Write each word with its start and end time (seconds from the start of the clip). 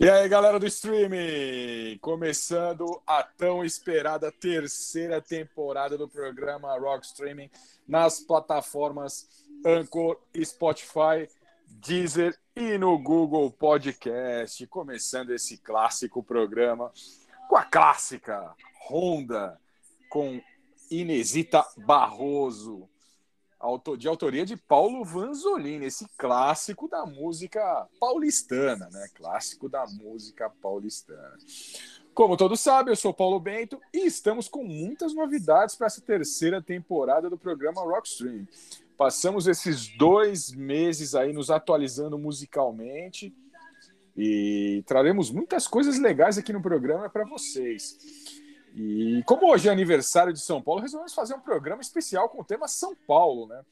E 0.00 0.08
aí, 0.08 0.28
galera 0.28 0.58
do 0.58 0.66
streaming! 0.66 1.98
Começando 1.98 3.02
a 3.06 3.22
tão 3.22 3.64
esperada 3.64 4.32
terceira 4.32 5.20
temporada 5.20 5.98
do 5.98 6.08
programa 6.08 6.78
Rock 6.78 7.04
Streaming 7.04 7.50
nas 7.86 8.20
plataformas 8.20 9.28
Anchor, 9.64 10.18
Spotify, 10.42 11.28
Deezer 11.66 12.38
e 12.54 12.78
no 12.78 12.98
Google 12.98 13.50
Podcast. 13.50 14.66
Começando 14.68 15.32
esse 15.32 15.58
clássico 15.58 16.22
programa 16.22 16.90
com 17.48 17.56
a 17.56 17.64
clássica 17.64 18.54
Honda 18.88 19.60
com 20.08 20.40
Inesita 20.90 21.62
Barroso, 21.76 22.88
de 23.98 24.08
autoria 24.08 24.44
de 24.44 24.56
Paulo 24.56 25.04
Vanzolini, 25.04 25.86
esse 25.86 26.06
clássico 26.16 26.88
da 26.88 27.06
música 27.06 27.86
paulistana, 27.98 28.88
né? 28.92 29.08
Clássico 29.14 29.68
da 29.68 29.86
música 29.86 30.50
paulistana. 30.62 31.36
Como 32.14 32.36
todos 32.36 32.60
sabem, 32.60 32.92
eu 32.92 32.96
sou 32.96 33.12
Paulo 33.12 33.38
Bento 33.38 33.80
e 33.92 34.06
estamos 34.06 34.48
com 34.48 34.64
muitas 34.64 35.14
novidades 35.14 35.74
para 35.74 35.86
essa 35.86 36.00
terceira 36.00 36.62
temporada 36.62 37.28
do 37.28 37.36
programa 37.36 37.82
Rockstream. 37.82 38.46
Passamos 38.96 39.46
esses 39.46 39.88
dois 39.98 40.50
meses 40.52 41.14
aí 41.14 41.32
nos 41.32 41.50
atualizando 41.50 42.18
musicalmente 42.18 43.34
e 44.16 44.82
traremos 44.86 45.30
muitas 45.30 45.68
coisas 45.68 45.98
legais 45.98 46.38
aqui 46.38 46.52
no 46.52 46.62
programa 46.62 47.10
para 47.10 47.26
vocês. 47.26 47.98
E 48.76 49.22
como 49.24 49.50
hoje 49.50 49.70
é 49.70 49.72
aniversário 49.72 50.34
de 50.34 50.40
São 50.40 50.60
Paulo, 50.60 50.82
resolvemos 50.82 51.14
fazer 51.14 51.34
um 51.34 51.40
programa 51.40 51.80
especial 51.80 52.28
com 52.28 52.42
o 52.42 52.44
tema 52.44 52.68
São 52.68 52.94
Paulo, 52.94 53.46
né? 53.46 53.64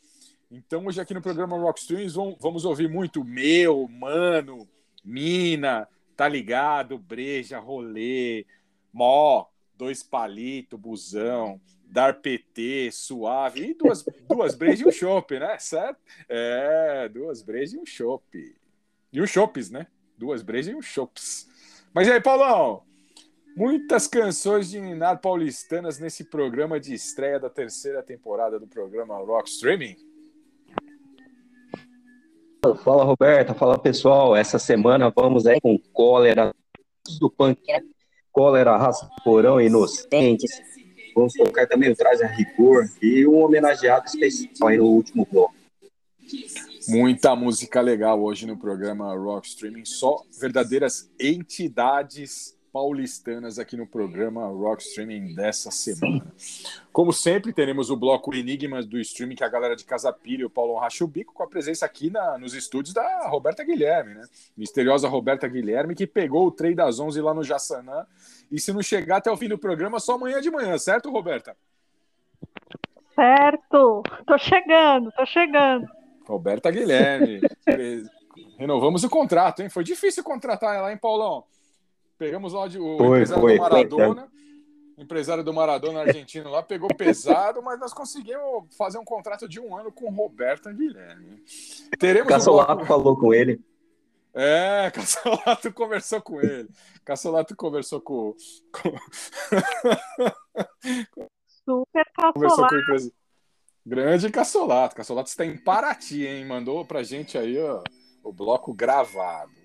Então, 0.50 0.86
hoje 0.86 0.98
aqui 0.98 1.12
no 1.12 1.20
programa 1.20 1.58
Rock 1.58 1.80
Streams 1.80 2.14
vamos 2.40 2.64
ouvir 2.64 2.88
muito 2.88 3.22
meu, 3.22 3.86
mano, 3.86 4.66
mina, 5.04 5.86
tá 6.16 6.26
ligado, 6.26 6.96
breja, 6.96 7.58
rolê, 7.58 8.46
mó, 8.90 9.44
dois 9.76 10.02
palito, 10.02 10.78
busão, 10.78 11.60
dar 11.84 12.22
PT, 12.22 12.90
suave, 12.90 13.72
e 13.72 13.74
duas, 13.74 14.02
duas 14.26 14.54
brejas 14.54 14.80
e 14.80 14.88
um 14.88 14.92
chopp, 14.92 15.38
né? 15.38 15.58
Certo? 15.58 15.98
É, 16.26 17.10
duas 17.10 17.42
brejas 17.42 17.74
e 17.74 17.78
um 17.78 17.84
chopp. 17.84 18.56
E 19.12 19.20
um 19.20 19.26
chopps, 19.26 19.68
né? 19.68 19.86
Duas 20.16 20.40
brejas 20.40 20.72
e 20.72 20.74
um 20.74 20.80
chopps. 20.80 21.46
Mas 21.92 22.08
e 22.08 22.12
aí, 22.12 22.22
Paulão? 22.22 22.93
Muitas 23.56 24.08
canções 24.08 24.68
de 24.68 24.80
Ninar 24.80 25.20
paulistanas 25.20 26.00
nesse 26.00 26.24
programa 26.24 26.80
de 26.80 26.92
estreia 26.92 27.38
da 27.38 27.48
terceira 27.48 28.02
temporada 28.02 28.58
do 28.58 28.66
programa 28.66 29.16
Rock 29.18 29.48
Streaming. 29.48 29.96
Fala 32.82 33.04
Roberta, 33.04 33.54
fala 33.54 33.78
pessoal. 33.78 34.34
Essa 34.34 34.58
semana 34.58 35.12
vamos 35.14 35.46
aí 35.46 35.60
com 35.60 35.78
cólera 35.92 36.52
do 37.20 37.30
punk, 37.30 37.60
cólera, 38.32 38.76
raça 38.76 39.08
porão, 39.22 39.60
inocentes. 39.60 40.50
Vamos 41.14 41.36
colocar 41.36 41.68
também 41.68 41.92
o 41.92 41.94
Traz 41.94 42.20
a 42.22 42.26
Rigor 42.26 42.90
e 43.00 43.24
um 43.24 43.36
homenageado 43.36 44.06
especial 44.06 44.68
aí 44.68 44.78
no 44.78 44.86
último 44.86 45.28
bloco. 45.30 45.54
Muita 46.88 47.36
música 47.36 47.80
legal 47.80 48.20
hoje 48.20 48.46
no 48.46 48.56
programa 48.56 49.14
Rock 49.14 49.46
Streaming, 49.46 49.84
só 49.84 50.24
verdadeiras 50.40 51.08
entidades 51.20 52.53
paulistanas 52.74 53.60
aqui 53.60 53.76
no 53.76 53.86
programa 53.86 54.48
Rock 54.48 54.82
Streaming 54.82 55.32
dessa 55.32 55.70
semana. 55.70 56.26
Como 56.92 57.12
sempre, 57.12 57.52
teremos 57.52 57.88
o 57.88 57.96
bloco 57.96 58.34
Enigmas 58.34 58.84
do 58.84 58.98
Streaming, 58.98 59.36
que 59.36 59.44
é 59.44 59.46
a 59.46 59.50
galera 59.50 59.76
de 59.76 59.84
Casa 59.84 60.12
Pira 60.12 60.42
e 60.42 60.44
o 60.44 60.50
Paulo 60.50 60.76
Racha 60.76 61.04
o 61.04 61.06
Bico, 61.06 61.32
com 61.32 61.44
a 61.44 61.46
presença 61.46 61.86
aqui 61.86 62.10
na, 62.10 62.36
nos 62.36 62.52
estúdios 62.52 62.92
da 62.92 63.28
Roberta 63.28 63.62
Guilherme, 63.62 64.14
né? 64.14 64.22
Misteriosa 64.56 65.08
Roberta 65.08 65.46
Guilherme, 65.46 65.94
que 65.94 66.04
pegou 66.04 66.48
o 66.48 66.50
trem 66.50 66.74
das 66.74 66.98
11 66.98 67.20
lá 67.20 67.32
no 67.32 67.44
Jaçanã. 67.44 68.04
E 68.50 68.58
se 68.58 68.72
não 68.72 68.82
chegar 68.82 69.18
até 69.18 69.30
o 69.30 69.36
fim 69.36 69.48
do 69.48 69.56
programa, 69.56 70.00
só 70.00 70.14
amanhã 70.14 70.40
de 70.40 70.50
manhã, 70.50 70.76
certo, 70.76 71.12
Roberta? 71.12 71.56
Certo, 73.14 74.02
tô 74.26 74.36
chegando, 74.36 75.12
tô 75.12 75.24
chegando. 75.26 75.88
Roberta 76.26 76.72
Guilherme. 76.72 77.40
Renovamos 78.58 79.04
o 79.04 79.08
contrato, 79.08 79.62
hein? 79.62 79.68
Foi 79.68 79.84
difícil 79.84 80.24
contratar 80.24 80.74
ela, 80.74 80.90
hein, 80.90 80.98
Paulão? 80.98 81.44
Pegamos 82.24 82.54
lá 82.54 82.66
de, 82.66 82.78
o 82.78 82.96
foi, 82.96 83.18
empresário 83.18 83.42
foi, 83.42 83.54
do 83.54 83.60
Maradona. 83.60 84.28
Foi, 84.96 85.04
empresário 85.04 85.44
do 85.44 85.52
Maradona 85.52 86.00
argentino 86.00 86.48
lá 86.48 86.62
pegou 86.62 86.88
pesado, 86.88 87.62
mas 87.62 87.78
nós 87.78 87.92
conseguimos 87.92 88.74
fazer 88.78 88.96
um 88.96 89.04
contrato 89.04 89.46
de 89.46 89.60
um 89.60 89.76
ano 89.76 89.92
com 89.92 90.10
Roberta 90.10 90.72
Guilherme. 90.72 91.44
Teremos 91.98 92.32
Cassolato 92.32 92.82
um... 92.82 92.86
falou 92.86 93.14
com 93.14 93.34
ele. 93.34 93.60
É, 94.32 94.90
Cassolato 94.96 95.70
conversou 95.74 96.22
com 96.22 96.40
ele. 96.40 96.70
Cassolato 97.04 97.54
conversou 97.54 98.00
com. 98.00 98.34
com... 98.72 98.96
Super 101.62 102.06
Cassolato. 102.16 103.12
Grande 103.84 104.30
Cassolato. 104.30 104.96
Cassolato 104.96 105.28
está 105.28 105.44
em 105.44 105.58
Paraty, 105.58 106.26
hein? 106.26 106.46
Mandou 106.46 106.86
pra 106.86 107.02
gente 107.02 107.36
aí 107.36 107.58
ó, 107.58 107.82
o 108.22 108.32
bloco 108.32 108.72
gravado. 108.72 109.63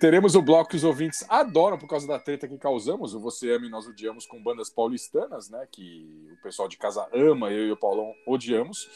Teremos 0.00 0.34
o 0.34 0.40
bloco 0.40 0.70
que 0.70 0.76
os 0.76 0.82
ouvintes 0.82 1.26
adoram 1.28 1.76
por 1.76 1.86
causa 1.86 2.08
da 2.08 2.18
treta 2.18 2.48
que 2.48 2.56
causamos, 2.56 3.14
o 3.14 3.20
Você 3.20 3.52
Ama 3.52 3.66
e 3.66 3.68
Nós 3.68 3.86
Odiamos 3.86 4.24
com 4.24 4.42
bandas 4.42 4.70
paulistanas, 4.70 5.50
né? 5.50 5.68
Que 5.70 6.26
o 6.32 6.42
pessoal 6.42 6.66
de 6.66 6.78
casa 6.78 7.06
ama, 7.12 7.50
eu 7.50 7.66
e 7.66 7.70
o 7.70 7.76
Paulão 7.76 8.14
odiamos. 8.26 8.88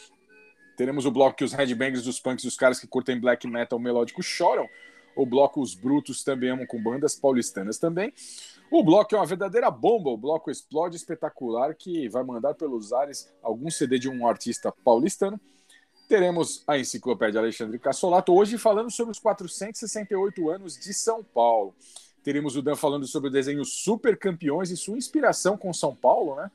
Teremos 0.78 1.04
o 1.04 1.10
bloco 1.10 1.36
que 1.36 1.44
os 1.44 1.52
headbangers 1.52 2.04
dos 2.04 2.18
punks 2.18 2.42
e 2.46 2.48
os 2.48 2.56
caras 2.56 2.80
que 2.80 2.86
curtem 2.86 3.20
black 3.20 3.46
metal 3.46 3.78
melódico 3.78 4.22
choram. 4.22 4.66
O 5.14 5.26
bloco 5.26 5.60
Os 5.60 5.74
Brutos 5.74 6.24
também 6.24 6.48
amam 6.48 6.66
com 6.66 6.82
bandas 6.82 7.14
paulistanas 7.14 7.76
também. 7.76 8.10
O 8.70 8.82
bloco 8.82 9.14
é 9.14 9.18
uma 9.18 9.26
verdadeira 9.26 9.70
bomba, 9.70 10.08
o 10.08 10.16
bloco 10.16 10.50
Explode 10.50 10.96
Espetacular, 10.96 11.74
que 11.74 12.08
vai 12.08 12.24
mandar 12.24 12.54
pelos 12.54 12.94
ares 12.94 13.30
algum 13.42 13.70
CD 13.70 13.98
de 13.98 14.08
um 14.08 14.26
artista 14.26 14.72
paulistano 14.82 15.38
teremos 16.08 16.62
a 16.66 16.78
enciclopédia 16.78 17.40
Alexandre 17.40 17.78
Cassolato, 17.78 18.34
hoje 18.34 18.58
falando 18.58 18.90
sobre 18.90 19.12
os 19.12 19.18
468 19.18 20.50
anos 20.50 20.78
de 20.78 20.92
São 20.92 21.22
Paulo. 21.22 21.74
Teremos 22.22 22.56
o 22.56 22.62
Dan 22.62 22.74
falando 22.74 23.06
sobre 23.06 23.28
o 23.28 23.32
desenho 23.32 23.64
Super 23.64 24.16
Campeões 24.18 24.70
e 24.70 24.76
sua 24.76 24.96
inspiração 24.96 25.56
com 25.56 25.72
São 25.72 25.94
Paulo, 25.94 26.36
né? 26.36 26.50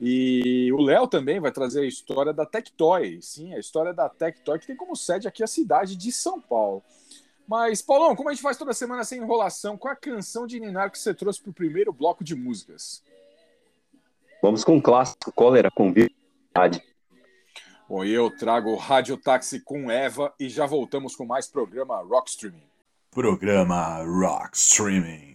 E 0.00 0.72
o 0.72 0.80
Léo 0.82 1.06
também 1.06 1.40
vai 1.40 1.50
trazer 1.50 1.80
a 1.80 1.86
história 1.86 2.32
da 2.32 2.44
Tectoy, 2.44 3.20
sim, 3.22 3.54
a 3.54 3.58
história 3.58 3.92
da 3.92 4.08
Tectoy, 4.08 4.58
que 4.58 4.66
tem 4.66 4.76
como 4.76 4.94
sede 4.94 5.26
aqui 5.26 5.42
a 5.42 5.46
cidade 5.46 5.96
de 5.96 6.12
São 6.12 6.40
Paulo. 6.40 6.82
Mas, 7.46 7.82
Paulão, 7.82 8.16
como 8.16 8.28
a 8.28 8.32
gente 8.32 8.42
faz 8.42 8.56
toda 8.56 8.72
semana 8.72 9.04
sem 9.04 9.20
enrolação, 9.20 9.76
qual 9.76 9.92
a 9.92 9.96
canção 9.96 10.46
de 10.46 10.58
Ninar 10.58 10.90
que 10.90 10.98
você 10.98 11.12
trouxe 11.12 11.40
para 11.40 11.50
o 11.50 11.54
primeiro 11.54 11.92
bloco 11.92 12.24
de 12.24 12.34
músicas? 12.34 13.02
Vamos 14.42 14.64
com 14.64 14.76
o 14.76 14.82
clássico 14.82 15.32
Cólera 15.32 15.70
com 15.70 15.92
Verdade. 15.92 16.82
Bom, 17.94 18.04
eu 18.04 18.28
trago 18.28 18.74
Rádio 18.74 19.16
Táxi 19.16 19.60
com 19.60 19.88
Eva 19.88 20.34
e 20.40 20.48
já 20.48 20.66
voltamos 20.66 21.14
com 21.14 21.24
mais 21.24 21.46
programa 21.46 22.02
Rock 22.02 22.28
Streaming. 22.28 22.66
Programa 23.12 24.02
Rock 24.02 24.56
Streaming. 24.56 25.34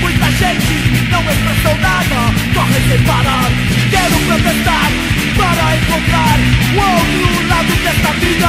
muita 0.00 0.30
gente 0.32 1.08
Não 1.10 1.20
expressou 1.20 1.76
nada, 1.80 2.34
corre 2.54 2.80
sem 2.88 3.02
parar 3.04 3.50
Quero 3.90 4.18
protestar 4.26 4.90
para 5.36 5.76
encontrar 5.76 6.38
o 6.74 6.80
outro 6.80 7.48
lado 7.48 7.72
desta 7.84 8.12
vida. 8.14 8.48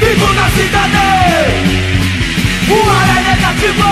Vivo 0.00 0.32
na 0.34 0.50
cidade 0.50 0.98
o 2.70 2.90
ar 2.90 3.08
é 3.08 3.20
negativo. 3.30 3.88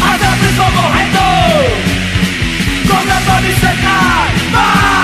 As 0.00 0.22
árvores 0.22 0.54
vão 0.54 0.70
morrendo 0.70 1.26
Começam 2.86 3.36
a 3.36 3.40
me 3.40 3.52
secar 3.54 4.32
Mas 4.52 4.97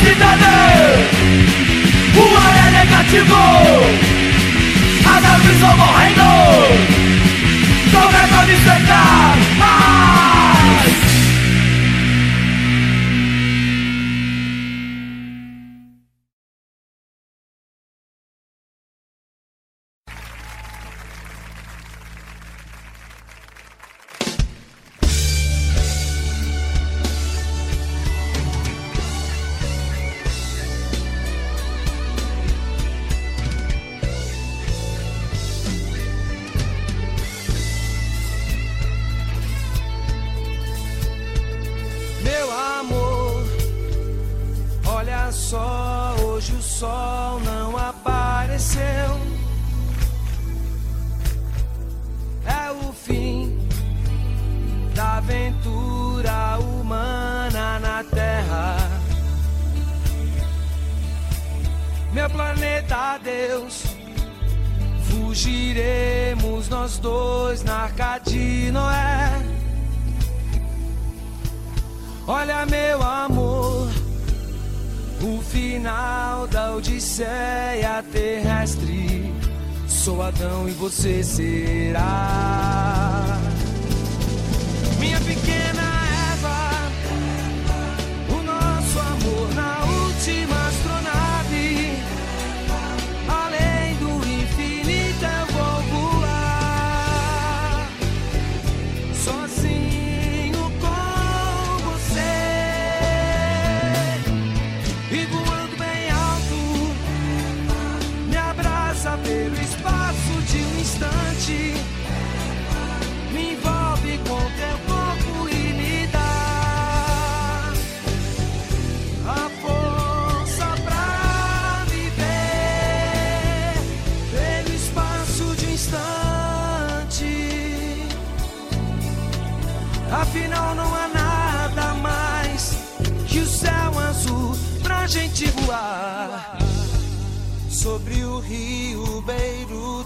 cidade. 0.00 0.44
O 2.16 2.36
ar 2.36 2.56
é 2.56 2.70
negativo 2.70 3.36
As 5.04 5.24
árvores 5.24 5.60
vão 5.60 5.76
morrendo. 5.76 6.30
Não 7.92 8.08
é 8.08 8.26
pra 8.26 8.46
me 8.46 8.56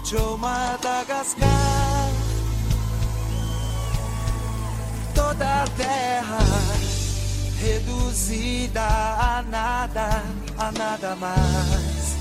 norte 0.05 0.15
ou 0.15 0.37
Madagascar. 0.37 1.49
Toda 5.13 5.63
a 5.63 5.67
terra 5.77 6.39
reduzida 7.59 8.81
a 8.81 9.43
nada, 9.49 10.23
a 10.57 10.71
nada 10.71 11.15
mais. 11.15 12.15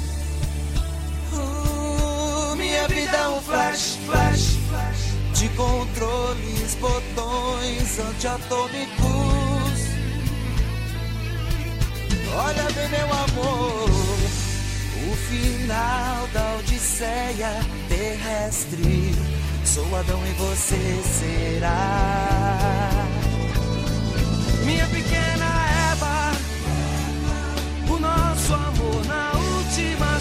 Uh, 1.33 2.57
minha 2.57 2.89
vida 2.89 3.17
é 3.17 3.29
um 3.29 3.41
flash, 3.43 3.99
flash, 4.07 4.57
flash 4.69 5.39
de 5.39 5.49
controles, 5.51 6.75
botões 6.77 7.99
antiatômicos. 7.99 8.95
Olha 12.37 12.71
bem, 12.73 12.89
meu 12.89 13.13
amor 13.13 14.04
final 15.35 16.29
da 16.33 16.57
odisseia 16.59 17.51
terrestre. 17.89 19.15
Sou 19.65 19.85
Adão 19.97 20.21
e 20.27 20.33
você 20.35 21.03
será. 21.03 22.91
Minha 24.65 24.87
pequena 24.87 25.47
Eva, 25.93 26.33
o 27.93 27.99
nosso 27.99 28.55
amor 28.55 29.05
na 29.07 29.33
última 29.57 30.14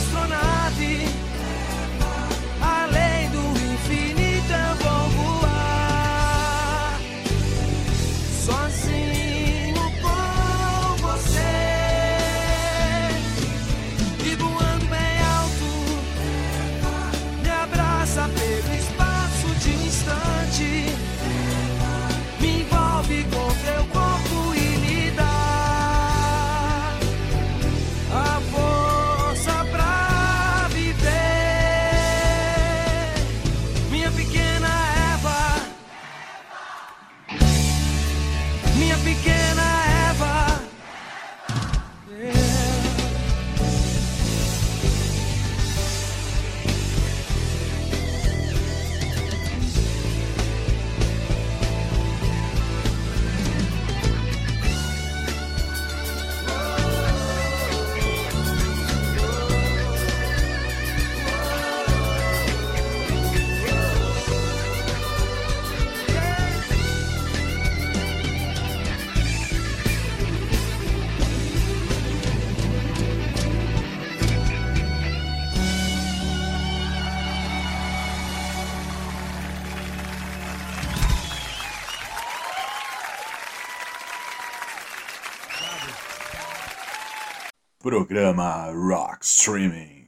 programa 87.93 88.71
Rock 88.71 89.23
Streaming. 89.23 90.07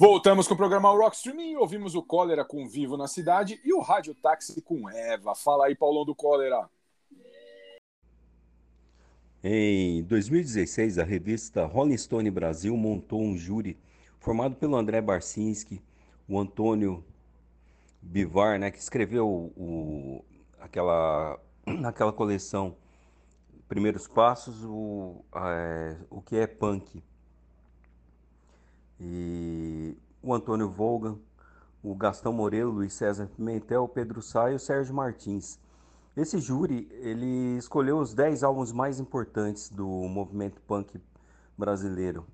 Voltamos 0.00 0.48
com 0.48 0.54
o 0.54 0.56
programa 0.56 0.90
Rock 0.90 1.14
Streaming. 1.14 1.54
Ouvimos 1.54 1.94
o 1.94 2.02
Cólera 2.02 2.44
com 2.44 2.66
Vivo 2.66 2.96
na 2.96 3.06
Cidade 3.06 3.60
e 3.64 3.72
o 3.72 3.80
Rádio 3.80 4.16
Táxi 4.16 4.60
com 4.60 4.90
Eva. 4.90 5.32
Fala 5.32 5.66
aí, 5.66 5.76
Paulão 5.76 6.04
do 6.04 6.12
Cólera. 6.12 6.68
Em 9.44 10.02
2016, 10.02 10.98
a 10.98 11.04
revista 11.04 11.66
Rolling 11.66 11.96
Stone 11.96 12.28
Brasil 12.32 12.76
montou 12.76 13.22
um 13.22 13.36
júri 13.36 13.78
formado 14.18 14.56
pelo 14.56 14.74
André 14.74 15.00
Barcinski, 15.00 15.80
o 16.28 16.36
Antônio 16.36 17.04
Bivar, 18.02 18.58
né, 18.58 18.72
que 18.72 18.80
escreveu 18.80 19.28
o, 19.56 20.24
aquela, 20.58 21.38
aquela 21.86 22.12
coleção 22.12 22.76
Primeiros 23.72 24.06
Passos, 24.06 24.62
o, 24.66 25.24
é, 25.34 25.96
o 26.10 26.20
que 26.20 26.36
é 26.36 26.46
punk. 26.46 27.02
E 29.00 29.96
o 30.22 30.34
Antônio 30.34 30.68
Volgan, 30.68 31.16
o 31.82 31.94
Gastão 31.94 32.34
Morelo, 32.34 32.70
Luiz 32.70 32.92
César 32.92 33.30
Pimentel, 33.34 33.88
Pedro 33.88 34.20
Sá 34.20 34.52
e 34.52 34.56
o 34.56 34.58
Sérgio 34.58 34.94
Martins. 34.94 35.58
Esse 36.14 36.38
júri, 36.38 36.86
ele 37.00 37.56
escolheu 37.56 37.96
os 37.96 38.12
10 38.12 38.42
álbuns 38.42 38.72
mais 38.72 39.00
importantes 39.00 39.70
do 39.70 39.88
movimento 39.88 40.60
punk 40.66 41.00
brasileiro. 41.56 42.26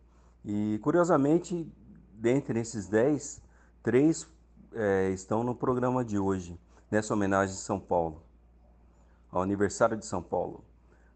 E, 0.45 0.80
curiosamente, 0.83 1.73
dentre 2.14 2.59
esses 2.59 2.88
10, 2.88 3.40
três 3.80 4.28
é, 4.73 5.11
estão 5.11 5.45
no 5.45 5.54
programa 5.54 6.04
de 6.04 6.18
hoje, 6.18 6.59
nessa 6.90 7.14
homenagem 7.14 7.54
de 7.54 7.61
São 7.61 7.78
Paulo, 7.78 8.25
ao 9.30 9.40
aniversário 9.40 9.97
de 9.97 10.04
São 10.04 10.21
Paulo. 10.21 10.64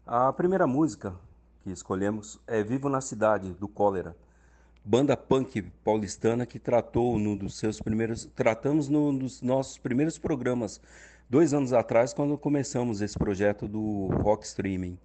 A 0.05 0.33
primeira 0.33 0.67
música 0.67 1.15
que 1.63 1.71
escolhemos 1.71 2.37
é 2.45 2.61
Vivo 2.61 2.89
na 2.89 2.99
Cidade, 2.99 3.53
do 3.53 3.69
Cólera, 3.69 4.13
banda 4.83 5.15
punk 5.15 5.61
paulistana 5.81 6.45
que 6.45 6.59
tratou 6.59 7.17
no 7.17 7.37
dos 7.37 7.57
seus 7.57 7.79
primeiros, 7.79 8.25
tratamos 8.35 8.89
no 8.89 9.17
dos 9.17 9.41
nossos 9.41 9.77
primeiros 9.77 10.17
programas 10.17 10.81
dois 11.29 11.53
anos 11.53 11.71
atrás, 11.71 12.13
quando 12.13 12.37
começamos 12.37 12.99
esse 12.99 13.17
projeto 13.17 13.65
do 13.65 14.07
rock 14.21 14.45
streaming. 14.45 14.99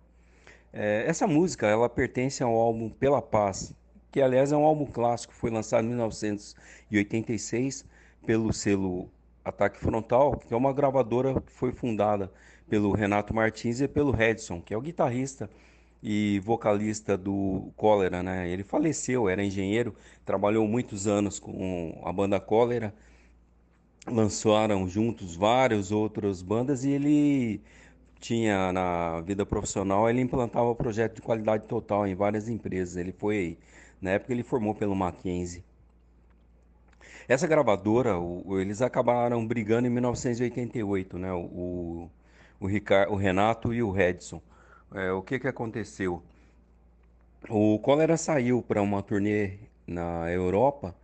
É, 0.72 1.04
essa 1.06 1.28
música 1.28 1.68
ela 1.68 1.88
pertence 1.88 2.42
ao 2.42 2.56
álbum 2.56 2.90
Pela 2.90 3.22
Paz, 3.22 3.72
que 4.10 4.20
aliás 4.20 4.50
é 4.50 4.56
um 4.56 4.64
álbum 4.64 4.86
clássico, 4.86 5.32
foi 5.32 5.52
lançado 5.52 5.84
em 5.84 5.90
1986 5.90 7.84
pelo 8.26 8.52
selo 8.52 9.08
Ataque 9.44 9.78
Frontal, 9.78 10.36
que 10.38 10.52
é 10.52 10.56
uma 10.56 10.72
gravadora 10.72 11.40
que 11.40 11.52
foi 11.52 11.70
fundada 11.70 12.32
pelo 12.68 12.92
Renato 12.92 13.34
Martins 13.34 13.80
e 13.80 13.88
pelo 13.88 14.10
Redson, 14.12 14.60
que 14.60 14.74
é 14.74 14.76
o 14.76 14.80
guitarrista 14.80 15.50
e 16.02 16.40
vocalista 16.44 17.16
do 17.16 17.72
Cólera, 17.76 18.22
né? 18.22 18.48
Ele 18.48 18.62
faleceu, 18.62 19.28
era 19.28 19.44
engenheiro, 19.44 19.94
trabalhou 20.24 20.66
muitos 20.68 21.06
anos 21.06 21.38
com 21.38 22.00
a 22.04 22.12
banda 22.12 22.38
Cólera 22.40 22.94
lançaram 24.10 24.88
juntos 24.88 25.36
várias 25.36 25.92
outras 25.92 26.42
bandas 26.42 26.84
e 26.84 26.90
ele 26.90 27.60
tinha 28.20 28.72
na 28.72 29.20
vida 29.20 29.46
profissional, 29.46 30.08
ele 30.08 30.20
implantava 30.20 30.74
projeto 30.74 31.16
de 31.16 31.22
qualidade 31.22 31.64
total 31.66 32.06
em 32.06 32.14
várias 32.14 32.48
empresas. 32.48 32.96
Ele 32.96 33.12
foi, 33.12 33.58
na 34.00 34.10
época 34.12 34.32
ele 34.32 34.42
formou 34.42 34.74
pelo 34.74 34.94
Mackenzie. 34.96 35.64
Essa 37.28 37.46
gravadora, 37.46 38.18
o, 38.18 38.58
eles 38.58 38.80
acabaram 38.82 39.46
brigando 39.46 39.86
em 39.86 39.90
1988, 39.90 41.18
né? 41.18 41.32
O, 41.32 42.10
o, 42.60 42.66
Ricardo, 42.66 43.12
o 43.12 43.16
Renato 43.16 43.72
e 43.72 43.82
o 43.82 43.90
Redson. 43.90 44.42
É, 44.94 45.12
o 45.12 45.22
que 45.22 45.38
que 45.38 45.48
aconteceu? 45.48 46.22
O 47.48 47.78
Cólera 47.78 48.16
saiu 48.16 48.62
para 48.62 48.82
uma 48.82 49.02
turnê 49.02 49.58
na 49.86 50.30
Europa 50.30 50.94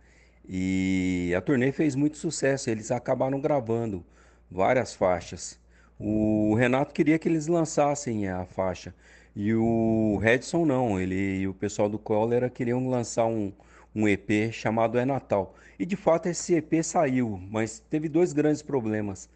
e 0.47 1.33
a 1.35 1.41
turnê 1.41 1.71
fez 1.71 1.95
muito 1.95 2.17
sucesso, 2.17 2.69
eles 2.69 2.91
acabaram 2.91 3.39
gravando 3.39 4.05
várias 4.49 4.93
faixas. 4.93 5.59
O 5.99 6.53
Renato 6.55 6.93
queria 6.93 7.17
que 7.17 7.27
eles 7.27 7.47
lançassem 7.47 8.27
a 8.27 8.45
faixa 8.45 8.93
e 9.35 9.53
o 9.53 10.17
Redson 10.21 10.65
não, 10.65 10.99
ele 10.99 11.39
e 11.39 11.47
o 11.47 11.53
pessoal 11.53 11.89
do 11.89 11.99
Cólera 11.99 12.49
queriam 12.49 12.87
lançar 12.87 13.25
um, 13.25 13.51
um 13.93 14.07
EP 14.07 14.51
chamado 14.53 14.97
É 14.97 15.03
Natal. 15.03 15.55
E 15.77 15.85
de 15.85 15.97
fato 15.97 16.27
esse 16.27 16.55
EP 16.55 16.81
saiu, 16.81 17.41
mas 17.51 17.79
teve 17.89 18.07
dois 18.07 18.31
grandes 18.31 18.61
problemas. 18.61 19.29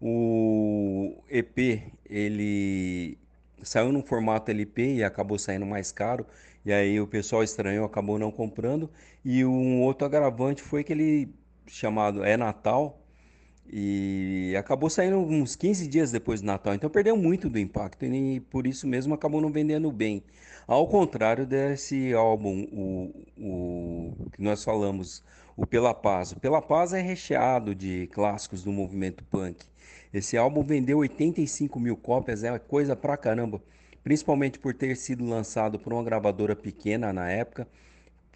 O 0.00 1.22
EP 1.28 1.82
ele 2.08 3.18
saiu 3.62 3.92
no 3.92 4.02
formato 4.02 4.50
LP 4.50 4.96
e 4.96 5.04
acabou 5.04 5.38
saindo 5.38 5.64
mais 5.66 5.90
caro 5.90 6.26
e 6.64 6.72
aí 6.72 6.98
o 7.00 7.06
pessoal 7.06 7.42
estranhou, 7.42 7.84
acabou 7.84 8.18
não 8.18 8.30
comprando. 8.30 8.90
E 9.24 9.44
um 9.44 9.82
outro 9.82 10.06
agravante 10.06 10.62
foi 10.62 10.82
que 10.82 10.92
ele, 10.92 11.34
chamado 11.66 12.24
É 12.24 12.36
Natal, 12.36 13.00
e 13.70 14.54
acabou 14.58 14.88
saindo 14.90 15.18
uns 15.18 15.56
15 15.56 15.86
dias 15.88 16.10
depois 16.10 16.40
do 16.40 16.46
Natal. 16.46 16.74
Então 16.74 16.88
perdeu 16.88 17.16
muito 17.16 17.50
do 17.50 17.58
impacto 17.58 18.04
e 18.04 18.40
por 18.40 18.66
isso 18.66 18.86
mesmo 18.86 19.14
acabou 19.14 19.40
não 19.40 19.50
vendendo 19.50 19.90
bem. 19.92 20.22
Ao 20.66 20.86
contrário 20.86 21.46
desse 21.46 22.14
álbum, 22.14 22.66
o, 22.72 23.26
o 23.38 24.30
que 24.32 24.42
nós 24.42 24.64
falamos, 24.64 25.22
o 25.56 25.66
Pela 25.66 25.92
Paz. 25.94 26.32
O 26.32 26.40
Pela 26.40 26.62
Paz 26.62 26.94
é 26.94 27.00
recheado 27.02 27.74
de 27.74 28.06
clássicos 28.08 28.62
do 28.64 28.72
movimento 28.72 29.22
punk. 29.24 29.66
Esse 30.14 30.36
álbum 30.36 30.62
vendeu 30.62 30.98
85 30.98 31.78
mil 31.78 31.96
cópias, 31.96 32.42
é 32.42 32.58
coisa 32.58 32.96
pra 32.96 33.16
caramba 33.16 33.60
principalmente 34.04 34.58
por 34.58 34.74
ter 34.74 34.94
sido 34.96 35.24
lançado 35.24 35.78
por 35.78 35.92
uma 35.94 36.04
gravadora 36.04 36.54
pequena 36.54 37.10
na 37.12 37.30
época, 37.30 37.66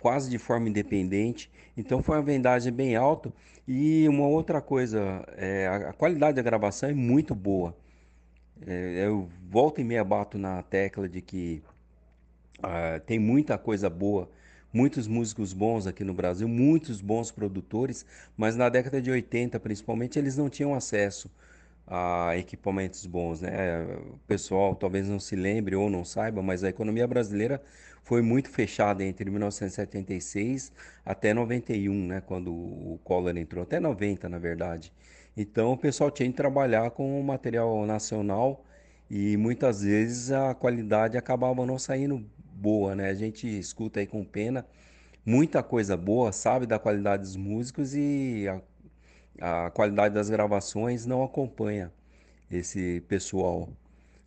quase 0.00 0.30
de 0.30 0.38
forma 0.38 0.68
independente. 0.68 1.50
Então 1.76 2.02
foi 2.02 2.16
uma 2.16 2.22
vendagem 2.22 2.72
bem 2.72 2.96
alta. 2.96 3.30
E 3.66 4.08
uma 4.08 4.26
outra 4.26 4.62
coisa, 4.62 5.22
é, 5.36 5.68
a 5.68 5.92
qualidade 5.92 6.36
da 6.36 6.42
gravação 6.42 6.88
é 6.88 6.94
muito 6.94 7.34
boa. 7.34 7.76
É, 8.66 9.04
eu 9.06 9.28
volto 9.50 9.80
e 9.80 9.84
meia 9.84 10.02
bato 10.02 10.38
na 10.38 10.62
tecla 10.62 11.06
de 11.06 11.20
que 11.20 11.62
uh, 12.60 12.98
tem 13.04 13.18
muita 13.18 13.58
coisa 13.58 13.90
boa, 13.90 14.30
muitos 14.72 15.06
músicos 15.06 15.52
bons 15.52 15.86
aqui 15.86 16.02
no 16.02 16.14
Brasil, 16.14 16.48
muitos 16.48 17.02
bons 17.02 17.30
produtores, 17.30 18.06
mas 18.36 18.56
na 18.56 18.68
década 18.70 19.02
de 19.02 19.10
80 19.10 19.60
principalmente 19.60 20.18
eles 20.18 20.36
não 20.36 20.48
tinham 20.48 20.74
acesso 20.74 21.30
a 21.90 22.36
equipamentos 22.36 23.06
bons, 23.06 23.40
né? 23.40 23.84
O 24.12 24.18
pessoal 24.26 24.74
talvez 24.74 25.08
não 25.08 25.18
se 25.18 25.34
lembre 25.36 25.74
ou 25.74 25.88
não 25.90 26.04
saiba, 26.04 26.42
mas 26.42 26.62
a 26.64 26.68
economia 26.68 27.06
brasileira 27.06 27.62
foi 28.02 28.22
muito 28.22 28.50
fechada 28.50 29.04
entre 29.04 29.30
1976 29.30 30.72
até 31.04 31.32
91, 31.34 32.06
né? 32.06 32.20
Quando 32.20 32.52
o 32.52 33.00
Collor 33.04 33.36
entrou, 33.36 33.62
até 33.62 33.80
90, 33.80 34.28
na 34.28 34.38
verdade. 34.38 34.92
Então 35.36 35.72
o 35.72 35.78
pessoal 35.78 36.10
tinha 36.10 36.28
que 36.28 36.36
trabalhar 36.36 36.90
com 36.90 37.20
material 37.22 37.86
nacional 37.86 38.64
e 39.10 39.36
muitas 39.36 39.82
vezes 39.82 40.30
a 40.32 40.54
qualidade 40.54 41.16
acabava 41.16 41.64
não 41.66 41.78
saindo 41.78 42.24
boa, 42.52 42.94
né? 42.94 43.08
A 43.10 43.14
gente 43.14 43.46
escuta 43.58 44.00
aí 44.00 44.06
com 44.06 44.24
pena 44.24 44.66
muita 45.28 45.62
coisa 45.62 45.96
boa, 45.96 46.32
sabe 46.32 46.66
da 46.66 46.78
qualidade 46.78 47.22
dos 47.22 47.36
músicos 47.36 47.94
e 47.94 48.46
a 48.48 48.62
a 49.40 49.70
qualidade 49.70 50.14
das 50.14 50.28
gravações 50.30 51.06
não 51.06 51.22
acompanha 51.22 51.92
esse 52.50 53.00
pessoal. 53.08 53.68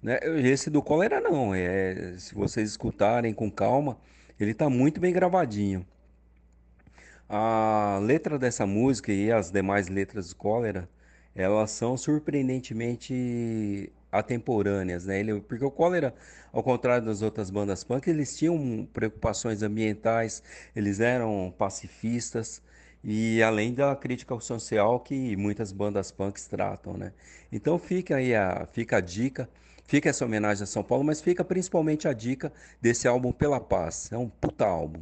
Né? 0.01 0.19
Esse 0.43 0.69
do 0.69 0.81
Cólera 0.81 1.19
não, 1.21 1.53
é, 1.53 2.15
se 2.17 2.33
vocês 2.33 2.69
escutarem 2.69 3.33
com 3.33 3.51
calma, 3.51 3.97
ele 4.39 4.51
está 4.51 4.69
muito 4.69 4.99
bem 4.99 5.13
gravadinho. 5.13 5.85
A 7.29 7.99
letra 8.01 8.37
dessa 8.37 8.65
música 8.65 9.11
e 9.11 9.31
as 9.31 9.51
demais 9.51 9.87
letras 9.87 10.29
do 10.29 10.35
Cólera, 10.35 10.89
elas 11.33 11.71
são 11.71 11.95
surpreendentemente 11.95 13.91
atemporâneas, 14.11 15.05
né? 15.05 15.19
Ele, 15.19 15.39
porque 15.39 15.63
o 15.63 15.71
Cólera, 15.71 16.13
ao 16.51 16.61
contrário 16.61 17.05
das 17.05 17.21
outras 17.21 17.49
bandas 17.49 17.83
punk, 17.83 18.09
eles 18.09 18.35
tinham 18.35 18.85
preocupações 18.91 19.63
ambientais, 19.63 20.43
eles 20.75 20.99
eram 20.99 21.53
pacifistas, 21.57 22.61
e 23.03 23.41
além 23.41 23.73
da 23.73 23.95
crítica 23.95 24.39
social 24.39 24.99
que 24.99 25.35
muitas 25.35 25.71
bandas 25.71 26.11
punks 26.11 26.47
tratam, 26.47 26.93
né? 26.93 27.13
Então 27.51 27.79
fica 27.79 28.17
aí 28.17 28.35
a, 28.35 28.67
fica 28.71 28.97
a 28.97 29.01
dica, 29.01 29.49
fica 29.85 30.09
essa 30.09 30.25
homenagem 30.25 30.63
a 30.63 30.67
São 30.67 30.83
Paulo, 30.83 31.03
mas 31.03 31.21
fica 31.21 31.43
principalmente 31.43 32.07
a 32.07 32.13
dica 32.13 32.53
desse 32.79 33.07
álbum 33.07 33.31
Pela 33.31 33.59
Paz. 33.59 34.11
É 34.11 34.17
um 34.17 34.29
puta 34.29 34.65
álbum. 34.65 35.01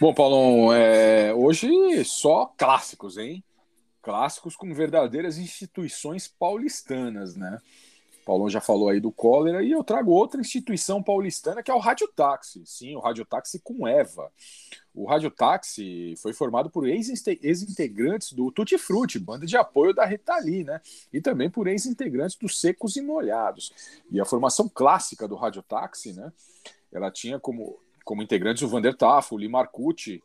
Bom, 0.00 0.14
Paulão, 0.14 0.72
é, 0.72 1.34
hoje 1.34 1.68
só 2.04 2.46
clássicos, 2.56 3.18
hein? 3.18 3.44
Clássicos 4.00 4.56
com 4.56 4.72
verdadeiras 4.72 5.36
instituições 5.36 6.26
paulistanas, 6.26 7.36
né? 7.36 7.58
Paulão 8.24 8.48
já 8.48 8.60
falou 8.60 8.88
aí 8.88 9.00
do 9.00 9.10
cólera 9.10 9.62
e 9.62 9.70
eu 9.70 9.82
trago 9.82 10.12
outra 10.12 10.40
instituição 10.40 11.02
paulistana 11.02 11.62
que 11.62 11.70
é 11.70 11.74
o 11.74 11.78
Radiotáxi. 11.78 12.62
Sim, 12.64 12.94
o 12.94 13.00
Radiotáxi 13.00 13.60
com 13.60 13.86
Eva. 13.86 14.30
O 14.94 15.06
Radiotáxi 15.06 16.14
foi 16.18 16.32
formado 16.32 16.68
por 16.70 16.86
ex-integrantes 16.86 18.32
do 18.32 18.50
Tutti 18.50 18.76
Frutti, 18.76 19.18
banda 19.18 19.46
de 19.46 19.56
apoio 19.56 19.94
da 19.94 20.04
Rita 20.04 20.36
Lee, 20.38 20.64
né? 20.64 20.80
E 21.12 21.20
também 21.20 21.48
por 21.48 21.66
ex-integrantes 21.66 22.36
dos 22.36 22.60
Secos 22.60 22.96
e 22.96 23.02
Molhados. 23.02 23.72
E 24.10 24.20
a 24.20 24.24
formação 24.24 24.68
clássica 24.68 25.28
do 25.28 25.36
Radiotáxi, 25.36 26.12
né? 26.12 26.32
Ela 26.92 27.10
tinha 27.10 27.38
como 27.38 27.78
como 28.10 28.22
integrantes 28.22 28.62
o 28.62 28.68
Vander 28.68 28.96
Tafo, 28.96 29.36
o 29.36 29.38
Limar 29.38 29.64
Marcucci, 29.64 30.20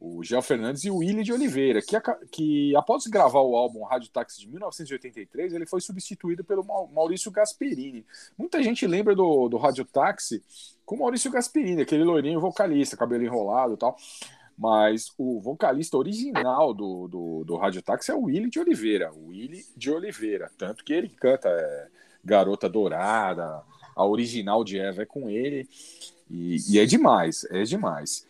o 0.00 0.24
Gel 0.24 0.40
Fernandes 0.40 0.82
e 0.84 0.90
o 0.90 0.96
Willi 0.96 1.22
de 1.22 1.30
Oliveira, 1.30 1.82
que, 1.82 1.94
que 2.30 2.74
após 2.74 3.06
gravar 3.06 3.40
o 3.40 3.54
álbum 3.54 3.84
Rádio 3.84 4.08
Táxi 4.10 4.40
de 4.40 4.48
1983, 4.48 5.52
ele 5.52 5.66
foi 5.66 5.82
substituído 5.82 6.42
pelo 6.42 6.64
Maurício 6.90 7.30
Gasperini. 7.30 8.06
Muita 8.38 8.62
gente 8.62 8.86
lembra 8.86 9.14
do, 9.14 9.48
do 9.50 9.58
Rádio 9.58 9.84
Táxi 9.84 10.42
com 10.86 10.96
Maurício 10.96 11.30
Gasperini, 11.30 11.82
aquele 11.82 12.02
loirinho 12.02 12.40
vocalista, 12.40 12.96
cabelo 12.96 13.24
enrolado 13.24 13.74
e 13.74 13.76
tal. 13.76 13.94
Mas 14.56 15.12
o 15.18 15.38
vocalista 15.40 15.98
original 15.98 16.72
do, 16.72 17.06
do, 17.06 17.44
do 17.44 17.56
Rádio 17.56 17.82
Táxi 17.82 18.10
é 18.10 18.14
o 18.14 18.22
Willi 18.22 18.48
de 18.48 18.58
Oliveira. 18.58 19.12
O 19.12 19.28
Willi 19.28 19.64
de 19.76 19.90
Oliveira. 19.90 20.50
Tanto 20.56 20.82
que 20.82 20.92
ele 20.94 21.08
canta 21.10 21.48
é, 21.48 21.88
Garota 22.24 22.68
Dourada, 22.68 23.62
a 23.94 24.06
original 24.06 24.64
de 24.64 24.78
Eva 24.78 25.02
é 25.02 25.06
com 25.06 25.28
ele. 25.28 25.68
E, 26.30 26.56
e 26.70 26.78
é 26.78 26.86
demais, 26.86 27.46
é 27.50 27.62
demais. 27.64 28.26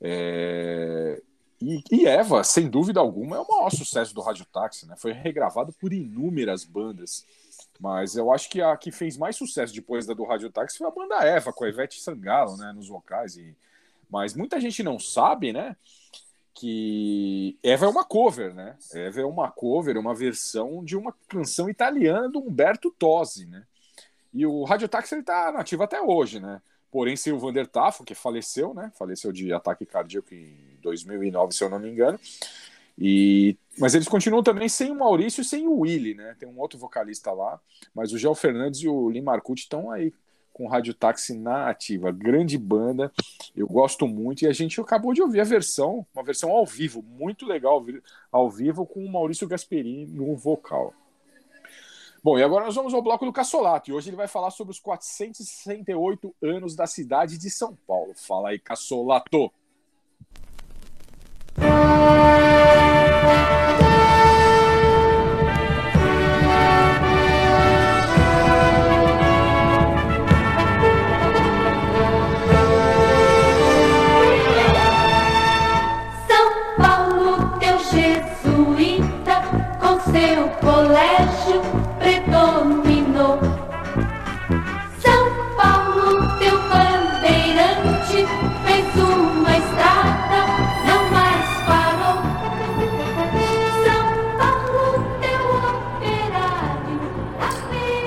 É... 0.00 1.20
E, 1.60 1.82
e, 1.90 2.06
Eva, 2.06 2.44
sem 2.44 2.68
dúvida 2.68 3.00
alguma, 3.00 3.36
é 3.36 3.40
o 3.40 3.48
maior 3.48 3.70
sucesso 3.70 4.14
do 4.14 4.20
Rádio 4.20 4.46
Táxi, 4.46 4.86
né? 4.86 4.94
Foi 4.96 5.12
regravado 5.12 5.72
por 5.72 5.92
inúmeras 5.92 6.64
bandas. 6.64 7.24
Mas 7.80 8.16
eu 8.16 8.32
acho 8.32 8.48
que 8.48 8.62
a 8.62 8.76
que 8.76 8.92
fez 8.92 9.16
mais 9.16 9.36
sucesso 9.36 9.74
depois 9.74 10.06
da 10.06 10.14
do 10.14 10.24
Rádio 10.24 10.50
Táxi 10.50 10.78
foi 10.78 10.86
a 10.86 10.90
banda 10.90 11.16
Eva, 11.24 11.52
com 11.52 11.64
a 11.64 11.68
Ivete 11.68 12.00
Sangalo, 12.00 12.56
né? 12.56 12.72
Nos 12.72 12.88
vocais. 12.88 13.36
E... 13.36 13.56
Mas 14.08 14.34
muita 14.34 14.60
gente 14.60 14.82
não 14.82 14.98
sabe, 15.00 15.52
né? 15.52 15.76
Que 16.54 17.58
Eva 17.62 17.86
é 17.86 17.88
uma 17.88 18.04
cover, 18.04 18.54
né? 18.54 18.76
Eva 18.92 19.20
é 19.20 19.24
uma 19.24 19.50
cover, 19.50 19.96
uma 19.96 20.14
versão 20.14 20.84
de 20.84 20.96
uma 20.96 21.12
canção 21.28 21.68
italiana 21.68 22.28
do 22.28 22.38
Humberto 22.38 22.90
Tosi, 22.96 23.46
né? 23.46 23.64
E 24.32 24.46
o 24.46 24.62
Rádio 24.64 24.88
Táxi 24.88 25.14
ele 25.14 25.22
tá 25.22 25.50
nativo 25.50 25.82
até 25.82 26.00
hoje, 26.00 26.38
né? 26.38 26.60
Porém 26.90 27.16
sem 27.16 27.32
o 27.32 27.38
Vander 27.38 27.66
Tafo, 27.66 28.04
que 28.04 28.14
faleceu, 28.14 28.74
né? 28.74 28.90
Faleceu 28.98 29.32
de 29.32 29.52
ataque 29.52 29.84
cardíaco 29.84 30.34
em 30.34 30.78
2009, 30.82 31.54
se 31.54 31.64
eu 31.64 31.70
não 31.70 31.78
me 31.78 31.90
engano. 31.90 32.18
E, 32.98 33.56
mas 33.78 33.94
eles 33.94 34.08
continuam 34.08 34.42
também 34.42 34.68
sem 34.68 34.90
o 34.90 34.94
Maurício 34.94 35.40
e 35.40 35.44
sem 35.44 35.68
o 35.68 35.80
Willy, 35.80 36.14
né? 36.14 36.34
Tem 36.38 36.48
um 36.48 36.58
outro 36.58 36.78
vocalista 36.78 37.30
lá, 37.32 37.60
mas 37.94 38.12
o 38.12 38.18
Gel 38.18 38.34
Fernandes 38.34 38.80
e 38.80 38.88
o 38.88 39.08
Lim 39.08 39.22
Marcucci 39.22 39.62
estão 39.62 39.90
aí 39.90 40.12
com 40.52 40.64
o 40.64 40.68
Rádio 40.68 40.92
Táxi 40.92 41.38
na 41.38 41.70
ativa. 41.70 42.10
Grande 42.10 42.58
banda, 42.58 43.12
eu 43.54 43.68
gosto 43.68 44.08
muito. 44.08 44.42
E 44.42 44.48
a 44.48 44.52
gente 44.52 44.80
acabou 44.80 45.14
de 45.14 45.22
ouvir 45.22 45.40
a 45.40 45.44
versão, 45.44 46.04
uma 46.12 46.24
versão 46.24 46.50
ao 46.50 46.66
vivo, 46.66 47.00
muito 47.00 47.46
legal 47.46 47.86
ao 48.32 48.50
vivo, 48.50 48.84
com 48.84 49.04
o 49.04 49.08
Maurício 49.08 49.46
Gasperini 49.46 50.04
no 50.06 50.34
vocal. 50.34 50.92
Bom, 52.22 52.38
e 52.38 52.42
agora 52.42 52.64
nós 52.64 52.74
vamos 52.74 52.92
ao 52.92 53.02
bloco 53.02 53.24
do 53.24 53.32
Cassolato. 53.32 53.90
E 53.90 53.92
hoje 53.92 54.10
ele 54.10 54.16
vai 54.16 54.26
falar 54.26 54.50
sobre 54.50 54.72
os 54.72 54.80
468 54.80 56.34
anos 56.42 56.74
da 56.74 56.86
cidade 56.86 57.38
de 57.38 57.48
São 57.50 57.76
Paulo. 57.86 58.12
Fala 58.14 58.50
aí, 58.50 58.58
Cassolato. 58.58 59.52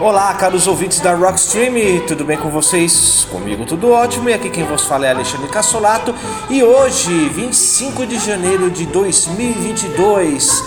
Olá, 0.02 0.34
caros 0.34 0.66
ouvintes 0.66 1.00
da 1.00 1.14
Rockstream, 1.14 2.00
tudo 2.08 2.26
bem 2.26 2.36
com 2.36 2.50
vocês? 2.50 3.28
Comigo 3.30 3.68
tudo 3.68 3.92
ótimo 3.92 4.30
e 4.30 4.34
aqui 4.34 4.50
quem 4.50 4.64
vos 4.64 4.82
fala 4.82 5.06
é 5.06 5.12
Alexandre 5.12 5.48
Cassolato 5.48 6.16
e 6.50 6.64
hoje, 6.64 7.30
25 7.30 8.08
de 8.08 8.18
janeiro 8.18 8.72
de 8.72 8.88
2022, 8.88 10.64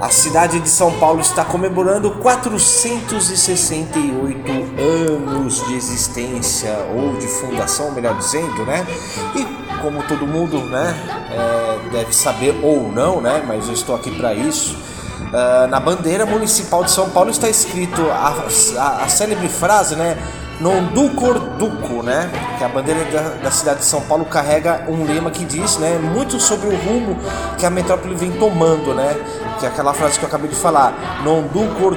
a 0.00 0.08
cidade 0.10 0.60
de 0.60 0.68
São 0.68 0.92
Paulo 0.92 1.20
está 1.20 1.44
comemorando 1.44 2.12
468 2.12 4.52
anos 4.78 5.66
de 5.66 5.74
existência 5.74 6.78
ou 6.94 7.16
de 7.16 7.26
fundação, 7.26 7.90
melhor 7.90 8.16
dizendo, 8.16 8.64
né? 8.64 8.86
E 9.34 9.44
como 9.82 10.04
todo 10.04 10.24
mundo, 10.24 10.60
né, 10.60 10.94
é, 11.32 11.80
deve 11.90 12.14
saber 12.14 12.54
ou 12.62 12.92
não, 12.92 13.20
né? 13.20 13.42
Mas 13.44 13.66
eu 13.66 13.74
estou 13.74 13.96
aqui 13.96 14.12
para 14.12 14.34
isso 14.34 14.87
Uh, 15.28 15.66
na 15.68 15.78
bandeira 15.78 16.24
municipal 16.24 16.82
de 16.82 16.90
São 16.90 17.10
Paulo 17.10 17.30
está 17.30 17.50
escrito 17.50 18.00
a, 18.10 18.34
a, 18.78 19.04
a 19.04 19.08
célebre 19.08 19.48
frase, 19.48 19.94
né? 19.94 20.16
Non 20.58 20.86
ducor 20.94 21.38
duco, 21.58 22.02
né? 22.02 22.30
Que 22.56 22.64
a 22.64 22.68
bandeira 22.68 23.04
da, 23.12 23.42
da, 23.42 23.50
cidade 23.50 23.80
de 23.80 23.84
São 23.84 24.00
Paulo 24.00 24.24
carrega 24.24 24.86
um 24.88 25.04
lema 25.04 25.30
que 25.30 25.44
diz, 25.44 25.76
né? 25.76 25.98
Muito 25.98 26.40
sobre 26.40 26.68
o 26.68 26.76
rumo 26.76 27.16
que 27.58 27.66
a 27.66 27.70
metrópole 27.70 28.14
vem 28.14 28.32
tomando, 28.32 28.94
né? 28.94 29.14
Que 29.60 29.66
é 29.66 29.68
aquela 29.68 29.92
frase 29.92 30.18
que 30.18 30.24
eu 30.24 30.28
acabei 30.28 30.48
de 30.48 30.56
falar, 30.56 31.20
non 31.22 31.42
ducor 31.42 31.94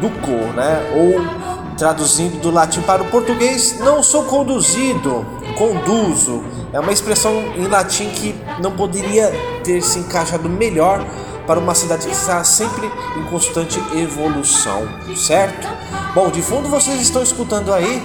duco, 0.00 0.30
né? 0.56 0.90
Ou 0.96 1.76
traduzindo 1.76 2.40
do 2.40 2.50
latim 2.50 2.80
para 2.82 3.02
o 3.02 3.06
português, 3.06 3.78
não 3.78 4.02
sou 4.02 4.24
conduzido, 4.24 5.24
conduzo. 5.56 6.42
É 6.72 6.80
uma 6.80 6.92
expressão 6.92 7.32
em 7.56 7.66
latim 7.68 8.08
que 8.10 8.34
não 8.60 8.72
poderia 8.72 9.30
ter 9.62 9.80
se 9.82 9.98
encaixado 9.98 10.48
melhor 10.48 11.04
para 11.50 11.58
uma 11.58 11.74
cidade 11.74 12.06
que 12.06 12.12
está 12.12 12.44
sempre 12.44 12.88
em 13.16 13.24
constante 13.24 13.82
evolução, 13.96 14.88
certo? 15.16 15.66
Bom, 16.14 16.30
de 16.30 16.40
fundo 16.40 16.68
vocês 16.68 17.00
estão 17.00 17.24
escutando 17.24 17.74
aí 17.74 18.00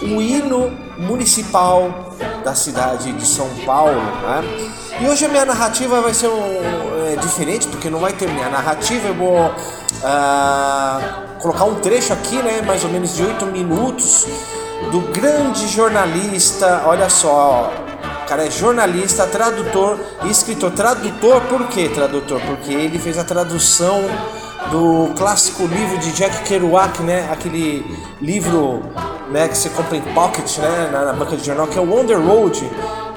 o 0.00 0.22
hino 0.22 0.72
municipal 0.96 2.14
da 2.42 2.54
cidade 2.54 3.12
de 3.12 3.26
São 3.26 3.46
Paulo, 3.66 4.00
né? 4.00 4.42
E 5.02 5.06
hoje 5.06 5.26
a 5.26 5.28
minha 5.28 5.44
narrativa 5.44 6.00
vai 6.00 6.14
ser 6.14 6.28
um, 6.28 7.12
é, 7.12 7.16
diferente, 7.16 7.68
porque 7.68 7.90
não 7.90 7.98
vai 7.98 8.14
ter 8.14 8.26
minha 8.26 8.48
narrativa, 8.48 9.08
eu 9.08 9.14
vou 9.14 9.38
uh, 9.38 11.38
colocar 11.40 11.64
um 11.64 11.74
trecho 11.74 12.14
aqui, 12.14 12.36
né, 12.36 12.62
mais 12.62 12.84
ou 12.84 12.90
menos 12.90 13.14
de 13.14 13.22
oito 13.22 13.44
minutos, 13.44 14.26
do 14.90 15.00
grande 15.12 15.68
jornalista, 15.68 16.84
olha 16.86 17.10
só, 17.10 17.70
cara 18.28 18.46
é 18.46 18.50
jornalista, 18.50 19.26
tradutor 19.26 19.98
e 20.24 20.30
escritor. 20.30 20.70
Tradutor, 20.72 21.40
por 21.42 21.66
que 21.68 21.88
tradutor? 21.88 22.40
Porque 22.42 22.72
ele 22.72 22.98
fez 22.98 23.16
a 23.16 23.24
tradução 23.24 24.02
do 24.70 25.14
clássico 25.16 25.64
livro 25.66 25.98
de 25.98 26.12
Jack 26.12 26.42
Kerouac, 26.44 27.02
né? 27.02 27.28
Aquele 27.32 27.84
livro 28.20 28.82
né, 29.30 29.48
que 29.48 29.56
você 29.56 29.70
compra 29.70 29.96
em 29.96 30.02
pocket, 30.12 30.58
né? 30.58 30.90
Na, 30.92 31.06
na 31.06 31.12
banca 31.14 31.36
de 31.36 31.44
jornal, 31.44 31.66
que 31.66 31.78
é 31.78 31.80
o 31.80 31.90
Wonder 31.90 32.20
Road, 32.20 32.62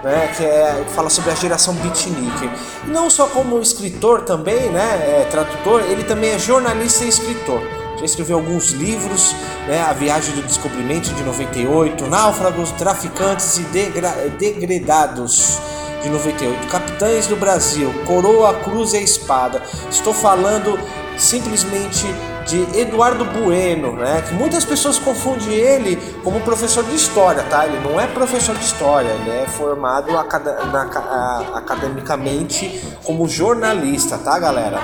né? 0.02 0.32
Que, 0.36 0.46
é, 0.46 0.86
fala 0.96 1.10
sobre 1.10 1.32
a 1.32 1.36
geração 1.36 1.74
beatnik. 1.76 2.50
Não 2.88 3.10
só 3.10 3.28
como 3.28 3.60
escritor 3.60 4.22
também, 4.22 4.70
né? 4.70 5.22
É, 5.22 5.28
tradutor, 5.30 5.82
ele 5.82 6.06
também 6.06 6.32
é 6.32 6.40
jornalista 6.40 7.04
e 7.04 7.10
escritor 7.10 7.81
já 8.02 8.06
escreveu 8.06 8.38
alguns 8.38 8.72
livros, 8.72 9.36
né? 9.68 9.82
A 9.82 9.94
Viagem 9.94 10.36
do 10.36 10.42
Descobrimento 10.42 11.14
de 11.14 11.24
98, 11.24 12.08
Náufragos, 12.08 12.72
Traficantes 12.72 13.60
e 13.60 13.64
Degredados 14.40 15.60
de 16.02 16.10
98, 16.10 16.68
Capitães 16.68 17.28
do 17.28 17.36
Brasil, 17.36 17.94
Coroa, 18.08 18.56
Cruz 18.56 18.94
e 18.94 19.04
Espada. 19.04 19.62
Estou 19.90 20.16
falando 20.16 20.80
simplesmente 21.16 22.08
de 22.48 22.80
Eduardo 22.80 23.24
Bueno, 23.24 23.94
né? 23.94 24.24
Que 24.28 24.34
muitas 24.34 24.66
pessoas 24.66 24.98
confundem 24.98 25.54
ele 25.54 25.96
como 26.24 26.42
professor 26.42 26.84
de 26.84 26.96
história, 26.96 27.44
tá? 27.44 27.68
Ele 27.68 27.80
não 27.88 28.02
é 28.02 28.08
professor 28.08 28.56
de 28.56 28.66
história, 28.66 29.10
ele 29.10 29.30
é 29.30 29.46
formado 29.46 30.18
academicamente 30.18 32.84
como 33.04 33.28
jornalista, 33.28 34.18
tá, 34.18 34.40
galera? 34.40 34.82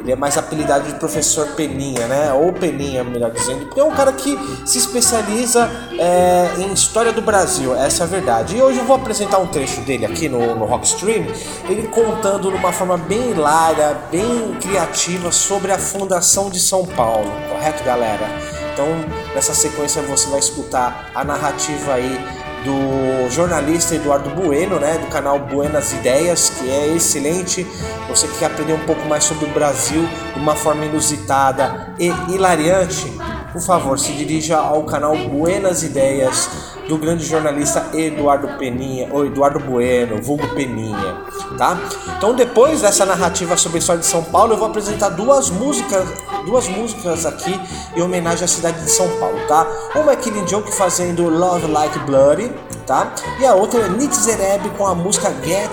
Ele 0.00 0.12
é 0.12 0.16
mais 0.16 0.38
apelidado 0.38 0.86
de 0.86 0.98
professor 0.98 1.48
Peninha, 1.48 2.06
né? 2.06 2.32
Ou 2.32 2.52
Peninha, 2.52 3.02
melhor 3.02 3.30
dizendo, 3.30 3.66
porque 3.66 3.80
é 3.80 3.84
um 3.84 3.90
cara 3.90 4.12
que 4.12 4.38
se 4.64 4.78
especializa 4.78 5.68
é, 5.98 6.60
em 6.60 6.72
história 6.72 7.12
do 7.12 7.20
Brasil, 7.20 7.74
essa 7.74 8.04
é 8.04 8.06
a 8.06 8.08
verdade. 8.08 8.56
E 8.56 8.62
hoje 8.62 8.78
eu 8.78 8.84
vou 8.84 8.96
apresentar 8.96 9.38
um 9.38 9.46
trecho 9.46 9.80
dele 9.82 10.06
aqui 10.06 10.28
no, 10.28 10.54
no 10.54 10.64
Rockstream, 10.64 11.26
ele 11.68 11.88
contando 11.88 12.50
de 12.50 12.56
uma 12.56 12.72
forma 12.72 12.96
bem 12.96 13.30
hilária, 13.30 13.96
bem 14.10 14.56
criativa 14.60 15.32
sobre 15.32 15.72
a 15.72 15.78
fundação 15.78 16.48
de 16.48 16.60
São 16.60 16.86
Paulo, 16.86 17.30
correto, 17.48 17.82
galera? 17.84 18.26
Então, 18.72 18.86
nessa 19.34 19.52
sequência 19.54 20.00
você 20.02 20.28
vai 20.28 20.38
escutar 20.38 21.10
a 21.12 21.24
narrativa 21.24 21.94
aí 21.94 22.47
do 22.64 23.30
jornalista 23.30 23.94
Eduardo 23.94 24.30
Bueno, 24.30 24.78
né, 24.78 24.98
do 24.98 25.06
canal 25.06 25.38
Buenas 25.38 25.92
Ideias, 25.92 26.50
que 26.50 26.70
é 26.70 26.94
excelente. 26.94 27.66
Você 28.08 28.26
que 28.26 28.38
quer 28.38 28.46
aprender 28.46 28.72
um 28.72 28.84
pouco 28.84 29.06
mais 29.06 29.24
sobre 29.24 29.44
o 29.44 29.48
Brasil 29.48 30.08
de 30.34 30.40
uma 30.40 30.54
forma 30.54 30.84
inusitada 30.84 31.94
e 31.98 32.08
hilariante, 32.32 33.12
por 33.52 33.62
favor, 33.62 33.98
se 33.98 34.12
dirija 34.12 34.56
ao 34.58 34.84
canal 34.84 35.16
Buenas 35.16 35.82
Ideias 35.82 36.77
do 36.88 36.96
grande 36.96 37.24
jornalista 37.24 37.90
Eduardo 37.92 38.48
Peninha, 38.58 39.08
ou 39.12 39.26
Eduardo 39.26 39.60
Bueno, 39.60 40.20
vulgo 40.22 40.48
Peninha, 40.48 41.16
tá? 41.56 41.78
Então 42.16 42.34
depois 42.34 42.80
dessa 42.80 43.04
narrativa 43.04 43.56
sobre 43.56 43.76
a 43.76 43.80
história 43.80 44.00
de 44.00 44.06
São 44.06 44.24
Paulo, 44.24 44.54
eu 44.54 44.56
vou 44.56 44.68
apresentar 44.68 45.10
duas 45.10 45.50
músicas, 45.50 46.08
duas 46.46 46.66
músicas 46.68 47.26
aqui 47.26 47.54
em 47.94 48.00
homenagem 48.00 48.44
à 48.44 48.48
cidade 48.48 48.82
de 48.82 48.90
São 48.90 49.08
Paulo, 49.20 49.38
tá? 49.46 49.66
Uma 49.94 50.12
é 50.12 50.16
Killing 50.16 50.48
Joke 50.48 50.74
fazendo 50.74 51.28
Love 51.28 51.66
Like 51.66 51.98
Bloody, 52.00 52.50
tá? 52.86 53.12
E 53.38 53.44
a 53.44 53.54
outra 53.54 53.80
é 53.80 54.14
Zereb 54.14 54.70
com 54.78 54.86
a 54.86 54.94
música 54.94 55.32
Get 55.44 55.70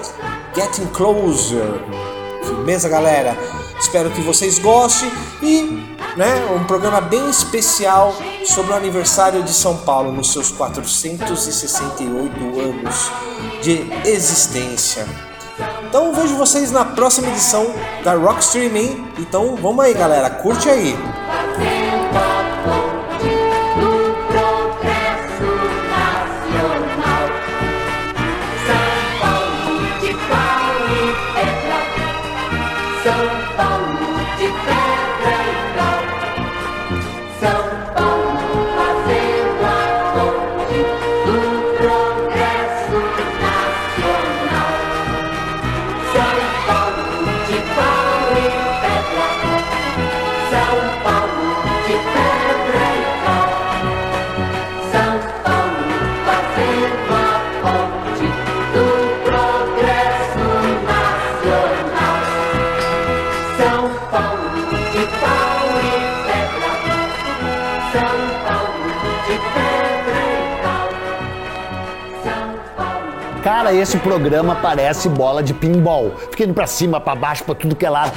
Getting 0.54 0.88
Closer. 0.88 1.82
Beleza, 2.46 2.90
galera? 2.90 3.36
Espero 3.80 4.12
que 4.12 4.22
vocês 4.22 4.60
gostem 4.60 5.12
e 5.42 5.64
né, 6.16 6.46
um 6.56 6.64
programa 6.64 7.02
bem 7.02 7.30
especial 7.30 8.16
sobre 8.46 8.72
o 8.72 8.76
aniversário 8.76 9.44
de 9.44 9.52
São 9.52 9.76
Paulo 9.78 10.12
nos 10.12 10.32
seus 10.32 10.52
468 10.52 12.60
anos 12.60 13.12
de 13.62 13.86
existência. 14.06 15.06
Então 15.88 16.14
vejo 16.14 16.36
vocês 16.36 16.72
na 16.72 16.84
próxima 16.84 17.30
edição 17.30 17.74
da 18.04 18.16
Rock 18.16 18.42
Streaming. 18.42 19.08
Então 19.20 19.56
vamos 19.56 19.84
aí, 19.84 19.94
galera, 19.94 20.30
curte 20.30 20.70
aí. 20.70 20.96
Cara, 73.66 73.78
esse 73.78 73.98
programa 73.98 74.54
parece 74.58 75.10
bola 75.10 75.42
de 75.42 75.52
pinball. 75.52 76.12
Fica 76.30 76.44
indo 76.44 76.54
pra 76.54 76.68
cima, 76.68 77.02
pra 77.02 77.16
baixo, 77.16 77.44
pra 77.44 77.56
tudo 77.56 77.76
que 77.76 77.84
é 77.84 77.90
lado. 77.90 78.12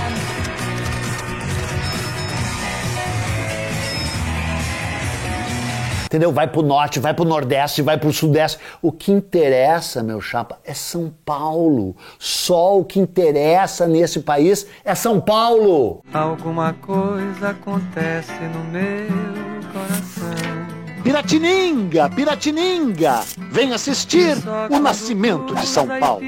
Entendeu? 6.05 6.31
Vai 6.31 6.49
pro 6.49 6.61
norte, 6.61 7.01
vai 7.01 7.15
pro 7.15 7.25
nordeste, 7.25 7.81
vai 7.81 7.97
pro 7.97 8.13
sudeste. 8.13 8.59
O 8.83 8.93
que 8.93 9.11
interessa, 9.11 10.03
meu 10.03 10.21
chapa, 10.21 10.59
é 10.67 10.75
São 10.75 11.11
Paulo. 11.25 11.97
Só 12.19 12.79
o 12.79 12.85
que 12.85 13.01
interessa 13.01 13.89
nesse 13.89 14.21
país 14.21 14.67
é 14.85 14.95
São 14.95 15.19
Paulo. 15.19 16.03
Alguma 16.13 16.75
coisa 16.75 17.49
acontece 17.49 18.35
no 18.53 18.65
meu. 18.65 19.58
Piratininga, 21.09 22.11
Piratininga, 22.11 23.21
vem 23.51 23.73
assistir 23.73 24.37
o 24.69 24.79
nascimento 24.79 25.55
de 25.55 25.67
São 25.67 25.89
Paulo. 25.99 26.21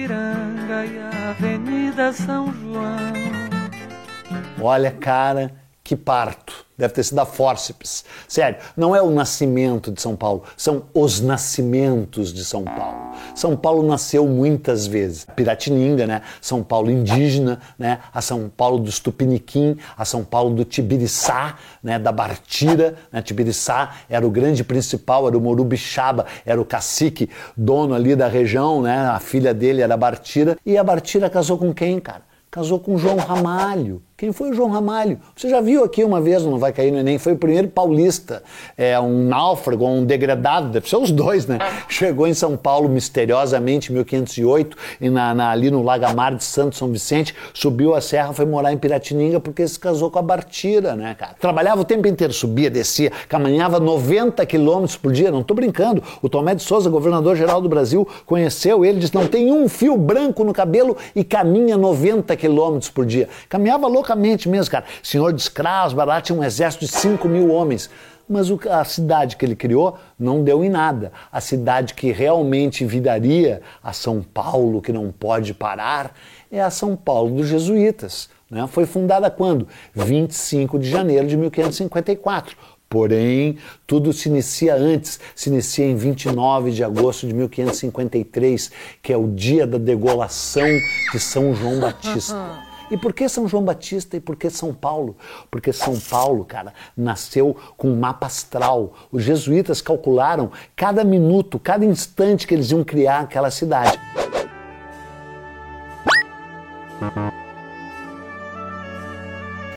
Olha, 4.58 4.90
cara, 4.90 5.54
que 5.84 5.94
parto. 5.94 6.64
Deve 6.80 6.94
ter 6.94 7.02
sido 7.02 7.18
a 7.18 7.26
fórceps. 7.26 8.06
Sério, 8.26 8.58
não 8.74 8.96
é 8.96 9.02
o 9.02 9.10
nascimento 9.10 9.92
de 9.92 10.00
São 10.00 10.16
Paulo, 10.16 10.44
são 10.56 10.84
os 10.94 11.20
nascimentos 11.20 12.32
de 12.32 12.42
São 12.42 12.64
Paulo. 12.64 13.12
São 13.34 13.54
Paulo 13.54 13.86
nasceu 13.86 14.26
muitas 14.26 14.86
vezes. 14.86 15.26
Piratininga, 15.36 16.06
né? 16.06 16.22
São 16.40 16.62
Paulo 16.62 16.90
indígena, 16.90 17.60
né? 17.78 17.98
A 18.14 18.22
São 18.22 18.48
Paulo 18.48 18.78
dos 18.78 18.98
Tupiniquim, 18.98 19.76
a 19.94 20.06
São 20.06 20.24
Paulo 20.24 20.54
do 20.54 20.64
Tibiriçá, 20.64 21.58
né? 21.82 21.98
Da 21.98 22.10
Bartira, 22.10 22.94
né? 23.12 23.20
Tibiriçá 23.20 23.96
era 24.08 24.26
o 24.26 24.30
grande 24.30 24.64
principal, 24.64 25.28
era 25.28 25.36
o 25.36 25.40
Morubixaba, 25.40 26.24
era 26.46 26.58
o 26.58 26.64
cacique, 26.64 27.28
dono 27.54 27.94
ali 27.94 28.16
da 28.16 28.26
região, 28.26 28.80
né? 28.80 29.06
A 29.06 29.20
filha 29.20 29.52
dele 29.52 29.82
era 29.82 29.92
a 29.92 29.98
Bartira. 29.98 30.56
E 30.64 30.78
a 30.78 30.82
Bartira 30.82 31.28
casou 31.28 31.58
com 31.58 31.74
quem, 31.74 32.00
cara? 32.00 32.22
Casou 32.50 32.80
com 32.80 32.96
João 32.96 33.16
Ramalho. 33.16 34.02
Quem 34.20 34.32
foi 34.32 34.50
o 34.50 34.52
João 34.52 34.68
Ramalho? 34.68 35.18
Você 35.34 35.48
já 35.48 35.62
viu 35.62 35.82
aqui 35.82 36.04
uma 36.04 36.20
vez, 36.20 36.42
não 36.44 36.58
vai 36.58 36.74
cair 36.74 36.90
no 36.92 36.98
Enem, 36.98 37.16
foi 37.16 37.32
o 37.32 37.36
primeiro 37.38 37.68
paulista, 37.68 38.42
é 38.76 39.00
um 39.00 39.24
náufrago, 39.24 39.86
um 39.86 40.04
degradado, 40.04 40.68
deve 40.68 40.86
ser 40.86 40.96
os 40.96 41.10
dois, 41.10 41.46
né? 41.46 41.58
Chegou 41.88 42.26
em 42.26 42.34
São 42.34 42.54
Paulo 42.54 42.86
misteriosamente 42.86 43.90
em 43.90 43.94
1508, 43.94 44.76
e 45.00 45.08
na, 45.08 45.34
na- 45.34 45.50
ali 45.50 45.70
no 45.70 45.82
Lagamar 45.82 46.34
de 46.34 46.44
Santo 46.44 46.76
São 46.76 46.88
Vicente, 46.88 47.34
subiu 47.54 47.94
a 47.94 48.02
serra, 48.02 48.34
foi 48.34 48.44
morar 48.44 48.74
em 48.74 48.76
Piratininga 48.76 49.40
porque 49.40 49.66
se 49.66 49.80
casou 49.80 50.10
com 50.10 50.18
a 50.18 50.22
Bartira, 50.22 50.94
né, 50.94 51.16
cara? 51.18 51.34
Trabalhava 51.40 51.80
o 51.80 51.84
tempo 51.86 52.06
inteiro, 52.06 52.34
subia, 52.34 52.68
descia, 52.68 53.10
caminhava 53.26 53.80
90 53.80 54.44
quilômetros 54.44 54.98
por 54.98 55.12
dia, 55.12 55.30
não 55.30 55.42
tô 55.42 55.54
brincando. 55.54 56.02
O 56.20 56.28
Tomé 56.28 56.54
de 56.54 56.62
Souza, 56.62 56.90
governador-geral 56.90 57.62
do 57.62 57.70
Brasil, 57.70 58.06
conheceu 58.26 58.84
ele, 58.84 58.98
disse, 59.00 59.14
não 59.14 59.26
tem 59.26 59.50
um 59.50 59.66
fio 59.66 59.96
branco 59.96 60.44
no 60.44 60.52
cabelo 60.52 60.94
e 61.16 61.24
caminha 61.24 61.78
90 61.78 62.36
quilômetros 62.36 62.90
por 62.90 63.06
dia. 63.06 63.26
Caminhava 63.48 63.88
loucamente 64.10 64.48
mesmo, 64.48 64.70
cara. 64.70 64.84
Senhor 65.02 65.32
de 65.32 65.40
escravos, 65.40 65.94
lá 65.94 66.20
tinha 66.20 66.36
um 66.38 66.42
exército 66.44 66.84
de 66.84 66.90
5 66.90 67.28
mil 67.28 67.50
homens. 67.52 67.88
Mas 68.28 68.48
o- 68.48 68.60
a 68.70 68.84
cidade 68.84 69.36
que 69.36 69.44
ele 69.44 69.56
criou 69.56 69.98
não 70.18 70.44
deu 70.44 70.62
em 70.64 70.68
nada. 70.68 71.12
A 71.32 71.40
cidade 71.40 71.94
que 71.94 72.12
realmente 72.12 72.84
viraria 72.84 73.60
a 73.82 73.92
São 73.92 74.22
Paulo, 74.22 74.80
que 74.80 74.92
não 74.92 75.10
pode 75.10 75.52
parar, 75.52 76.14
é 76.50 76.60
a 76.60 76.70
São 76.70 76.94
Paulo 76.96 77.36
dos 77.36 77.48
Jesuítas. 77.48 78.28
né? 78.48 78.66
Foi 78.66 78.84
fundada 78.84 79.30
quando? 79.30 79.68
25 79.94 80.76
de 80.76 80.90
janeiro 80.90 81.24
de 81.26 81.36
1554. 81.36 82.56
Porém, 82.88 83.56
tudo 83.86 84.12
se 84.12 84.28
inicia 84.28 84.74
antes, 84.74 85.20
se 85.36 85.48
inicia 85.48 85.84
em 85.86 85.94
29 85.94 86.72
de 86.72 86.82
agosto 86.82 87.28
de 87.28 87.32
1553, 87.32 88.72
que 89.00 89.12
é 89.12 89.16
o 89.16 89.28
dia 89.28 89.64
da 89.68 89.78
degolação 89.78 90.66
de 91.12 91.20
São 91.20 91.54
João 91.54 91.78
Batista. 91.78 92.34
E 92.90 92.96
por 92.96 93.12
que 93.12 93.28
São 93.28 93.46
João 93.46 93.64
Batista 93.64 94.16
e 94.16 94.20
por 94.20 94.34
que 94.34 94.50
São 94.50 94.74
Paulo? 94.74 95.16
Porque 95.50 95.72
São 95.72 95.98
Paulo, 95.98 96.44
cara, 96.44 96.74
nasceu 96.96 97.56
com 97.76 97.88
um 97.88 97.96
mapa 97.96 98.26
astral. 98.26 98.94
Os 99.12 99.22
jesuítas 99.22 99.80
calcularam 99.80 100.50
cada 100.74 101.04
minuto, 101.04 101.58
cada 101.58 101.84
instante 101.84 102.46
que 102.46 102.54
eles 102.54 102.70
iam 102.72 102.82
criar 102.82 103.20
aquela 103.20 103.50
cidade. 103.50 103.98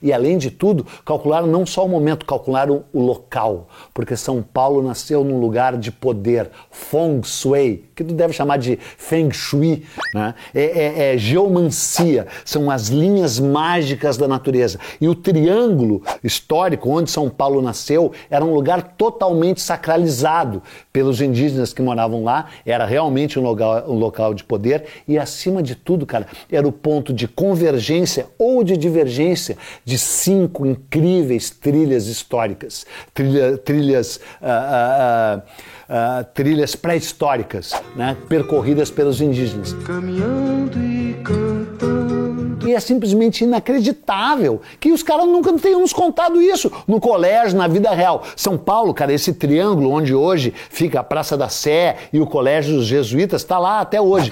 E 0.02 0.12
além 0.12 0.38
de 0.38 0.52
tudo, 0.52 0.86
calcularam 1.06 1.48
não 1.48 1.66
só 1.66 1.86
o 1.86 1.90
momento, 1.90 2.26
calcularam 2.26 2.84
o 2.92 3.02
local, 3.02 3.70
porque 3.94 4.18
São 4.18 4.44
Paulo 4.44 4.84
nasceu 4.84 5.24
num 5.24 5.40
lugar 5.40 5.78
de 5.78 5.94
poder, 5.94 6.52
feng 6.70 7.24
shui, 7.24 7.86
que 7.96 8.04
tu 8.04 8.14
deve 8.14 8.34
chamar 8.34 8.58
de 8.58 8.78
feng 8.98 9.32
shui, 9.32 9.84
né? 10.14 10.34
é, 10.54 10.64
é- 10.64 11.14
é 11.14 11.18
geomancia, 11.18 12.28
são 12.46 12.70
as 12.70 12.88
linhas 12.88 13.40
mágicas 13.40 14.18
da 14.18 14.28
natureza. 14.28 14.80
E 15.00 15.08
o 15.08 15.16
triângulo 15.16 16.02
histórico 16.24 16.90
onde 16.90 17.12
São 17.12 17.30
Paulo 17.30 17.62
nasceu 17.62 18.12
era 18.30 18.44
um 18.44 18.54
lugar 18.54 18.96
totalmente 18.98 19.62
sacralizado 19.62 20.62
pelos 20.92 21.22
indígenas 21.22 21.74
que 21.74 21.82
moravam 21.82 22.24
lá, 22.24 22.48
era 22.66 22.86
realmente 22.86 23.38
um 23.40 23.44
local, 23.44 23.84
um 23.88 23.96
local 23.98 24.34
de 24.34 24.44
poder 24.44 24.86
e 25.08 25.18
acima 25.18 25.62
de 25.62 25.76
tudo, 25.76 26.06
cara, 26.06 26.28
era 26.52 26.68
o 26.68 26.72
ponto 26.72 27.14
de 27.14 27.28
convergência 27.28 28.28
ou 28.38 28.64
de 28.64 28.76
divergência 28.78 29.58
de 29.86 29.98
cinco 29.98 30.66
incríveis 30.66 31.50
trilhas 31.50 32.08
históricas, 32.08 32.86
trilha- 33.14 33.58
trilhas, 33.58 34.20
ah, 34.42 34.48
ah, 34.48 35.42
ah, 35.42 35.44
ah, 35.90 36.26
trilhas 36.34 36.76
pré-históricas, 36.76 37.74
né, 37.96 38.16
percorridas 38.28 38.90
pelos 38.90 39.22
indígenas. 39.22 39.74
Caminhando 39.86 40.78
e 40.78 41.14
cantando. 41.24 42.68
E 42.68 42.74
é 42.74 42.80
simplesmente 42.80 43.44
inacreditável 43.44 44.62
que 44.80 44.92
os 44.92 45.04
caras 45.04 45.28
nunca 45.28 45.52
tenham 45.54 45.82
nos 45.82 45.92
contado 45.92 46.42
isso 46.42 46.72
no 46.88 47.00
colégio, 47.00 47.58
na 47.58 47.68
vida 47.68 47.92
real. 47.92 48.24
São 48.36 48.58
Paulo, 48.58 48.94
cara, 48.94 49.12
esse 49.12 49.34
triângulo 49.34 49.92
onde 49.92 50.16
hoje 50.16 50.54
fica 50.70 51.02
a 51.02 51.04
Praça 51.04 51.36
da 51.38 51.50
Sé 51.50 51.98
e 52.14 52.20
o 52.20 52.26
Colégio 52.26 52.76
dos 52.76 52.86
Jesuítas, 52.86 53.42
está 53.42 53.60
lá 53.60 53.82
até 53.82 54.00
hoje. 54.00 54.32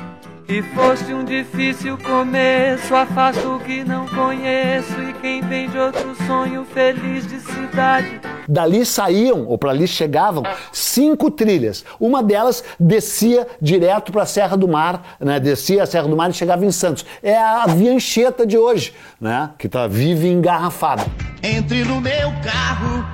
E 0.52 0.62
foste 0.62 1.14
um 1.14 1.24
difícil 1.24 1.98
começo, 1.98 2.94
afasto 2.94 3.56
o 3.56 3.60
que 3.62 3.86
não 3.86 4.06
conheço 4.06 5.02
e 5.02 5.14
quem 5.22 5.42
vem 5.42 5.70
de 5.70 5.78
outro 5.78 6.14
sonho 6.28 6.66
feliz 6.66 7.26
de 7.26 7.40
cidade. 7.40 8.20
Dali 8.50 8.86
saíam, 8.86 9.48
ou 9.48 9.58
para 9.58 9.72
ali 9.72 9.88
chegavam, 9.88 10.44
cinco 10.74 11.32
trilhas. 11.32 11.86
Uma 11.98 12.22
delas 12.22 12.66
descia 12.78 13.48
direto 13.62 14.12
para 14.12 14.24
a 14.24 14.26
Serra 14.26 14.58
do 14.58 14.68
Mar, 14.68 15.16
né? 15.22 15.40
descia 15.40 15.84
a 15.84 15.86
Serra 15.86 16.10
do 16.10 16.18
Mar 16.18 16.30
e 16.30 16.34
chegava 16.34 16.66
em 16.66 16.72
Santos. 16.72 17.06
É 17.24 17.38
a 17.38 17.66
Viancheta 17.68 18.46
de 18.46 18.58
hoje, 18.58 18.94
né? 19.22 19.52
que 19.58 19.68
está 19.68 19.88
vive 19.88 20.28
engarrafada. 20.28 21.06
Entre 21.42 21.86
no 21.86 22.02
meu 22.02 22.30
carro, 22.44 23.06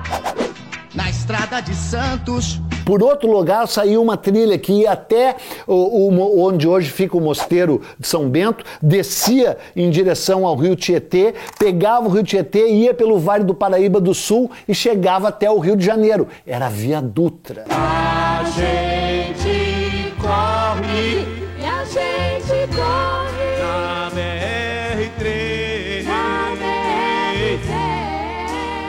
na 0.98 1.08
estrada 1.08 1.60
de 1.62 1.74
Santos. 1.76 2.60
Por 2.84 3.04
outro 3.04 3.30
lugar, 3.30 3.68
saiu 3.68 4.02
uma 4.02 4.16
trilha 4.16 4.58
que 4.58 4.72
ia 4.72 4.90
até 4.90 5.36
o, 5.64 5.74
o- 5.74 6.44
onde 6.44 6.66
hoje 6.66 6.90
fica 6.90 7.16
o 7.16 7.20
mosteiro 7.20 7.80
de 7.96 8.08
São 8.08 8.28
Bento, 8.28 8.64
descia 8.82 9.56
em 9.76 9.90
direção 9.90 10.44
ao 10.44 10.56
rio 10.56 10.74
Tietê, 10.74 11.34
pegava 11.56 12.06
o 12.08 12.10
rio 12.10 12.24
Tietê, 12.24 12.66
ia 12.68 12.92
pelo 12.92 13.16
Vale 13.16 13.44
do 13.44 13.54
Paraíba 13.54 14.00
do 14.00 14.12
Sul 14.12 14.50
e 14.66 14.74
chegava 14.74 15.28
até 15.28 15.48
o 15.48 15.58
Rio 15.60 15.76
de 15.76 15.84
Janeiro. 15.86 16.26
Era 16.44 16.66
a 16.66 16.70
Via 16.70 17.00
Dutra. 17.00 17.64
A 17.70 18.42
gente 18.56 19.67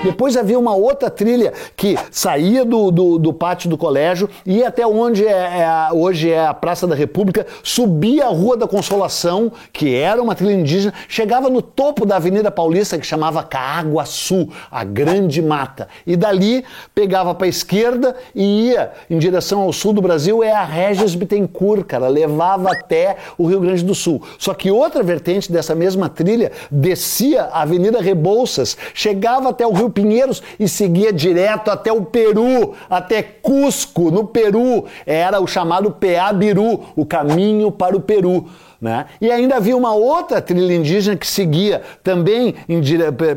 Depois 0.01 0.37
havia 0.37 0.57
uma 0.57 0.73
outra 0.73 1.09
trilha 1.09 1.51
que 1.75 1.97
saía 2.09 2.63
do, 2.63 2.89
do, 2.89 3.19
do 3.19 3.33
pátio 3.33 3.69
do 3.69 3.77
colégio, 3.77 4.29
ia 4.45 4.69
até 4.69 4.87
onde 4.87 5.27
é, 5.27 5.31
é 5.31 5.89
hoje 5.93 6.31
é 6.31 6.45
a 6.45 6.53
Praça 6.53 6.87
da 6.87 6.95
República, 6.95 7.45
subia 7.61 8.27
a 8.27 8.29
Rua 8.29 8.55
da 8.55 8.65
Consolação, 8.65 9.51
que 9.73 9.93
era 9.93 10.21
uma 10.21 10.35
trilha 10.35 10.53
indígena, 10.53 10.93
chegava 11.09 11.49
no 11.49 11.61
topo 11.61 12.05
da 12.05 12.15
Avenida 12.15 12.49
Paulista, 12.49 12.97
que 12.97 13.05
chamava 13.05 13.43
Caaguaçu, 13.43 14.47
a 14.71 14.85
Grande 14.85 15.41
Mata. 15.41 15.89
E 16.07 16.15
dali 16.15 16.63
pegava 16.95 17.35
para 17.35 17.47
a 17.47 17.49
esquerda 17.49 18.15
e 18.33 18.69
ia 18.69 18.91
em 19.09 19.19
direção 19.19 19.63
ao 19.63 19.73
sul 19.73 19.91
do 19.91 20.01
Brasil, 20.01 20.41
é 20.41 20.53
a 20.53 20.63
Regis 20.63 21.13
Bittencourt, 21.13 21.83
cara, 21.83 22.07
levava 22.07 22.71
até 22.71 23.17
o 23.37 23.45
Rio 23.45 23.59
Grande 23.59 23.83
do 23.83 23.93
Sul. 23.93 24.23
Só 24.37 24.53
que 24.53 24.71
outra 24.71 25.03
vertente 25.03 25.51
dessa 25.51 25.75
mesma 25.75 26.07
trilha 26.07 26.53
descia 26.71 27.43
a 27.43 27.63
Avenida 27.63 27.99
Rebouças, 27.99 28.77
chegava 28.93 29.49
até 29.49 29.67
o 29.67 29.73
Rio 29.73 29.88
Pinheiros 29.89 30.41
e 30.59 30.67
seguia 30.67 31.11
direto 31.11 31.69
até 31.71 31.91
o 31.91 32.03
Peru, 32.03 32.73
até 32.89 33.21
Cusco, 33.21 34.11
no 34.11 34.25
Peru. 34.25 34.85
Era 35.05 35.39
o 35.39 35.47
chamado 35.47 35.91
Peabiru, 35.91 36.81
o 36.95 37.05
caminho 37.05 37.71
para 37.71 37.95
o 37.95 38.01
Peru. 38.01 38.45
Né? 38.81 39.07
E 39.19 39.29
ainda 39.29 39.57
havia 39.57 39.75
uma 39.75 39.93
outra 39.93 40.41
trilha 40.41 40.73
indígena 40.73 41.17
que 41.17 41.27
seguia 41.27 41.81
também 42.01 42.55
em 42.67 42.81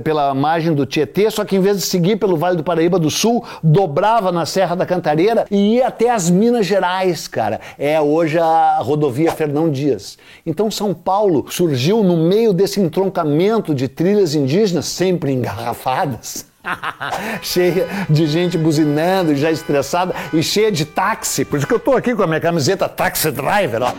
pela 0.04 0.32
margem 0.34 0.72
do 0.72 0.86
Tietê, 0.86 1.28
só 1.30 1.44
que 1.44 1.56
em 1.56 1.60
vez 1.60 1.78
de 1.78 1.82
seguir 1.82 2.16
pelo 2.16 2.36
Vale 2.36 2.56
do 2.56 2.62
Paraíba 2.62 2.96
do 2.96 3.10
Sul, 3.10 3.44
dobrava 3.60 4.30
na 4.30 4.46
Serra 4.46 4.76
da 4.76 4.86
Cantareira 4.86 5.44
e 5.50 5.74
ia 5.74 5.88
até 5.88 6.10
as 6.10 6.30
Minas 6.30 6.64
Gerais, 6.64 7.26
cara. 7.26 7.60
É 7.76 8.00
hoje 8.00 8.38
a 8.38 8.78
rodovia 8.78 9.32
Fernão 9.32 9.68
Dias. 9.68 10.16
Então 10.46 10.70
São 10.70 10.94
Paulo 10.94 11.46
surgiu 11.50 12.04
no 12.04 12.16
meio 12.16 12.52
desse 12.52 12.80
entroncamento 12.80 13.74
de 13.74 13.88
trilhas 13.88 14.36
indígenas, 14.36 14.86
sempre 14.86 15.32
engarrafadas. 15.32 16.46
cheia 17.42 17.88
de 18.08 18.26
gente 18.26 18.56
buzinando, 18.56 19.34
já 19.34 19.50
estressada 19.50 20.14
e 20.32 20.42
cheia 20.42 20.70
de 20.70 20.84
táxi. 20.84 21.44
Por 21.44 21.58
isso 21.58 21.66
que 21.66 21.74
eu 21.74 21.80
tô 21.80 21.92
aqui 21.92 22.14
com 22.14 22.22
a 22.22 22.26
minha 22.26 22.40
camiseta 22.40 22.88
Taxi 22.88 23.30
Driver, 23.30 23.82
ó. 23.82 23.92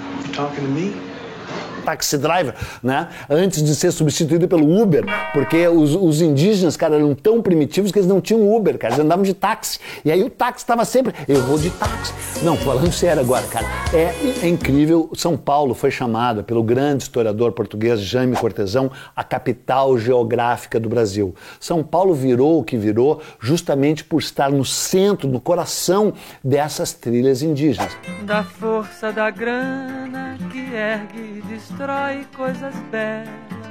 Taxi 1.84 2.18
driver, 2.18 2.56
né? 2.82 3.10
Antes 3.30 3.64
de 3.64 3.76
ser 3.76 3.92
substituído 3.92 4.48
pelo 4.48 4.82
Uber, 4.82 5.04
porque 5.34 5.68
os, 5.68 5.96
os 5.96 6.22
indígenas, 6.22 6.78
cara, 6.78 6.96
eram 6.96 7.14
tão 7.14 7.42
primitivos 7.42 7.92
que 7.92 8.00
eles 8.00 8.08
não 8.08 8.22
tinham 8.22 8.56
Uber, 8.56 8.78
cara, 8.78 8.94
eles 8.94 9.06
andavam 9.06 9.24
de 9.24 9.34
táxi. 9.34 9.80
E 10.04 10.12
aí 10.12 10.24
o 10.24 10.30
táxi 10.30 10.64
estava 10.64 10.86
sempre, 10.86 11.14
eu 11.28 11.42
vou 11.44 11.58
de 11.58 11.70
táxi. 11.72 12.14
Não, 12.44 12.58
falando 12.58 12.92
sério 12.92 13.22
agora, 13.22 13.46
cara, 13.48 13.66
é, 13.94 14.14
é 14.46 14.48
incrível. 14.48 15.10
São 15.16 15.38
Paulo 15.38 15.74
foi 15.74 15.92
chamada 15.92 16.44
pelo 16.44 16.64
grande 16.64 17.04
historiador 17.04 17.52
português 17.52 18.02
Jaime 18.02 18.36
Cortesão 18.36 18.92
a 19.16 19.24
capital 19.24 19.98
geográfica 19.98 20.80
do 20.80 20.90
Brasil. 20.90 21.36
São 21.60 21.84
Paulo 21.84 22.14
virou 22.14 22.60
o 22.60 22.64
que 22.64 22.78
virou 22.78 23.22
justamente 23.40 24.04
por 24.04 24.20
estar 24.20 24.52
no 24.52 24.66
centro, 24.66 25.28
no 25.28 25.40
coração 25.40 26.14
dessas 26.44 26.94
trilhas 26.94 27.42
indígenas. 27.42 27.96
Da 28.24 28.44
força 28.44 29.12
da 29.12 29.30
grana 29.30 30.38
que 30.52 30.60
ergue 30.74 31.44
destrói 31.74 32.26
coisas 32.36 32.76
belas. 32.92 33.63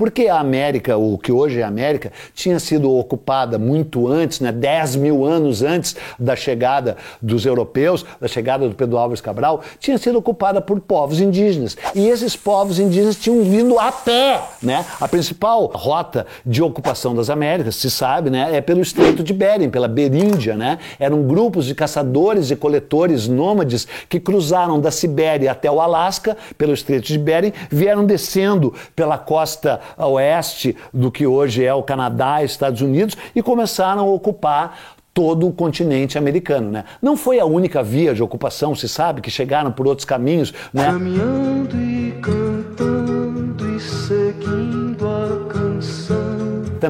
Porque 0.00 0.28
a 0.28 0.40
América, 0.40 0.96
o 0.96 1.18
que 1.18 1.30
hoje 1.30 1.60
é 1.60 1.62
América, 1.62 2.10
tinha 2.32 2.58
sido 2.58 2.90
ocupada 2.90 3.58
muito 3.58 4.08
antes, 4.08 4.40
né, 4.40 4.50
10 4.50 4.96
mil 4.96 5.26
anos 5.26 5.62
antes 5.62 5.94
da 6.18 6.34
chegada 6.34 6.96
dos 7.20 7.44
europeus, 7.44 8.02
da 8.18 8.26
chegada 8.26 8.66
do 8.66 8.74
Pedro 8.74 8.96
Álvares 8.96 9.20
Cabral, 9.20 9.60
tinha 9.78 9.98
sido 9.98 10.16
ocupada 10.16 10.58
por 10.58 10.80
povos 10.80 11.20
indígenas. 11.20 11.76
E 11.94 12.08
esses 12.08 12.34
povos 12.34 12.78
indígenas 12.78 13.16
tinham 13.16 13.42
vindo 13.42 13.78
a 13.78 13.92
pé. 13.92 14.40
Né? 14.62 14.86
A 14.98 15.06
principal 15.06 15.66
rota 15.66 16.26
de 16.46 16.62
ocupação 16.62 17.14
das 17.14 17.28
Américas, 17.28 17.76
se 17.76 17.90
sabe, 17.90 18.30
né, 18.30 18.56
é 18.56 18.62
pelo 18.62 18.80
Estreito 18.80 19.22
de 19.22 19.34
Bering, 19.34 19.68
pela 19.68 19.86
Beríndia. 19.86 20.56
Né? 20.56 20.78
Eram 20.98 21.24
grupos 21.24 21.66
de 21.66 21.74
caçadores 21.74 22.50
e 22.50 22.56
coletores 22.56 23.28
nômades 23.28 23.86
que 24.08 24.18
cruzaram 24.18 24.80
da 24.80 24.90
Sibéria 24.90 25.52
até 25.52 25.70
o 25.70 25.78
Alasca, 25.78 26.38
pelo 26.56 26.72
Estreito 26.72 27.08
de 27.08 27.18
Bering, 27.18 27.52
vieram 27.70 28.06
descendo 28.06 28.72
pela 28.96 29.18
costa 29.18 29.78
a 29.96 30.06
oeste 30.06 30.76
do 30.92 31.10
que 31.10 31.26
hoje 31.26 31.64
é 31.64 31.72
o 31.72 31.82
Canadá 31.82 32.42
e 32.42 32.46
Estados 32.46 32.80
Unidos 32.80 33.16
e 33.34 33.42
começaram 33.42 34.02
a 34.02 34.04
ocupar 34.04 34.78
todo 35.12 35.46
o 35.46 35.52
continente 35.52 36.16
americano, 36.16 36.70
né? 36.70 36.84
Não 37.02 37.16
foi 37.16 37.40
a 37.40 37.44
única 37.44 37.82
via 37.82 38.14
de 38.14 38.22
ocupação, 38.22 38.74
se 38.74 38.88
sabe 38.88 39.20
que 39.20 39.30
chegaram 39.30 39.72
por 39.72 39.86
outros 39.86 40.04
caminhos, 40.04 40.54
né? 40.72 40.86
Caminhando 40.86 41.76
e 41.76 42.12
cantando 42.22 42.49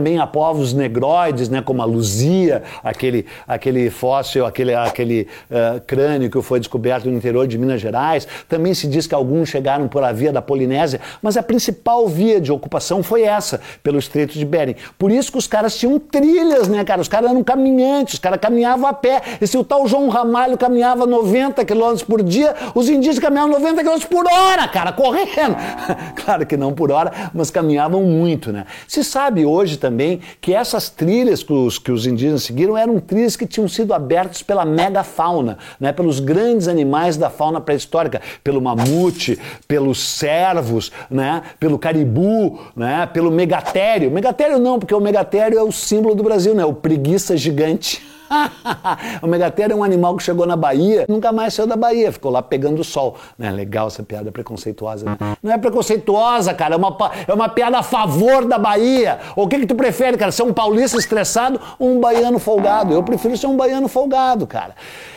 Também 0.00 0.18
há 0.18 0.26
povos 0.26 0.72
negroides, 0.72 1.50
né, 1.50 1.60
como 1.60 1.82
a 1.82 1.84
Luzia, 1.84 2.62
aquele, 2.82 3.26
aquele 3.46 3.90
fóssil, 3.90 4.46
aquele, 4.46 4.74
aquele 4.74 5.28
eh, 5.50 5.82
crânio 5.86 6.30
que 6.30 6.40
foi 6.40 6.58
descoberto 6.58 7.04
no 7.04 7.14
interior 7.14 7.46
de 7.46 7.58
Minas 7.58 7.82
Gerais. 7.82 8.26
Também 8.48 8.72
se 8.72 8.86
diz 8.86 9.06
que 9.06 9.14
alguns 9.14 9.50
chegaram 9.50 9.88
por 9.88 10.02
a 10.02 10.10
via 10.10 10.32
da 10.32 10.40
Polinésia, 10.40 11.02
mas 11.20 11.36
a 11.36 11.42
principal 11.42 12.08
via 12.08 12.40
de 12.40 12.50
ocupação 12.50 13.02
foi 13.02 13.24
essa, 13.24 13.60
pelo 13.82 13.98
Estreito 13.98 14.38
de 14.38 14.44
Bering. 14.46 14.74
Por 14.98 15.10
isso 15.10 15.30
que 15.30 15.36
os 15.36 15.46
caras 15.46 15.76
tinham 15.76 15.98
trilhas, 15.98 16.66
né, 16.66 16.82
cara? 16.82 17.02
Os 17.02 17.08
caras 17.08 17.28
eram 17.30 17.44
caminhantes, 17.44 18.14
os 18.14 18.20
caras 18.20 18.40
caminhavam 18.40 18.86
a 18.86 18.94
pé. 18.94 19.20
E 19.38 19.46
se 19.46 19.58
o 19.58 19.62
tal 19.62 19.86
João 19.86 20.08
Ramalho 20.08 20.56
caminhava 20.56 21.04
90 21.04 21.62
km 21.66 22.06
por 22.08 22.22
dia, 22.22 22.54
os 22.74 22.88
indígenas 22.88 23.18
caminhavam 23.18 23.50
90 23.50 23.84
km 23.84 24.06
por 24.08 24.24
hora, 24.26 24.66
cara, 24.66 24.92
correndo. 24.92 25.56
claro 26.24 26.46
que 26.46 26.56
não 26.56 26.72
por 26.72 26.90
hora, 26.90 27.30
mas 27.34 27.50
caminhavam 27.50 28.02
muito, 28.04 28.50
né? 28.50 28.64
Se 28.88 29.04
sabe 29.04 29.44
hoje 29.44 29.76
também 29.76 29.89
que 30.40 30.54
essas 30.54 30.88
trilhas 30.88 31.42
que 31.42 31.52
os, 31.52 31.78
que 31.78 31.90
os 31.90 32.06
indígenas 32.06 32.42
seguiram 32.42 32.76
eram 32.76 33.00
trilhas 33.00 33.36
que 33.36 33.46
tinham 33.46 33.68
sido 33.68 33.92
abertas 33.94 34.42
pela 34.42 34.64
megafauna, 34.64 35.58
né? 35.78 35.92
pelos 35.92 36.20
grandes 36.20 36.68
animais 36.68 37.16
da 37.16 37.30
fauna 37.30 37.60
pré-histórica, 37.60 38.20
pelo 38.42 38.60
mamute, 38.60 39.38
pelos 39.66 40.00
cervos, 40.00 40.92
né? 41.10 41.42
pelo 41.58 41.78
caribu, 41.78 42.60
né? 42.74 43.06
pelo 43.06 43.30
megatério. 43.30 44.10
Megatério 44.10 44.58
não, 44.58 44.78
porque 44.78 44.94
o 44.94 45.00
megatério 45.00 45.58
é 45.58 45.62
o 45.62 45.72
símbolo 45.72 46.14
do 46.14 46.22
Brasil, 46.22 46.54
né? 46.54 46.64
o 46.64 46.74
preguiça 46.74 47.36
gigante. 47.36 48.09
O 49.22 49.26
megatério 49.26 49.72
é 49.72 49.76
um 49.76 49.82
animal 49.82 50.16
que 50.16 50.22
chegou 50.22 50.46
na 50.46 50.56
Bahia, 50.56 51.04
nunca 51.08 51.32
mais 51.32 51.54
saiu 51.54 51.66
da 51.66 51.76
Bahia, 51.76 52.12
ficou 52.12 52.30
lá 52.30 52.42
pegando 52.42 52.82
sol. 52.84 53.16
Né? 53.38 53.50
Legal 53.50 53.88
essa 53.88 54.02
piada 54.02 54.30
preconceituosa. 54.30 55.04
Né? 55.04 55.16
Não 55.42 55.52
é 55.52 55.58
preconceituosa, 55.58 56.54
cara, 56.54 56.74
é 56.74 56.78
uma, 56.78 56.96
é 57.26 57.32
uma 57.32 57.48
piada 57.48 57.78
a 57.78 57.82
favor 57.82 58.44
da 58.44 58.58
Bahia. 58.58 59.18
O 59.34 59.48
que, 59.48 59.58
que 59.58 59.66
tu 59.66 59.74
prefere, 59.74 60.16
cara? 60.16 60.32
Ser 60.32 60.42
um 60.42 60.52
paulista 60.52 60.96
estressado 60.96 61.60
ou 61.78 61.90
um 61.90 62.00
baiano 62.00 62.38
folgado? 62.38 62.94
Eu 62.94 63.02
prefiro 63.02 63.36
ser 63.36 63.46
um 63.46 63.56
baiano 63.56 63.88
folgado, 63.88 64.46
cara. 64.46 64.74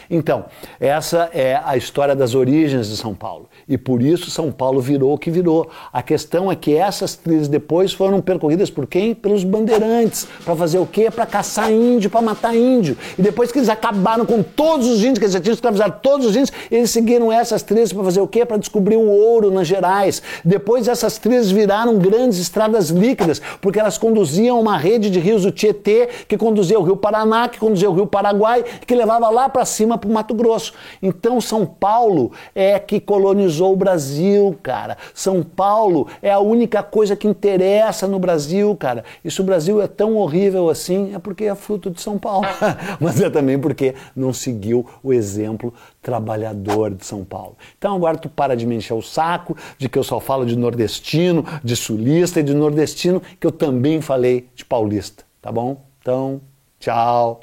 Então, 0.10 0.46
essa 0.80 1.30
é 1.34 1.60
a 1.64 1.78
história 1.78 2.16
das 2.16 2.36
origens 2.36 2.88
de 2.88 2.98
São 2.98 3.16
Paulo. 3.16 3.48
E 3.68 3.78
por 3.78 4.02
isso 4.02 4.30
São 4.30 4.52
Paulo 4.52 4.82
virou 4.82 5.14
o 5.14 5.18
que 5.18 5.32
virou. 5.32 5.70
A 5.92 6.02
questão 6.02 6.52
é 6.52 6.56
que 6.56 6.76
essas 6.76 7.16
trilhas 7.16 7.48
depois 7.48 7.94
foram 7.94 8.22
percorridas 8.22 8.70
por 8.70 8.86
quem? 8.88 9.14
Pelos 9.14 9.44
bandeirantes. 9.44 10.28
Para 10.44 10.56
fazer 10.56 10.80
o 10.80 10.86
quê? 10.86 11.10
Para 11.10 11.26
caçar 11.26 11.72
índio, 11.72 12.10
para 12.10 12.22
matar 12.22 12.56
índio. 12.56 12.98
E 13.18 13.22
depois 13.22 13.52
que 13.52 13.60
eles 13.60 13.70
acabaram 13.70 14.26
com 14.26 14.44
todos 14.44 14.88
os 14.88 15.00
índios, 15.00 15.20
que 15.20 15.26
eles 15.26 15.34
já 15.34 15.40
tinham 15.40 15.54
escravizado 15.54 16.00
todos 16.02 16.26
os 16.28 16.36
índios, 16.36 16.52
eles 16.70 16.90
seguiram 16.90 17.32
essas 17.32 17.64
trilhas 17.64 17.94
para 17.94 18.04
fazer 18.04 18.22
o 18.22 18.28
quê? 18.28 18.46
Para 18.46 18.58
descobrir 18.58 18.98
o 18.98 19.08
ouro 19.08 19.52
nas 19.52 19.68
Gerais. 19.68 20.22
Depois 20.44 20.88
essas 20.88 21.18
trilhas 21.18 21.50
viraram 21.50 21.98
grandes 21.98 22.40
estradas 22.40 22.90
líquidas, 22.90 23.42
porque 23.62 23.80
elas 23.80 23.98
conduziam 23.98 24.60
uma 24.60 24.78
rede 24.78 25.10
de 25.10 25.20
rios 25.20 25.44
do 25.44 25.52
Tietê, 25.52 26.10
que 26.28 26.38
conduzia 26.38 26.80
o 26.80 26.84
Rio 26.84 26.98
Paraná, 26.98 27.48
que 27.48 27.60
conduzia 27.60 27.90
o 27.90 27.94
Rio 27.94 28.08
Paraguai, 28.08 28.64
que 28.86 28.96
levava 28.96 29.30
lá 29.30 29.48
para 29.48 29.66
cima 29.66 29.98
para 29.98 30.10
o 30.10 30.14
Mato 30.14 30.34
Grosso. 30.34 30.74
Então 31.02 31.40
São 31.40 31.66
Paulo 31.66 32.32
é 32.54 32.78
que 32.80 33.00
colonizou 33.00 33.63
o 33.72 33.76
Brasil, 33.76 34.58
cara. 34.62 34.98
São 35.14 35.44
Paulo 35.44 36.08
é 36.22 36.32
a 36.32 36.40
única 36.40 36.84
coisa 36.84 37.16
que 37.16 37.28
interessa 37.28 38.08
no 38.08 38.20
Brasil, 38.20 38.76
cara. 38.76 39.04
E 39.24 39.32
se 39.32 39.40
o 39.42 39.44
Brasil 39.44 39.82
é 39.82 39.88
tão 39.88 40.18
horrível 40.18 40.70
assim, 40.70 41.14
é 41.14 41.20
porque 41.20 41.46
é 41.46 41.56
fruto 41.56 41.90
de 41.90 42.02
São 42.02 42.18
Paulo. 42.18 42.48
Mas 43.00 43.22
é 43.22 43.30
também 43.30 43.60
porque 43.60 43.96
não 44.16 44.34
seguiu 44.34 44.86
o 45.02 45.14
exemplo 45.14 45.74
trabalhador 46.02 46.92
de 46.92 47.06
São 47.06 47.24
Paulo. 47.24 47.56
Então 47.78 47.96
agora 47.96 48.18
tu 48.18 48.30
para 48.30 48.56
de 48.56 48.66
me 48.66 48.76
encher 48.76 48.94
o 48.94 49.02
saco 49.02 49.56
de 49.78 49.88
que 49.88 49.98
eu 49.98 50.04
só 50.04 50.20
falo 50.20 50.46
de 50.46 50.56
nordestino, 50.56 51.46
de 51.64 51.76
sulista 51.76 52.40
e 52.40 52.44
de 52.44 52.54
nordestino, 52.54 53.22
que 53.40 53.48
eu 53.48 53.52
também 53.52 54.02
falei 54.02 54.50
de 54.54 54.66
paulista, 54.66 55.24
tá 55.42 55.52
bom? 55.52 55.82
Então, 56.02 56.42
tchau. 56.80 57.40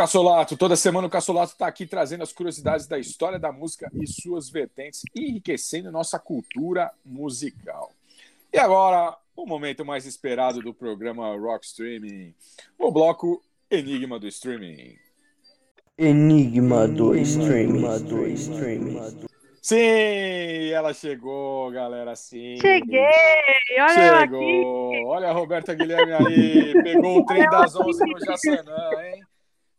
Cassolato. 0.00 0.56
Toda 0.56 0.76
semana 0.76 1.06
o 1.06 1.10
Cassolato 1.10 1.52
está 1.52 1.66
aqui 1.66 1.84
trazendo 1.84 2.22
as 2.22 2.32
curiosidades 2.32 2.86
da 2.86 2.98
história 2.98 3.38
da 3.38 3.52
música 3.52 3.90
e 3.92 4.06
suas 4.06 4.48
vertentes, 4.48 5.02
enriquecendo 5.14 5.92
nossa 5.92 6.18
cultura 6.18 6.90
musical. 7.04 7.92
E 8.50 8.58
agora, 8.58 9.14
o 9.36 9.44
momento 9.44 9.84
mais 9.84 10.06
esperado 10.06 10.62
do 10.62 10.72
programa 10.72 11.36
Rock 11.36 11.66
Streaming, 11.66 12.34
o 12.78 12.90
bloco 12.90 13.42
Enigma 13.70 14.18
do 14.18 14.26
Streaming. 14.26 14.96
Enigma 15.98 16.88
do 16.88 17.14
Streaming. 17.14 17.82
Do 17.98 18.26
streaming. 18.28 19.26
Sim, 19.60 20.70
ela 20.72 20.94
chegou, 20.94 21.70
galera, 21.72 22.16
sim. 22.16 22.56
Cheguei! 22.58 23.04
Olha 23.78 24.06
eu 24.06 24.14
aqui! 24.14 24.30
Chegou! 24.30 25.06
Olha 25.08 25.28
a 25.28 25.32
Roberta 25.32 25.74
Guilherme 25.74 26.14
aí, 26.14 26.72
pegou 26.82 27.18
o 27.18 27.26
trem 27.26 27.46
das 27.50 27.76
11 27.76 28.02
no 28.06 28.18
Jaçanã, 28.24 28.90
hein? 29.04 29.29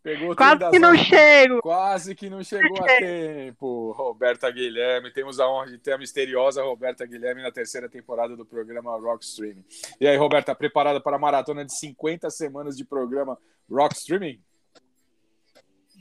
Pegou 0.03 0.35
Quase 0.35 0.69
que 0.71 0.79
não 0.79 0.93
11. 0.93 1.03
chego! 1.03 1.61
Quase 1.61 2.15
que 2.15 2.29
não 2.29 2.43
chegou 2.43 2.83
a 2.83 2.87
tempo, 2.87 3.91
Roberta 3.91 4.49
Guilherme. 4.49 5.11
Temos 5.11 5.39
a 5.39 5.47
honra 5.47 5.67
de 5.67 5.77
ter 5.77 5.91
a 5.91 5.97
misteriosa 5.97 6.63
Roberta 6.63 7.05
Guilherme 7.05 7.43
na 7.43 7.51
terceira 7.51 7.87
temporada 7.87 8.35
do 8.35 8.43
programa 8.43 8.97
Rock 8.99 9.23
Streaming. 9.23 9.63
E 9.99 10.07
aí, 10.07 10.17
Roberta, 10.17 10.55
preparada 10.55 10.99
para 10.99 11.17
a 11.17 11.19
maratona 11.19 11.63
de 11.63 11.77
50 11.77 12.31
semanas 12.31 12.75
de 12.75 12.83
programa 12.83 13.37
Rock 13.69 13.95
Streaming? 13.95 14.41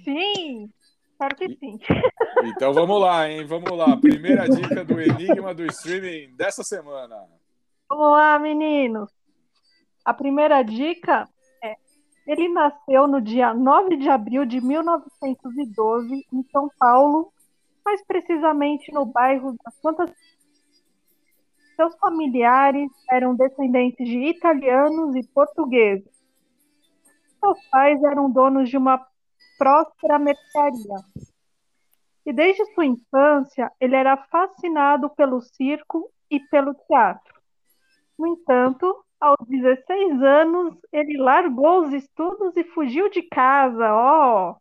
Sim! 0.03 0.70
Claro 1.18 1.36
que 1.36 1.48
sim. 1.57 1.78
Então 2.42 2.72
vamos 2.72 2.98
lá, 2.98 3.28
hein? 3.28 3.44
Vamos 3.44 3.70
lá. 3.76 3.94
Primeira 3.98 4.48
dica 4.48 4.82
do 4.82 4.98
Enigma 4.98 5.53
do 5.53 5.66
Streaming 5.66 6.34
dessa 6.34 6.62
semana. 6.62 7.28
Vamos 7.86 8.12
lá, 8.12 8.38
meninos. 8.38 9.11
A 10.03 10.14
primeira 10.14 10.62
dica 10.62 11.28
ele 12.31 12.49
nasceu 12.49 13.09
no 13.09 13.20
dia 13.20 13.53
9 13.53 13.97
de 13.97 14.09
abril 14.09 14.47
de 14.47 14.61
1912 14.61 16.24
em 16.33 16.43
São 16.53 16.70
Paulo, 16.78 17.33
mais 17.85 18.07
precisamente 18.07 18.93
no 18.93 19.05
bairro 19.05 19.57
das 19.64 19.74
Santas. 19.81 20.12
Seus 21.74 21.97
familiares 21.97 22.89
eram 23.11 23.35
descendentes 23.35 24.07
de 24.07 24.28
italianos 24.28 25.16
e 25.16 25.26
portugueses. 25.26 26.09
Seus 27.41 27.59
pais 27.68 28.01
eram 28.05 28.31
donos 28.31 28.68
de 28.68 28.76
uma 28.76 29.05
próspera 29.59 30.16
mercearia. 30.16 30.99
E 32.24 32.33
desde 32.33 32.64
sua 32.74 32.87
infância, 32.87 33.72
ele 33.81 33.97
era 33.97 34.16
fascinado 34.16 35.11
pelo 35.11 35.41
circo 35.41 36.09
e 36.31 36.39
pelo 36.39 36.74
teatro. 36.74 37.41
No 38.16 38.28
entanto, 38.28 39.05
aos 39.21 39.47
16 39.47 40.23
anos, 40.23 40.75
ele 40.91 41.18
largou 41.18 41.87
os 41.87 41.93
estudos 41.93 42.57
e 42.57 42.64
fugiu 42.64 43.11
de 43.11 43.23
casa, 43.23 43.93
ó, 43.93 44.57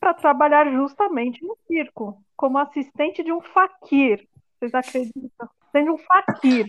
para 0.00 0.12
trabalhar 0.12 0.70
justamente 0.72 1.42
no 1.44 1.56
circo, 1.66 2.20
como 2.36 2.58
assistente 2.58 3.22
de 3.22 3.32
um 3.32 3.40
faquir. 3.40 4.28
Vocês 4.58 4.74
acreditam? 4.74 5.48
Sendo 5.70 5.94
um 5.94 5.98
faquir. 5.98 6.66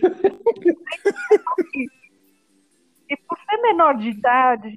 e 3.08 3.16
por 3.16 3.38
ser 3.38 3.56
menor 3.62 3.96
de 3.96 4.10
idade, 4.10 4.76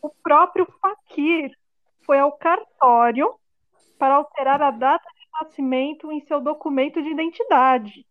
o 0.00 0.10
próprio 0.22 0.66
faquir 0.80 1.50
foi 2.04 2.18
ao 2.18 2.32
cartório 2.32 3.34
para 3.98 4.14
alterar 4.14 4.62
a 4.62 4.70
data 4.70 5.08
de 5.16 5.26
nascimento 5.40 6.12
em 6.12 6.20
seu 6.26 6.40
documento 6.40 7.02
de 7.02 7.08
identidade. 7.08 8.06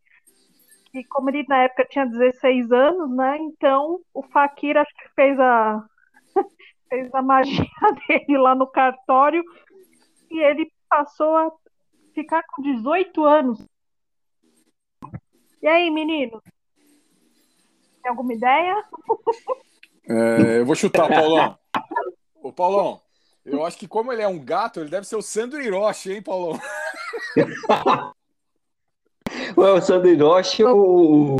E 0.93 1.03
como 1.05 1.29
ele 1.29 1.43
na 1.47 1.63
época 1.63 1.87
tinha 1.89 2.05
16 2.05 2.71
anos, 2.71 3.09
né? 3.15 3.37
Então 3.39 3.99
o 4.13 4.21
Fakir 4.21 4.77
acho 4.77 4.93
que 4.95 5.09
fez 5.15 5.39
a 5.39 5.83
fez 6.87 7.13
a 7.13 7.21
magia 7.21 7.65
dele 8.07 8.37
lá 8.37 8.53
no 8.53 8.67
cartório 8.67 9.43
e 10.29 10.39
ele 10.39 10.71
passou 10.87 11.35
a 11.35 11.51
ficar 12.13 12.43
com 12.43 12.61
18 12.61 13.25
anos. 13.25 13.65
E 15.61 15.67
aí, 15.67 15.89
menino? 15.89 16.41
Tem 18.01 18.09
alguma 18.09 18.33
ideia? 18.33 18.83
É, 20.07 20.59
eu 20.59 20.65
vou 20.65 20.75
chutar, 20.75 21.07
Paulão. 21.07 21.57
Ô, 22.41 22.51
Paulão, 22.51 23.01
eu 23.45 23.65
acho 23.65 23.77
que 23.77 23.87
como 23.87 24.11
ele 24.11 24.21
é 24.21 24.27
um 24.27 24.43
gato, 24.43 24.81
ele 24.81 24.89
deve 24.89 25.07
ser 25.07 25.15
o 25.15 25.21
Sandro 25.21 25.61
Hiroshi, 25.61 26.11
hein, 26.11 26.21
Paulão? 26.21 26.59
Ué, 29.57 29.71
o 29.73 29.81
Sandro 29.81 30.09
Hiroshi, 30.09 30.63
o, 30.63 31.37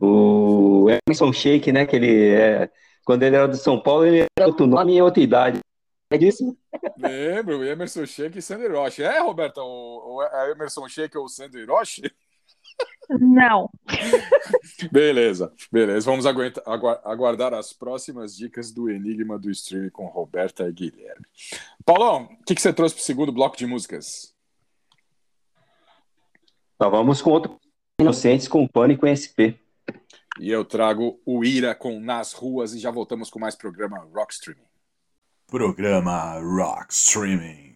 o 0.00 0.86
Emerson 1.06 1.32
Sheik, 1.32 1.72
né? 1.72 1.86
Que 1.86 1.96
ele 1.96 2.30
é. 2.30 2.70
Quando 3.04 3.22
ele 3.22 3.36
era 3.36 3.48
do 3.48 3.56
São 3.56 3.80
Paulo, 3.80 4.06
ele 4.06 4.26
era 4.38 4.48
outro 4.48 4.66
nome 4.66 4.96
e 4.96 5.02
outra 5.02 5.22
idade. 5.22 5.60
É 6.10 6.18
disso? 6.18 6.56
Lembro, 6.98 7.58
o 7.58 7.64
Emerson 7.64 8.06
Sheik 8.06 8.38
e 8.38 8.42
Sandro 8.42 8.66
Hiroshi. 8.66 9.02
É, 9.02 9.20
Roberta, 9.20 9.62
o, 9.62 10.18
o 10.18 10.22
Emerson 10.50 10.88
Sheik 10.88 11.16
ou 11.16 11.24
o 11.24 11.28
Sandro 11.28 11.60
Hiroshi? 11.60 12.02
Não. 13.20 13.70
Beleza, 14.90 15.52
beleza. 15.70 16.10
Vamos 16.10 16.24
aguenta, 16.26 16.62
agu- 16.64 16.98
aguardar 17.04 17.52
as 17.52 17.72
próximas 17.72 18.34
dicas 18.34 18.72
do 18.72 18.90
Enigma 18.90 19.38
do 19.38 19.50
Streaming 19.50 19.90
com 19.90 20.06
Roberta 20.06 20.66
e 20.68 20.72
Guilherme. 20.72 21.24
Paulão, 21.84 22.24
o 22.24 22.44
que, 22.44 22.54
que 22.54 22.62
você 22.62 22.72
trouxe 22.72 22.94
para 22.94 23.02
o 23.02 23.04
segundo 23.04 23.32
bloco 23.32 23.56
de 23.56 23.66
músicas? 23.66 24.33
Nós 26.78 26.90
vamos 26.90 27.22
com 27.22 27.30
outro 27.30 27.58
Inocentes 28.00 28.48
com 28.48 28.66
Pânico 28.66 29.06
em 29.06 29.14
SP. 29.14 29.54
E 30.40 30.50
eu 30.50 30.64
trago 30.64 31.20
o 31.24 31.44
Ira 31.44 31.74
com 31.74 32.00
Nas 32.00 32.32
Ruas 32.32 32.74
e 32.74 32.78
já 32.80 32.90
voltamos 32.90 33.30
com 33.30 33.38
mais 33.38 33.54
programa 33.54 33.98
Rock 34.12 34.34
Streaming. 34.34 34.66
Programa 35.46 36.40
Rock 36.40 36.92
Streaming. 36.92 37.73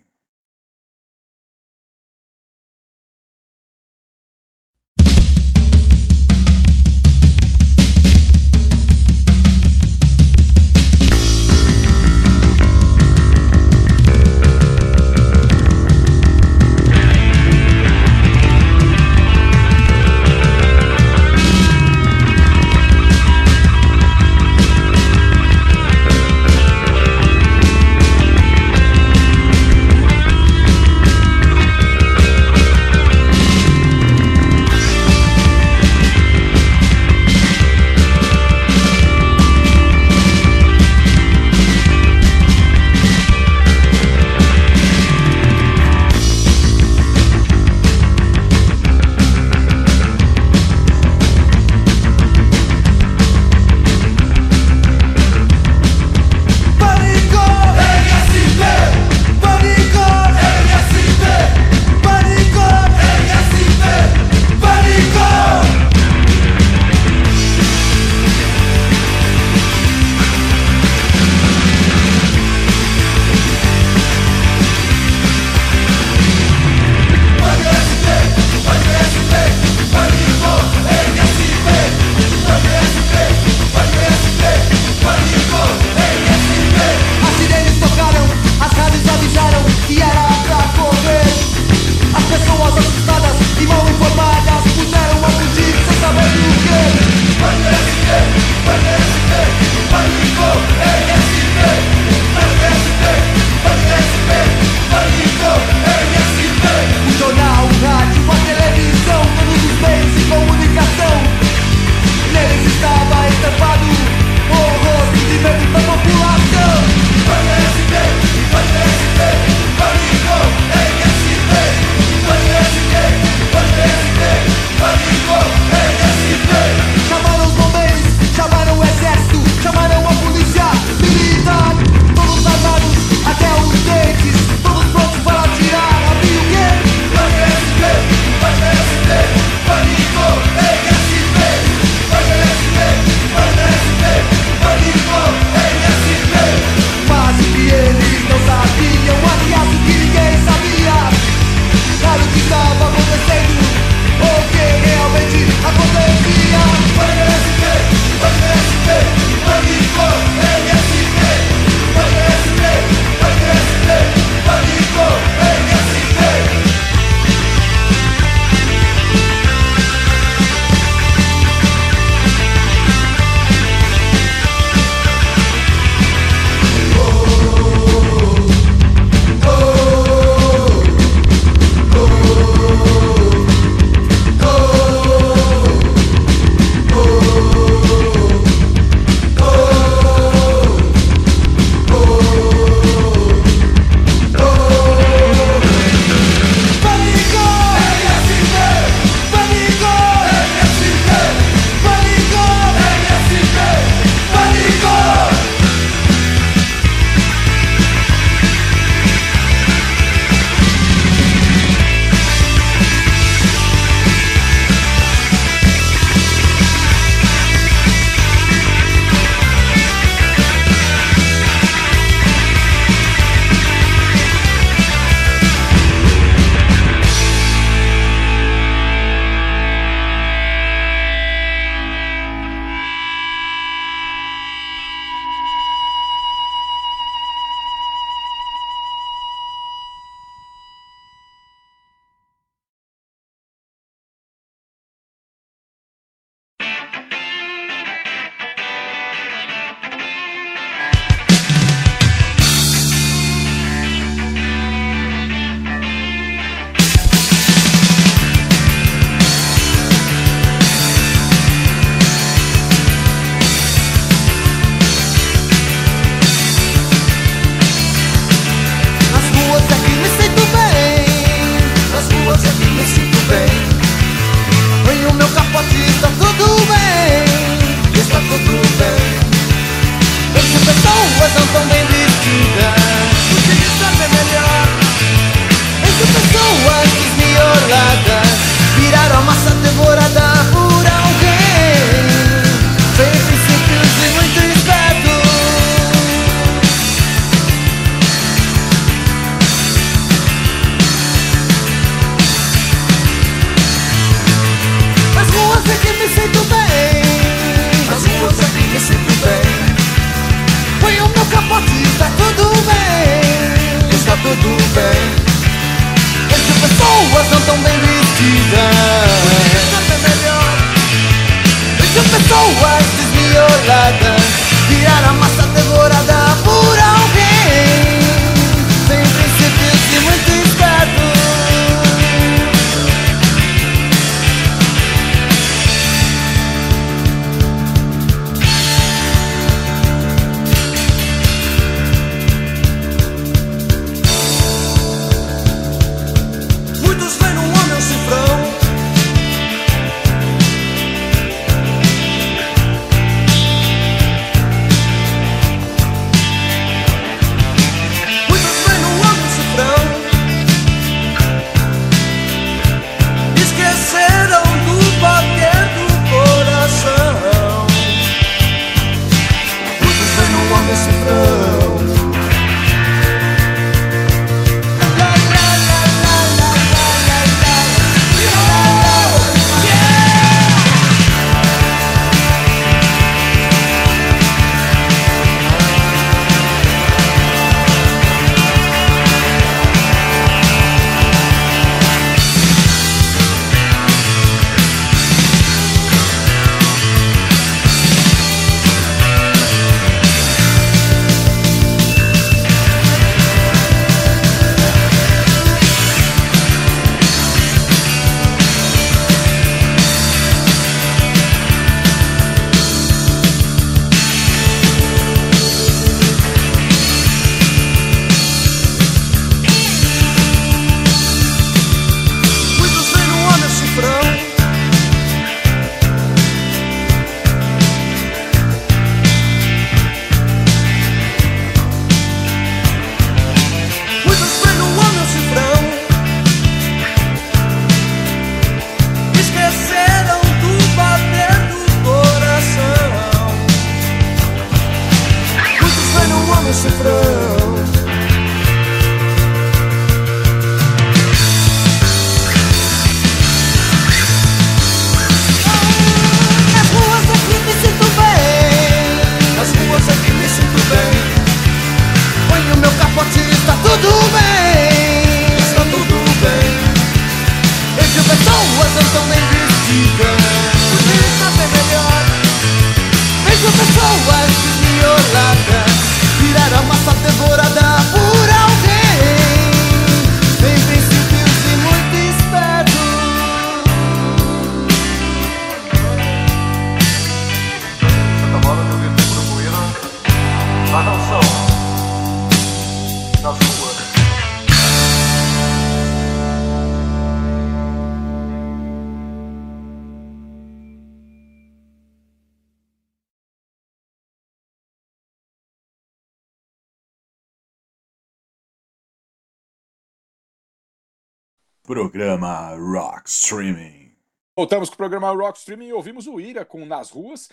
Programa 511.78 512.54
Rock 512.56 513.10
Streaming. 513.10 513.92
Voltamos 514.34 514.70
com 514.70 514.74
o 514.74 514.78
programa 514.78 515.10
Rock 515.10 515.38
Streaming 515.38 515.66
e 515.66 515.72
ouvimos 515.74 516.06
o 516.06 516.18
Ira 516.18 516.42
com 516.42 516.64
Nas 516.64 516.88
Ruas 516.88 517.28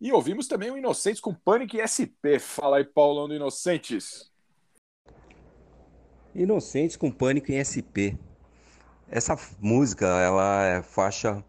e 0.00 0.12
ouvimos 0.12 0.46
também 0.46 0.70
o 0.70 0.78
Inocentes 0.78 1.20
com 1.20 1.34
Panic 1.34 1.76
SP. 1.82 2.38
Fala 2.38 2.76
aí, 2.76 2.84
Paulão 2.84 3.26
do 3.26 3.34
Inocentes. 3.34 4.30
Inocentes 6.32 6.94
com 6.94 7.10
Pânico 7.10 7.50
em 7.50 7.58
SP. 7.58 8.14
Essa 9.10 9.36
música, 9.58 10.06
ela 10.06 10.64
é 10.64 10.80
faixa 10.80 11.42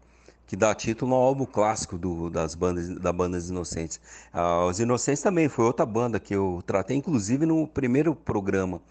que 0.44 0.56
dá 0.56 0.74
título 0.74 1.14
ao 1.14 1.22
álbum 1.22 1.46
clássico 1.46 1.96
do- 1.96 2.30
das 2.30 2.56
bandas, 2.56 2.88
da 2.98 3.12
banda 3.12 3.36
Os 3.38 3.48
Inocentes. 3.48 4.00
Ah, 4.32 4.66
Os 4.66 4.80
Inocentes 4.80 5.22
também 5.22 5.48
foi 5.48 5.66
outra 5.66 5.86
banda 5.86 6.18
que 6.18 6.34
eu 6.34 6.60
tratei, 6.66 6.96
inclusive 6.96 7.46
no 7.46 7.68
primeiro 7.68 8.12
programa, 8.16 8.82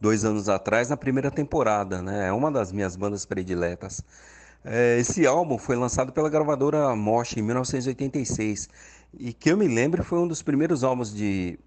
dois 0.00 0.24
anos 0.24 0.48
atrás, 0.48 0.88
na 0.88 0.96
primeira 0.96 1.30
temporada, 1.30 2.00
né? 2.02 2.28
É 2.28 2.32
uma 2.32 2.50
das 2.50 2.72
minhas 2.72 2.96
bandas 2.96 3.26
prediletas. 3.26 4.02
É, 4.64 4.98
esse 4.98 5.26
álbum 5.26 5.58
foi 5.58 5.76
lançado 5.76 6.12
pela 6.12 6.28
gravadora 6.28 6.94
Mosh 6.94 7.36
em 7.36 7.42
1986 7.42 8.68
e 9.18 9.32
que 9.32 9.50
eu 9.50 9.56
me 9.56 9.66
lembro 9.68 10.04
foi 10.04 10.18
um 10.18 10.28
dos 10.28 10.42
primeiros 10.42 10.84
álbuns 10.84 11.14
de 11.14 11.58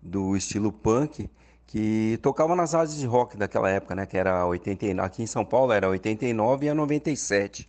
do 0.00 0.36
estilo 0.36 0.70
punk 0.72 1.28
que 1.66 2.18
tocava 2.22 2.54
nas 2.54 2.72
rádios 2.72 2.96
de 2.96 3.06
rock 3.06 3.36
daquela 3.36 3.68
época, 3.70 3.94
né? 3.94 4.06
Que 4.06 4.16
era 4.16 4.46
89, 4.46 5.06
aqui 5.06 5.22
em 5.22 5.26
São 5.26 5.44
Paulo 5.44 5.72
era 5.72 5.88
89 5.88 6.66
e 6.66 6.68
a 6.68 6.74
97. 6.74 7.68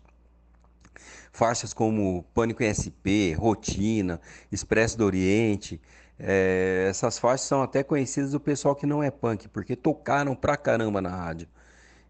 Faixas 1.32 1.74
como 1.74 2.24
Pânico 2.34 2.64
em 2.64 2.74
SP, 2.74 3.34
Rotina, 3.38 4.22
Expresso 4.52 4.98
do 4.98 5.06
Oriente. 5.06 5.82
Eh, 6.20 6.88
essas 6.90 7.18
faixas 7.20 7.48
são 7.48 7.62
até 7.62 7.84
conhecidas 7.84 8.32
do 8.32 8.40
pessoal 8.40 8.76
que 8.76 8.86
não 8.86 9.04
é 9.04 9.12
punk, 9.12 9.48
porque 9.50 9.76
tocaram 9.76 10.36
pra 10.36 10.58
caramba 10.58 11.02
na 11.02 11.10
rádio. 11.10 11.48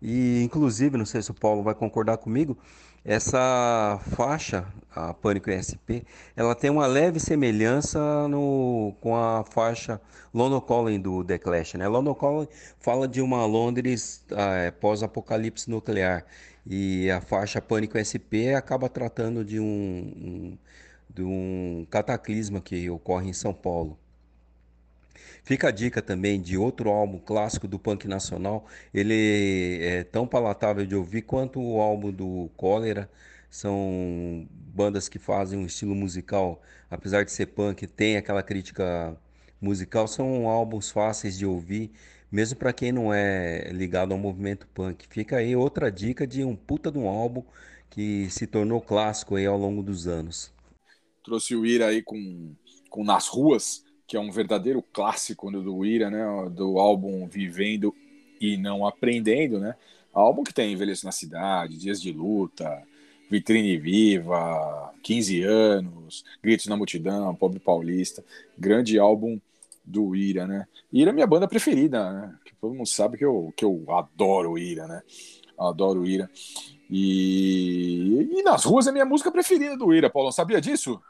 E, 0.01 0.41
inclusive, 0.43 0.97
não 0.97 1.05
sei 1.05 1.22
se 1.22 1.32
o 1.32 1.34
Paulo 1.34 1.64
vai 1.64 1.74
concordar 1.76 2.18
comigo, 2.18 2.58
essa 3.03 3.99
faixa, 4.16 4.66
a 4.93 5.14
Pânico 5.14 5.49
SP, 5.49 6.03
ela 6.36 6.53
tem 6.55 6.70
uma 6.70 6.86
leve 6.86 7.20
semelhança 7.20 8.28
no, 8.28 8.93
com 9.01 9.16
a 9.16 9.43
faixa 9.45 9.99
London 10.34 10.62
Calling 10.62 10.99
do 10.99 11.24
The 11.24 11.38
Clash, 11.38 11.76
né? 11.76 11.86
Calling 12.20 12.47
fala 12.80 13.08
de 13.08 13.22
uma 13.22 13.45
Londres 13.45 14.24
ah, 14.32 14.55
é, 14.55 14.72
pós-apocalipse 14.72 15.70
nuclear 15.70 16.26
e 16.66 17.10
a 17.10 17.22
faixa 17.22 17.62
Pânico 17.62 17.97
SP 17.97 18.53
acaba 18.53 18.89
tratando 18.89 19.43
de 19.45 19.60
um, 19.60 19.66
um- 19.66 20.58
de 21.18 21.24
um 21.24 21.86
cataclisma 21.89 22.61
que 22.61 22.89
ocorre 22.89 23.30
em 23.30 23.34
São 23.34 23.53
Paulo. 23.53 23.97
Fica 25.43 25.70
a 25.70 25.72
dica 25.72 26.01
também 26.01 26.39
de 26.39 26.57
outro 26.57 26.89
álbum 26.89 27.18
clássico 27.20 27.68
do 27.68 27.80
punk 27.80 28.07
nacional. 28.07 28.68
Ele 28.93 29.80
é 29.82 30.03
tão 30.03 30.28
palatável 30.28 30.86
de 30.86 30.95
ouvir 30.95 31.24
quanto 31.24 31.59
o 31.59 31.80
álbum 31.82 32.11
do 32.11 32.49
Cólera. 32.55 33.09
São 33.49 34.47
bandas 34.51 35.09
que 35.09 35.18
fazem 35.18 35.57
um 35.57 35.65
estilo 35.65 35.95
musical, 35.95 36.61
apesar 36.91 37.24
de 37.26 37.32
ser 37.32 37.47
punk, 37.47 37.88
tem 37.88 38.18
aquela 38.18 38.43
crítica 38.43 39.18
musical. 39.59 40.07
São 40.07 40.47
álbuns 40.47 40.91
fáceis 40.91 41.38
de 41.38 41.45
ouvir, 41.45 41.91
mesmo 42.32 42.57
para 42.59 42.74
quem 42.74 42.91
não 42.91 43.13
é 43.13 43.70
ligado 43.72 44.11
ao 44.11 44.20
movimento 44.20 44.68
punk. 44.68 45.07
Fica 45.09 45.38
aí 45.38 45.55
outra 45.55 45.91
dica 45.91 46.28
de 46.28 46.43
um 46.43 46.55
puta 46.55 46.91
de 46.91 46.99
um 46.99 47.07
álbum 47.07 47.43
que 47.89 48.30
se 48.30 48.45
tornou 48.45 48.82
clássico 48.82 49.36
aí 49.36 49.45
ao 49.45 49.57
longo 49.57 49.82
dos 49.82 50.07
anos. 50.07 50.57
Trouxe 51.28 51.58
o 51.58 51.66
Ira 51.66 51.88
aí 51.88 52.02
com, 52.02 52.56
com 52.90 53.04
Nas 53.04 53.28
Ruas, 53.28 53.84
que 54.08 54.16
é 54.16 54.20
um 54.20 54.32
verdadeiro 54.32 54.82
clássico 54.94 55.52
do 55.52 55.86
Ira, 55.86 56.10
né? 56.10 56.24
Do 56.50 56.80
álbum 56.80 57.28
Vivendo 57.28 57.94
e 58.40 58.56
Não 58.56 58.88
Aprendendo, 58.88 59.60
né? 59.60 59.76
Álbum 60.14 60.42
que 60.42 60.54
tem 60.54 60.72
Envelheço 60.72 61.06
na 61.06 61.12
Cidade, 61.12 61.78
Dias 61.78 62.02
de 62.02 62.14
Luta, 62.14 62.82
Vitrine 63.30 63.78
Viva, 63.78 64.94
15 65.04 65.42
anos, 65.44 66.24
Gritos 66.42 66.68
na 66.68 66.78
Multidão, 66.78 67.36
Pobre 67.36 67.60
Paulista. 67.60 68.24
Grande 68.58 68.98
álbum 68.98 69.38
do 69.84 70.16
Ira, 70.16 70.48
né? 70.48 70.66
Ira 70.94 71.10
é 71.10 71.14
minha 71.14 71.28
banda 71.28 71.46
preferida, 71.46 72.10
né? 72.10 72.36
Todo 72.62 72.74
mundo 72.74 72.88
sabe 72.88 73.18
que 73.18 73.26
eu, 73.26 73.54
que 73.54 73.66
eu 73.66 73.84
adoro 73.90 74.58
Ira, 74.58 74.88
né? 74.88 75.02
Adoro 75.60 76.08
Ira. 76.08 76.30
E, 76.90 78.30
e 78.32 78.44
nas 78.44 78.64
ruas 78.64 78.88
é 78.88 78.94
minha 78.94 79.06
música 79.06 79.30
preferida 79.30 79.76
do 79.76 79.94
Ira, 79.94 80.10
Paulo. 80.10 80.32
Sabia 80.32 80.62
disso? 80.62 81.02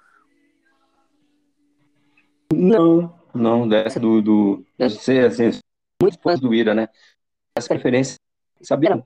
Não, 2.54 3.14
não, 3.34 3.68
dessa 3.68 4.00
do. 4.00 4.22
do 4.22 4.66
deve 4.78 4.96
ser 4.96 5.26
assim, 5.26 5.60
muito 6.02 6.20
fãs 6.20 6.40
do 6.40 6.54
Ira, 6.54 6.74
né? 6.74 6.88
Essa 7.56 7.70
preferência. 7.70 8.18
Sabia? 8.62 9.06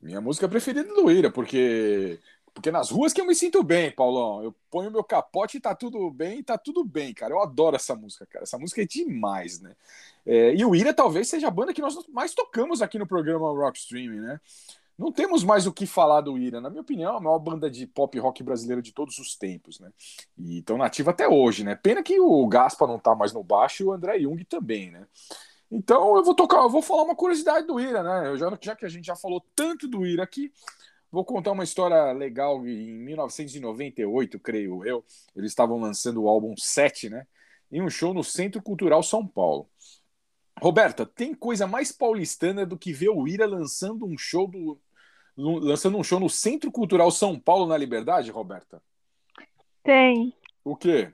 Minha 0.00 0.20
música 0.20 0.48
preferida 0.48 0.92
do 0.92 1.10
Ira, 1.10 1.30
porque. 1.30 2.18
Porque 2.54 2.70
nas 2.70 2.90
ruas 2.90 3.14
que 3.14 3.20
eu 3.20 3.26
me 3.26 3.34
sinto 3.34 3.62
bem, 3.62 3.90
Paulão. 3.90 4.42
Eu 4.44 4.54
ponho 4.70 4.90
meu 4.90 5.02
capote 5.02 5.56
e 5.56 5.60
tá 5.60 5.74
tudo 5.74 6.10
bem, 6.10 6.42
tá 6.42 6.58
tudo 6.58 6.84
bem, 6.84 7.14
cara. 7.14 7.32
Eu 7.32 7.40
adoro 7.40 7.76
essa 7.76 7.96
música, 7.96 8.26
cara. 8.26 8.42
Essa 8.42 8.58
música 8.58 8.82
é 8.82 8.84
demais, 8.84 9.58
né? 9.58 9.74
É, 10.26 10.54
e 10.54 10.62
o 10.62 10.74
Ira 10.74 10.92
talvez 10.92 11.28
seja 11.28 11.48
a 11.48 11.50
banda 11.50 11.72
que 11.72 11.80
nós 11.80 11.96
mais 12.08 12.34
tocamos 12.34 12.82
aqui 12.82 12.98
no 12.98 13.06
programa 13.06 13.50
Rock 13.50 13.78
Streaming, 13.78 14.20
né? 14.20 14.38
Não 14.98 15.10
temos 15.10 15.42
mais 15.42 15.66
o 15.66 15.72
que 15.72 15.86
falar 15.86 16.20
do 16.20 16.38
Ira. 16.38 16.60
Na 16.60 16.70
minha 16.70 16.82
opinião, 16.82 17.14
é 17.14 17.16
a 17.16 17.20
maior 17.20 17.38
banda 17.38 17.70
de 17.70 17.86
pop 17.86 18.18
rock 18.18 18.42
brasileira 18.42 18.82
de 18.82 18.92
todos 18.92 19.18
os 19.18 19.36
tempos, 19.36 19.80
né? 19.80 19.90
E 20.38 20.58
estão 20.58 20.76
nativa 20.76 21.10
até 21.10 21.26
hoje, 21.26 21.64
né? 21.64 21.74
Pena 21.74 22.02
que 22.02 22.20
o 22.20 22.46
Gaspa 22.46 22.86
não 22.86 22.98
tá 22.98 23.14
mais 23.14 23.32
no 23.32 23.42
baixo 23.42 23.82
e 23.82 23.86
o 23.86 23.92
André 23.92 24.20
Jung 24.20 24.44
também, 24.44 24.90
né? 24.90 25.06
Então 25.70 26.16
eu 26.16 26.22
vou 26.22 26.34
tocar, 26.34 26.58
eu 26.58 26.68
vou 26.70 26.82
falar 26.82 27.04
uma 27.04 27.16
curiosidade 27.16 27.66
do 27.66 27.80
Ira, 27.80 28.02
né? 28.02 28.28
Eu 28.28 28.36
já, 28.36 28.58
já 28.60 28.76
que 28.76 28.84
a 28.84 28.88
gente 28.88 29.06
já 29.06 29.16
falou 29.16 29.42
tanto 29.56 29.88
do 29.88 30.06
Ira 30.06 30.22
aqui, 30.22 30.52
vou 31.10 31.24
contar 31.24 31.52
uma 31.52 31.64
história 31.64 32.12
legal. 32.12 32.66
Em 32.66 32.92
1998, 32.92 34.38
creio 34.38 34.84
eu, 34.84 35.02
eles 35.34 35.50
estavam 35.50 35.80
lançando 35.80 36.22
o 36.22 36.28
álbum 36.28 36.54
7, 36.56 37.08
né? 37.08 37.26
Em 37.70 37.80
um 37.80 37.88
show 37.88 38.12
no 38.12 38.22
Centro 38.22 38.62
Cultural 38.62 39.02
São 39.02 39.26
Paulo. 39.26 39.66
Roberta, 40.60 41.04
tem 41.06 41.34
coisa 41.34 41.66
mais 41.66 41.90
paulistana 41.90 42.64
do 42.64 42.78
que 42.78 42.92
ver 42.92 43.10
o 43.10 43.26
Ira 43.26 43.46
lançando 43.46 44.06
um 44.06 44.16
show 44.16 44.46
do 44.46 44.78
lançando 45.36 45.96
um 45.96 46.04
show 46.04 46.20
no 46.20 46.28
Centro 46.28 46.70
Cultural 46.70 47.10
São 47.10 47.38
Paulo 47.38 47.66
na 47.66 47.76
Liberdade, 47.76 48.30
Roberta? 48.30 48.82
Tem. 49.82 50.34
O 50.64 50.76
quê? 50.76 51.10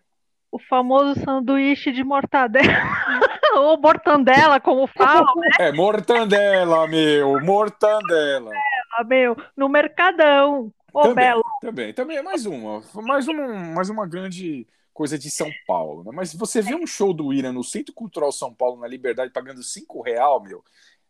O 0.50 0.58
famoso 0.58 1.20
sanduíche 1.20 1.92
de 1.92 2.02
mortadela. 2.02 2.66
Ou 3.54 3.80
mortandela, 3.80 4.60
como 4.60 4.86
falam, 4.86 5.34
né? 5.36 5.50
É, 5.58 5.72
mortandela, 5.72 6.86
meu, 6.86 7.40
mortandela. 7.40 8.50
Ah, 8.96 9.04
meu, 9.04 9.36
no 9.56 9.68
Mercadão. 9.68 10.72
Ô, 10.92 11.02
também, 11.02 11.14
Belo. 11.14 11.44
também, 11.60 11.92
também 11.92 12.16
é 12.16 12.22
mais 12.22 12.46
uma, 12.46 12.82
mais 12.94 13.28
uma, 13.28 13.46
mais 13.54 13.90
uma 13.90 14.06
grande 14.06 14.66
coisa 14.98 15.16
de 15.16 15.30
São 15.30 15.48
Paulo, 15.64 16.02
né? 16.02 16.10
Mas 16.12 16.34
você 16.34 16.60
vê 16.60 16.74
um 16.74 16.84
show 16.84 17.14
do 17.14 17.32
Ira 17.32 17.52
no 17.52 17.62
Centro 17.62 17.94
Cultural 17.94 18.32
São 18.32 18.52
Paulo 18.52 18.80
na 18.80 18.88
Liberdade 18.88 19.32
pagando 19.32 19.62
cinco 19.62 20.02
real, 20.02 20.42
meu, 20.42 20.60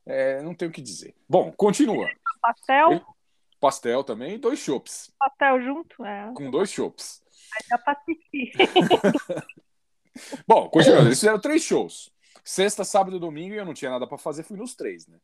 é, 0.04 0.42
não 0.42 0.54
tem 0.54 0.68
o 0.68 0.70
que 0.70 0.82
dizer. 0.82 1.14
Bom, 1.26 1.50
continua. 1.52 2.06
Pastel? 2.42 3.00
Pastel 3.58 4.04
também 4.04 4.34
e 4.34 4.38
dois 4.38 4.58
chopps. 4.58 5.10
Pastel 5.18 5.62
junto? 5.62 6.04
É. 6.04 6.30
Com 6.34 6.50
dois 6.50 6.70
chopps. 6.70 7.22
Aí 7.54 7.66
dá 7.70 7.78
pra 7.78 7.94
assistir. 7.94 8.52
Bom, 10.46 10.68
continuando, 10.68 11.06
eles 11.06 11.18
fizeram 11.18 11.40
três 11.40 11.62
shows. 11.62 12.12
Sexta, 12.44 12.84
sábado 12.84 13.16
e 13.16 13.20
domingo, 13.20 13.54
e 13.54 13.56
eu 13.56 13.64
não 13.64 13.72
tinha 13.72 13.90
nada 13.90 14.06
pra 14.06 14.18
fazer, 14.18 14.42
fui 14.42 14.58
nos 14.58 14.74
três, 14.74 15.06
né? 15.06 15.18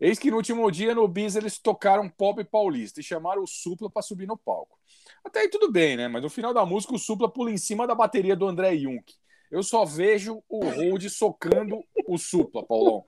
Eis 0.00 0.18
que 0.18 0.28
no 0.28 0.38
último 0.38 0.68
dia, 0.72 0.92
no 0.92 1.06
Bis, 1.06 1.36
eles 1.36 1.56
tocaram 1.56 2.08
pop 2.08 2.42
paulista 2.42 2.98
e 2.98 3.04
chamaram 3.04 3.44
o 3.44 3.46
Supla 3.46 3.88
pra 3.88 4.02
subir 4.02 4.26
no 4.26 4.36
palco. 4.36 4.76
Até 5.24 5.40
aí 5.40 5.48
tudo 5.48 5.70
bem, 5.70 5.96
né? 5.96 6.08
Mas 6.08 6.22
no 6.22 6.30
final 6.30 6.52
da 6.52 6.66
música, 6.66 6.94
o 6.94 6.98
Supla 6.98 7.28
pula 7.28 7.50
em 7.50 7.56
cima 7.56 7.86
da 7.86 7.94
bateria 7.94 8.36
do 8.36 8.46
André 8.46 8.76
Junk. 8.76 9.14
Eu 9.50 9.62
só 9.62 9.84
vejo 9.84 10.42
o 10.48 10.64
Hold 10.64 11.04
socando 11.08 11.84
o 12.06 12.16
Supla, 12.16 12.64
Paulão. 12.64 13.04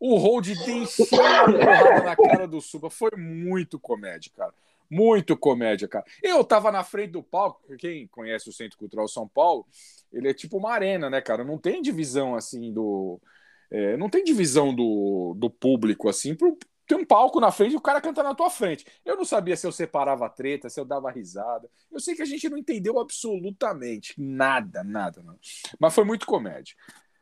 O 0.00 0.16
Hold 0.16 0.48
deixou 0.64 1.06
a 1.22 2.02
na 2.02 2.16
cara 2.16 2.46
do 2.46 2.60
Supla. 2.60 2.90
Foi 2.90 3.12
muito 3.16 3.78
comédia, 3.78 4.30
cara. 4.36 4.52
Muito 4.90 5.36
comédia, 5.36 5.88
cara. 5.88 6.04
Eu 6.22 6.44
tava 6.44 6.70
na 6.70 6.84
frente 6.84 7.12
do 7.12 7.22
palco, 7.22 7.60
quem 7.76 8.06
conhece 8.08 8.48
o 8.48 8.52
Centro 8.52 8.78
Cultural 8.78 9.08
São 9.08 9.28
Paulo, 9.28 9.66
ele 10.12 10.28
é 10.28 10.34
tipo 10.34 10.56
uma 10.58 10.72
arena, 10.72 11.10
né, 11.10 11.20
cara? 11.20 11.44
Não 11.44 11.58
tem 11.58 11.82
divisão 11.82 12.34
assim 12.34 12.72
do. 12.72 13.20
é, 13.70 13.96
não 13.96 14.08
tem 14.08 14.24
divisão 14.24 14.74
do, 14.74 15.34
do 15.36 15.50
público 15.50 16.08
assim. 16.08 16.34
Pro, 16.34 16.56
tem 16.86 16.96
um 16.96 17.04
palco 17.04 17.40
na 17.40 17.50
frente 17.50 17.72
e 17.72 17.76
o 17.76 17.80
cara 17.80 18.00
canta 18.00 18.22
na 18.22 18.34
tua 18.34 18.48
frente. 18.48 18.86
Eu 19.04 19.16
não 19.16 19.24
sabia 19.24 19.56
se 19.56 19.66
eu 19.66 19.72
separava 19.72 20.26
a 20.26 20.30
treta, 20.30 20.68
se 20.70 20.78
eu 20.78 20.84
dava 20.84 21.10
risada. 21.10 21.68
Eu 21.90 22.00
sei 22.00 22.14
que 22.14 22.22
a 22.22 22.26
gente 22.26 22.48
não 22.48 22.56
entendeu 22.56 22.98
absolutamente 22.98 24.14
nada, 24.18 24.84
nada, 24.84 25.22
não. 25.22 25.38
Mas 25.78 25.94
foi 25.94 26.04
muito 26.04 26.26
comédia. 26.26 26.74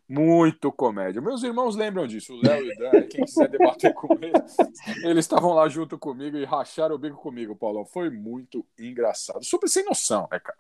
Muito 0.07 0.71
comédia. 0.71 1.23
Meus 1.23 1.43
irmãos 1.43 1.75
lembram 1.77 2.07
disso, 2.07 2.35
o 2.35 2.41
Léo 2.43 2.67
e 2.67 2.73
o 2.73 2.77
Dan, 2.77 3.07
quem 3.09 3.25
quiser 3.25 3.49
debater 3.49 3.95
com 3.95 4.13
eles, 4.21 4.57
eles 5.03 5.25
estavam 5.25 5.55
lá 5.55 5.67
junto 5.69 5.99
comigo 5.99 6.37
e 6.37 6.45
racharam 6.45 6.95
o 6.95 6.99
bico 6.99 7.17
comigo, 7.17 7.57
Paulão. 7.57 7.87
Foi 7.87 8.11
muito 8.11 8.67
engraçado. 8.79 9.43
Super 9.43 9.69
sem 9.69 9.85
noção, 9.85 10.29
né, 10.31 10.39
cara? 10.39 10.59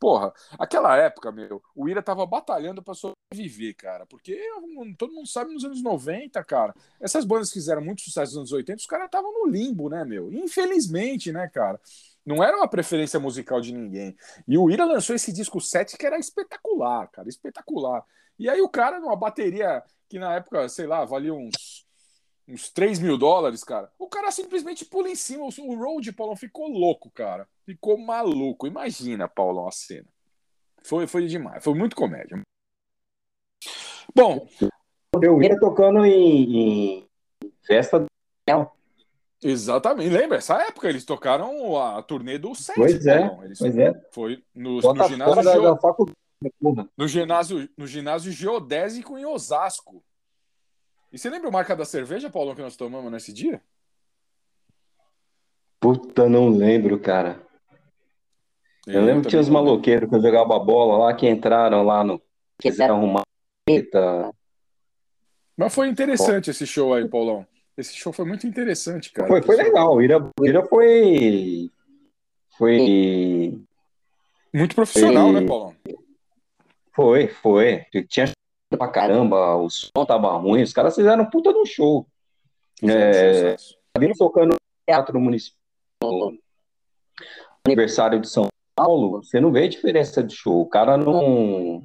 Porra, 0.00 0.32
aquela 0.58 0.96
época, 0.96 1.30
meu, 1.30 1.62
o 1.74 1.88
Ira 1.88 2.02
tava 2.02 2.24
batalhando 2.24 2.82
pra 2.82 2.94
sobreviver, 2.94 3.76
cara, 3.76 4.06
porque 4.06 4.40
todo 4.96 5.12
mundo 5.12 5.28
sabe 5.28 5.52
nos 5.52 5.64
anos 5.64 5.82
90, 5.82 6.42
cara, 6.44 6.74
essas 6.98 7.24
bandas 7.26 7.48
que 7.48 7.58
fizeram 7.58 7.82
muito 7.82 8.00
sucesso 8.00 8.32
nos 8.32 8.38
anos 8.38 8.52
80, 8.52 8.78
os 8.78 8.86
caras 8.86 9.06
estavam 9.06 9.30
no 9.30 9.46
limbo, 9.46 9.90
né, 9.90 10.06
meu? 10.06 10.32
Infelizmente, 10.32 11.30
né, 11.30 11.50
cara? 11.52 11.78
Não 12.24 12.42
era 12.42 12.56
uma 12.56 12.66
preferência 12.66 13.20
musical 13.20 13.60
de 13.60 13.72
ninguém. 13.72 14.16
E 14.48 14.56
o 14.56 14.70
Ira 14.70 14.84
lançou 14.84 15.14
esse 15.14 15.32
disco 15.32 15.60
7 15.60 15.98
que 15.98 16.06
era 16.06 16.18
espetacular, 16.18 17.08
cara, 17.08 17.28
espetacular. 17.28 18.02
E 18.38 18.48
aí 18.48 18.60
o 18.60 18.68
cara, 18.68 19.00
numa 19.00 19.16
bateria 19.16 19.82
que 20.08 20.18
na 20.18 20.34
época, 20.34 20.68
sei 20.68 20.86
lá, 20.86 21.04
valia 21.04 21.34
uns, 21.34 21.86
uns 22.46 22.70
3 22.70 22.98
mil 22.98 23.18
dólares, 23.18 23.64
cara, 23.64 23.90
o 23.98 24.08
cara 24.08 24.30
simplesmente 24.30 24.84
pula 24.84 25.08
em 25.08 25.16
cima. 25.16 25.44
O 25.44 25.74
Road, 25.74 26.12
Paulão, 26.12 26.36
ficou 26.36 26.68
louco, 26.68 27.10
cara. 27.10 27.48
Ficou 27.64 27.98
maluco. 27.98 28.66
Imagina, 28.66 29.28
Paulão, 29.28 29.66
a 29.66 29.72
cena. 29.72 30.06
Foi, 30.84 31.06
foi 31.06 31.26
demais. 31.26 31.62
Foi 31.64 31.74
muito 31.74 31.96
comédia. 31.96 32.40
Bom, 34.14 34.48
Eu 35.20 35.42
ia 35.42 35.58
tocando 35.58 36.04
em, 36.04 37.00
em 37.00 37.08
festa 37.62 37.98
do 37.98 38.06
exatamente. 39.42 40.08
Lembra? 40.08 40.38
Essa 40.38 40.62
época 40.62 40.88
eles 40.88 41.04
tocaram 41.04 41.76
a 41.76 42.02
turnê 42.02 42.38
do 42.38 42.54
7. 42.54 42.76
Pois 42.76 43.06
é. 43.06 43.38
Eles, 43.42 43.58
pois 43.58 43.76
é. 43.76 43.92
Foi 44.12 44.42
no, 44.54 44.80
no 44.80 45.08
ginásio 45.08 45.42
da, 45.42 45.58
da 45.58 45.76
faculdade. 45.76 46.16
No 46.96 47.08
ginásio, 47.08 47.68
no 47.76 47.86
ginásio 47.86 48.32
geodésico 48.32 49.16
em 49.18 49.24
Osasco. 49.24 50.04
E 51.12 51.18
você 51.18 51.30
lembra 51.30 51.48
o 51.48 51.52
marca 51.52 51.74
da 51.74 51.84
cerveja, 51.84 52.28
Paulão, 52.30 52.54
que 52.54 52.62
nós 52.62 52.76
tomamos 52.76 53.10
nesse 53.10 53.32
dia? 53.32 53.62
Puta, 55.80 56.28
não 56.28 56.48
lembro, 56.48 56.98
cara. 56.98 57.44
Eu 58.86 59.04
lembro 59.04 59.22
que 59.22 59.28
tinha 59.28 59.40
os 59.40 59.48
maloqueiros 59.48 60.08
que 60.08 60.14
eu 60.14 60.22
jogava 60.22 60.58
bola 60.58 61.06
lá, 61.06 61.14
que 61.14 61.28
entraram 61.28 61.82
lá 61.82 62.04
no. 62.04 62.22
Quiseram 62.58 62.96
arrumar. 62.96 63.22
Eita. 63.68 64.32
Mas 65.56 65.74
foi 65.74 65.88
interessante 65.88 66.50
esse 66.50 66.66
show 66.66 66.94
aí, 66.94 67.08
Paulão. 67.08 67.46
Esse 67.76 67.94
show 67.94 68.12
foi 68.12 68.24
muito 68.24 68.46
interessante, 68.46 69.12
cara. 69.12 69.28
Foi, 69.28 69.42
foi 69.42 69.56
legal. 69.56 69.96
O 69.96 70.02
Ira, 70.02 70.30
Ira 70.42 70.64
foi. 70.66 71.70
Foi. 72.56 73.60
Muito 74.54 74.74
profissional, 74.74 75.30
Foi- 75.30 75.40
né, 75.40 75.46
Paulão? 75.46 75.76
Foi, 76.96 77.28
foi. 77.28 77.84
Tinha 78.08 78.32
pra 78.70 78.88
caramba, 78.88 79.54
o 79.54 79.68
som 79.68 80.06
tava 80.06 80.34
ruim, 80.38 80.62
os 80.62 80.72
caras 80.72 80.94
fizeram 80.94 81.24
um 81.24 81.30
puta 81.30 81.52
de 81.52 81.58
um 81.58 81.66
show. 81.66 82.06
É, 82.82 83.54
vindo 83.98 84.14
tocando 84.16 84.52
no 84.52 84.56
Teatro 84.88 85.20
Municipal, 85.20 85.58
no 86.02 86.38
aniversário 87.66 88.18
de 88.18 88.28
São 88.28 88.48
Paulo, 88.74 89.22
você 89.22 89.38
não 89.38 89.52
vê 89.52 89.68
diferença 89.68 90.24
de 90.24 90.34
show. 90.34 90.62
O 90.62 90.68
cara 90.68 90.96
não. 90.96 91.82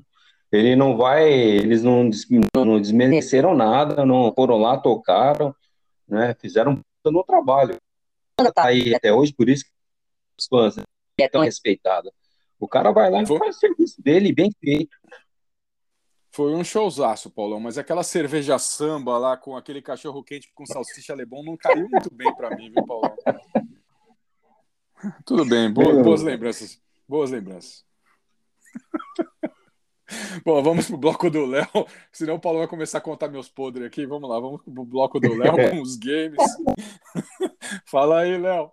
Ele 0.49 0.78
não 0.78 0.95
vai. 0.95 1.30
Eles 1.30 1.84
não, 1.84 2.09
não 2.55 2.80
desmereceram 2.80 3.53
nada, 3.53 4.05
não 4.05 4.34
foram 4.34 4.57
lá, 4.57 4.78
tocaram, 4.78 5.53
né? 6.07 6.34
Fizeram 6.39 6.72
um 6.72 6.76
puta 6.76 7.12
no 7.12 7.24
trabalho. 7.24 7.76
Tá 8.38 8.66
aí 8.66 8.95
até 8.95 9.14
hoje, 9.14 9.34
por 9.34 9.49
isso 9.49 9.66
que 9.66 9.72
os 10.39 10.47
fãs 10.47 10.78
é 11.20 11.28
tão 11.28 11.41
respeitado. 11.41 12.12
O 12.62 12.68
cara 12.68 12.91
vai 12.91 13.09
lá 13.09 13.24
e 13.24 13.26
faz 13.26 13.55
o 13.55 13.59
serviço 13.59 13.99
dele 13.99 14.32
bem 14.32 14.51
feito. 14.51 14.95
Foi 16.30 16.53
um 16.53 16.64
showzaço, 16.64 17.32
Paulão, 17.32 17.59
mas 17.59 17.80
aquela 17.80 18.03
cerveja 18.03 18.59
samba 18.59 19.18
lá 19.18 19.36
com 19.36 19.57
aquele 19.57 19.82
cachorro 19.82 20.24
quente 20.24 20.49
com 20.53 20.66
salsicha 20.66 21.12
alemão 21.12 21.43
não 21.43 21.57
caiu 21.57 21.89
muito 21.89 22.14
bem 22.14 22.34
para 22.36 22.55
mim, 22.55 22.72
viu, 22.72 22.86
Paulão? 22.86 23.16
Tudo 25.26 25.43
bem, 25.43 25.74
boas, 25.74 26.03
boas 26.03 26.22
lembranças. 26.22 26.80
Boas 27.07 27.32
lembranças. 27.32 27.84
Bom, 30.45 30.62
vamos 30.62 30.88
pro 30.88 30.97
bloco 30.97 31.32
do 31.32 31.45
Léo, 31.45 31.66
senão 32.14 32.36
o 32.36 32.39
Paulo 32.39 32.59
vai 32.59 32.68
começar 32.68 32.99
a 32.99 33.01
contar 33.01 33.28
meus 33.28 33.49
podres 33.49 33.88
aqui. 33.88 34.05
Vamos 34.05 34.30
lá, 34.30 34.39
vamos 34.39 34.62
pro 34.62 34.86
bloco 34.86 35.20
do 35.20 35.34
Léo 35.34 35.72
com 35.72 35.82
os 35.82 35.95
games. 35.95 36.38
Fala 37.88 38.20
aí, 38.20 38.38
Léo. 38.38 38.72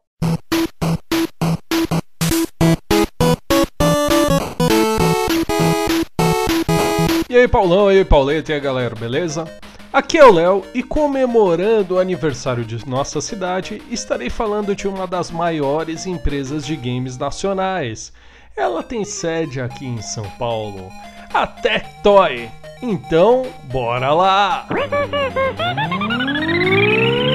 E 7.29 7.37
aí, 7.37 7.47
Paulão, 7.47 7.93
e 7.93 7.99
aí, 7.99 8.05
Pauleta, 8.07 8.53
e 8.53 8.55
aí, 8.55 8.61
galera, 8.61 8.95
beleza? 8.95 9.45
Aqui 9.93 10.16
é 10.16 10.24
o 10.24 10.33
Léo 10.33 10.64
e 10.72 10.83
comemorando 10.83 11.97
o 11.97 11.99
aniversário 11.99 12.64
de 12.64 12.89
nossa 12.89 13.20
cidade, 13.20 13.83
estarei 13.91 14.31
falando 14.31 14.74
de 14.74 14.89
uma 14.89 15.07
das 15.07 15.31
maiores 15.31 16.07
empresas 16.07 16.64
de 16.64 16.74
games 16.74 17.18
nacionais. 17.18 18.14
Ela 18.57 18.83
tem 18.83 19.05
sede 19.05 19.61
aqui 19.61 19.85
em 19.85 20.01
São 20.01 20.24
Paulo, 20.39 20.91
a 21.35 21.47
Tectoy. 21.47 22.49
Então, 22.81 23.45
bora 23.64 24.14
lá! 24.14 24.66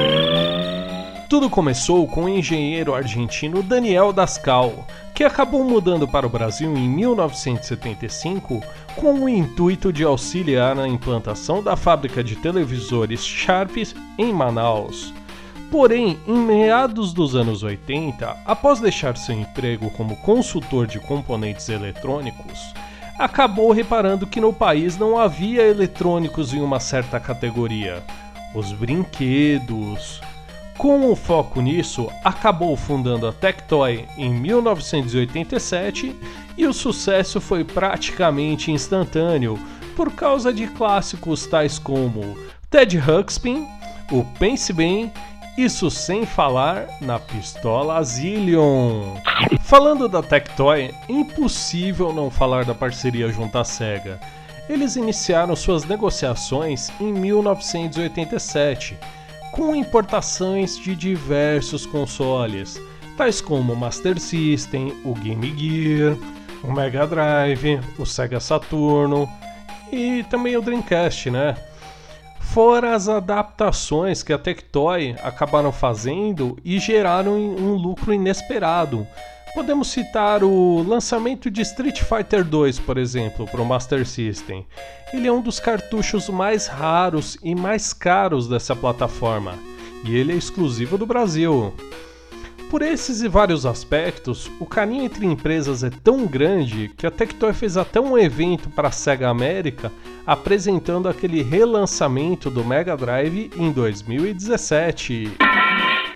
Tudo 1.34 1.50
começou 1.50 2.08
com 2.08 2.26
o 2.26 2.30
engenheiro 2.30 2.94
argentino 2.94 3.64
Daniel 3.64 4.14
Dascal, 4.14 4.86
que 5.16 5.24
acabou 5.24 5.64
mudando 5.64 6.08
para 6.08 6.28
o 6.28 6.30
Brasil 6.30 6.72
em 6.78 6.88
1975 6.88 8.62
com 8.96 9.16
o 9.16 9.28
intuito 9.28 9.92
de 9.92 10.04
auxiliar 10.04 10.76
na 10.76 10.88
implantação 10.88 11.64
da 11.64 11.76
fábrica 11.76 12.24
de 12.24 12.36
televisores 12.36 13.26
Sharp 13.26 13.76
em 14.16 14.32
Manaus. 14.32 15.12
Porém, 15.72 16.20
em 16.28 16.38
meados 16.38 17.12
dos 17.14 17.36
anos 17.36 17.64
80, 17.64 18.38
após 18.46 18.80
deixar 18.80 19.18
seu 19.18 19.34
emprego 19.34 19.90
como 19.90 20.16
consultor 20.18 20.86
de 20.86 21.00
componentes 21.00 21.68
eletrônicos, 21.68 22.76
acabou 23.18 23.72
reparando 23.72 24.28
que 24.28 24.40
no 24.40 24.54
país 24.54 25.00
não 25.00 25.18
havia 25.18 25.64
eletrônicos 25.64 26.54
em 26.54 26.62
uma 26.62 26.80
certa 26.80 27.20
categoria: 27.20 28.04
os 28.54 28.72
brinquedos. 28.72 30.22
Com 30.78 31.12
o 31.12 31.16
foco 31.16 31.62
nisso, 31.62 32.10
acabou 32.24 32.76
fundando 32.76 33.28
a 33.28 33.32
Tectoy 33.32 34.06
em 34.18 34.34
1987 34.34 36.16
e 36.58 36.66
o 36.66 36.74
sucesso 36.74 37.40
foi 37.40 37.64
praticamente 37.64 38.72
instantâneo 38.72 39.58
por 39.96 40.12
causa 40.12 40.52
de 40.52 40.68
clássicos 40.68 41.46
tais 41.46 41.78
como 41.78 42.38
Ted 42.70 42.98
Ruxpin, 42.98 43.68
o 44.12 44.24
Pense 44.40 44.74
Bem, 44.74 45.12
isso 45.56 45.92
sem 45.92 46.26
falar 46.26 46.88
na 47.00 47.20
pistola 47.20 48.04
Zillion. 48.04 49.16
Falando 49.62 50.10
da 50.10 50.24
Tectoy, 50.24 50.92
impossível 51.08 52.12
não 52.12 52.32
falar 52.32 52.66
da 52.66 52.74
parceria 52.74 53.30
junto 53.30 53.60
à 53.60 53.64
SEGA. 53.64 54.20
Eles 54.68 54.96
iniciaram 54.96 55.56
suas 55.56 55.86
negociações 55.86 56.90
em 57.00 57.14
1987 57.14 58.98
com 59.54 59.76
importações 59.76 60.78
de 60.80 60.96
diversos 60.96 61.86
consoles, 61.86 62.82
tais 63.16 63.40
como 63.40 63.74
o 63.74 63.76
Master 63.76 64.20
System, 64.20 65.00
o 65.06 65.14
Game 65.14 65.54
Gear, 65.56 66.18
o 66.64 66.72
Mega 66.74 67.06
Drive, 67.06 67.80
o 68.00 68.06
Sega 68.06 68.40
Saturno 68.40 69.30
e 69.92 70.24
também 70.24 70.58
o 70.58 70.62
Dreamcast, 70.62 71.30
né? 71.30 71.56
Fora 72.40 72.96
as 72.96 73.08
adaptações 73.08 74.24
que 74.24 74.34
a 74.34 74.40
Tectoy 74.40 75.16
acabaram 75.24 75.72
fazendo 75.72 76.58
e 76.66 76.80
geraram 76.80 77.34
um 77.34 77.76
lucro 77.76 78.12
inesperado. 78.12 79.08
Podemos 79.54 79.90
citar 79.90 80.44
o 80.44 80.82
lançamento 80.82 81.52
de 81.52 81.62
Street 81.62 82.02
Fighter 82.02 82.44
2, 82.44 82.80
por 82.80 82.98
exemplo, 82.98 83.46
para 83.46 83.62
o 83.62 83.66
Master 83.66 84.04
System. 84.04 84.66
Ele 85.14 85.28
é 85.28 85.32
um 85.32 85.42
dos 85.42 85.60
cartuchos 85.60 86.28
mais 86.28 86.66
raros 86.66 87.38
e 87.44 87.54
mais 87.54 87.94
caros 87.94 88.48
dessa 88.48 88.76
plataforma, 88.76 89.54
e 90.04 90.16
ele 90.16 90.34
é 90.34 90.36
exclusivo 90.36 90.98
do 90.98 91.06
Brasil. 91.06 91.72
Por 92.68 92.82
esses 92.82 93.22
e 93.22 93.28
vários 93.28 93.68
aspectos, 93.68 94.50
o 94.60 94.66
carinho 94.66 95.04
entre 95.04 95.24
empresas 95.28 95.84
é 95.84 95.92
tão 95.92 96.26
grande 96.26 96.92
que 96.98 97.06
a 97.06 97.12
Tectoy 97.12 97.54
fez 97.54 97.78
até 97.78 98.02
um 98.02 98.18
evento 98.18 98.72
para 98.72 98.88
a 98.88 98.92
Sega 98.92 99.30
América 99.30 99.92
apresentando 100.26 101.08
aquele 101.08 101.44
relançamento 101.44 102.50
do 102.50 102.66
Mega 102.66 102.98
Drive 102.98 103.52
em 103.56 103.72
2017. 103.72 105.32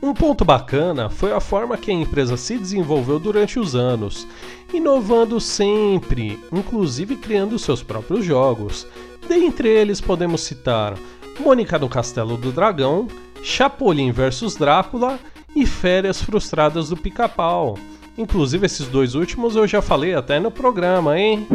Um 0.01 0.13
ponto 0.13 0.45
bacana 0.45 1.09
foi 1.09 1.31
a 1.33 1.39
forma 1.39 1.77
que 1.77 1.89
a 1.89 1.93
empresa 1.93 2.37
se 2.37 2.57
desenvolveu 2.57 3.19
durante 3.19 3.59
os 3.59 3.75
anos, 3.75 4.27
inovando 4.73 5.39
sempre, 5.41 6.39
inclusive 6.51 7.15
criando 7.15 7.57
seus 7.57 7.81
próprios 7.81 8.23
jogos. 8.23 8.85
Dentre 9.27 9.67
eles 9.67 9.99
podemos 9.99 10.41
citar 10.41 10.93
Mônica 11.39 11.77
no 11.79 11.89
Castelo 11.89 12.37
do 12.37 12.51
Dragão, 12.51 13.07
Chapolin 13.43 14.11
vs 14.11 14.55
Drácula 14.55 15.19
e 15.55 15.65
Férias 15.65 16.21
Frustradas 16.21 16.89
do 16.89 16.97
Pica-Pau. 16.97 17.77
Inclusive 18.17 18.65
esses 18.65 18.87
dois 18.87 19.15
últimos 19.15 19.55
eu 19.55 19.67
já 19.67 19.81
falei 19.81 20.13
até 20.15 20.39
no 20.39 20.51
programa, 20.51 21.19
hein? 21.19 21.47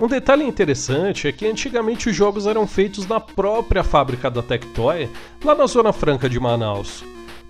Um 0.00 0.06
detalhe 0.08 0.44
interessante 0.44 1.26
é 1.26 1.32
que 1.32 1.46
antigamente 1.46 2.10
os 2.10 2.14
jogos 2.14 2.46
eram 2.46 2.66
feitos 2.66 3.06
na 3.06 3.18
própria 3.18 3.82
fábrica 3.82 4.30
da 4.30 4.42
Tectoy, 4.42 5.08
lá 5.42 5.54
na 5.54 5.66
Zona 5.66 5.92
Franca 5.92 6.28
de 6.28 6.38
Manaus. 6.38 7.02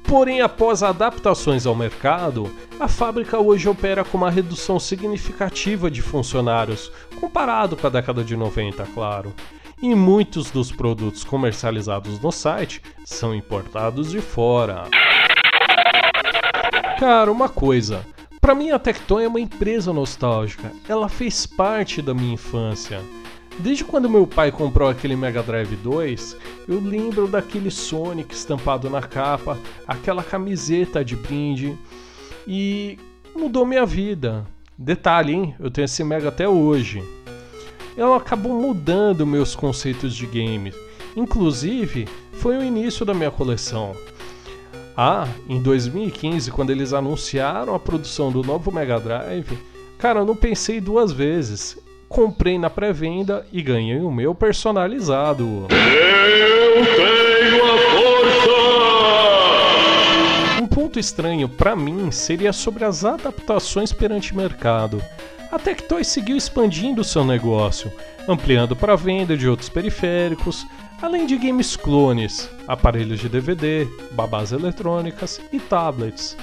Porém, 0.04 0.40
após 0.40 0.84
adaptações 0.84 1.66
ao 1.66 1.74
mercado, 1.74 2.48
a 2.78 2.86
fábrica 2.86 3.40
hoje 3.40 3.68
opera 3.68 4.04
com 4.04 4.16
uma 4.16 4.30
redução 4.30 4.78
significativa 4.78 5.90
de 5.90 6.00
funcionários, 6.00 6.92
comparado 7.20 7.76
com 7.76 7.88
a 7.88 7.90
década 7.90 8.22
de 8.22 8.36
90, 8.36 8.86
claro. 8.94 9.34
E 9.82 9.92
muitos 9.94 10.48
dos 10.48 10.70
produtos 10.70 11.24
comercializados 11.24 12.20
no 12.20 12.30
site 12.30 12.80
são 13.04 13.34
importados 13.34 14.12
de 14.12 14.20
fora. 14.20 14.84
Cara, 17.00 17.30
uma 17.30 17.48
coisa, 17.48 18.06
para 18.46 18.54
mim, 18.54 18.70
a 18.70 18.78
Tectoy 18.78 19.24
é 19.24 19.28
uma 19.28 19.40
empresa 19.40 19.92
nostálgica. 19.92 20.70
Ela 20.88 21.08
fez 21.08 21.44
parte 21.44 22.00
da 22.00 22.14
minha 22.14 22.34
infância. 22.34 23.02
Desde 23.58 23.82
quando 23.82 24.08
meu 24.08 24.24
pai 24.24 24.52
comprou 24.52 24.88
aquele 24.88 25.16
Mega 25.16 25.42
Drive 25.42 25.74
2, 25.74 26.36
eu 26.68 26.80
lembro 26.80 27.26
daquele 27.26 27.72
Sonic 27.72 28.32
estampado 28.32 28.88
na 28.88 29.02
capa, 29.02 29.58
aquela 29.84 30.22
camiseta 30.22 31.04
de 31.04 31.16
brinde 31.16 31.76
e 32.46 32.96
mudou 33.34 33.66
minha 33.66 33.84
vida. 33.84 34.46
Detalhe, 34.78 35.32
hein? 35.32 35.54
Eu 35.58 35.68
tenho 35.68 35.86
esse 35.86 36.04
Mega 36.04 36.28
até 36.28 36.48
hoje. 36.48 37.02
Ela 37.96 38.16
acabou 38.16 38.52
mudando 38.52 39.26
meus 39.26 39.56
conceitos 39.56 40.14
de 40.14 40.24
games. 40.24 40.72
Inclusive, 41.16 42.06
foi 42.34 42.56
o 42.56 42.62
início 42.62 43.04
da 43.04 43.12
minha 43.12 43.32
coleção. 43.32 43.96
Ah, 44.96 45.28
em 45.46 45.60
2015, 45.60 46.50
quando 46.50 46.70
eles 46.70 46.94
anunciaram 46.94 47.74
a 47.74 47.78
produção 47.78 48.32
do 48.32 48.42
novo 48.42 48.72
Mega 48.72 48.98
Drive, 48.98 49.58
cara, 49.98 50.20
eu 50.20 50.24
não 50.24 50.34
pensei 50.34 50.80
duas 50.80 51.12
vezes. 51.12 51.76
Comprei 52.08 52.58
na 52.58 52.70
pré-venda 52.70 53.46
e 53.52 53.60
ganhei 53.60 54.00
o 54.00 54.10
meu 54.10 54.34
personalizado. 54.34 55.66
Eu 55.68 56.86
tenho 56.96 57.62
a 57.62 57.76
força! 57.90 58.56
Um 60.62 60.66
ponto 60.66 60.98
estranho 60.98 61.46
para 61.46 61.76
mim 61.76 62.10
seria 62.10 62.54
sobre 62.54 62.82
as 62.84 63.04
adaptações 63.04 63.92
perante 63.92 64.34
mercado. 64.34 65.02
A 65.56 65.58
Tectoy 65.58 66.04
seguiu 66.04 66.36
expandindo 66.36 67.02
seu 67.02 67.24
negócio, 67.24 67.90
ampliando 68.28 68.76
para 68.76 68.92
a 68.92 68.96
venda 68.96 69.34
de 69.34 69.48
outros 69.48 69.70
periféricos, 69.70 70.66
além 71.00 71.24
de 71.24 71.34
games 71.38 71.76
clones, 71.76 72.46
aparelhos 72.68 73.20
de 73.20 73.26
DVD, 73.26 73.88
babás 74.10 74.52
eletrônicas 74.52 75.40
e 75.50 75.58
tablets. 75.58 76.36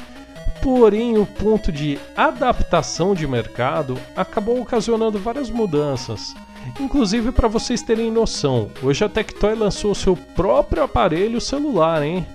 Porém, 0.63 1.15
o 1.15 1.27
ponto 1.27 1.71
de 1.71 1.99
adaptação 2.17 3.13
de 3.13 3.27
mercado 3.27 3.99
acabou 4.15 4.59
ocasionando 4.59 5.19
várias 5.19 5.51
mudanças. 5.51 6.33
Inclusive, 6.79 7.31
para 7.31 7.47
vocês 7.47 7.83
terem 7.83 8.09
noção, 8.09 8.71
hoje 8.81 9.05
a 9.05 9.09
Tectoy 9.09 9.53
lançou 9.53 9.93
seu 9.93 10.15
próprio 10.15 10.81
aparelho 10.81 11.39
celular, 11.39 12.01
hein? 12.01 12.25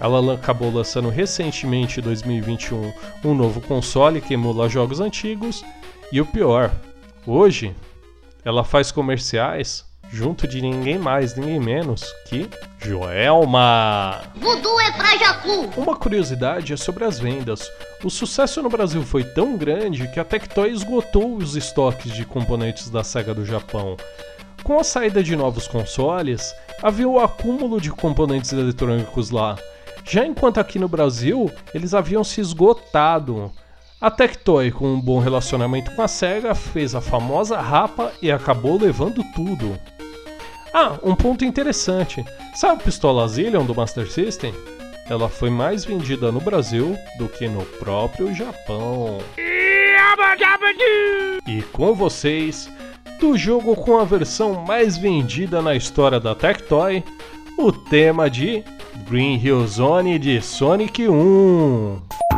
Ela 0.00 0.34
acabou 0.34 0.72
lançando 0.72 1.10
recentemente, 1.10 2.00
em 2.00 2.02
2021, 2.02 2.92
um 3.22 3.34
novo 3.34 3.60
console 3.60 4.20
que 4.20 4.34
emula 4.34 4.68
jogos 4.68 4.98
antigos. 4.98 5.62
E 6.10 6.20
o 6.20 6.26
pior, 6.26 6.72
hoje 7.26 7.76
ela 8.44 8.64
faz 8.64 8.90
comerciais 8.90 9.84
junto 10.10 10.48
de 10.48 10.60
ninguém 10.60 10.98
mais, 10.98 11.36
ninguém 11.36 11.60
menos 11.60 12.02
que 12.26 12.48
Joelma. 12.78 14.22
Voodoo 14.36 14.80
é 14.80 14.90
pra 14.92 15.16
Jacu. 15.16 15.70
Uma 15.76 15.94
curiosidade 15.94 16.72
é 16.72 16.76
sobre 16.76 17.04
as 17.04 17.18
vendas. 17.18 17.70
O 18.02 18.10
sucesso 18.10 18.62
no 18.62 18.68
Brasil 18.68 19.02
foi 19.02 19.22
tão 19.22 19.56
grande 19.56 20.08
que 20.08 20.18
a 20.18 20.24
Tectoy 20.24 20.70
esgotou 20.70 21.36
os 21.36 21.54
estoques 21.54 22.12
de 22.12 22.24
componentes 22.24 22.90
da 22.90 23.04
SEGA 23.04 23.34
do 23.34 23.44
Japão. 23.44 23.96
Com 24.64 24.78
a 24.78 24.84
saída 24.84 25.22
de 25.22 25.36
novos 25.36 25.68
consoles, 25.68 26.54
havia 26.82 27.08
o 27.08 27.20
acúmulo 27.20 27.80
de 27.80 27.90
componentes 27.90 28.52
eletrônicos 28.52 29.30
lá. 29.30 29.56
Já 30.04 30.26
enquanto 30.26 30.58
aqui 30.58 30.78
no 30.78 30.88
Brasil, 30.88 31.50
eles 31.74 31.94
haviam 31.94 32.24
se 32.24 32.40
esgotado. 32.40 33.50
A 34.00 34.10
Tectoy, 34.10 34.70
com 34.70 34.86
um 34.86 35.00
bom 35.00 35.18
relacionamento 35.18 35.94
com 35.94 36.02
a 36.02 36.08
SEGA, 36.08 36.54
fez 36.54 36.94
a 36.94 37.00
famosa 37.00 37.60
rapa 37.60 38.12
e 38.22 38.32
acabou 38.32 38.80
levando 38.80 39.22
tudo. 39.34 39.78
Ah, 40.72 40.98
um 41.02 41.14
ponto 41.14 41.44
interessante. 41.44 42.24
Sabe 42.54 42.80
a 42.80 42.84
pistola 42.84 43.28
Zillion 43.28 43.64
do 43.64 43.74
Master 43.74 44.10
System? 44.10 44.54
Ela 45.08 45.28
foi 45.28 45.50
mais 45.50 45.84
vendida 45.84 46.30
no 46.30 46.40
Brasil 46.40 46.96
do 47.18 47.28
que 47.28 47.48
no 47.48 47.64
próprio 47.64 48.32
Japão. 48.34 49.18
E 51.46 51.62
com 51.72 51.92
vocês, 51.94 52.70
do 53.18 53.36
jogo 53.36 53.74
com 53.76 53.98
a 53.98 54.04
versão 54.04 54.64
mais 54.64 54.96
vendida 54.96 55.60
na 55.60 55.74
história 55.74 56.20
da 56.20 56.34
Tectoy, 56.34 57.04
o 57.58 57.70
tema 57.70 58.30
de 58.30 58.64
Green 59.06 59.38
Hill 59.38 59.66
Zone 59.66 60.18
de 60.18 60.40
Sonic 60.40 60.98
1. 60.98 62.29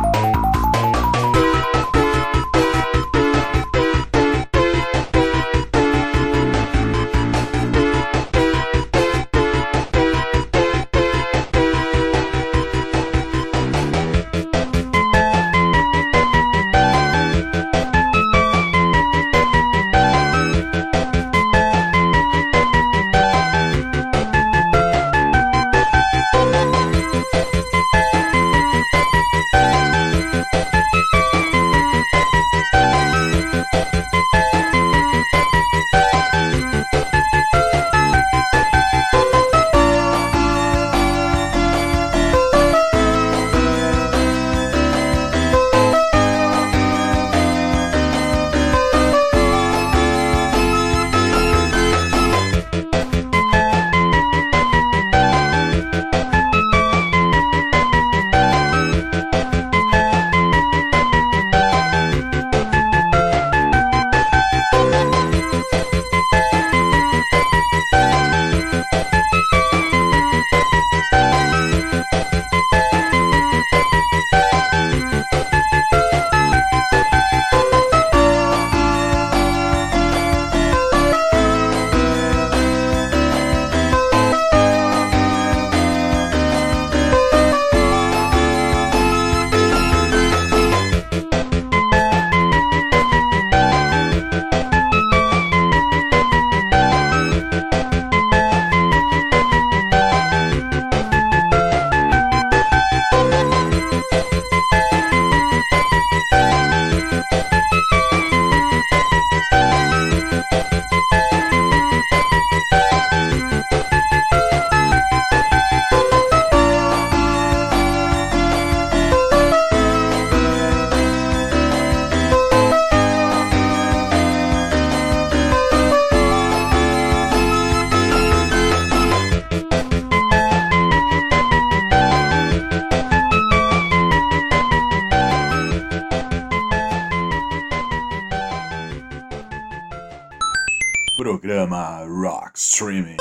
Programa 141.23 142.03
Rock 142.03 142.59
Streaming. 142.59 143.15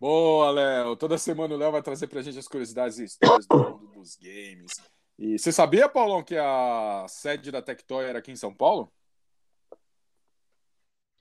Boa, 0.00 0.50
Léo. 0.50 0.96
Toda 0.96 1.16
semana 1.18 1.54
o 1.54 1.56
Léo 1.56 1.70
vai 1.70 1.82
trazer 1.82 2.08
pra 2.08 2.20
gente 2.20 2.36
as 2.36 2.48
curiosidades 2.48 2.98
e 2.98 3.04
histórias 3.04 3.46
do 3.46 3.56
mundo 3.56 3.86
dos 3.94 4.16
games. 4.16 4.72
E 5.16 5.38
você 5.38 5.52
sabia, 5.52 5.88
Paulão, 5.88 6.20
que 6.20 6.36
a 6.36 7.06
sede 7.08 7.52
da 7.52 7.62
Tectoy 7.62 8.06
era 8.06 8.18
aqui 8.18 8.32
em 8.32 8.36
São 8.36 8.52
Paulo? 8.52 8.92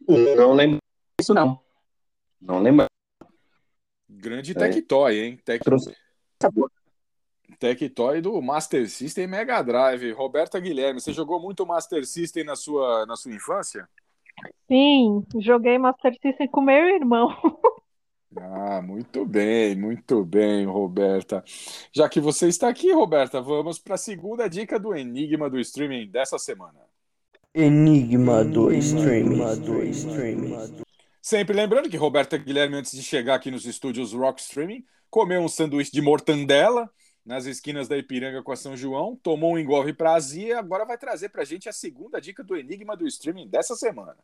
Não 0.07 0.53
lembro 0.53 0.79
disso, 1.21 1.35
não. 1.35 1.61
Não 2.41 2.59
lembro. 2.63 2.87
Grande 4.09 4.53
É. 4.53 4.55
Tectoy, 4.55 5.19
hein? 5.19 5.37
Tec... 5.45 5.61
Trouxe. 5.63 5.95
Tectoy 7.59 8.21
do 8.21 8.41
Master 8.41 8.89
System 8.89 9.27
Mega 9.27 9.61
Drive. 9.61 10.13
Roberta 10.13 10.59
Guilherme, 10.59 10.99
você 10.99 11.13
jogou 11.13 11.39
muito 11.39 11.63
Master 11.63 12.03
System 12.07 12.43
na 12.43 12.55
sua, 12.55 13.05
na 13.05 13.15
sua 13.15 13.31
infância? 13.31 13.87
Sim, 14.67 15.23
joguei 15.39 15.77
Master 15.77 16.13
System 16.21 16.47
com 16.47 16.61
meu 16.61 16.95
irmão. 16.95 17.29
Ah, 18.37 18.79
muito 18.81 19.25
bem, 19.25 19.75
muito 19.75 20.23
bem, 20.23 20.65
Roberta. 20.65 21.43
Já 21.91 22.07
que 22.07 22.19
você 22.19 22.47
está 22.47 22.69
aqui, 22.69 22.91
Roberta, 22.91 23.41
vamos 23.41 23.79
para 23.79 23.95
a 23.95 23.97
segunda 23.97 24.47
dica 24.47 24.79
do 24.79 24.95
Enigma 24.95 25.49
do 25.49 25.59
Streaming 25.59 26.07
dessa 26.07 26.37
semana. 26.37 26.79
Enigma 27.53 28.45
do 28.45 28.71
streaming. 28.71 29.39
do 29.61 29.83
streaming. 29.85 30.55
Sempre 31.19 31.55
lembrando 31.55 31.89
que 31.89 31.97
Roberta 31.97 32.37
Guilherme, 32.37 32.75
antes 32.75 32.91
de 32.91 33.01
chegar 33.01 33.35
aqui 33.35 33.49
nos 33.49 33.65
estúdios 33.65 34.13
Rock 34.13 34.39
Streaming, 34.39 34.85
comeu 35.09 35.41
um 35.41 35.47
sanduíche 35.47 35.91
de 35.91 36.01
mortandela 36.01 36.89
nas 37.25 37.45
esquinas 37.45 37.87
da 37.87 37.97
Ipiranga 37.97 38.41
com 38.41 38.51
a 38.51 38.55
São 38.55 38.75
João, 38.75 39.15
tomou 39.15 39.53
um 39.53 39.59
engolve 39.59 39.93
para 39.93 40.13
azia 40.13 40.47
e 40.47 40.53
agora 40.53 40.85
vai 40.85 40.97
trazer 40.97 41.29
para 41.29 41.43
a 41.43 41.45
gente 41.45 41.69
a 41.69 41.73
segunda 41.73 42.19
dica 42.19 42.43
do 42.43 42.55
Enigma 42.55 42.95
do 42.97 43.05
Streaming 43.07 43.47
dessa 43.47 43.75
semana. 43.75 44.17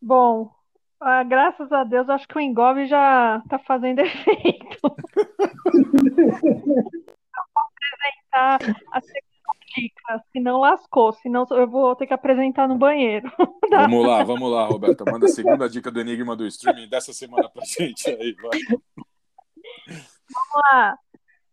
Bom, 0.00 0.52
ah, 1.00 1.24
graças 1.24 1.70
a 1.72 1.82
Deus, 1.82 2.08
acho 2.08 2.28
que 2.28 2.36
o 2.36 2.40
engolve 2.40 2.86
já 2.86 3.42
tá 3.48 3.58
fazendo 3.58 3.98
efeito. 4.06 4.78
Eu 4.82 4.92
vou 7.54 7.64
apresentar 7.66 8.58
a 8.92 9.00
segunda 9.00 9.32
dica, 9.74 10.24
se 10.30 10.38
não 10.38 10.60
lascou, 10.60 11.12
senão 11.14 11.44
eu 11.50 11.66
vou 11.66 11.96
ter 11.96 12.06
que 12.06 12.14
apresentar 12.14 12.68
no 12.68 12.76
banheiro. 12.78 13.30
Vamos 13.70 14.06
lá, 14.06 14.22
vamos 14.22 14.52
lá, 14.52 14.66
Roberta. 14.66 15.02
Manda 15.10 15.24
a 15.24 15.30
segunda 15.30 15.66
dica 15.66 15.90
do 15.90 15.98
Enigma 15.98 16.36
do 16.36 16.46
Streaming 16.46 16.88
dessa 16.90 17.12
semana 17.12 17.48
pra 17.48 17.64
gente 17.64 18.10
aí, 18.10 18.34
vai. 18.34 18.60
Vamos 20.32 20.64
lá. 20.72 20.96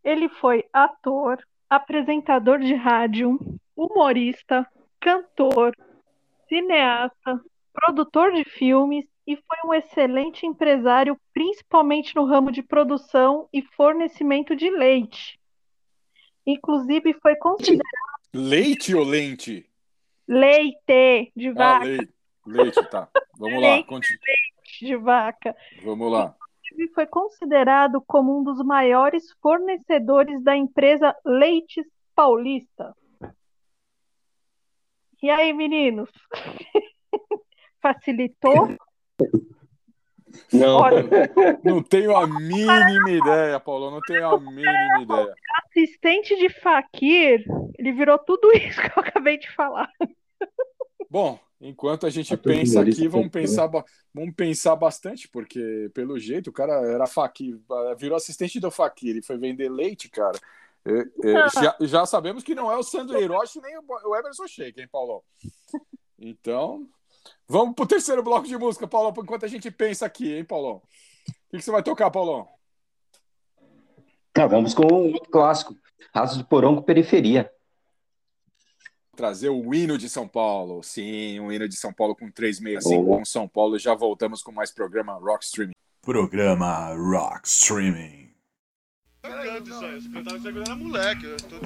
Ele 0.04 0.30
foi 0.30 0.64
ator, 0.72 1.38
apresentador 1.70 2.60
de 2.60 2.74
rádio, 2.74 3.38
humorista, 3.76 4.68
cantor, 5.00 5.76
cineasta, 6.48 7.42
produtor 7.74 8.32
de 8.34 8.44
filmes 8.44 9.06
e 9.28 9.36
foi 9.36 9.58
um 9.70 9.74
excelente 9.74 10.46
empresário, 10.46 11.20
principalmente 11.34 12.16
no 12.16 12.26
ramo 12.26 12.52
de 12.52 12.64
produção 12.64 13.48
e 13.54 13.62
fornecimento 13.62 14.56
de 14.56 14.70
leite. 14.70 15.40
Inclusive 16.46 17.14
foi 17.22 17.36
considerado 17.36 17.84
Leite 18.34 18.96
ou 18.96 19.04
lente? 19.04 19.68
leite 20.28 21.32
de 21.36 21.50
Ah, 21.50 21.54
vaca. 21.54 21.86
leite. 21.86 22.14
Leite, 22.46 22.84
tá. 22.90 23.08
Vamos 23.38 23.62
lá, 23.62 23.76
leite, 23.76 23.90
leite 23.92 24.86
de 24.86 24.96
vaca. 24.96 25.56
Vamos 25.84 26.12
lá. 26.12 26.36
Inclusive, 26.80 26.94
foi 26.94 27.06
considerado 27.06 28.02
como 28.02 28.40
um 28.40 28.44
dos 28.44 28.64
maiores 28.64 29.32
fornecedores 29.42 30.42
da 30.42 30.56
empresa 30.56 31.14
Leites 31.26 31.86
Paulista. 32.16 32.96
E 35.22 35.30
aí, 35.30 35.52
meninos? 35.52 36.10
Facilitou? 37.82 38.70
Não. 40.54 40.78
Olha, 40.78 41.04
Não 41.64 41.84
tenho 41.84 42.16
a 42.16 42.26
mínima 42.26 43.10
ideia, 43.10 43.60
Paulo. 43.60 43.92
Não 43.92 44.00
tenho 44.02 44.28
a 44.30 44.40
mínima 44.40 45.02
ideia. 45.02 45.34
assistente 45.66 46.36
de 46.38 46.50
Fakir, 46.62 47.44
ele 47.78 47.92
virou 47.92 48.18
tudo 48.20 48.52
isso 48.56 48.82
que 48.82 48.98
eu 48.98 49.04
acabei 49.04 49.38
de 49.38 49.52
falar. 49.54 49.92
Bom, 51.10 51.40
enquanto 51.60 52.06
a 52.06 52.10
gente 52.10 52.34
Ator 52.34 52.54
pensa 52.54 52.82
aqui, 52.82 53.08
vamos 53.08 53.30
pensar, 53.30 53.68
vamos 54.14 54.36
pensar 54.36 54.76
bastante, 54.76 55.28
porque 55.28 55.90
pelo 55.94 56.20
jeito 56.20 56.50
o 56.50 56.54
cara 56.54 56.74
era 56.74 57.08
Fakir, 57.08 57.60
virou 57.98 58.16
assistente 58.16 58.60
do 58.60 58.70
Fakir 58.70 59.18
e 59.18 59.22
foi 59.22 59.38
vender 59.38 59.70
leite, 59.70 60.10
cara. 60.10 60.38
É, 60.86 61.30
é, 61.30 61.50
já, 61.50 61.76
já 61.82 62.06
sabemos 62.06 62.44
que 62.44 62.56
não 62.56 62.72
é 62.72 62.78
o 62.78 62.84
Sandro 62.84 63.20
Hiroshi 63.20 63.60
nem 63.62 63.78
o 63.78 63.84
o 64.06 64.16
Emerson 64.16 64.48
Sheik, 64.48 64.80
hein, 64.80 64.88
Paulão? 64.90 65.22
Então, 66.18 66.88
vamos 67.48 67.76
pro 67.76 67.88
terceiro 67.88 68.24
bloco 68.24 68.48
de 68.48 68.58
música, 68.58 68.88
Paulão, 68.88 69.14
enquanto 69.18 69.46
a 69.46 69.50
gente 69.50 69.70
pensa 69.72 70.06
aqui, 70.06 70.34
hein, 70.34 70.46
Paulão? 70.46 70.76
O 70.78 70.82
que, 71.52 71.58
que 71.58 71.62
você 71.62 71.72
vai 71.72 71.84
tocar, 71.84 72.12
Paulão? 72.12 72.48
Tá, 74.32 74.46
vamos 74.46 74.74
com 74.74 74.84
um 74.84 75.14
outro 75.14 75.30
clássico. 75.30 75.76
Raso 76.14 76.38
de 76.38 76.44
Porão 76.44 76.76
com 76.76 76.82
Periferia. 76.82 77.52
Trazer 79.20 79.50
o 79.50 79.74
hino 79.74 79.98
de 79.98 80.08
São 80.08 80.26
Paulo. 80.26 80.82
Sim, 80.82 81.42
o 81.42 81.52
hino 81.52 81.68
de 81.68 81.76
São 81.76 81.92
Paulo 81.92 82.16
com 82.16 82.32
365 82.32 83.02
Oh. 83.02 83.18
com 83.18 83.26
São 83.26 83.50
Paulo. 83.50 83.78
Já 83.78 83.94
voltamos 83.94 84.42
com 84.42 84.50
mais 84.50 84.72
programa 84.72 85.12
Rock 85.16 85.44
Streaming. 85.44 85.74
Programa 86.02 86.94
Rock 86.96 87.46
Streaming. 87.46 88.30
Canto 89.22 89.70
isso 89.70 89.84
aí, 89.84 90.00
eu 90.70 90.76
moleque. 90.78 91.26
Eu 91.26 91.36
tô... 91.36 91.60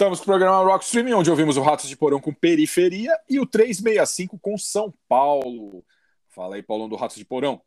Voltamos 0.00 0.20
para 0.20 0.24
o 0.24 0.38
programa 0.38 0.64
Rock 0.64 0.86
Streaming, 0.86 1.12
onde 1.12 1.28
ouvimos 1.28 1.58
o 1.58 1.60
Ratos 1.60 1.86
de 1.86 1.94
Porão 1.94 2.18
com 2.18 2.32
Periferia 2.32 3.14
e 3.28 3.38
o 3.38 3.44
365 3.44 4.38
com 4.38 4.56
São 4.56 4.94
Paulo. 5.06 5.84
Fala 6.30 6.54
aí, 6.54 6.62
Paulão 6.62 6.88
do 6.88 6.96
Ratos 6.96 7.18
de 7.18 7.24
Porão. 7.26 7.60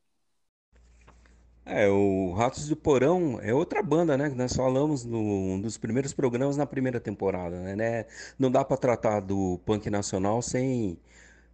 É, 1.64 1.88
o 1.88 2.34
Ratos 2.34 2.68
do 2.68 2.76
Porão 2.76 3.40
é 3.40 3.54
outra 3.54 3.84
banda, 3.84 4.18
né? 4.18 4.32
Que 4.32 4.36
nós 4.36 4.56
falamos 4.56 5.06
no 5.06 5.20
um 5.20 5.62
dos 5.62 5.78
primeiros 5.78 6.12
programas 6.12 6.58
na 6.58 6.66
primeira 6.66 7.00
temporada, 7.00 7.60
né? 7.60 7.76
né? 7.76 8.06
Não 8.40 8.50
dá 8.50 8.66
pra 8.66 8.78
tratar 8.78 9.20
do 9.20 9.60
punk 9.64 9.88
nacional 9.92 10.42
sem 10.42 10.98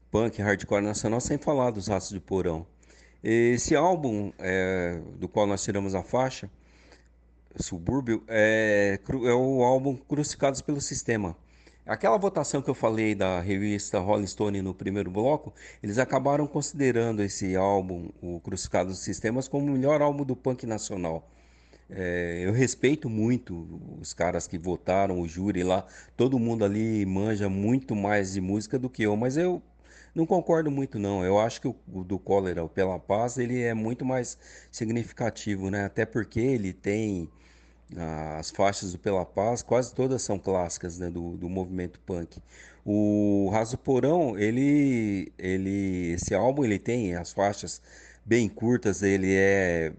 punk 0.10 0.42
hardcore 0.42 0.82
nacional 0.82 1.20
sem 1.20 1.38
falar 1.38 1.72
dos 1.72 1.88
Ratos 1.90 2.14
do 2.14 2.22
Porão. 2.22 2.66
Esse 3.22 3.76
álbum, 3.76 4.32
é, 4.40 5.02
do 5.18 5.28
qual 5.28 5.46
nós 5.46 5.62
tiramos 5.62 5.94
a 5.94 6.04
faixa, 6.04 6.50
Subúrbio, 7.56 8.24
é, 8.28 9.00
é 9.10 9.34
o 9.34 9.64
álbum 9.64 9.96
Crucificados 9.96 10.62
pelo 10.62 10.80
Sistema. 10.80 11.36
Aquela 11.86 12.18
votação 12.18 12.62
que 12.62 12.70
eu 12.70 12.76
falei 12.76 13.16
da 13.16 13.40
revista 13.42 14.00
Rolling 14.00 14.28
Stone 14.28 14.62
no 14.62 14.76
primeiro 14.76 15.10
bloco, 15.10 15.54
eles 15.82 15.98
acabaram 15.98 16.46
considerando 16.46 17.24
esse 17.24 17.56
álbum, 17.56 18.10
o 18.22 18.40
Crucificados 18.42 18.94
dos 18.94 19.04
Sistemas, 19.04 19.48
como 19.48 19.66
o 19.66 19.72
melhor 19.72 20.02
álbum 20.02 20.24
do 20.24 20.36
punk 20.36 20.68
nacional. 20.68 21.28
É, 21.90 22.44
eu 22.46 22.52
respeito 22.52 23.10
muito 23.10 23.82
os 24.00 24.14
caras 24.14 24.48
que 24.48 24.58
votaram, 24.58 25.20
o 25.20 25.28
júri 25.28 25.64
lá, 25.64 25.84
todo 26.16 26.38
mundo 26.38 26.64
ali 26.64 27.04
manja 27.08 27.50
muito 27.50 27.96
mais 27.96 28.34
de 28.34 28.42
música 28.42 28.78
do 28.78 28.88
que 28.88 29.02
eu, 29.02 29.16
mas 29.18 29.36
eu 29.36 29.60
não 30.20 30.26
concordo 30.26 30.70
muito 30.70 31.00
não. 31.00 31.24
Eu 31.24 31.40
acho 31.40 31.62
que 31.62 31.68
o, 31.68 31.76
o 31.94 32.04
do 32.04 32.20
Cólera, 32.20 32.64
o 32.64 32.70
Pela 32.70 33.00
Paz, 33.00 33.38
ele 33.38 33.62
é 33.62 33.74
muito 33.74 34.06
mais 34.06 34.38
significativo, 34.72 35.70
né? 35.70 35.86
Até 35.86 36.06
porque 36.06 36.40
ele 36.40 36.74
tem 36.74 37.30
as 38.38 38.52
faixas 38.52 38.92
do 38.92 39.00
Pela 39.00 39.26
Paz, 39.26 39.64
quase 39.64 39.94
todas 39.96 40.22
são 40.22 40.38
clássicas, 40.38 41.00
né, 41.00 41.10
do, 41.10 41.38
do 41.38 41.50
movimento 41.50 42.00
punk. 42.02 42.40
O 42.86 43.50
Raso 43.52 43.78
Porão, 43.78 44.38
ele, 44.38 45.32
ele, 45.38 46.12
esse 46.14 46.34
álbum, 46.36 46.64
ele 46.64 46.78
tem 46.80 47.16
as 47.16 47.34
faixas 47.34 47.82
bem 48.26 48.48
curtas, 48.48 49.02
ele 49.02 49.34
é 49.36 49.94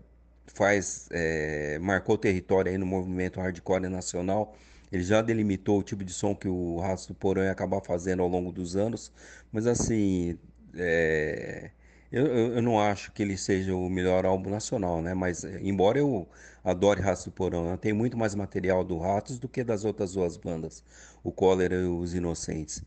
faz 0.47 1.09
é, 1.13 1.79
marcou 1.81 2.19
território 2.19 2.71
aí 2.73 2.79
no 2.79 2.87
movimento 2.87 3.41
hardcore 3.41 3.89
nacional. 3.89 4.55
Ele 4.93 5.03
já 5.03 5.23
delimitou 5.23 5.79
o 5.79 5.83
tipo 5.83 6.05
de 6.05 6.12
som 6.12 6.35
que 6.35 6.49
o 6.49 6.79
Rato 6.81 7.09
do 7.09 7.15
Porão 7.15 7.43
ia 7.45 7.53
acabar 7.53 7.81
fazendo 7.81 8.23
ao 8.23 8.29
longo 8.29 8.53
dos 8.53 8.77
anos, 8.77 9.12
mas 9.53 9.67
assim, 9.67 10.39
é, 10.75 11.71
eu, 12.11 12.27
eu, 12.27 12.62
não 12.62 12.81
acho 12.81 13.12
que 13.12 13.23
ele 13.23 13.37
seja 13.37 13.75
o 13.75 13.89
melhor 13.89 14.27
álbum 14.27 14.51
nacional, 14.51 15.01
né? 15.01 15.15
Mas 15.15 15.45
é, 15.45 15.61
embora 15.62 15.99
eu 15.99 16.29
adore 16.65 17.01
do 17.25 17.31
Porão, 17.31 17.77
tem 17.77 17.93
muito 17.93 18.17
mais 18.17 18.35
material 18.35 18.85
do 18.85 18.99
Ratos 18.99 19.39
do 19.39 19.49
que 19.49 19.62
das 19.62 19.85
outras 19.85 20.12
duas 20.15 20.37
bandas, 20.37 20.83
o 21.23 21.31
Cólera 21.33 21.77
e 21.77 21.85
os 21.87 22.15
Inocentes. 22.15 22.83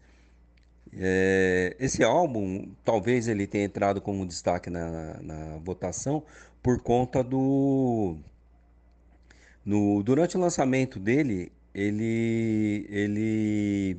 É, 0.96 1.76
esse 1.80 2.04
álbum, 2.04 2.72
talvez 2.84 3.28
ele 3.28 3.48
tenha 3.48 3.66
entrado 3.66 4.02
como 4.02 4.26
destaque 4.28 4.70
na, 4.70 5.20
na 5.22 5.58
votação 5.60 6.24
por 6.62 6.82
conta 6.82 7.24
do. 7.24 8.18
No, 9.66 10.04
durante 10.04 10.38
o 10.38 10.40
lançamento 10.40 11.00
dele, 11.00 11.52
ele, 11.74 12.86
ele 12.90 13.98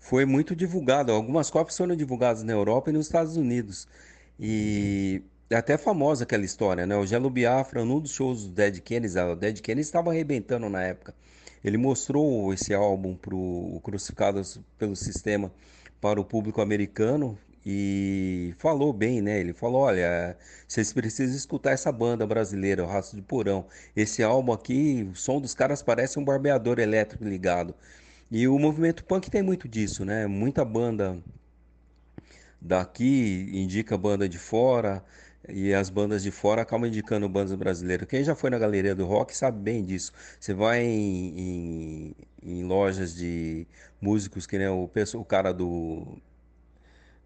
foi 0.00 0.24
muito 0.24 0.54
divulgado. 0.54 1.12
Algumas 1.12 1.50
cópias 1.50 1.76
foram 1.76 1.96
divulgadas 1.96 2.42
na 2.42 2.52
Europa 2.52 2.90
e 2.90 2.92
nos 2.92 3.06
Estados 3.06 3.36
Unidos. 3.36 3.88
E 4.38 5.22
é 5.50 5.56
até 5.56 5.78
famosa 5.78 6.24
aquela 6.24 6.44
história, 6.44 6.86
né? 6.86 6.96
O 6.96 7.06
Gelo 7.06 7.30
Biafra, 7.30 7.84
num 7.84 8.00
dos 8.00 8.12
shows 8.12 8.44
do 8.44 8.50
Dead 8.50 8.80
Kennedys, 8.80 9.16
o 9.16 9.34
Dead 9.34 9.60
Kennedys 9.60 9.86
estava 9.86 10.10
arrebentando 10.10 10.68
na 10.68 10.82
época. 10.82 11.14
Ele 11.64 11.78
mostrou 11.78 12.52
esse 12.52 12.74
álbum 12.74 13.16
para 13.16 13.34
o 13.34 13.80
Crucificados 13.82 14.60
pelo 14.78 14.94
Sistema 14.94 15.52
para 16.00 16.20
o 16.20 16.24
público 16.24 16.60
americano 16.60 17.38
e 17.68 18.54
falou 18.58 18.92
bem, 18.92 19.20
né? 19.20 19.40
Ele 19.40 19.52
falou: 19.52 19.82
olha, 19.82 20.36
vocês 20.68 20.92
precisam 20.92 21.36
escutar 21.36 21.72
essa 21.72 21.90
banda 21.90 22.24
brasileira, 22.24 22.84
o 22.84 22.86
Raço 22.86 23.16
de 23.16 23.22
Porão. 23.22 23.66
Esse 23.96 24.22
álbum 24.22 24.52
aqui, 24.52 25.08
o 25.12 25.16
som 25.16 25.40
dos 25.40 25.52
caras 25.54 25.82
parece 25.82 26.16
um 26.18 26.24
barbeador 26.24 26.78
elétrico 26.78 27.24
ligado. 27.24 27.74
E 28.30 28.46
o 28.46 28.58
movimento 28.58 29.04
punk 29.04 29.30
tem 29.30 29.42
muito 29.42 29.68
disso, 29.68 30.04
né? 30.04 30.26
Muita 30.28 30.64
banda 30.64 31.18
daqui 32.60 33.50
indica 33.52 33.98
banda 33.98 34.28
de 34.28 34.38
fora 34.38 35.04
e 35.48 35.74
as 35.74 35.90
bandas 35.90 36.22
de 36.22 36.30
fora 36.30 36.62
acabam 36.62 36.88
indicando 36.88 37.28
bandas 37.28 37.54
brasileiras. 37.54 38.08
Quem 38.08 38.24
já 38.24 38.34
foi 38.36 38.50
na 38.50 38.58
galeria 38.58 38.94
do 38.94 39.06
rock 39.06 39.36
sabe 39.36 39.58
bem 39.60 39.84
disso. 39.84 40.12
Você 40.40 40.54
vai 40.54 40.84
em, 40.84 41.38
em, 41.40 42.16
em 42.42 42.64
lojas 42.64 43.14
de 43.14 43.66
músicos 44.00 44.46
que 44.46 44.58
nem 44.58 44.68
o, 44.68 44.90
o 45.14 45.24
cara 45.24 45.52
do 45.52 46.18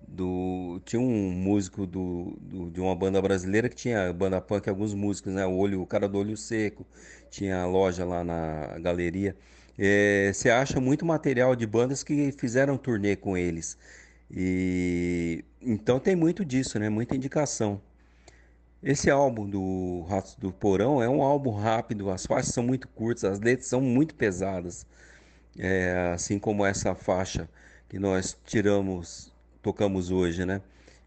do 0.09 0.81
tinha 0.85 1.01
um 1.01 1.31
músico 1.31 1.87
do, 1.87 2.37
do, 2.41 2.71
de 2.71 2.81
uma 2.81 2.95
banda 2.97 3.21
brasileira 3.23 3.69
que 3.69 3.77
tinha 3.77 4.13
banda 4.13 4.41
punk 4.41 4.69
alguns 4.69 4.95
músicos 4.95 5.33
né? 5.33 5.47
O 5.47 5.53
olho 5.53 5.81
o 5.83 5.87
cara 5.87 6.09
do 6.09 6.19
olho 6.19 6.37
seco 6.37 6.87
tinha 7.31 7.65
loja 7.67 8.05
lá 8.05 8.25
na 8.25 8.79
galeria. 8.81 9.37
É, 9.79 10.33
você 10.33 10.51
acha 10.51 10.81
muito 10.81 11.07
material 11.07 11.57
de 11.57 11.67
bandas 11.67 12.03
que 12.03 12.33
fizeram 12.33 12.77
turnê 12.77 13.17
com 13.17 13.37
eles. 13.37 13.79
E 14.31 15.45
então 15.63 15.99
tem 16.01 16.17
muito 16.17 16.45
disso 16.45 16.79
né? 16.79 16.89
Muita 16.89 17.15
indicação. 17.17 17.81
Esse 18.83 19.11
álbum 19.11 19.49
do 19.49 20.03
Ratos 20.09 20.37
do 20.37 20.53
Porão 20.53 21.03
é 21.03 21.09
um 21.09 21.23
álbum 21.23 21.53
rápido 21.53 22.11
as 22.11 22.27
faixas 22.27 22.55
são 22.55 22.63
muito 22.65 22.89
curtas 22.89 23.25
as 23.25 23.41
letras 23.41 23.69
são 23.69 23.81
muito 23.81 24.15
pesadas. 24.15 24.87
É, 25.59 26.13
assim 26.15 26.39
como 26.39 26.65
essa 26.65 26.95
faixa 26.95 27.49
que 27.89 27.99
nós 27.99 28.37
tiramos 28.47 29.30
tocamos 29.63 30.11
hoje, 30.11 30.45
né? 30.45 30.61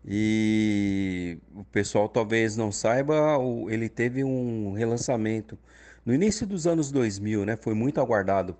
E 0.05 1.37
o 1.55 1.63
pessoal 1.65 2.09
talvez 2.09 2.57
não 2.57 2.71
saiba, 2.71 3.37
ele 3.69 3.87
teve 3.87 4.23
um 4.23 4.73
relançamento 4.73 5.57
no 6.05 6.13
início 6.13 6.45
dos 6.45 6.67
anos 6.67 6.91
2000, 6.91 7.45
né? 7.45 7.57
Foi 7.57 7.73
muito 7.73 8.01
aguardado. 8.01 8.55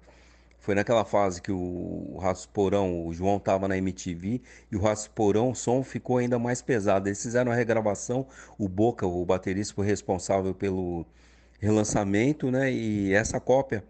Foi 0.60 0.76
naquela 0.76 1.04
fase 1.04 1.42
que 1.42 1.52
o 1.52 2.18
Ratos 2.22 2.46
Porão, 2.46 3.06
o 3.06 3.14
João 3.14 3.38
tava 3.38 3.68
na 3.68 3.78
MTV 3.78 4.42
e 4.72 4.76
o 4.78 4.80
Ratos 4.80 5.10
Porão, 5.10 5.52
o 5.52 5.56
som 5.56 5.84
ficou 5.84 6.18
ainda 6.20 6.40
mais 6.40 6.62
pesado. 6.62 7.10
Eles 7.10 7.22
fizeram 7.22 7.52
a 7.52 7.56
regravação, 7.56 8.26
o 8.58 8.70
Boca, 8.70 9.06
o 9.06 9.26
baterista, 9.26 9.74
foi 9.74 9.86
responsável 9.86 10.54
pelo 10.56 11.06
relançamento, 11.60 12.50
né? 12.50 12.72
E 12.72 13.14
essa 13.14 13.42
cópia 13.42 13.84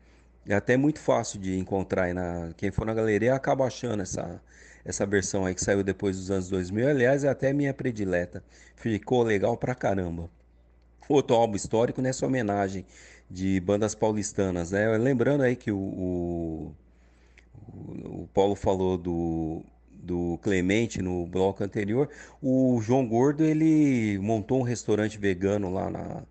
é 0.47 0.55
até 0.55 0.75
muito 0.75 0.99
fácil 0.99 1.39
de 1.39 1.57
encontrar 1.57 2.13
na 2.13 2.51
quem 2.57 2.71
for 2.71 2.85
na 2.85 2.93
galeria 2.93 3.35
acaba 3.35 3.65
achando 3.65 4.01
essa 4.01 4.41
essa 4.85 5.05
versão 5.05 5.45
aí 5.45 5.55
que 5.55 5.63
saiu 5.63 5.83
depois 5.83 6.17
dos 6.17 6.31
anos 6.31 6.49
2000. 6.49 6.89
Aliás, 6.89 7.23
é 7.23 7.29
até 7.29 7.53
minha 7.53 7.73
predileta. 7.73 8.43
Ficou 8.75 9.23
legal 9.23 9.57
pra 9.57 9.75
caramba. 9.75 10.29
Outro 11.07 11.35
álbum 11.35 11.55
histórico 11.55 12.01
nessa 12.01 12.25
homenagem 12.25 12.85
de 13.29 13.59
bandas 13.59 13.95
paulistanas, 13.95 14.71
né? 14.71 14.97
Lembrando 14.97 15.43
aí 15.43 15.55
que 15.55 15.71
o, 15.71 15.77
o, 15.77 16.75
o 18.23 18.27
Paulo 18.33 18.55
falou 18.55 18.97
do, 18.97 19.63
do 19.91 20.37
Clemente 20.41 21.01
no 21.01 21.25
bloco 21.25 21.63
anterior, 21.63 22.09
o 22.41 22.79
João 22.81 23.07
Gordo 23.07 23.43
ele 23.43 24.17
montou 24.19 24.59
um 24.59 24.63
restaurante 24.63 25.17
vegano 25.17 25.71
lá 25.71 25.89
na, 25.89 26.23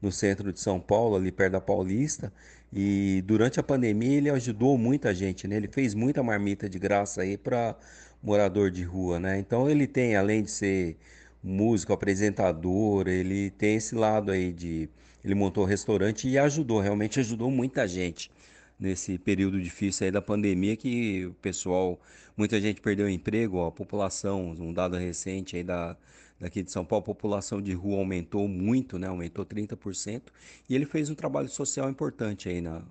no 0.00 0.10
centro 0.12 0.52
de 0.52 0.60
São 0.60 0.80
Paulo, 0.80 1.16
ali 1.16 1.30
perto 1.30 1.52
da 1.52 1.60
Paulista, 1.60 2.32
e 2.72 3.22
durante 3.26 3.58
a 3.58 3.62
pandemia 3.62 4.16
ele 4.18 4.30
ajudou 4.30 4.76
muita 4.78 5.14
gente, 5.14 5.48
né? 5.48 5.56
Ele 5.56 5.68
fez 5.68 5.94
muita 5.94 6.22
marmita 6.22 6.68
de 6.68 6.78
graça 6.78 7.22
aí 7.22 7.36
para 7.36 7.76
morador 8.22 8.70
de 8.70 8.82
rua, 8.82 9.18
né? 9.18 9.38
Então 9.38 9.70
ele 9.70 9.86
tem, 9.86 10.16
além 10.16 10.42
de 10.42 10.50
ser 10.50 10.96
músico, 11.42 11.92
apresentador, 11.92 13.08
ele 13.08 13.50
tem 13.50 13.76
esse 13.76 13.94
lado 13.94 14.30
aí 14.30 14.52
de 14.52 14.88
ele 15.24 15.34
montou 15.34 15.64
restaurante 15.64 16.28
e 16.28 16.38
ajudou, 16.38 16.80
realmente 16.80 17.20
ajudou 17.20 17.50
muita 17.50 17.86
gente 17.86 18.30
nesse 18.78 19.18
período 19.18 19.60
difícil 19.60 20.06
aí 20.06 20.10
da 20.10 20.22
pandemia 20.22 20.76
que 20.76 21.26
o 21.26 21.34
pessoal, 21.34 22.00
muita 22.36 22.60
gente 22.60 22.80
perdeu 22.80 23.06
o 23.06 23.10
emprego, 23.10 23.64
a 23.64 23.72
população, 23.72 24.50
um 24.50 24.72
dado 24.72 24.96
recente 24.96 25.56
aí 25.56 25.64
da 25.64 25.96
daqui 26.40 26.62
de 26.62 26.70
São 26.70 26.84
Paulo, 26.84 27.02
a 27.02 27.06
população 27.06 27.60
de 27.60 27.72
rua 27.72 27.98
aumentou 27.98 28.46
muito, 28.48 28.98
né? 28.98 29.08
Aumentou 29.08 29.44
30%, 29.44 30.22
e 30.68 30.74
ele 30.74 30.84
fez 30.84 31.10
um 31.10 31.14
trabalho 31.14 31.48
social 31.48 31.88
importante 31.90 32.48
aí 32.48 32.60
na, 32.60 32.82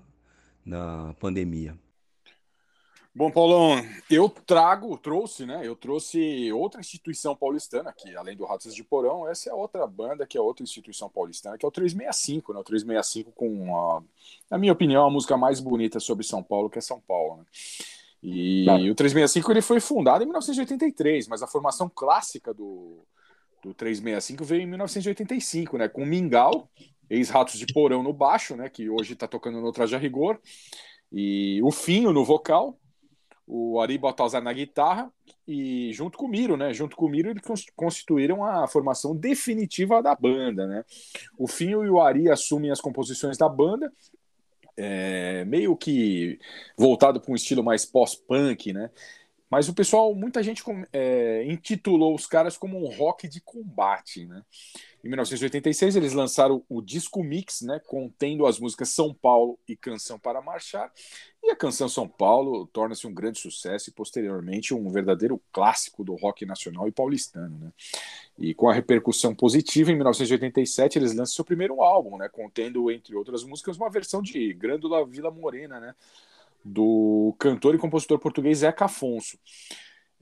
na 0.66 1.14
pandemia. 1.20 1.78
Bom, 3.18 3.32
Paulão, 3.32 3.84
eu 4.12 4.30
trago, 4.30 4.96
trouxe, 4.96 5.44
né? 5.44 5.62
Eu 5.64 5.76
trouxe 5.76 6.52
outra 6.52 6.80
instituição 6.80 7.36
paulistana, 7.36 7.92
que 7.92 8.16
além 8.16 8.38
do 8.38 8.46
Ratos 8.46 8.76
de 8.76 8.84
Porão, 8.84 9.28
essa 9.28 9.50
é 9.50 9.54
outra 9.56 9.88
banda, 9.88 10.28
que 10.28 10.38
é 10.38 10.42
outra 10.42 10.64
instituição 10.64 11.10
paulistana, 11.10 11.58
que 11.58 11.66
é 11.66 11.68
o 11.68 11.72
365, 11.72 12.54
né? 12.54 12.60
O 12.60 12.64
365 12.64 13.32
com, 13.32 13.76
a, 13.76 14.04
na 14.52 14.60
minha 14.60 14.72
opinião, 14.72 15.04
a 15.04 15.10
música 15.10 15.36
mais 15.36 15.60
bonita 15.60 16.00
sobre 16.00 16.24
São 16.24 16.44
Paulo, 16.44 16.70
que 16.70 16.78
é 16.78 16.82
São 16.82 17.02
Paulo, 17.02 17.38
né? 17.38 17.44
E 18.22 18.66
tá. 18.66 18.76
o 18.76 18.94
365 18.94 19.52
ele 19.52 19.62
foi 19.64 19.80
fundado 19.80 20.24
em 20.24 20.28
1983, 20.28 21.28
mas 21.28 21.42
a 21.42 21.48
formação 21.48 21.90
clássica 21.90 22.54
do, 22.54 23.00
do 23.68 23.74
365 23.74 24.44
veio 24.44 24.62
em 24.62 24.68
1985, 24.68 25.78
né? 25.78 25.88
Com 25.88 26.06
Mingau, 26.06 26.70
ex-Ratos 27.10 27.60
de 27.60 27.68
Porão 27.74 28.02
no 28.02 28.14
baixo, 28.14 28.56
né? 28.56 28.70
Que 28.70 28.90
hoje 28.90 29.14
está 29.14 29.28
tocando 29.28 29.62
no 29.62 29.72
Traje 29.72 29.96
a 29.96 30.00
Rigor, 30.00 30.40
e 31.12 31.62
o 31.64 31.72
Finho 31.72 32.12
no 32.12 32.24
vocal, 32.24 32.78
o 33.46 33.80
Ari 33.80 33.98
Baltazar 33.98 34.44
na 34.44 34.52
guitarra 34.52 35.12
e 35.48 35.92
junto 35.94 36.18
com 36.18 36.26
o 36.26 36.30
Miro, 36.30 36.58
né? 36.58 36.74
Junto 36.74 36.98
com 36.98 37.06
o 37.06 37.10
Miro 37.10 37.30
eles 37.30 37.44
constituíram 37.76 38.44
a 38.44 38.68
formação 38.68 39.16
definitiva 39.16 40.04
da 40.04 40.14
banda, 40.14 40.68
né? 40.68 40.84
O 41.38 41.48
Finho 41.48 41.86
e 41.86 41.90
o 41.90 42.02
Ari 42.02 42.30
assumem 42.30 42.72
as 42.72 42.82
composições 42.82 43.38
da 43.38 43.48
banda, 43.48 43.92
é, 44.76 45.46
meio 45.46 45.76
que 45.78 46.38
voltado 46.78 47.22
para 47.22 47.32
um 47.32 47.36
estilo 47.36 47.64
mais 47.64 47.86
pós-punk, 47.86 48.74
né? 48.74 48.92
Mas 49.50 49.70
o 49.70 49.74
pessoal, 49.74 50.14
muita 50.14 50.44
gente 50.44 50.62
é, 50.92 51.46
intitulou 51.46 52.14
os 52.14 52.26
caras 52.26 52.58
como 52.58 52.78
um 52.78 52.90
rock 52.94 53.28
de 53.28 53.40
combate, 53.40 54.26
né? 54.26 54.44
Em 55.04 55.08
1986 55.08 55.96
eles 55.96 56.12
lançaram 56.12 56.66
o 56.68 56.82
disco 56.82 57.24
mix, 57.24 57.62
né, 57.62 57.80
contendo 57.86 58.46
as 58.46 58.60
músicas 58.60 58.90
São 58.90 59.14
Paulo 59.14 59.58
e 59.66 59.74
Canção 59.74 60.20
para 60.20 60.42
Marchar. 60.42 60.92
E 61.42 61.50
a 61.50 61.56
canção 61.56 61.88
São 61.88 62.10
Paulo 62.10 62.68
torna-se 62.68 63.08
um 63.08 63.14
grande 63.14 63.40
sucesso 63.40 63.90
e 63.90 63.94
posteriormente 63.94 64.74
um 64.74 64.90
verdadeiro 64.90 65.42
clássico 65.52 66.04
do 66.04 66.14
rock 66.16 66.46
nacional 66.46 66.90
e 66.90 66.92
paulistano, 66.92 67.58
né? 67.58 67.72
E 68.38 68.54
com 68.54 68.70
a 68.70 68.74
repercussão 68.74 69.34
positiva, 69.34 69.92
em 69.92 69.96
1987 69.96 71.00
eles 71.00 71.14
lançam 71.14 71.36
seu 71.36 71.46
primeiro 71.46 71.82
álbum, 71.82 72.18
né, 72.18 72.28
contendo 72.28 72.92
entre 72.92 73.16
outras 73.16 73.46
músicas 73.46 73.78
uma 73.78 73.90
versão 73.90 74.22
de 74.22 74.54
Grândola 74.54 75.06
Vila 75.06 75.32
Morena, 75.32 75.80
né? 75.80 75.96
Do 76.68 77.36
cantor 77.40 77.76
e 77.76 77.78
compositor 77.78 78.20
português 78.20 78.60
Zeca 78.60 78.86
Afonso. 78.86 79.38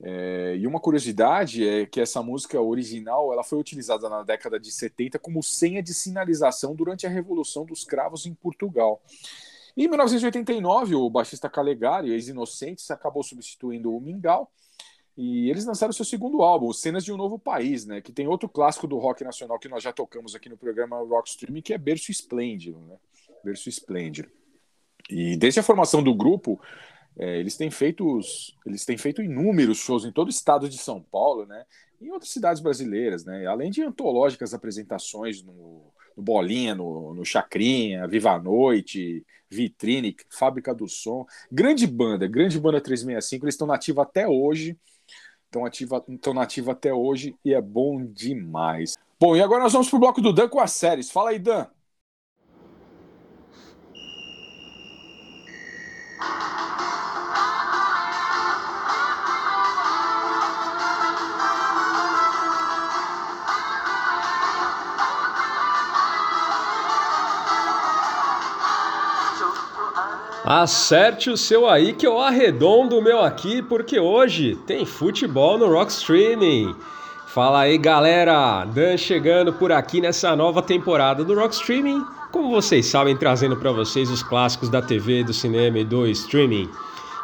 É, 0.02 0.56
e 0.58 0.66
uma 0.66 0.78
curiosidade 0.78 1.66
é 1.66 1.86
que 1.86 2.00
essa 2.00 2.22
música 2.22 2.60
original 2.60 3.32
ela 3.32 3.42
foi 3.42 3.58
utilizada 3.58 4.08
na 4.08 4.22
década 4.22 4.60
de 4.60 4.70
70 4.70 5.18
como 5.18 5.42
senha 5.42 5.82
de 5.82 5.94
sinalização 5.94 6.74
durante 6.74 7.06
a 7.06 7.10
Revolução 7.10 7.64
dos 7.64 7.82
Cravos 7.82 8.26
em 8.26 8.34
Portugal. 8.34 9.02
Em 9.76 9.88
1989, 9.88 10.94
o 10.94 11.10
baixista 11.10 11.48
Calegari, 11.50 12.10
ex-Inocentes, 12.10 12.90
acabou 12.90 13.22
substituindo 13.22 13.94
o 13.94 14.00
Mingau 14.00 14.50
e 15.16 15.50
eles 15.50 15.64
lançaram 15.64 15.92
seu 15.92 16.04
segundo 16.04 16.42
álbum, 16.42 16.72
Cenas 16.72 17.04
de 17.04 17.12
um 17.12 17.16
Novo 17.16 17.38
País, 17.38 17.86
né, 17.86 18.02
que 18.02 18.12
tem 18.12 18.26
outro 18.28 18.48
clássico 18.48 18.86
do 18.86 18.98
rock 18.98 19.24
nacional 19.24 19.58
que 19.58 19.68
nós 19.68 19.82
já 19.82 19.92
tocamos 19.92 20.34
aqui 20.34 20.48
no 20.48 20.58
programa 20.58 20.98
Rock 20.98 21.30
Streaming, 21.30 21.62
que 21.62 21.72
é 21.72 21.78
Berço 21.78 22.10
Esplêndido. 22.10 22.78
Né? 22.80 22.96
Berço 23.42 23.68
Esplêndido. 23.68 24.30
E 25.10 25.36
desde 25.36 25.60
a 25.60 25.62
formação 25.62 26.02
do 26.02 26.14
grupo, 26.14 26.60
é, 27.18 27.38
eles 27.38 27.56
têm 27.56 27.70
feito 27.70 28.20
eles 28.64 28.84
têm 28.84 28.98
feito 28.98 29.22
inúmeros 29.22 29.78
shows 29.78 30.04
em 30.04 30.12
todo 30.12 30.26
o 30.26 30.30
estado 30.30 30.68
de 30.68 30.78
São 30.78 31.00
Paulo, 31.00 31.46
né? 31.46 31.64
E 32.00 32.06
em 32.06 32.10
outras 32.10 32.30
cidades 32.30 32.60
brasileiras, 32.62 33.24
né? 33.24 33.46
Além 33.46 33.70
de 33.70 33.82
antológicas 33.82 34.52
apresentações 34.52 35.42
no, 35.42 35.92
no 36.16 36.22
Bolinha, 36.22 36.74
no, 36.74 37.14
no 37.14 37.24
Chacrinha, 37.24 38.06
Viva 38.06 38.32
a 38.32 38.38
Noite, 38.38 39.24
Vitrine, 39.48 40.14
Fábrica 40.28 40.74
do 40.74 40.88
Som. 40.88 41.24
Grande 41.50 41.86
banda, 41.86 42.26
grande 42.26 42.58
banda 42.60 42.80
365, 42.80 43.44
eles 43.44 43.54
estão 43.54 43.66
nativa 43.66 44.02
até 44.02 44.28
hoje. 44.28 44.76
Estão 45.46 45.64
ativa, 45.64 46.04
estão 46.08 46.34
nativa 46.34 46.72
até 46.72 46.92
hoje 46.92 47.34
e 47.44 47.54
é 47.54 47.62
bom 47.62 48.04
demais. 48.04 48.94
Bom, 49.18 49.34
e 49.34 49.40
agora 49.40 49.62
nós 49.62 49.72
vamos 49.72 49.88
pro 49.88 49.98
bloco 49.98 50.20
do 50.20 50.32
Dan 50.32 50.48
com 50.48 50.60
as 50.60 50.72
séries. 50.72 51.10
Fala 51.10 51.30
aí, 51.30 51.38
Dan. 51.38 51.66
Acerte 70.48 71.28
o 71.28 71.36
seu 71.36 71.68
aí 71.68 71.92
que 71.92 72.06
eu 72.06 72.20
arredondo 72.20 72.96
o 72.96 73.02
meu 73.02 73.20
aqui, 73.20 73.60
porque 73.62 73.98
hoje 73.98 74.54
tem 74.64 74.86
futebol 74.86 75.58
no 75.58 75.66
Rock 75.66 75.90
Streaming. 75.90 76.72
Fala 77.26 77.62
aí 77.62 77.76
galera, 77.76 78.64
Dan 78.64 78.96
chegando 78.96 79.52
por 79.52 79.72
aqui 79.72 80.00
nessa 80.00 80.36
nova 80.36 80.62
temporada 80.62 81.24
do 81.24 81.34
Rock 81.34 81.52
Streaming. 81.56 82.00
Como 82.30 82.48
vocês 82.48 82.86
sabem, 82.86 83.16
trazendo 83.16 83.56
para 83.56 83.72
vocês 83.72 84.08
os 84.08 84.22
clássicos 84.22 84.68
da 84.68 84.80
TV, 84.80 85.24
do 85.24 85.34
cinema 85.34 85.80
e 85.80 85.84
do 85.84 86.06
streaming. 86.06 86.70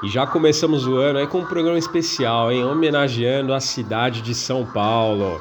E 0.03 0.09
já 0.09 0.27
começamos 0.27 0.85
o 0.85 0.97
ano 0.97 1.20
aí 1.20 1.28
com 1.28 1.39
um 1.39 1.47
programa 1.47 1.78
especial, 1.78 2.51
hein, 2.51 2.65
homenageando 2.65 3.55
a 3.55 3.61
cidade 3.61 4.20
de 4.20 4.35
São 4.35 4.66
Paulo. 4.66 5.40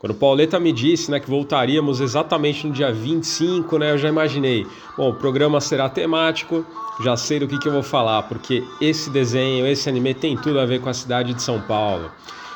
Quando 0.00 0.12
o 0.12 0.16
Pauleta 0.16 0.58
me 0.58 0.72
disse 0.72 1.10
né, 1.10 1.20
que 1.20 1.28
voltaríamos 1.28 2.00
exatamente 2.00 2.66
no 2.66 2.72
dia 2.72 2.90
25, 2.90 3.76
né, 3.76 3.92
eu 3.92 3.98
já 3.98 4.08
imaginei. 4.08 4.66
Bom, 4.96 5.10
o 5.10 5.14
programa 5.14 5.60
será 5.60 5.90
temático, 5.90 6.64
já 7.04 7.18
sei 7.18 7.38
do 7.38 7.46
que, 7.46 7.58
que 7.58 7.68
eu 7.68 7.72
vou 7.72 7.82
falar, 7.82 8.22
porque 8.22 8.64
esse 8.80 9.10
desenho, 9.10 9.66
esse 9.66 9.90
anime 9.90 10.14
tem 10.14 10.38
tudo 10.38 10.58
a 10.58 10.64
ver 10.64 10.80
com 10.80 10.88
a 10.88 10.94
cidade 10.94 11.34
de 11.34 11.42
São 11.42 11.60
Paulo. 11.60 12.10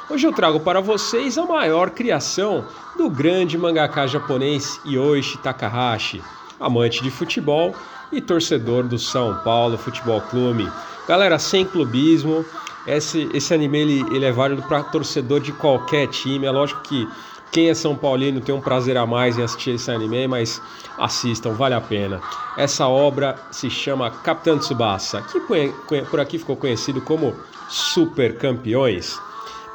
Hoje 0.09 0.27
eu 0.27 0.33
trago 0.33 0.59
para 0.59 0.81
vocês 0.81 1.37
a 1.37 1.45
maior 1.45 1.91
criação 1.91 2.65
do 2.97 3.11
grande 3.11 3.59
mangaka 3.59 4.07
japonês 4.07 4.81
Yoichi 4.87 5.37
Takahashi, 5.37 6.23
amante 6.59 7.03
de 7.03 7.11
futebol 7.11 7.75
e 8.11 8.23
torcedor 8.23 8.85
do 8.85 8.99
São 8.99 9.37
Paulo 9.45 9.77
Futebol 9.77 10.23
Clube. 10.23 10.67
Galera, 11.07 11.39
sem 11.39 11.67
clubismo, 11.67 12.43
esse, 12.87 13.29
esse 13.35 13.53
anime 13.53 13.79
ele, 13.81 14.17
ele 14.17 14.25
é 14.25 14.33
válido 14.33 14.63
para 14.63 14.83
torcedor 14.85 15.41
de 15.41 15.53
qualquer 15.53 16.07
time. 16.09 16.47
É 16.47 16.51
lógico 16.51 16.81
que 16.83 17.07
quem 17.55 17.71
é 17.71 17.75
São 17.75 17.95
Paulino 17.95 18.41
tem 18.41 18.53
um 18.53 18.61
prazer 18.61 18.97
a 18.97 19.07
mais 19.07 19.39
em 19.39 19.43
assistir 19.45 19.77
esse 19.77 19.89
anime, 19.89 20.27
mas 20.27 20.61
assistam, 20.99 21.53
vale 21.53 21.73
a 21.73 21.81
pena. 21.81 22.21
Essa 22.57 22.89
obra 22.89 23.37
se 23.53 23.71
chama 23.71 24.11
Capitão 24.11 24.59
Tsubasa, 24.59 25.23
que 25.23 25.39
por 26.11 26.19
aqui 26.19 26.37
ficou 26.37 26.57
conhecido 26.57 27.01
como 27.01 27.33
Super 27.69 28.39
Campeões. 28.39 29.21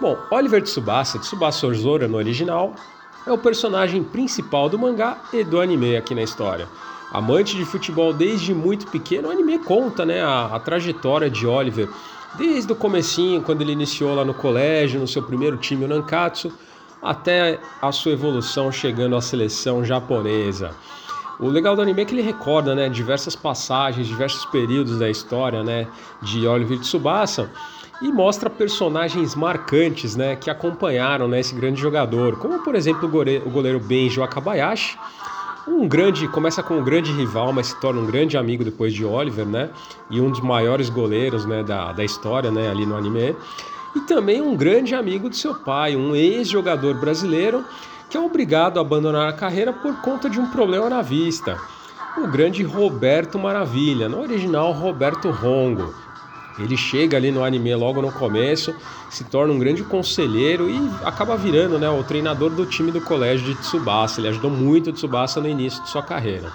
Bom, 0.02 0.18
Oliver 0.30 0.62
Tsubasa, 0.62 1.20
Tsubasa 1.20 1.68
Ozora 1.68 2.06
no 2.06 2.18
original, 2.18 2.76
é 3.26 3.32
o 3.32 3.38
personagem 3.38 4.04
principal 4.04 4.68
do 4.68 4.78
mangá 4.78 5.18
e 5.32 5.42
do 5.46 5.62
anime 5.62 5.96
aqui 5.96 6.14
na 6.14 6.24
história. 6.24 6.68
Amante 7.14 7.56
de 7.56 7.64
futebol 7.64 8.12
desde 8.12 8.54
muito 8.54 8.88
pequeno, 8.88 9.30
o 9.30 9.32
anime 9.32 9.58
conta 9.58 10.06
né, 10.06 10.22
a, 10.22 10.48
a 10.48 10.60
trajetória 10.60 11.30
de 11.30 11.48
Oliver, 11.48 11.88
desde 12.38 12.74
o 12.74 12.76
comecinho, 12.76 13.42
quando 13.42 13.62
ele 13.62 13.72
iniciou 13.72 14.16
lá 14.16 14.26
no 14.26 14.34
colégio, 14.34 15.00
no 15.00 15.08
seu 15.08 15.24
primeiro 15.24 15.56
time, 15.56 15.86
o 15.86 15.88
Nankatsu, 15.88 16.52
até 17.02 17.60
a 17.82 17.92
sua 17.92 18.12
evolução 18.12 18.72
chegando 18.72 19.16
à 19.16 19.22
seleção 19.22 19.84
japonesa. 19.84 20.72
O 21.40 21.48
legal 21.48 21.74
do 21.74 21.82
anime 21.82 22.02
é 22.02 22.06
que 22.06 22.14
ele 22.14 22.22
recorda, 22.22 22.76
né, 22.76 22.90
diversas 22.90 23.34
passagens, 23.36 24.08
diversos 24.08 24.44
períodos 24.46 25.00
da 25.00 25.10
história, 25.10 25.64
né, 25.64 25.88
de 26.22 26.46
Oliver 26.46 26.80
Tsubasa 26.80 27.50
e 28.02 28.12
mostra 28.12 28.50
personagens 28.50 29.36
marcantes, 29.36 30.18
né, 30.18 30.36
que 30.36 30.50
acompanharam, 30.50 31.30
né, 31.30 31.40
esse 31.40 31.56
grande 31.56 31.80
jogador, 31.80 32.38
como 32.38 32.60
por 32.60 32.76
exemplo 32.76 33.08
o 33.08 33.50
goleiro, 33.50 33.80
Benjo 33.80 34.22
Akabayashi, 34.22 34.98
um 35.66 35.88
grande, 35.88 36.28
começa 36.28 36.62
com 36.62 36.80
um 36.80 36.84
grande 36.84 37.12
rival, 37.14 37.54
mas 37.54 37.68
se 37.68 37.80
torna 37.80 38.02
um 38.02 38.06
grande 38.06 38.36
amigo 38.38 38.64
depois 38.64 38.94
de 38.94 39.06
Oliver, 39.06 39.46
né, 39.46 39.70
e 40.10 40.20
um 40.20 40.30
dos 40.30 40.42
maiores 40.42 40.90
goleiros, 40.90 41.46
né, 41.46 41.64
da, 41.64 41.94
da 41.94 42.04
história, 42.04 42.52
né, 42.52 42.70
ali 42.70 42.86
no 42.86 42.98
anime, 42.98 43.34
e 43.96 44.02
também 44.02 44.42
um 44.42 44.56
grande 44.56 44.94
amigo 44.94 45.30
de 45.30 45.38
seu 45.38 45.56
pai, 45.56 45.96
um 45.96 46.16
ex-jogador 46.16 46.96
brasileiro 46.96 47.66
que 48.10 48.18
é 48.18 48.20
obrigado 48.20 48.80
a 48.80 48.82
abandonar 48.82 49.30
a 49.30 49.34
carreira 49.34 49.72
por 49.72 49.96
conta 50.02 50.30
de 50.30 50.40
um 50.40 50.50
problema 50.50 50.90
na 50.90 51.02
vista. 51.02 51.58
O 52.18 52.28
grande 52.28 52.64
Roberto 52.64 53.38
Maravilha, 53.38 54.10
no 54.10 54.20
original 54.20 54.72
Roberto 54.72 55.30
Rongo. 55.30 55.94
Ele 56.58 56.76
chega 56.76 57.16
ali 57.16 57.32
no 57.32 57.44
anime 57.44 57.74
logo 57.76 58.02
no 58.02 58.12
começo, 58.12 58.76
se 59.10 59.24
torna 59.24 59.54
um 59.54 59.60
grande 59.60 59.84
conselheiro 59.84 60.70
e 60.70 60.78
acaba 61.06 61.38
virando 61.38 61.80
né, 61.80 61.90
o 61.90 62.04
treinador 62.04 62.50
do 62.50 62.66
time 62.66 62.92
do 62.92 63.00
colégio 63.00 63.46
de 63.46 63.56
Tsubasa. 63.62 64.20
Ele 64.20 64.28
ajudou 64.28 64.52
muito 64.52 64.90
o 64.90 64.94
Tsubasa 64.94 65.40
no 65.40 65.48
início 65.48 65.82
de 65.84 65.90
sua 65.90 66.04
carreira. 66.04 66.52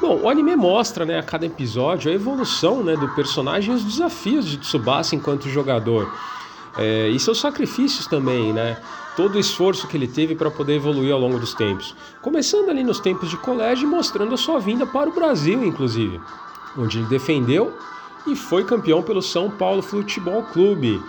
Bom, 0.00 0.20
o 0.22 0.28
anime 0.28 0.56
mostra 0.56 1.06
né, 1.06 1.18
a 1.18 1.22
cada 1.22 1.46
episódio 1.46 2.10
a 2.10 2.14
evolução 2.14 2.82
né, 2.82 2.96
do 2.96 3.08
personagem 3.10 3.72
e 3.72 3.76
os 3.76 3.84
desafios 3.84 4.44
de 4.44 4.58
Tsubasa 4.58 5.14
enquanto 5.14 5.48
jogador. 5.48 6.12
É, 6.76 7.08
e 7.08 7.18
seus 7.20 7.40
sacrifícios 7.40 8.06
também, 8.06 8.52
né? 8.52 8.76
todo 9.16 9.36
o 9.36 9.40
esforço 9.40 9.86
que 9.86 9.96
ele 9.96 10.08
teve 10.08 10.34
para 10.34 10.50
poder 10.50 10.74
evoluir 10.74 11.12
ao 11.12 11.20
longo 11.20 11.38
dos 11.38 11.54
tempos. 11.54 11.94
Começando 12.20 12.68
ali 12.70 12.82
nos 12.82 13.00
tempos 13.00 13.30
de 13.30 13.36
colégio 13.36 13.86
e 13.86 13.90
mostrando 13.90 14.34
a 14.34 14.36
sua 14.36 14.58
vinda 14.58 14.86
para 14.86 15.08
o 15.08 15.12
Brasil, 15.12 15.64
inclusive, 15.64 16.20
onde 16.76 16.98
ele 16.98 17.06
defendeu 17.06 17.72
e 18.26 18.34
foi 18.34 18.64
campeão 18.64 19.02
pelo 19.02 19.22
São 19.22 19.50
Paulo 19.50 19.82
Futebol 19.82 20.42
Clube. 20.42 21.00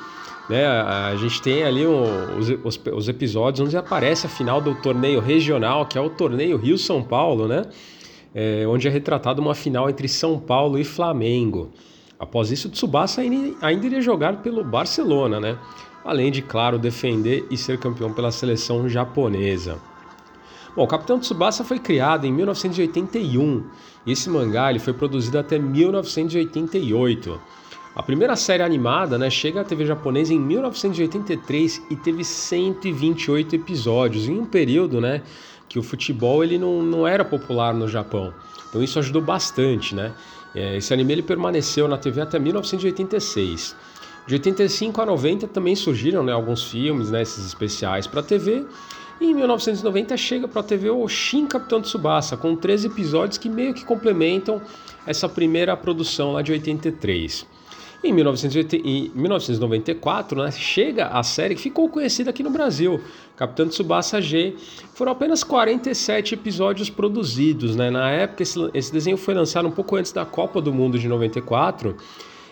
Né, 0.47 0.63
a 0.63 1.15
gente 1.15 1.41
tem 1.41 1.63
ali 1.63 1.87
os, 1.87 2.49
os, 2.63 2.79
os, 2.93 3.07
episódios 3.07 3.65
onde 3.65 3.75
aparece 3.75 4.27
a 4.27 4.29
final 4.29 4.61
do 4.61 4.75
torneio 4.75 5.19
regional, 5.19 5.87
que 5.87 5.97
é 5.97 6.01
o 6.01 6.07
torneio 6.07 6.55
Rio-São 6.55 7.01
Paulo, 7.01 7.47
né? 7.47 7.63
É, 8.31 8.63
onde 8.67 8.87
é 8.87 8.91
retratada 8.91 9.41
uma 9.41 9.55
final 9.55 9.89
entre 9.89 10.07
São 10.07 10.37
Paulo 10.37 10.77
e 10.77 10.83
Flamengo. 10.83 11.71
Após 12.19 12.51
isso, 12.51 12.69
Tsubasa 12.69 13.21
ainda 13.21 13.85
iria 13.85 14.01
jogar 14.01 14.37
pelo 14.37 14.63
Barcelona, 14.63 15.39
né? 15.39 15.57
além 16.05 16.31
de, 16.31 16.43
claro, 16.43 16.77
defender 16.77 17.47
e 17.49 17.57
ser 17.57 17.79
campeão 17.79 18.13
pela 18.13 18.31
seleção 18.31 18.87
japonesa. 18.87 19.79
Bom, 20.75 20.83
o 20.83 20.87
Capitão 20.87 21.19
Tsubasa 21.19 21.63
foi 21.63 21.79
criado 21.79 22.25
em 22.25 22.31
1981 22.31 23.63
e 24.05 24.11
esse 24.11 24.29
mangá 24.29 24.69
ele 24.69 24.77
foi 24.77 24.93
produzido 24.93 25.39
até 25.39 25.57
1988. 25.57 27.41
A 27.95 28.03
primeira 28.03 28.35
série 28.35 28.61
animada 28.61 29.17
né, 29.17 29.29
chega 29.29 29.61
à 29.61 29.63
TV 29.63 29.85
japonesa 29.85 30.33
em 30.33 30.39
1983 30.39 31.81
e 31.89 31.95
teve 31.95 32.23
128 32.23 33.55
episódios, 33.55 34.27
em 34.27 34.37
um 34.37 34.45
período 34.45 35.01
né, 35.01 35.23
que 35.67 35.79
o 35.79 35.83
futebol 35.83 36.43
ele 36.43 36.59
não, 36.59 36.83
não 36.83 37.07
era 37.07 37.25
popular 37.25 37.73
no 37.73 37.87
Japão. 37.87 38.33
Então 38.69 38.83
isso 38.83 38.99
ajudou 38.99 39.21
bastante. 39.21 39.95
Né? 39.95 40.13
É, 40.55 40.77
esse 40.77 40.93
anime 40.93 41.13
ele 41.13 41.21
permaneceu 41.21 41.87
na 41.87 41.97
TV 41.97 42.21
até 42.21 42.39
1986. 42.39 43.75
De 44.25 44.33
85 44.35 45.01
a 45.01 45.05
90 45.05 45.47
também 45.49 45.75
surgiram 45.75 46.23
né, 46.23 46.31
alguns 46.31 46.63
filmes, 46.63 47.11
né, 47.11 47.21
esses 47.21 47.45
especiais 47.45 48.07
para 48.07 48.23
TV. 48.23 48.65
E 49.19 49.25
em 49.25 49.33
1990 49.33 50.17
chega 50.17 50.47
para 50.47 50.61
a 50.61 50.63
TV 50.63 50.89
o 50.89 51.07
Shin 51.07 51.45
Capitão 51.45 51.81
Tsubasa, 51.81 52.35
com 52.35 52.55
13 52.55 52.87
episódios 52.87 53.37
que 53.37 53.49
meio 53.49 53.73
que 53.73 53.85
complementam 53.85 54.61
essa 55.05 55.29
primeira 55.29 55.75
produção 55.77 56.33
lá 56.33 56.41
de 56.41 56.51
83. 56.51 57.45
Em 58.05 58.13
1994, 58.13 60.43
né, 60.43 60.51
chega 60.51 61.07
a 61.07 61.23
série 61.23 61.55
que 61.55 61.61
ficou 61.61 61.89
conhecida 61.89 62.29
aqui 62.29 62.43
no 62.43 62.51
Brasil, 62.51 63.01
Capitão 63.35 63.67
Tsubasa 63.67 64.21
G. 64.21 64.53
Foram 64.93 65.11
apenas 65.11 65.43
47 65.43 66.35
episódios 66.35 66.87
produzidos. 66.87 67.75
Né? 67.75 67.89
Na 67.89 68.11
época, 68.11 68.43
esse, 68.43 68.59
esse 68.75 68.93
desenho 68.93 69.17
foi 69.17 69.33
lançado 69.33 69.67
um 69.67 69.71
pouco 69.71 69.95
antes 69.95 70.11
da 70.11 70.23
Copa 70.23 70.61
do 70.61 70.71
Mundo 70.71 70.99
de 70.99 71.07
94 71.07 71.97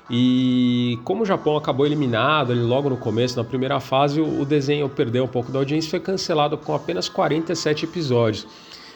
e 0.09 0.97
como 1.03 1.21
o 1.21 1.25
Japão 1.25 1.55
acabou 1.55 1.85
eliminado 1.85 2.51
ali 2.51 2.63
logo 2.63 2.89
no 2.89 2.97
começo, 2.97 3.37
na 3.37 3.43
primeira 3.43 3.79
fase, 3.79 4.19
o 4.19 4.43
desenho 4.43 4.89
perdeu 4.89 5.23
um 5.23 5.27
pouco 5.27 5.51
da 5.51 5.59
audiência 5.59 5.87
e 5.87 5.91
foi 5.91 5.99
cancelado 5.99 6.57
com 6.57 6.73
apenas 6.73 7.07
47 7.07 7.85
episódios. 7.85 8.47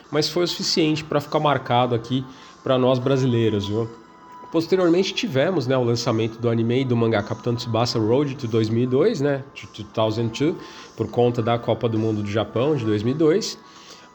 Mas 0.09 0.27
foi 0.27 0.45
o 0.45 0.47
suficiente 0.47 1.03
para 1.03 1.21
ficar 1.21 1.39
marcado 1.39 1.93
aqui 1.93 2.25
para 2.63 2.79
nós 2.79 2.97
brasileiros, 2.97 3.67
viu? 3.67 4.06
Posteriormente 4.52 5.14
tivemos 5.14 5.68
né, 5.68 5.78
o 5.78 5.84
lançamento 5.84 6.40
do 6.40 6.49
anime 6.49 6.82
e 6.82 6.86
do 6.86 6.95
mangá 6.95 7.22
Capitão 7.22 7.56
Tsubasa 7.56 7.99
Road 7.99 8.36
to 8.36 8.48
2002, 8.48 9.19
né, 9.19 9.44
2002, 9.76 10.56
por 10.95 11.10
conta 11.10 11.41
da 11.41 11.60
Copa 11.60 11.90
do 11.90 11.99
Mundo 11.99 12.24
do 12.24 12.30
Japão 12.30 12.76
de 12.76 12.86
2002 12.86 13.57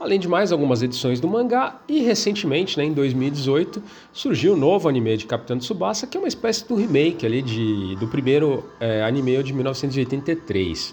além 0.03 0.19
de 0.19 0.27
mais 0.27 0.51
algumas 0.51 0.83
edições 0.83 1.21
do 1.21 1.29
mangá, 1.29 1.81
e 1.89 2.01
recentemente, 2.01 2.77
né, 2.77 2.85
em 2.85 2.93
2018, 2.93 3.81
surgiu 4.13 4.53
o 4.53 4.57
um 4.57 4.59
novo 4.59 4.89
anime 4.89 5.17
de 5.17 5.27
Capitão 5.27 5.57
Tsubasa, 5.59 6.09
que 6.09 6.17
é 6.17 6.21
uma 6.21 6.27
espécie 6.27 6.67
do 6.67 6.75
remake 6.75 7.25
ali 7.25 7.41
de, 7.41 7.95
do 7.97 8.09
primeiro 8.09 8.65
é, 8.81 9.05
anime 9.05 9.41
de 9.45 9.53
1983. 9.53 10.93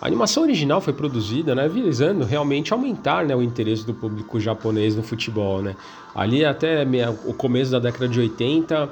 A 0.00 0.06
animação 0.06 0.44
original 0.44 0.80
foi 0.80 0.94
produzida 0.94 1.54
né, 1.54 1.68
visando 1.68 2.24
realmente 2.24 2.72
aumentar 2.72 3.24
né, 3.24 3.36
o 3.36 3.42
interesse 3.42 3.84
do 3.84 3.92
público 3.92 4.40
japonês 4.40 4.96
no 4.96 5.02
futebol. 5.02 5.60
Né? 5.60 5.76
Ali 6.14 6.42
até 6.42 6.86
o 7.26 7.34
começo 7.34 7.70
da 7.70 7.78
década 7.78 8.08
de 8.08 8.18
80, 8.18 8.88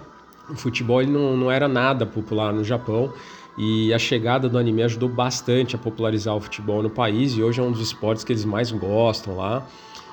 o 0.50 0.54
futebol 0.54 1.02
não, 1.06 1.34
não 1.34 1.50
era 1.50 1.66
nada 1.66 2.04
popular 2.04 2.52
no 2.52 2.62
Japão 2.62 3.10
e 3.56 3.92
a 3.94 3.98
chegada 3.98 4.50
do 4.50 4.58
anime 4.58 4.82
ajudou 4.82 5.08
bastante 5.08 5.74
a 5.74 5.78
popularizar 5.78 6.36
o 6.36 6.40
futebol 6.40 6.82
no 6.82 6.90
país 6.90 7.32
e 7.32 7.42
hoje 7.42 7.58
é 7.58 7.62
um 7.62 7.72
dos 7.72 7.80
esportes 7.80 8.22
que 8.22 8.32
eles 8.32 8.44
mais 8.44 8.70
gostam 8.70 9.36
lá. 9.36 9.66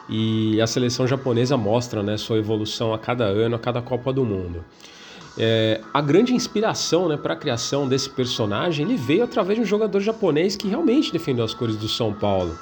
E 0.07 0.61
a 0.61 0.67
seleção 0.67 1.05
japonesa 1.05 1.57
mostra 1.57 2.01
né, 2.01 2.15
sua 2.15 2.37
evolução 2.37 2.93
a 2.93 2.99
cada 2.99 3.25
ano, 3.25 3.55
a 3.55 3.59
cada 3.59 3.81
Copa 3.81 4.13
do 4.13 4.23
Mundo. 4.23 4.63
É, 5.37 5.81
a 5.93 6.01
grande 6.01 6.33
inspiração 6.33 7.09
né, 7.09 7.17
para 7.17 7.33
a 7.33 7.37
criação 7.37 7.87
desse 7.87 8.09
personagem 8.09 8.85
ele 8.85 8.95
veio 8.95 9.23
através 9.23 9.57
de 9.57 9.63
um 9.63 9.67
jogador 9.67 9.99
japonês 9.99 10.55
que 10.55 10.67
realmente 10.67 11.11
defendeu 11.11 11.43
as 11.43 11.53
cores 11.53 11.75
do 11.75 11.89
São 11.89 12.13
Paulo. 12.13 12.57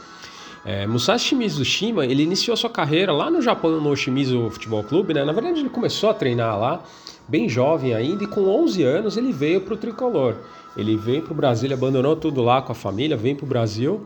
É, 0.66 0.88
Musashi 0.88 1.30
Shimizu 1.30 1.64
Shima 1.64 2.06
ele 2.06 2.24
iniciou 2.24 2.56
sua 2.58 2.70
carreira 2.70 3.12
lá 3.12 3.30
no 3.30 3.42
Japão 3.42 3.80
no 3.80 3.96
Shimizu 3.96 4.50
Futebol 4.50 4.84
Clube, 4.84 5.14
né? 5.14 5.24
Na 5.24 5.34
verdade 5.34 5.60
ele 5.60 5.70
começou 5.70 6.10
a 6.10 6.14
treinar 6.14 6.58
lá, 6.58 6.82
bem 7.28 7.48
jovem 7.48 7.94
ainda, 7.94 8.24
e 8.24 8.28
com 8.28 8.48
11 8.48 8.82
anos 8.84 9.18
ele 9.18 9.32
veio 9.32 9.62
para 9.62 9.74
o 9.74 9.78
tricolor. 9.78 10.36
Ele 10.76 10.98
veio 10.98 11.22
para 11.22 11.34
o 11.34 11.36
Brasil, 11.36 11.68
ele 11.68 11.74
abandonou 11.74 12.16
tudo 12.16 12.42
lá 12.42 12.62
com 12.62 12.72
a 12.72 12.76
família, 12.76 13.16
vem 13.16 13.36
para 13.36 13.46
o 13.46 13.48
Brasil 13.48 14.04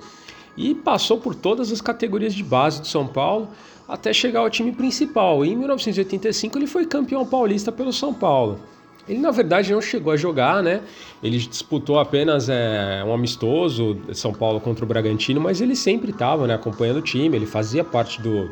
e 0.58 0.74
passou 0.74 1.20
por 1.20 1.36
todas 1.36 1.72
as 1.72 1.80
categorias 1.80 2.34
de 2.34 2.44
base 2.44 2.82
do 2.82 2.88
São 2.88 3.08
Paulo 3.08 3.50
até 3.88 4.12
chegar 4.12 4.42
ao 4.42 4.50
time 4.50 4.72
principal. 4.72 5.46
E 5.46 5.50
em 5.50 5.56
1985 5.56 6.58
ele 6.58 6.68
foi 6.68 6.86
campeão 6.86 7.26
paulista 7.26 7.72
pelo 7.72 7.94
São 7.94 8.14
Paulo. 8.14 8.60
Ele 9.08 9.20
na 9.20 9.32
verdade 9.32 9.72
não 9.72 9.82
chegou 9.82 10.12
a 10.12 10.18
jogar, 10.18 10.62
né? 10.62 10.82
Ele 11.24 11.38
disputou 11.38 11.98
apenas 11.98 12.50
é, 12.50 13.02
um 13.06 13.14
amistoso 13.14 13.98
São 14.14 14.34
Paulo 14.34 14.60
contra 14.60 14.84
o 14.84 14.88
Bragantino, 14.88 15.40
mas 15.40 15.62
ele 15.62 15.76
sempre 15.76 16.12
estava 16.12 16.46
né, 16.46 16.54
acompanhando 16.54 16.98
o 16.98 17.02
time, 17.02 17.38
ele 17.38 17.46
fazia 17.46 17.86
parte 17.86 18.22
do, 18.22 18.52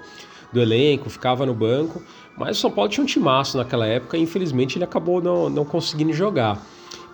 do 0.54 0.62
elenco, 0.62 1.10
ficava 1.10 1.46
no 1.46 1.54
banco. 1.54 2.02
Mas 2.38 2.58
o 2.58 2.62
São 2.62 2.72
Paulo 2.72 2.90
tinha 2.90 3.04
um 3.04 3.08
timaço 3.08 3.58
naquela 3.58 3.86
época 3.86 4.18
e 4.18 4.22
infelizmente 4.22 4.78
ele 4.78 4.86
acabou 4.86 5.22
não, 5.22 5.50
não 5.50 5.66
conseguindo 5.66 6.14
jogar 6.14 6.62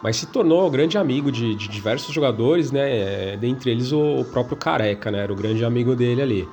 mas 0.02 0.18
se 0.18 0.26
tornou 0.26 0.70
grande 0.70 0.98
amigo 0.98 1.32
de, 1.32 1.54
de 1.56 1.68
diversos 1.68 2.14
jogadores, 2.14 2.72
né? 2.72 3.34
É, 3.34 3.38
dentre 3.38 3.70
eles 3.70 3.92
o, 3.92 4.22
o, 4.22 4.26
próprio 4.26 4.58
Careca, 4.58 5.12
né? 5.12 5.20
Era 5.20 5.32
o 5.32 5.36
grande 5.36 5.64
amigo 5.64 5.96
dele 5.96 6.22
ali. 6.22 6.50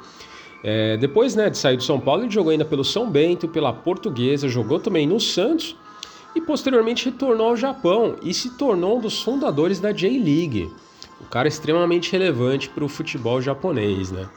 É, 0.63 0.97
depois 0.97 1.35
né, 1.37 1.49
de 1.49 1.57
sair 1.57 1.77
do 1.77 1.83
São 1.83 2.01
Paulo, 2.01 2.23
ele 2.23 2.31
jogou 2.31 2.51
ainda 2.51 2.65
pelo 2.65 2.85
São 2.85 3.09
Bento, 3.09 3.47
pela 3.49 3.73
Portuguesa, 3.73 4.49
jogou 4.49 4.81
também 4.81 5.07
no 5.07 5.21
Santos 5.21 5.77
e 6.35 6.41
posteriormente 6.41 7.07
retornou 7.07 7.49
ao 7.49 7.57
Japão 7.57 8.17
e 8.23 8.35
se 8.35 8.51
tornou 8.57 8.99
um 8.99 9.01
dos 9.01 9.23
fundadores 9.23 9.81
da 9.81 9.93
J-League. 9.93 10.71
Um 11.21 11.27
cara 11.27 11.49
extremamente 11.49 12.13
relevante 12.13 12.69
para 12.69 12.85
o 12.85 12.89
futebol 12.89 13.41
japonês, 13.41 14.11
né? 14.11 14.29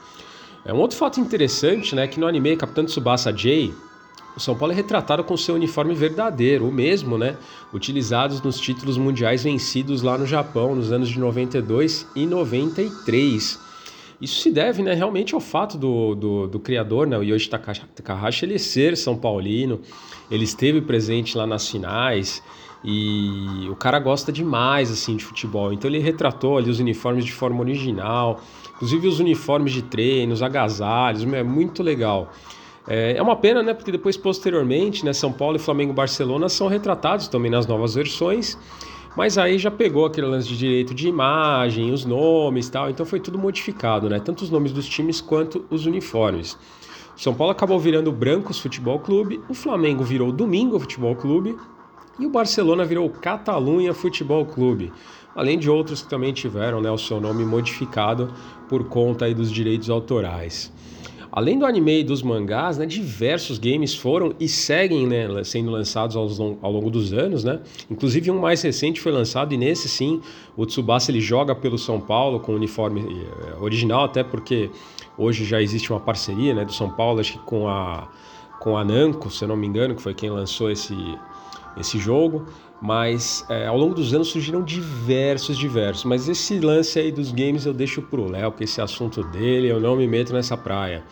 É 0.64 0.72
um 0.72 0.78
outro 0.78 0.96
fato 0.96 1.20
interessante, 1.20 1.94
né, 1.94 2.06
que 2.06 2.20
no 2.20 2.26
anime 2.26 2.56
Capitão 2.56 2.84
Tsubasa 2.84 3.32
J, 3.32 3.74
o 4.36 4.40
São 4.40 4.56
Paulo 4.56 4.72
é 4.72 4.76
retratado 4.76 5.22
com 5.24 5.36
seu 5.36 5.54
uniforme 5.54 5.94
verdadeiro, 5.94 6.68
o 6.68 6.72
mesmo, 6.72 7.18
né? 7.18 7.36
Utilizados 7.72 8.40
nos 8.40 8.58
títulos 8.58 8.96
mundiais 8.96 9.42
vencidos 9.42 10.02
lá 10.02 10.16
no 10.16 10.26
Japão 10.26 10.74
nos 10.74 10.90
anos 10.90 11.08
de 11.08 11.18
92 11.18 12.06
e 12.14 12.24
93. 12.26 13.71
Isso 14.22 14.40
se 14.40 14.52
deve 14.52 14.84
né, 14.84 14.94
realmente 14.94 15.34
ao 15.34 15.40
fato 15.40 15.76
do, 15.76 16.14
do, 16.14 16.46
do 16.46 16.60
criador, 16.60 17.08
né, 17.08 17.18
o 17.18 17.24
Yoshi 17.24 17.50
Takahashi, 17.50 18.44
ele 18.44 18.56
ser 18.56 18.96
São 18.96 19.16
Paulino, 19.16 19.80
ele 20.30 20.44
esteve 20.44 20.80
presente 20.80 21.36
lá 21.36 21.44
nas 21.44 21.68
finais 21.68 22.40
e 22.84 23.68
o 23.68 23.74
cara 23.74 23.98
gosta 23.98 24.30
demais 24.30 24.92
assim 24.92 25.16
de 25.16 25.24
futebol. 25.24 25.72
Então 25.72 25.90
ele 25.90 25.98
retratou 25.98 26.56
ali 26.56 26.70
os 26.70 26.78
uniformes 26.78 27.24
de 27.24 27.32
forma 27.32 27.58
original, 27.60 28.40
inclusive 28.76 29.08
os 29.08 29.18
uniformes 29.18 29.72
de 29.72 29.82
treino, 29.82 30.32
os 30.32 30.40
agasalhos, 30.40 31.24
é 31.24 31.42
muito 31.42 31.82
legal. 31.82 32.32
É, 32.86 33.16
é 33.16 33.22
uma 33.22 33.36
pena, 33.36 33.62
né? 33.62 33.74
Porque 33.74 33.92
depois, 33.92 34.16
posteriormente, 34.16 35.04
né, 35.04 35.12
São 35.12 35.32
Paulo 35.32 35.56
e 35.56 35.58
Flamengo 35.58 35.92
Barcelona 35.92 36.48
são 36.48 36.66
retratados 36.66 37.28
também 37.28 37.50
nas 37.50 37.66
novas 37.66 37.94
versões. 37.94 38.58
Mas 39.14 39.36
aí 39.36 39.58
já 39.58 39.70
pegou 39.70 40.06
aquele 40.06 40.26
lance 40.26 40.48
de 40.48 40.56
direito 40.56 40.94
de 40.94 41.06
imagem, 41.06 41.92
os 41.92 42.04
nomes 42.04 42.70
tal, 42.70 42.88
então 42.88 43.04
foi 43.04 43.20
tudo 43.20 43.38
modificado, 43.38 44.08
né? 44.08 44.18
Tanto 44.18 44.42
os 44.42 44.50
nomes 44.50 44.72
dos 44.72 44.88
times 44.88 45.20
quanto 45.20 45.64
os 45.68 45.84
uniformes. 45.84 46.56
São 47.14 47.34
Paulo 47.34 47.52
acabou 47.52 47.78
virando 47.78 48.10
Brancos 48.10 48.58
Futebol 48.58 48.98
Clube, 48.98 49.40
o 49.48 49.54
Flamengo 49.54 50.02
virou 50.02 50.32
Domingo 50.32 50.78
Futebol 50.80 51.14
Clube 51.14 51.54
e 52.18 52.24
o 52.24 52.30
Barcelona 52.30 52.86
virou 52.86 53.08
Catalunha 53.10 53.92
Futebol 53.92 54.46
Clube. 54.46 54.90
Além 55.34 55.58
de 55.58 55.68
outros 55.68 56.02
que 56.02 56.08
também 56.08 56.32
tiveram 56.32 56.80
né, 56.80 56.90
o 56.90 56.98
seu 56.98 57.20
nome 57.20 57.44
modificado 57.44 58.32
por 58.68 58.84
conta 58.84 59.26
aí 59.26 59.34
dos 59.34 59.50
direitos 59.50 59.90
autorais. 59.90 60.72
Além 61.34 61.58
do 61.58 61.64
anime 61.64 62.00
e 62.00 62.04
dos 62.04 62.22
mangás, 62.22 62.76
né, 62.76 62.84
diversos 62.84 63.58
games 63.58 63.94
foram 63.94 64.34
e 64.38 64.46
seguem 64.46 65.06
né, 65.06 65.42
sendo 65.44 65.70
lançados 65.70 66.14
ao, 66.14 66.58
ao, 66.60 66.70
longo 66.70 66.90
dos 66.90 67.14
anos, 67.14 67.42
né? 67.42 67.58
Inclusive 67.90 68.30
um 68.30 68.38
mais 68.38 68.60
recente 68.60 69.00
foi 69.00 69.10
lançado 69.10 69.54
e 69.54 69.56
nesse 69.56 69.88
sim 69.88 70.20
o 70.54 70.66
Tsubasa 70.66 71.10
ele 71.10 71.22
joga 71.22 71.54
pelo 71.54 71.78
São 71.78 71.98
Paulo 71.98 72.38
com 72.38 72.54
uniforme 72.54 73.00
eh, 73.00 73.54
original, 73.58 74.04
até 74.04 74.22
porque 74.22 74.70
hoje 75.16 75.46
já 75.46 75.62
existe 75.62 75.90
uma 75.90 76.00
parceria 76.00 76.52
né, 76.52 76.66
do 76.66 76.72
São 76.72 76.90
Paulo 76.90 77.20
acho 77.20 77.32
que 77.32 77.38
com 77.46 77.66
a 77.66 78.08
com 78.60 78.76
a 78.76 78.84
Namco, 78.84 79.28
se 79.30 79.42
eu 79.42 79.48
não 79.48 79.56
me 79.56 79.66
engano, 79.66 79.94
que 79.96 80.02
foi 80.02 80.12
quem 80.12 80.28
lançou 80.28 80.70
esse 80.70 80.94
esse 81.78 81.98
jogo 81.98 82.44
mas 82.82 83.46
é, 83.48 83.68
ao 83.68 83.78
longo 83.78 83.94
dos 83.94 84.12
anos 84.12 84.26
surgiram 84.26 84.60
diversos, 84.60 85.56
diversos. 85.56 86.02
Mas 86.02 86.28
esse 86.28 86.58
lance 86.58 86.98
aí 86.98 87.12
dos 87.12 87.30
games 87.30 87.64
eu 87.64 87.72
deixo 87.72 88.02
pro 88.02 88.28
Léo, 88.28 88.50
porque 88.50 88.64
esse 88.64 88.80
assunto 88.80 89.22
dele 89.22 89.68
eu 89.68 89.78
não 89.78 89.94
me 89.94 90.08
meto 90.08 90.32
nessa 90.32 90.56
praia. 90.56 91.04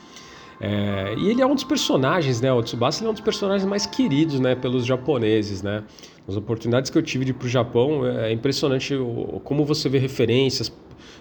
É, 0.61 1.15
e 1.17 1.31
ele 1.31 1.41
é 1.41 1.47
um 1.47 1.55
dos 1.55 1.63
personagens, 1.63 2.41
né? 2.41 2.53
O 2.53 2.61
Tsubasa 2.61 3.05
é 3.05 3.09
um 3.09 3.13
dos 3.13 3.23
personagens 3.23 3.65
mais 3.65 3.87
queridos, 3.87 4.41
né? 4.41 4.57
Pelos 4.57 4.85
japoneses, 4.85 5.63
né? 5.63 5.85
As 6.27 6.37
oportunidades 6.37 6.91
que 6.91 6.99
eu 6.99 7.03
tive 7.03 7.25
de 7.25 7.31
ir 7.31 7.35
pro 7.35 7.49
Japão 7.49 8.05
é 8.05 8.33
impressionante 8.33 8.93
o, 8.97 9.41
como 9.45 9.65
você 9.65 9.89
vê 9.89 9.99
referências 9.99 10.73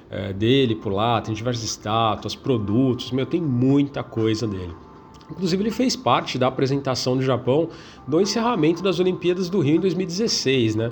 é, 0.10 0.34
dele 0.34 0.74
por 0.74 0.92
lá. 0.92 1.22
Tem 1.22 1.34
diversas 1.34 1.64
estátuas, 1.64 2.34
produtos, 2.36 3.12
meu, 3.12 3.28
tem 3.28 3.40
muita 3.40 4.02
coisa 4.02 4.48
dele. 4.48 4.74
Inclusive, 5.30 5.64
ele 5.64 5.72
fez 5.72 5.95
parte 5.95 6.38
da 6.38 6.47
apresentação 6.47 7.15
do 7.15 7.23
Japão 7.23 7.69
no 8.07 8.19
encerramento 8.19 8.81
das 8.81 8.99
Olimpíadas 8.99 9.49
do 9.49 9.60
Rio 9.60 9.76
em 9.76 9.80
2016, 9.80 10.76
né? 10.76 10.91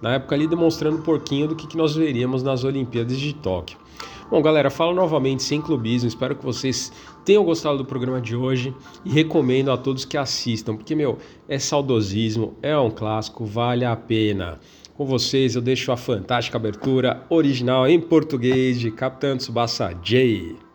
Na 0.00 0.14
época 0.14 0.34
ali 0.34 0.46
demonstrando 0.46 0.98
um 0.98 1.02
pouquinho 1.02 1.48
do 1.48 1.56
que, 1.56 1.66
que 1.66 1.76
nós 1.76 1.96
veríamos 1.96 2.42
nas 2.42 2.64
Olimpíadas 2.64 3.18
de 3.18 3.34
Tóquio. 3.34 3.78
Bom, 4.30 4.42
galera, 4.42 4.68
falo 4.68 4.94
novamente 4.94 5.42
sem 5.42 5.60
clubismo. 5.60 6.06
Espero 6.06 6.36
que 6.36 6.44
vocês 6.44 6.92
tenham 7.24 7.42
gostado 7.42 7.78
do 7.78 7.84
programa 7.84 8.20
de 8.20 8.36
hoje 8.36 8.74
e 9.02 9.10
recomendo 9.10 9.70
a 9.70 9.76
todos 9.76 10.04
que 10.04 10.18
assistam, 10.18 10.76
porque, 10.76 10.94
meu, 10.94 11.16
é 11.48 11.58
saudosismo, 11.58 12.54
é 12.60 12.76
um 12.76 12.90
clássico, 12.90 13.46
vale 13.46 13.86
a 13.86 13.96
pena. 13.96 14.60
Com 14.94 15.06
vocês, 15.06 15.54
eu 15.54 15.62
deixo 15.62 15.90
a 15.92 15.96
fantástica 15.96 16.58
abertura 16.58 17.24
original 17.30 17.88
em 17.88 17.98
português 17.98 18.78
de 18.78 18.90
Capitão 18.90 19.36
Tsubasa 19.36 19.94
J. 20.02 20.67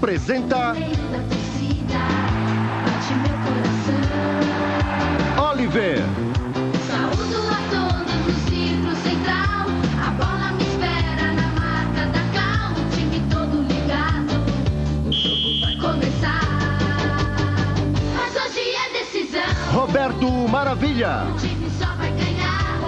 apresenta. 0.00 0.74
Oliver. 5.38 5.98
Saúdo 6.88 7.40
a 7.50 7.60
todos 7.68 8.14
no 8.26 8.32
círculo 8.48 8.96
central. 8.96 9.66
A 10.02 10.10
bola 10.12 10.52
me 10.52 10.62
espera 10.62 11.32
na 11.34 11.48
marca 11.60 12.06
da 12.14 12.22
cal. 12.32 12.72
O 12.72 12.90
time 12.96 13.22
todo 13.28 13.60
ligado. 13.68 14.32
O 15.06 15.12
jogo 15.12 15.60
vai 15.60 15.76
começar. 15.76 16.48
Mas 18.16 18.34
hoje 18.36 18.60
é 18.74 18.92
decisão. 19.00 19.42
Roberto 19.74 20.30
Maravilha. 20.48 21.26
O 21.28 21.36
time 21.38 21.70
só 21.78 21.94
vai 21.96 22.10
ganhar. 22.12 22.80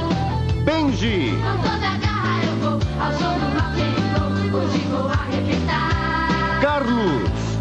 Benji. 0.64 1.36
Com 1.42 1.58
toda 1.58 1.88
a 1.88 1.98
garra 1.98 2.42
eu 2.42 2.56
vou 2.56 2.80
ao 3.02 3.12
and 3.82 4.50
roll. 4.50 4.62
Hoje 4.62 4.78
vou 4.88 5.10
arrebentar. 5.10 5.82
Vai 5.88 5.91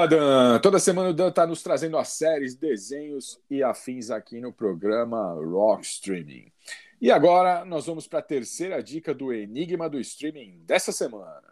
Boa, 0.00 0.08
Dan! 0.08 0.58
Toda 0.60 0.78
semana 0.78 1.10
o 1.10 1.12
Dan 1.12 1.28
está 1.28 1.46
nos 1.46 1.62
trazendo 1.62 1.98
as 1.98 2.08
séries, 2.08 2.56
desenhos 2.56 3.38
e 3.50 3.62
afins 3.62 4.10
aqui 4.10 4.40
no 4.40 4.50
programa 4.50 5.34
Rock 5.34 5.84
Streaming. 5.84 6.50
E 6.98 7.12
agora 7.12 7.66
nós 7.66 7.84
vamos 7.84 8.08
para 8.08 8.20
a 8.20 8.22
terceira 8.22 8.82
dica 8.82 9.12
do 9.12 9.30
Enigma 9.30 9.90
do 9.90 10.00
Streaming 10.00 10.62
dessa 10.64 10.90
semana. 10.90 11.42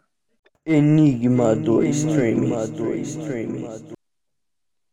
Enigma 0.65 1.55
do 1.55 1.83
Streaming. 1.83 2.71
Do 2.71 2.95
streaming. 2.95 3.93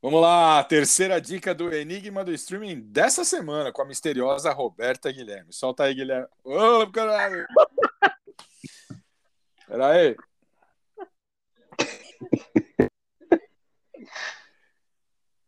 Vamos 0.03 0.21
lá, 0.21 0.63
terceira 0.63 1.19
dica 1.19 1.55
do 1.55 1.75
Enigma 1.75 2.23
do 2.23 2.33
Streaming 2.33 2.81
dessa 2.81 3.25
semana 3.25 3.73
com 3.73 3.81
a 3.81 3.87
misteriosa 3.87 4.53
Roberta 4.53 5.11
Guilherme. 5.11 5.51
Solta 5.51 5.85
aí, 5.85 5.95
Guilherme. 5.95 6.29
Ô, 6.45 6.87
caralho! 6.93 7.47
Pera 9.67 9.93
aí. 9.93 10.15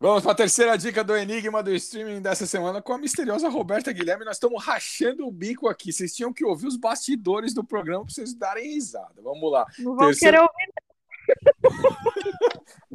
Vamos 0.01 0.23
para 0.23 0.31
a 0.31 0.37
terceira 0.37 0.79
dica 0.79 1.03
do 1.03 1.17
Enigma 1.17 1.61
do 1.61 1.75
Streaming 1.75 2.23
dessa 2.23 2.47
semana 2.47 2.81
com 2.81 2.93
a 2.93 2.99
misteriosa 2.99 3.49
Roberta 3.49 3.93
Guilherme. 3.93 4.25
Nós 4.25 4.37
estamos 4.37 4.65
rachando 4.65 5.27
o 5.27 5.33
bico 5.33 5.69
aqui. 5.69 5.93
Vocês 5.93 6.15
tinham 6.15 6.33
que 6.33 6.45
ouvir 6.45 6.69
os 6.69 6.77
bastidores 6.77 7.53
do 7.53 7.65
programa 7.65 8.05
para 8.05 8.15
vocês 8.15 8.33
darem 8.33 8.75
risada. 8.75 9.21
Vamos 9.21 9.51
lá. 9.51 9.67
Não 9.81 9.97
vão 9.97 10.07
terceira... 10.07 10.39
querer 10.39 10.49
ouvir. 10.49 10.73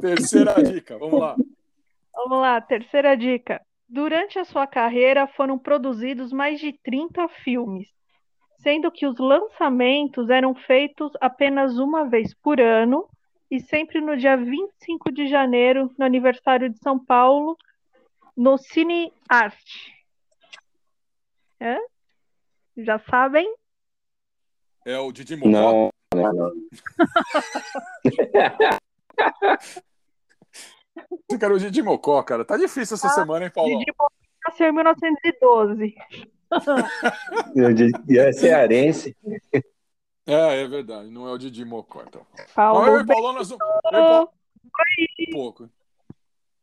terceira 0.00 0.62
dica, 0.62 0.96
vamos 0.96 1.20
lá. 1.20 1.36
Vamos 2.14 2.40
lá, 2.40 2.58
terceira 2.62 3.14
dica. 3.14 3.60
Durante 3.86 4.38
a 4.38 4.46
sua 4.46 4.66
carreira 4.66 5.26
foram 5.26 5.58
produzidos 5.58 6.32
mais 6.32 6.58
de 6.58 6.72
30 6.82 7.28
filmes, 7.44 7.86
sendo 8.60 8.90
que 8.90 9.06
os 9.06 9.18
lançamentos 9.18 10.30
eram 10.30 10.54
feitos 10.54 11.12
apenas 11.20 11.76
uma 11.76 12.08
vez 12.08 12.32
por 12.32 12.58
ano 12.58 13.06
e 13.50 13.60
sempre 13.60 14.00
no 14.00 14.16
dia 14.16 14.36
25 14.36 15.12
de 15.12 15.26
janeiro, 15.26 15.92
no 15.98 16.04
aniversário 16.04 16.70
de 16.70 16.78
São 16.78 16.98
Paulo, 16.98 17.56
no 18.36 18.58
Cine 18.58 19.12
Arte. 19.28 19.94
É? 21.60 21.78
Já 22.76 22.98
sabem? 22.98 23.52
É 24.84 24.98
o 24.98 25.12
Didi 25.12 25.36
Mocó? 25.36 25.50
Não, 25.50 25.90
não, 26.14 26.32
não. 26.32 26.52
Você 31.28 31.38
quer 31.38 31.50
o 31.50 31.58
Didi 31.58 31.82
Mocó, 31.82 32.22
cara? 32.22 32.44
Tá 32.44 32.56
difícil 32.56 32.94
essa 32.94 33.06
ah, 33.06 33.10
semana, 33.10 33.46
hein, 33.46 33.52
Paulo? 33.54 33.78
Didi 33.78 33.92
Mocó 33.98 34.12
nasceu 34.46 34.68
em 34.68 34.72
1912. 34.72 35.94
é 38.18 38.32
cearense. 38.32 39.16
É, 40.26 40.62
é 40.62 40.68
verdade. 40.68 41.10
Não 41.10 41.28
é 41.28 41.32
o 41.32 41.38
Didi 41.38 41.64
Mocó, 41.64 42.02
então. 42.06 42.26
Paulo 42.54 42.86
eu 42.86 43.06
Paulão, 43.06 43.34
nós 43.34 43.48
vamos... 43.50 43.64
Um 45.28 45.32
pouco. 45.32 45.70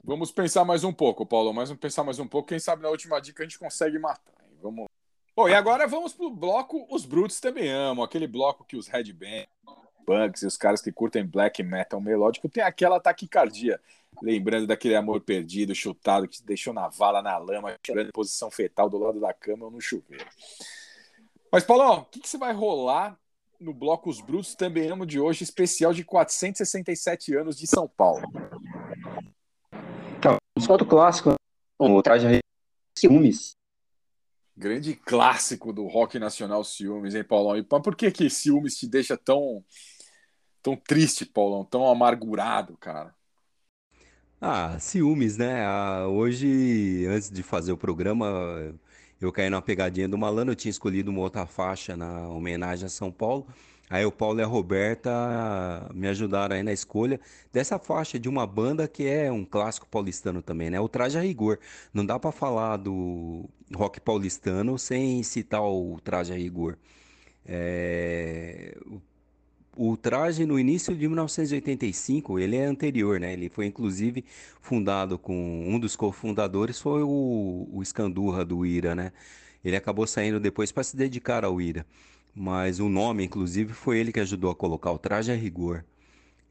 Vamos 0.03 0.31
pensar 0.31 0.65
mais 0.65 0.83
um 0.83 0.91
pouco, 0.91 1.25
Paulo. 1.25 1.53
Mas 1.53 1.69
vamos 1.69 1.79
pensar 1.79 2.03
mais 2.03 2.19
um 2.19 2.27
pouco. 2.27 2.49
Quem 2.49 2.59
sabe 2.59 2.81
na 2.81 2.89
última 2.89 3.19
dica 3.21 3.43
a 3.43 3.45
gente 3.45 3.59
consegue 3.59 3.99
matar. 3.99 4.33
hein? 4.43 4.57
Vamos. 4.61 4.87
Bom, 5.35 5.47
e 5.47 5.53
agora 5.53 5.87
vamos 5.87 6.13
pro 6.13 6.29
bloco 6.29 6.87
Os 6.89 7.05
Brutos 7.05 7.39
Também 7.39 7.69
Amam. 7.69 8.03
Aquele 8.03 8.27
bloco 8.27 8.65
que 8.65 8.75
os 8.75 8.87
headband, 8.87 9.45
punks 10.05 10.41
e 10.41 10.47
os 10.47 10.57
caras 10.57 10.81
que 10.81 10.91
curtem 10.91 11.25
black 11.25 11.61
metal 11.63 12.01
melódico 12.01 12.49
tem 12.49 12.63
aquela 12.63 12.99
taquicardia. 12.99 13.79
Lembrando 14.21 14.67
daquele 14.67 14.95
amor 14.95 15.21
perdido, 15.21 15.73
chutado, 15.73 16.27
que 16.27 16.37
te 16.37 16.43
deixou 16.43 16.73
na 16.73 16.87
vala, 16.87 17.21
na 17.21 17.37
lama, 17.37 17.77
chorando 17.85 18.09
em 18.09 18.11
posição 18.11 18.51
fetal 18.51 18.89
do 18.89 18.97
lado 18.97 19.19
da 19.19 19.33
cama 19.33 19.65
ou 19.65 19.71
no 19.71 19.79
chuveiro. 19.79 20.27
Mas, 21.51 21.63
Paulão, 21.63 21.99
o 21.99 22.05
que, 22.05 22.19
que 22.19 22.27
você 22.27 22.37
vai 22.37 22.53
rolar 22.53 23.17
no 23.61 23.73
bloco 23.73 24.09
Os 24.09 24.19
Brutos 24.19 24.55
Também 24.55 24.89
Amam 24.89 25.05
de 25.05 25.19
hoje, 25.19 25.43
especial 25.43 25.93
de 25.93 26.03
467 26.03 27.35
anos 27.35 27.55
de 27.55 27.67
São 27.67 27.87
Paulo? 27.87 28.23
Então, 30.17 30.37
um 30.57 30.61
salto 30.61 30.85
clássico, 30.85 31.35
o 31.79 32.01
traje 32.01 32.39
ciúmes. 32.97 33.55
Grande 34.57 34.95
clássico 34.95 35.71
do 35.71 35.87
rock 35.87 36.19
nacional 36.19 36.63
Ciúmes, 36.63 37.15
hein, 37.15 37.23
Paulão? 37.23 37.57
E 37.57 37.63
por 37.63 37.95
que 37.95 38.11
que 38.11 38.29
Ciúmes 38.29 38.75
te 38.75 38.87
deixa 38.87 39.15
tão 39.17 39.63
tão 40.61 40.75
triste, 40.75 41.25
Paulão? 41.25 41.63
Tão 41.63 41.87
amargurado, 41.87 42.77
cara? 42.77 43.15
Ah, 44.39 44.77
ciúmes, 44.79 45.37
né? 45.37 45.65
Ah, 45.65 46.07
hoje, 46.07 47.05
antes 47.07 47.29
de 47.29 47.43
fazer 47.43 47.71
o 47.71 47.77
programa, 47.77 48.27
eu 49.21 49.31
caí 49.31 49.49
numa 49.49 49.61
pegadinha 49.61 50.07
do 50.07 50.17
malandro. 50.17 50.51
Eu 50.51 50.55
tinha 50.55 50.69
escolhido 50.69 51.11
uma 51.11 51.21
outra 51.21 51.45
faixa 51.45 51.95
na 51.95 52.27
homenagem 52.29 52.85
a 52.85 52.89
São 52.89 53.11
Paulo. 53.11 53.47
Aí 53.89 54.05
o 54.05 54.11
Paulo 54.11 54.39
e 54.39 54.43
a 54.43 54.47
Roberta 54.47 55.11
me 55.93 56.07
ajudaram 56.07 56.55
aí 56.55 56.63
na 56.63 56.71
escolha 56.71 57.19
dessa 57.51 57.77
faixa 57.77 58.17
de 58.17 58.29
uma 58.29 58.47
banda 58.47 58.87
que 58.87 59.05
é 59.05 59.29
um 59.29 59.43
clássico 59.43 59.85
paulistano 59.85 60.41
também, 60.41 60.69
né? 60.69 60.79
O 60.79 60.87
Traje 60.87 61.17
a 61.17 61.21
Rigor. 61.21 61.59
Não 61.93 62.05
dá 62.05 62.17
pra 62.17 62.31
falar 62.31 62.77
do 62.77 63.49
rock 63.75 63.99
paulistano 63.99 64.79
sem 64.79 65.21
citar 65.23 65.61
o 65.61 65.99
Traje 66.01 66.31
a 66.31 66.37
Rigor. 66.37 66.77
É, 67.45 68.77
o 69.75 69.95
traje 69.95 70.45
no 70.45 70.59
início 70.59 70.95
de 70.95 71.07
1985, 71.07 72.39
ele 72.39 72.57
é 72.57 72.65
anterior, 72.65 73.19
né? 73.19 73.33
Ele 73.33 73.49
foi 73.49 73.65
inclusive 73.65 74.25
fundado 74.59 75.17
com 75.17 75.65
um 75.67 75.79
dos 75.79 75.95
cofundadores 75.95 76.79
foi 76.79 77.01
o, 77.03 77.67
o 77.71 77.81
Escandurra 77.81 78.43
do 78.43 78.65
Ira, 78.65 78.95
né? 78.95 79.11
Ele 79.63 79.75
acabou 79.75 80.05
saindo 80.07 80.39
depois 80.39 80.71
para 80.71 80.83
se 80.83 80.97
dedicar 80.97 81.45
ao 81.45 81.61
Ira, 81.61 81.85
mas 82.35 82.79
o 82.79 82.89
nome, 82.89 83.23
inclusive, 83.25 83.73
foi 83.73 83.99
ele 83.99 84.11
que 84.11 84.19
ajudou 84.19 84.51
a 84.51 84.55
colocar 84.55 84.91
o 84.91 84.97
traje 84.97 85.31
a 85.31 85.35
rigor. 85.35 85.85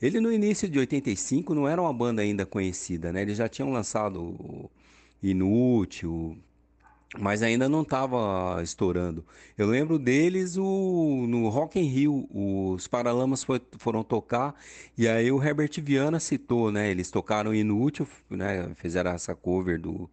Ele 0.00 0.20
no 0.20 0.32
início 0.32 0.68
de 0.68 0.78
85 0.78 1.54
não 1.54 1.68
era 1.68 1.80
uma 1.82 1.92
banda 1.92 2.22
ainda 2.22 2.46
conhecida, 2.46 3.12
né? 3.12 3.22
Eles 3.22 3.36
já 3.38 3.48
tinham 3.48 3.70
lançado 3.70 4.70
Inútil, 5.22 6.38
mas 7.18 7.42
ainda 7.42 7.68
não 7.68 7.82
estava 7.82 8.62
estourando. 8.62 9.24
Eu 9.58 9.66
lembro 9.66 9.98
deles 9.98 10.56
o, 10.56 11.26
no 11.28 11.48
Rock 11.48 11.78
in 11.80 11.84
Rio, 11.84 12.28
os 12.32 12.86
Paralamas 12.86 13.42
foi- 13.42 13.60
foram 13.78 14.02
tocar 14.04 14.54
e 14.96 15.08
aí 15.08 15.30
o 15.32 15.42
Herbert 15.42 15.70
Viana 15.82 16.20
citou, 16.20 16.70
né? 16.70 16.90
Eles 16.90 17.10
tocaram 17.10 17.54
Inútil, 17.54 18.06
né? 18.28 18.70
Fizeram 18.76 19.10
essa 19.10 19.34
cover 19.34 19.80
do, 19.80 20.08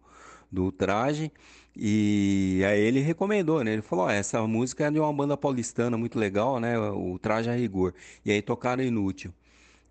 do 0.50 0.72
Traje 0.72 1.30
e 1.76 2.62
aí 2.66 2.80
ele 2.80 3.00
recomendou, 3.00 3.62
né? 3.62 3.72
Ele 3.74 3.82
falou, 3.82 4.06
ó, 4.06 4.10
essa 4.10 4.44
música 4.46 4.86
é 4.86 4.90
de 4.90 4.98
uma 4.98 5.12
banda 5.12 5.36
paulistana 5.36 5.96
muito 5.96 6.18
legal, 6.18 6.58
né? 6.60 6.78
O 6.78 7.18
Traje 7.18 7.48
a 7.50 7.54
Rigor. 7.54 7.94
E 8.24 8.32
aí 8.32 8.42
tocaram 8.42 8.82
Inútil. 8.82 9.32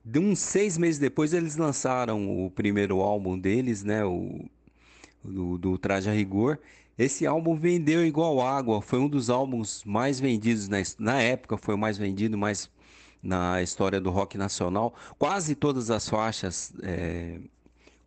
De 0.06 0.20
uns 0.20 0.40
seis 0.40 0.78
meses 0.78 1.00
depois 1.00 1.34
eles 1.34 1.58
lançaram 1.58 2.46
o 2.46 2.52
primeiro 2.52 3.02
álbum 3.02 3.38
deles, 3.40 3.84
né? 3.84 4.06
O, 4.06 4.46
do, 5.24 5.58
do 5.58 5.78
Traje 5.78 6.10
a 6.10 6.14
Rigor. 6.14 6.60
Esse 6.98 7.26
álbum 7.28 7.56
vendeu 7.56 8.06
igual 8.06 8.42
água, 8.42 8.82
foi 8.82 9.00
um 9.00 9.08
dos 9.08 9.30
álbuns 9.30 9.84
mais 9.84 10.20
vendidos 10.20 10.68
na, 10.68 10.78
na 10.98 11.22
época, 11.22 11.58
foi 11.58 11.76
o 11.76 11.78
mais 11.78 11.98
vendido, 11.98 12.38
mais 12.38 12.70
na 13.22 13.62
história 13.62 14.02
do 14.02 14.10
rock 14.10 14.38
nacional. 14.38 14.96
Quase 15.20 15.56
todas 15.56 15.92
as 15.92 16.10
faixas, 16.10 16.74
é, 16.82 17.40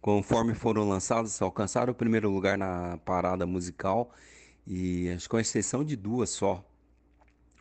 conforme 0.00 0.54
foram 0.54 0.88
lançadas, 0.88 1.40
alcançaram 1.40 1.92
o 1.92 1.94
primeiro 1.94 2.30
lugar 2.30 2.58
na 2.58 2.98
parada 3.04 3.46
musical, 3.46 4.10
e 4.66 5.10
acho 5.10 5.24
que 5.24 5.28
com 5.28 5.38
exceção 5.38 5.84
de 5.84 5.96
duas 5.96 6.30
só. 6.30 6.64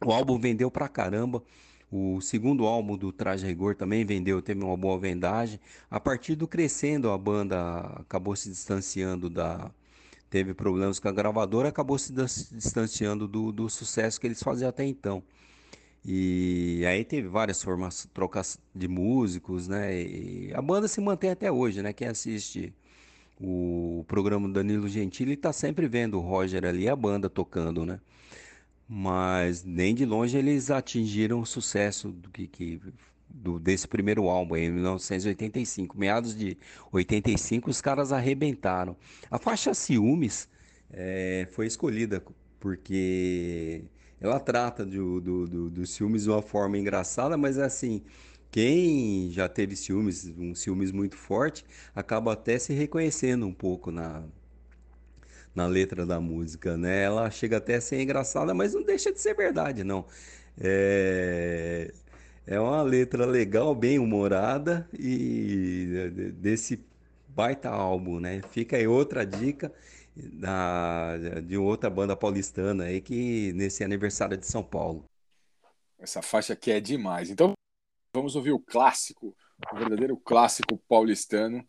O 0.06 0.12
álbum 0.12 0.40
vendeu 0.40 0.72
pra 0.72 0.88
caramba. 0.88 1.44
O 1.92 2.22
segundo 2.22 2.66
álbum 2.66 2.96
do 2.98 3.12
Traje 3.12 3.46
Rigor 3.46 3.76
também 3.76 4.06
vendeu, 4.06 4.42
teve 4.42 4.64
uma 4.64 4.78
boa 4.78 4.98
vendagem. 5.00 5.60
A 5.90 6.00
partir 6.00 6.36
do 6.36 6.48
crescendo, 6.48 7.10
a 7.10 7.18
banda 7.18 7.82
acabou 8.00 8.36
se 8.36 8.50
distanciando 8.50 9.30
da. 9.30 9.72
Teve 10.30 10.54
problemas 10.54 11.00
com 11.00 11.08
a 11.08 11.12
gravadora, 11.12 11.70
acabou 11.70 11.98
se 11.98 12.14
dis- 12.14 12.50
distanciando 12.54 13.28
do, 13.28 13.52
do 13.52 13.70
sucesso 13.70 14.20
que 14.20 14.28
eles 14.28 14.42
faziam 14.44 14.70
até 14.70 14.86
então. 14.86 15.24
E 16.06 16.84
aí 16.88 17.04
teve 17.06 17.28
várias 17.28 17.62
formas, 17.64 18.08
trocas 18.14 18.60
de 18.74 18.88
músicos, 18.88 19.68
né? 19.68 20.02
E 20.02 20.54
a 20.56 20.62
banda 20.62 20.88
se 20.88 21.02
mantém 21.02 21.32
até 21.32 21.52
hoje, 21.52 21.82
né? 21.82 21.94
Quem 21.94 22.08
assiste 22.08 22.74
o 23.40 24.06
programa 24.08 24.50
Danilo 24.50 24.88
Gentili 24.90 25.34
está 25.34 25.54
sempre 25.54 25.88
vendo 25.88 26.18
o 26.18 26.22
Roger 26.22 26.66
ali 26.66 26.84
e 26.84 26.90
a 26.90 26.96
banda 26.96 27.30
tocando, 27.30 27.86
né? 27.86 28.00
Mas 28.88 29.64
nem 29.64 29.94
de 29.96 30.06
longe 30.06 30.38
eles 30.38 30.72
atingiram 30.72 31.42
o 31.42 31.46
sucesso 31.46 32.10
do 32.12 32.30
que, 32.30 32.48
que- 32.48 32.82
do- 33.30 33.60
desse 33.60 33.88
primeiro 33.88 34.28
álbum, 34.28 34.56
em 34.56 34.72
1985. 34.72 35.98
Meados 35.98 36.36
de 36.36 36.58
85, 36.92 37.70
os 37.70 37.82
caras 37.82 38.12
arrebentaram. 38.12 38.96
A 39.30 39.38
faixa 39.38 39.74
Ciúmes 39.74 40.50
eh, 40.92 41.48
foi 41.52 41.68
escolhida 41.68 42.24
porque 42.60 43.84
ela 44.20 44.40
trata 44.40 44.86
do, 44.86 45.22
do, 45.22 45.48
do, 45.48 45.70
do 45.70 45.86
ciúmes 45.88 46.24
de 46.24 46.30
uma 46.30 46.42
forma 46.42 46.78
engraçada, 46.78 47.38
mas 47.38 47.58
assim, 47.58 48.02
quem 48.52 49.32
já 49.32 49.48
teve 49.48 49.76
ciúmes, 49.76 50.26
um 50.38 50.54
ciúmes 50.56 50.92
muito 50.92 51.16
forte, 51.16 51.64
acaba 51.96 52.34
até 52.34 52.58
se 52.60 52.74
reconhecendo 52.74 53.46
um 53.46 53.54
pouco 53.54 53.92
na, 53.92 54.24
na 55.54 55.68
letra 55.68 56.06
da 56.06 56.20
música, 56.20 56.78
né? 56.78 57.04
Ela 57.04 57.30
chega 57.32 57.58
até 57.58 57.76
a 57.76 57.82
ser 57.82 58.02
engraçada, 58.02 58.54
mas 58.54 58.74
não 58.74 58.84
deixa 58.84 59.12
de 59.12 59.20
ser 59.20 59.34
verdade, 59.36 59.84
não. 59.84 60.06
É, 60.58 61.94
é 62.50 62.60
uma 62.60 62.82
letra 62.82 63.28
legal, 63.28 63.76
bem 63.76 64.00
humorada 64.00 64.90
e 64.92 66.10
de- 66.16 66.32
desse 66.32 66.84
baita 67.28 67.70
álbum, 67.70 68.20
né? 68.20 68.42
Fica 68.50 68.76
aí 68.76 68.88
outra 68.88 69.24
dica 69.24 69.72
da, 70.16 71.16
de 71.46 71.56
outra 71.58 71.92
banda 71.92 72.16
paulistana 72.16 72.86
aí 72.86 73.02
que 73.02 73.54
nesse 73.54 73.84
aniversário 73.84 74.36
de 74.36 74.48
São 74.48 74.64
Paulo. 74.64 75.06
Essa 76.00 76.24
faixa 76.24 76.54
aqui 76.54 76.72
é 76.72 76.80
demais. 76.80 77.30
Então, 77.30 77.54
vamos 78.16 78.36
ouvir 78.36 78.52
o 78.52 78.60
clássico, 78.60 79.36
o 79.72 79.78
verdadeiro 79.78 80.18
clássico 80.18 80.76
paulistano, 80.90 81.64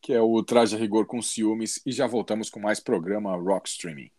que 0.00 0.12
é 0.12 0.20
o 0.20 0.40
Traje 0.44 0.76
a 0.76 0.78
Rigor 0.78 1.04
com 1.04 1.20
Ciúmes, 1.20 1.82
e 1.84 1.90
já 1.90 2.06
voltamos 2.06 2.48
com 2.48 2.60
mais 2.60 2.78
programa 2.78 3.34
Rock 3.34 3.68
Streaming. 3.68 4.10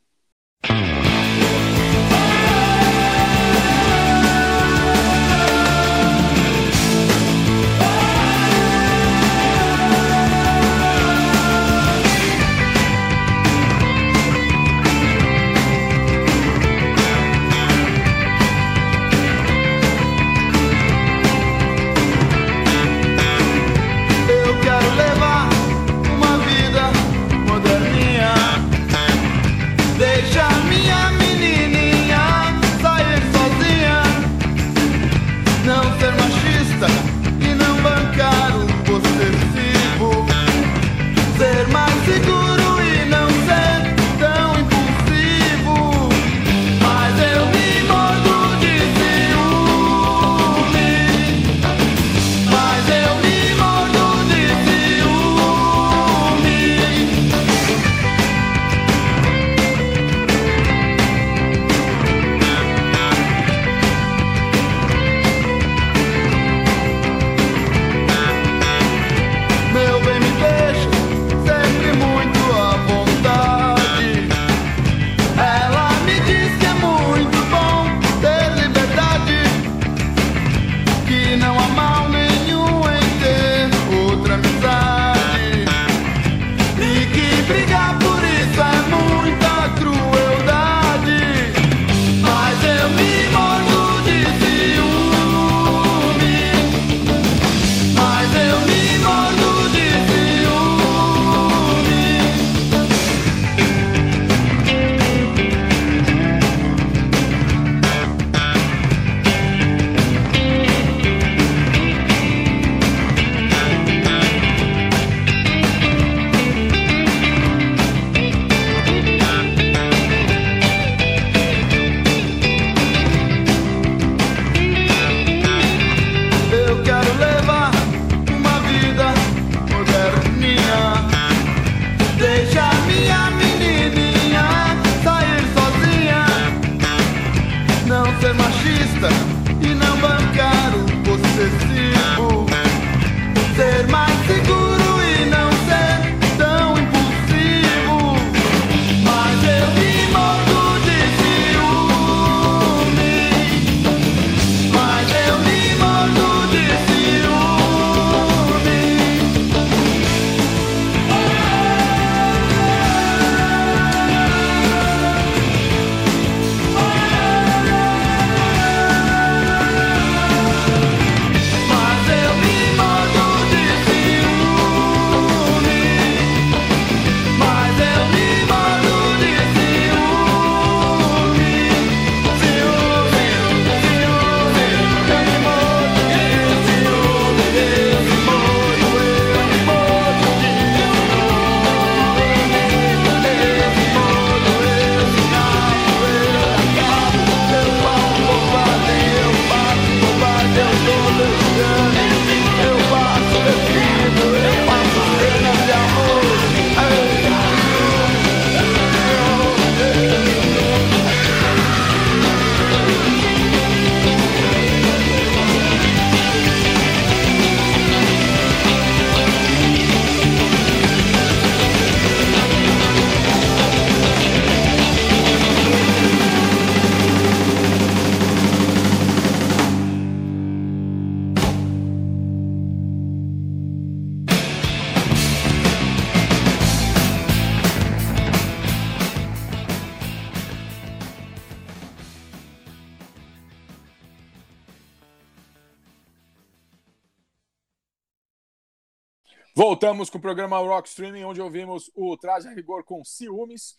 Voltamos 249.83 250.09
com 250.09 250.17
o 250.17 250.21
programa 250.21 250.57
Rock 250.59 250.87
Streaming, 250.87 251.25
onde 251.25 251.41
ouvimos 251.41 251.91
o 251.93 252.15
Traje 252.15 252.47
a 252.47 252.53
Rigor 252.53 252.85
com 252.85 253.03
Ciúmes. 253.03 253.75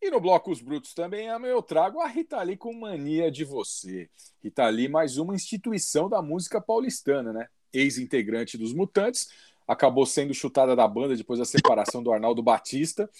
E 0.00 0.08
no 0.08 0.20
bloco 0.20 0.52
Os 0.52 0.62
Brutos 0.62 0.94
também 0.94 1.26
eu 1.26 1.60
trago 1.60 2.00
a 2.00 2.06
Rita 2.06 2.40
Lee 2.40 2.56
com 2.56 2.72
Mania 2.72 3.32
de 3.32 3.44
Você. 3.44 4.08
Rita 4.40 4.68
Lee, 4.68 4.88
mais 4.88 5.18
uma 5.18 5.34
instituição 5.34 6.08
da 6.08 6.22
música 6.22 6.60
paulistana, 6.60 7.32
né? 7.32 7.48
Ex-integrante 7.72 8.56
dos 8.56 8.72
Mutantes, 8.72 9.28
acabou 9.66 10.06
sendo 10.06 10.32
chutada 10.32 10.76
da 10.76 10.86
banda 10.86 11.16
depois 11.16 11.40
da 11.40 11.44
separação 11.44 12.00
do 12.00 12.12
Arnaldo 12.12 12.40
Batista 12.40 13.10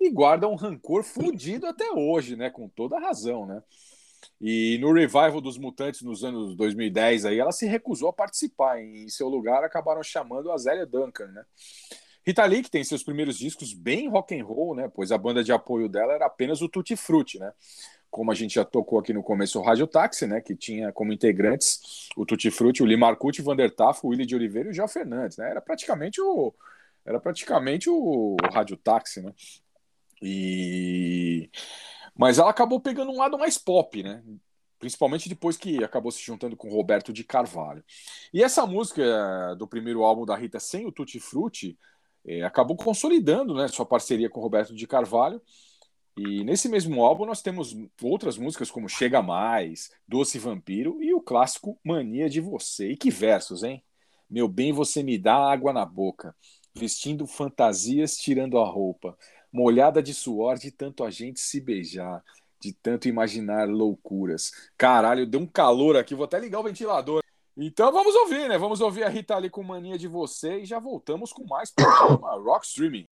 e 0.00 0.10
guarda 0.10 0.48
um 0.48 0.56
rancor 0.56 1.04
fudido 1.04 1.68
até 1.68 1.88
hoje, 1.92 2.34
né? 2.34 2.50
Com 2.50 2.68
toda 2.68 2.98
razão, 2.98 3.46
né? 3.46 3.62
E 4.40 4.78
no 4.78 4.92
revival 4.92 5.40
dos 5.40 5.58
Mutantes 5.58 6.00
nos 6.00 6.24
anos 6.24 6.54
2010, 6.54 7.26
aí, 7.26 7.38
ela 7.38 7.52
se 7.52 7.66
recusou 7.66 8.08
a 8.08 8.12
participar. 8.12 8.80
Em 8.80 9.08
seu 9.08 9.28
lugar, 9.28 9.62
acabaram 9.62 10.02
chamando 10.02 10.50
a 10.50 10.56
Zélia 10.56 10.86
Duncan, 10.86 11.26
né? 11.26 11.44
Rita 12.26 12.44
Lee, 12.44 12.62
que 12.62 12.70
tem 12.70 12.82
seus 12.84 13.02
primeiros 13.02 13.36
discos 13.36 13.74
bem 13.74 14.08
rock 14.08 14.38
and 14.38 14.44
roll, 14.44 14.74
né? 14.74 14.90
Pois 14.94 15.12
a 15.12 15.18
banda 15.18 15.44
de 15.44 15.52
apoio 15.52 15.88
dela 15.88 16.14
era 16.14 16.26
apenas 16.26 16.62
o 16.62 16.68
Tutti 16.68 16.96
Frutti, 16.96 17.38
né? 17.38 17.52
Como 18.10 18.30
a 18.30 18.34
gente 18.34 18.54
já 18.54 18.64
tocou 18.64 18.98
aqui 18.98 19.12
no 19.12 19.22
começo, 19.22 19.58
o 19.58 19.62
Rádio 19.62 19.86
Táxi, 19.86 20.26
né? 20.26 20.40
Que 20.40 20.54
tinha 20.54 20.92
como 20.92 21.12
integrantes 21.12 22.08
o 22.16 22.24
Tutti 22.24 22.50
Frutti, 22.50 22.82
o 22.82 22.86
Lee 22.86 22.96
Marcucci, 22.96 23.40
o 23.40 23.44
Vander 23.44 23.74
Tafo, 23.74 24.06
o 24.06 24.10
Willi 24.10 24.26
de 24.26 24.34
Oliveira 24.34 24.68
e 24.68 24.72
o 24.72 24.74
João 24.74 24.88
Fernandes, 24.88 25.38
né? 25.38 25.50
Era 25.50 25.60
praticamente 25.60 26.20
o 26.20 26.52
era 27.04 27.18
praticamente 27.18 27.88
o 27.88 28.36
Rádio 28.52 28.76
Táxi, 28.76 29.22
né? 29.22 29.32
E 30.22 31.48
mas 32.20 32.38
ela 32.38 32.50
acabou 32.50 32.78
pegando 32.78 33.10
um 33.10 33.16
lado 33.16 33.38
mais 33.38 33.56
pop, 33.56 34.02
né? 34.02 34.22
Principalmente 34.78 35.26
depois 35.26 35.56
que 35.56 35.82
acabou 35.82 36.12
se 36.12 36.22
juntando 36.22 36.54
com 36.54 36.68
Roberto 36.68 37.14
de 37.14 37.24
Carvalho. 37.24 37.82
E 38.30 38.42
essa 38.42 38.66
música 38.66 39.02
eh, 39.02 39.54
do 39.54 39.66
primeiro 39.66 40.02
álbum 40.02 40.26
da 40.26 40.36
Rita, 40.36 40.60
sem 40.60 40.84
o 40.84 40.92
Tutti 40.92 41.18
Frutti, 41.18 41.78
eh, 42.26 42.42
acabou 42.42 42.76
consolidando 42.76 43.54
né, 43.54 43.68
sua 43.68 43.86
parceria 43.86 44.28
com 44.28 44.38
Roberto 44.38 44.74
de 44.74 44.86
Carvalho. 44.86 45.40
E 46.14 46.44
nesse 46.44 46.68
mesmo 46.68 47.02
álbum 47.02 47.24
nós 47.24 47.40
temos 47.40 47.74
outras 48.02 48.36
músicas 48.36 48.70
como 48.70 48.86
Chega 48.86 49.22
Mais, 49.22 49.90
Doce 50.06 50.38
Vampiro 50.38 51.02
e 51.02 51.14
o 51.14 51.22
clássico 51.22 51.80
Mania 51.82 52.28
de 52.28 52.42
Você. 52.42 52.90
E 52.90 52.96
que 52.98 53.10
versos, 53.10 53.62
hein? 53.62 53.82
Meu 54.28 54.46
bem, 54.46 54.74
você 54.74 55.02
me 55.02 55.16
dá 55.16 55.36
água 55.36 55.72
na 55.72 55.86
boca, 55.86 56.36
vestindo 56.74 57.26
fantasias, 57.26 58.18
tirando 58.18 58.58
a 58.58 58.64
roupa, 58.68 59.16
molhada 59.52 60.02
de 60.02 60.14
suor 60.14 60.58
de 60.58 60.70
tanto 60.70 61.04
a 61.04 61.10
gente 61.10 61.40
se 61.40 61.60
beijar, 61.60 62.22
de 62.60 62.72
tanto 62.72 63.08
imaginar 63.08 63.68
loucuras. 63.68 64.50
Caralho, 64.76 65.26
deu 65.26 65.40
um 65.40 65.46
calor 65.46 65.96
aqui, 65.96 66.14
vou 66.14 66.24
até 66.24 66.38
ligar 66.38 66.60
o 66.60 66.64
ventilador. 66.64 67.22
Então 67.56 67.92
vamos 67.92 68.14
ouvir, 68.14 68.48
né? 68.48 68.56
Vamos 68.56 68.80
ouvir 68.80 69.02
a 69.02 69.08
Rita 69.08 69.36
ali 69.36 69.50
com 69.50 69.62
mania 69.62 69.98
de 69.98 70.08
você 70.08 70.60
e 70.60 70.64
já 70.64 70.78
voltamos 70.78 71.32
com 71.32 71.44
mais 71.46 71.70
programa 71.70 72.36
Rock 72.42 72.66
Streaming. 72.66 73.06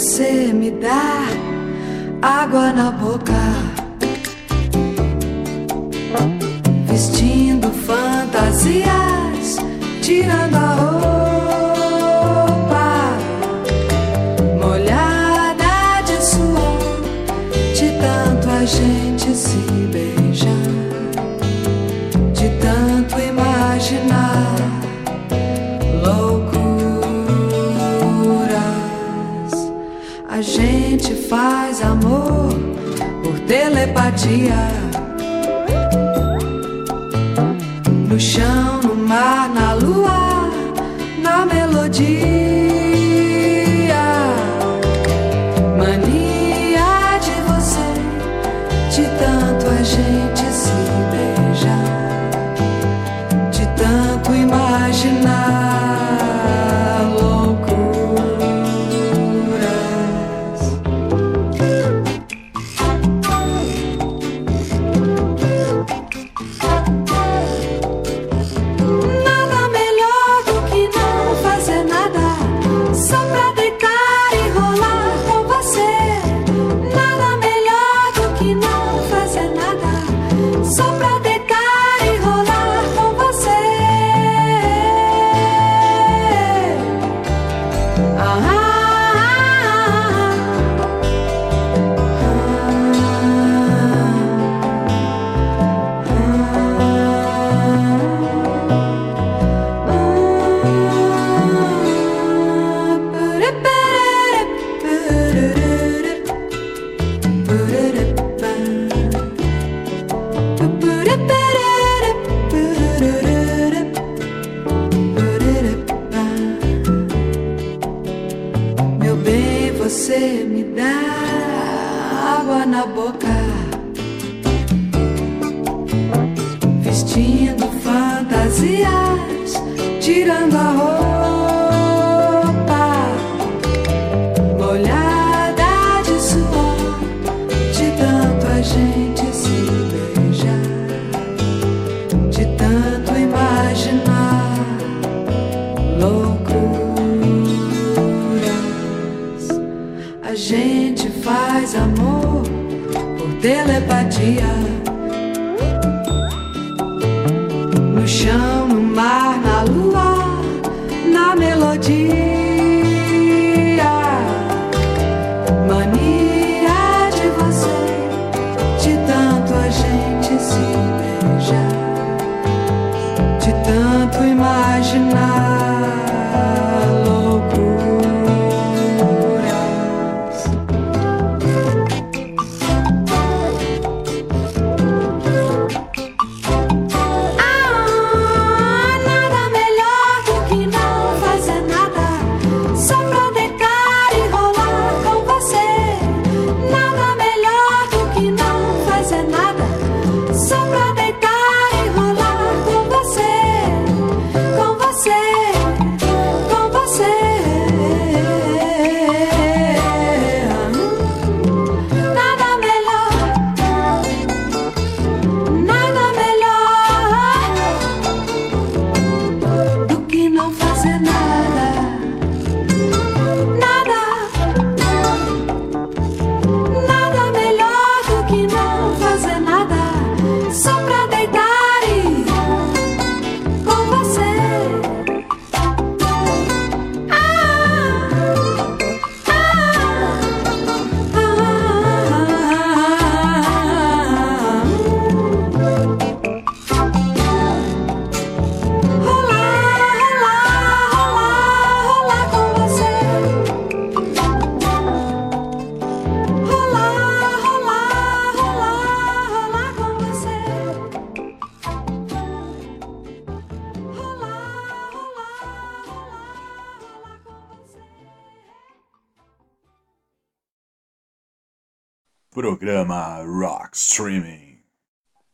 Você 0.00 0.50
me 0.54 0.70
dá 0.70 1.26
água 2.22 2.72
na 2.72 2.90
boca, 2.90 3.39
telepatia. 34.20 34.69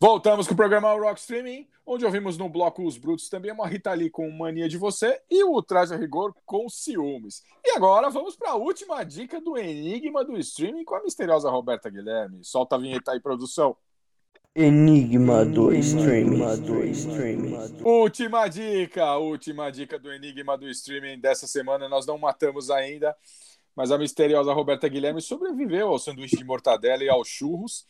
Voltamos 0.07 0.47
com 0.47 0.55
o 0.55 0.57
programa 0.57 0.93
Rock 0.93 1.19
Streaming, 1.19 1.67
onde 1.85 2.05
ouvimos 2.05 2.39
no 2.39 2.49
bloco 2.49 2.87
Os 2.87 2.97
Brutos 2.97 3.29
também 3.29 3.51
uma 3.51 3.67
Rita 3.67 3.93
Lee 3.93 4.09
com 4.09 4.31
Mania 4.31 4.69
de 4.69 4.79
Você 4.79 5.21
e 5.29 5.43
o 5.43 5.61
Traje 5.61 5.95
a 5.95 5.97
Rigor 5.97 6.33
com 6.45 6.69
Ciúmes. 6.69 7.43
E 7.65 7.73
agora 7.73 8.09
vamos 8.09 8.37
para 8.37 8.51
a 8.51 8.55
última 8.55 9.03
dica 9.03 9.41
do 9.41 9.59
Enigma 9.59 10.25
do 10.25 10.39
Streaming 10.39 10.85
com 10.85 10.95
a 10.95 11.03
misteriosa 11.03 11.51
Roberta 11.51 11.91
Guilherme. 11.91 12.39
Solta 12.45 12.77
a 12.77 12.79
vinheta 12.79 13.11
aí, 13.11 13.21
produção. 13.21 13.77
Enigma 14.55 15.45
do 15.45 15.73
streaming. 15.73 16.39
Última 17.83 18.47
dica, 18.47 19.17
última 19.17 19.73
dica 19.73 19.99
do 19.99 20.13
Enigma 20.13 20.57
do 20.57 20.69
Streaming 20.69 21.19
dessa 21.19 21.49
semana. 21.49 21.89
Nós 21.89 22.07
não 22.07 22.17
matamos 22.17 22.71
ainda, 22.71 23.13
mas 23.75 23.91
a 23.91 23.99
misteriosa 23.99 24.53
Roberta 24.53 24.87
Guilherme 24.87 25.21
sobreviveu 25.21 25.89
ao 25.89 25.99
sanduíche 25.99 26.37
de 26.37 26.45
mortadela 26.45 27.03
e 27.03 27.09
aos 27.09 27.27
churros 27.27 27.85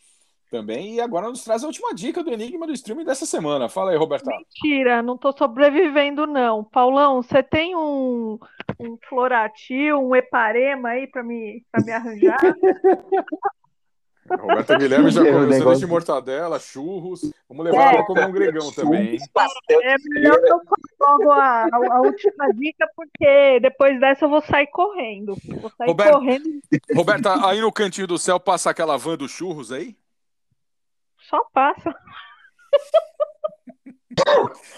também. 0.51 0.94
E 0.94 1.01
agora 1.01 1.28
nos 1.28 1.43
traz 1.44 1.62
a 1.62 1.66
última 1.66 1.94
dica 1.94 2.23
do 2.23 2.31
Enigma 2.32 2.66
do 2.66 2.73
Streaming 2.73 3.05
dessa 3.05 3.27
semana. 3.27 3.68
Fala 3.68 3.90
aí, 3.90 3.97
Roberta. 3.97 4.31
Mentira, 4.31 5.02
não 5.02 5.16
tô 5.16 5.32
sobrevivendo, 5.36 6.27
não. 6.27 6.64
Paulão, 6.64 7.23
você 7.23 7.43
tem 7.43 7.74
um, 7.77 8.39
um 8.81 8.97
Floratil, 9.09 9.98
um 10.01 10.14
Eparema 10.14 10.90
aí 10.90 11.06
pra 11.06 11.23
me, 11.23 11.62
pra 11.73 11.85
me 11.85 11.93
arranjar? 11.93 12.39
Roberta 14.28 14.77
Guilherme 14.77 15.09
já 15.10 15.23
É, 15.24 15.32
comeu 15.32 15.52
sanduíche 15.52 15.81
de 15.81 15.86
mortadela, 15.86 16.59
churros. 16.59 17.20
Vamos 17.48 17.64
levar 17.64 17.81
ela 17.82 17.93
pra 17.98 18.06
comer 18.06 18.27
um 18.27 18.32
gregão 18.32 18.73
também? 18.73 19.18
É 19.82 19.94
melhor 20.10 20.40
que 20.40 20.52
eu 20.52 20.60
logo 21.01 21.31
a, 21.31 21.62
a, 21.62 21.68
a 21.93 22.01
última 22.01 22.48
dica, 22.55 22.89
porque 22.97 23.60
depois 23.60 24.01
dessa 24.01 24.24
eu 24.24 24.28
vou 24.28 24.40
sair 24.43 24.66
correndo. 24.66 25.36
Vou 25.60 25.70
sair 25.78 25.86
Roberto- 25.86 26.12
correndo, 26.14 26.44
Roberta, 26.93 27.47
aí 27.48 27.60
no 27.60 27.70
cantinho 27.70 28.09
do 28.09 28.18
céu 28.18 28.40
passa 28.40 28.68
aquela 28.70 28.97
van 28.97 29.16
dos 29.16 29.31
churros 29.31 29.70
aí? 29.70 29.94
Só 31.28 31.44
passa. 31.52 31.94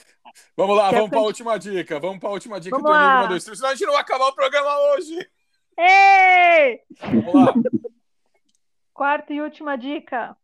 Vamos 0.57 0.77
lá, 0.77 0.91
vamos 0.91 1.11
para 1.11 1.19
a 1.21 1.23
última 1.23 1.57
dica. 1.57 2.01
Vamos 2.01 2.19
para 2.19 2.29
a 2.29 2.33
última 2.33 2.61
dica 2.61 2.77
Vamos 2.77 2.91
do 2.91 2.93
lá. 2.93 3.19
Enigma 3.19 3.29
do 3.29 3.37
Streaming, 3.37 3.57
senão 3.57 3.71
a 3.71 3.75
gente 3.75 3.87
não 3.87 3.93
vai 3.93 4.03
acabar 4.03 4.27
o 4.27 4.35
programa 4.35 4.71
hoje. 4.93 5.31
Ei! 5.79 6.81
Vamos 7.01 7.35
lá. 7.35 7.55
Quarta 8.93 9.33
e 9.33 9.41
última 9.41 9.79
dica. 9.79 10.37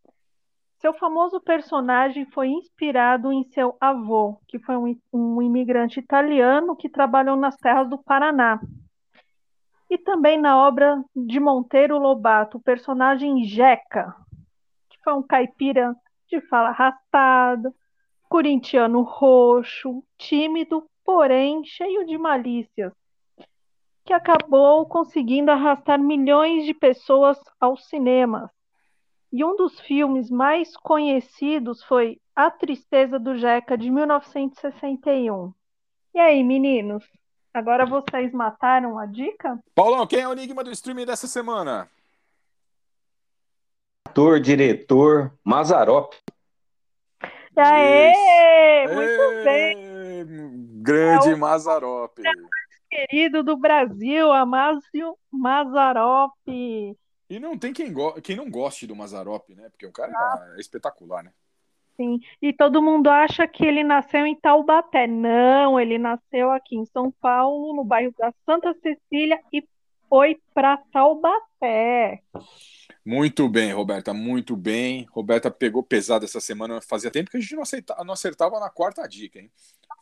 Seu 0.78 0.94
famoso 0.94 1.40
personagem 1.40 2.26
foi 2.26 2.48
inspirado 2.48 3.32
em 3.32 3.42
seu 3.50 3.76
avô, 3.80 4.38
que 4.46 4.60
foi 4.60 4.76
um, 4.76 4.96
um 5.12 5.42
imigrante 5.42 5.98
italiano 5.98 6.76
que 6.76 6.88
trabalhou 6.88 7.36
nas 7.36 7.56
terras 7.56 7.88
do 7.90 7.98
Paraná. 7.98 8.60
E 9.90 9.98
também 9.98 10.40
na 10.40 10.56
obra 10.56 11.02
de 11.16 11.40
Monteiro 11.40 11.98
Lobato, 11.98 12.58
o 12.58 12.62
personagem 12.62 13.42
Jeca, 13.44 14.14
foi 15.04 15.12
um 15.12 15.22
caipira 15.22 15.94
de 16.28 16.40
fala 16.48 16.70
arrastada, 16.70 17.72
corintiano 18.28 19.02
roxo, 19.02 20.02
tímido, 20.18 20.84
porém 21.04 21.62
cheio 21.64 22.04
de 22.06 22.18
malícias, 22.18 22.92
que 24.04 24.12
acabou 24.12 24.86
conseguindo 24.86 25.50
arrastar 25.50 25.98
milhões 26.00 26.64
de 26.64 26.74
pessoas 26.74 27.38
aos 27.60 27.86
cinemas. 27.88 28.50
E 29.32 29.44
um 29.44 29.54
dos 29.56 29.78
filmes 29.80 30.30
mais 30.30 30.76
conhecidos 30.76 31.82
foi 31.84 32.18
A 32.34 32.50
Tristeza 32.50 33.18
do 33.18 33.36
Jeca, 33.36 33.76
de 33.76 33.90
1961. 33.90 35.52
E 36.14 36.18
aí, 36.18 36.42
meninos? 36.44 37.04
Agora 37.52 37.84
vocês 37.84 38.32
mataram 38.32 38.98
a 38.98 39.06
dica? 39.06 39.58
Paulão, 39.74 40.06
quem 40.06 40.20
é 40.20 40.28
o 40.28 40.32
Enigma 40.32 40.64
do 40.64 40.70
Streaming 40.70 41.06
dessa 41.06 41.26
semana? 41.26 41.88
Ator, 44.14 44.38
diretor, 44.38 45.32
Mazarop. 45.42 46.12
Aê! 47.56 48.86
Muito 48.86 49.44
bem, 49.44 50.24
Grande 50.80 51.30
É 51.30 51.34
o- 51.34 51.38
Mazarop. 51.38 52.12
querido 52.88 53.42
do 53.42 53.56
Brasil, 53.56 54.30
Amásio 54.30 55.16
Mazarop. 55.32 56.30
E 56.46 57.40
não 57.40 57.58
tem 57.58 57.72
quem, 57.72 57.92
go- 57.92 58.12
quem 58.22 58.36
não 58.36 58.48
goste 58.48 58.86
do 58.86 58.94
Mazarop, 58.94 59.48
né? 59.52 59.68
Porque 59.70 59.84
o 59.86 59.90
cara 59.92 60.12
é 60.56 60.60
espetacular, 60.60 61.24
né? 61.24 61.32
Sim. 61.96 62.20
E 62.40 62.52
todo 62.52 62.80
mundo 62.80 63.08
acha 63.10 63.48
que 63.48 63.66
ele 63.66 63.82
nasceu 63.82 64.24
em 64.24 64.36
Taubaté. 64.36 65.08
Não, 65.08 65.80
ele 65.80 65.98
nasceu 65.98 66.52
aqui 66.52 66.76
em 66.76 66.84
São 66.86 67.10
Paulo, 67.20 67.74
no 67.74 67.82
bairro 67.82 68.14
da 68.16 68.32
Santa 68.46 68.72
Cecília, 68.74 69.40
e 69.52 69.66
foi 70.08 70.40
para 70.54 70.76
Taubaté. 70.92 72.22
Muito 73.06 73.46
bem, 73.48 73.70
Roberta, 73.72 74.14
muito 74.14 74.56
bem. 74.56 75.06
Roberta 75.10 75.50
pegou 75.50 75.82
pesado 75.82 76.24
essa 76.24 76.40
semana. 76.40 76.80
Fazia 76.80 77.10
tempo 77.10 77.30
que 77.30 77.36
a 77.36 77.40
gente 77.40 77.54
não, 77.54 77.62
aceita- 77.62 77.96
não 78.04 78.14
acertava 78.14 78.58
na 78.58 78.70
quarta 78.70 79.06
dica, 79.06 79.38
hein? 79.38 79.50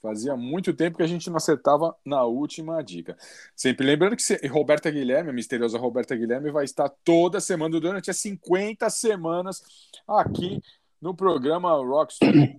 Fazia 0.01 0.37
muito 0.37 0.73
tempo 0.73 0.97
que 0.97 1.03
a 1.03 1.07
gente 1.07 1.29
não 1.29 1.37
acertava 1.37 1.97
na 2.05 2.25
última 2.25 2.83
dica. 2.83 3.17
Sempre 3.57 3.87
lembrando 3.87 4.15
que 4.17 4.23
se- 4.23 4.47
Roberta 4.47 4.91
Guilherme, 4.91 5.31
a 5.31 5.33
misteriosa 5.33 5.79
Roberta 5.79 6.15
Guilherme, 6.15 6.51
vai 6.53 6.65
estar 6.65 6.89
toda 7.05 7.41
semana, 7.41 7.81
durante 7.81 8.11
as 8.11 8.17
50 8.19 8.89
semanas, 8.91 9.63
aqui 10.07 10.61
no 11.01 11.15
programa 11.15 11.73
Rockstream 11.75 12.55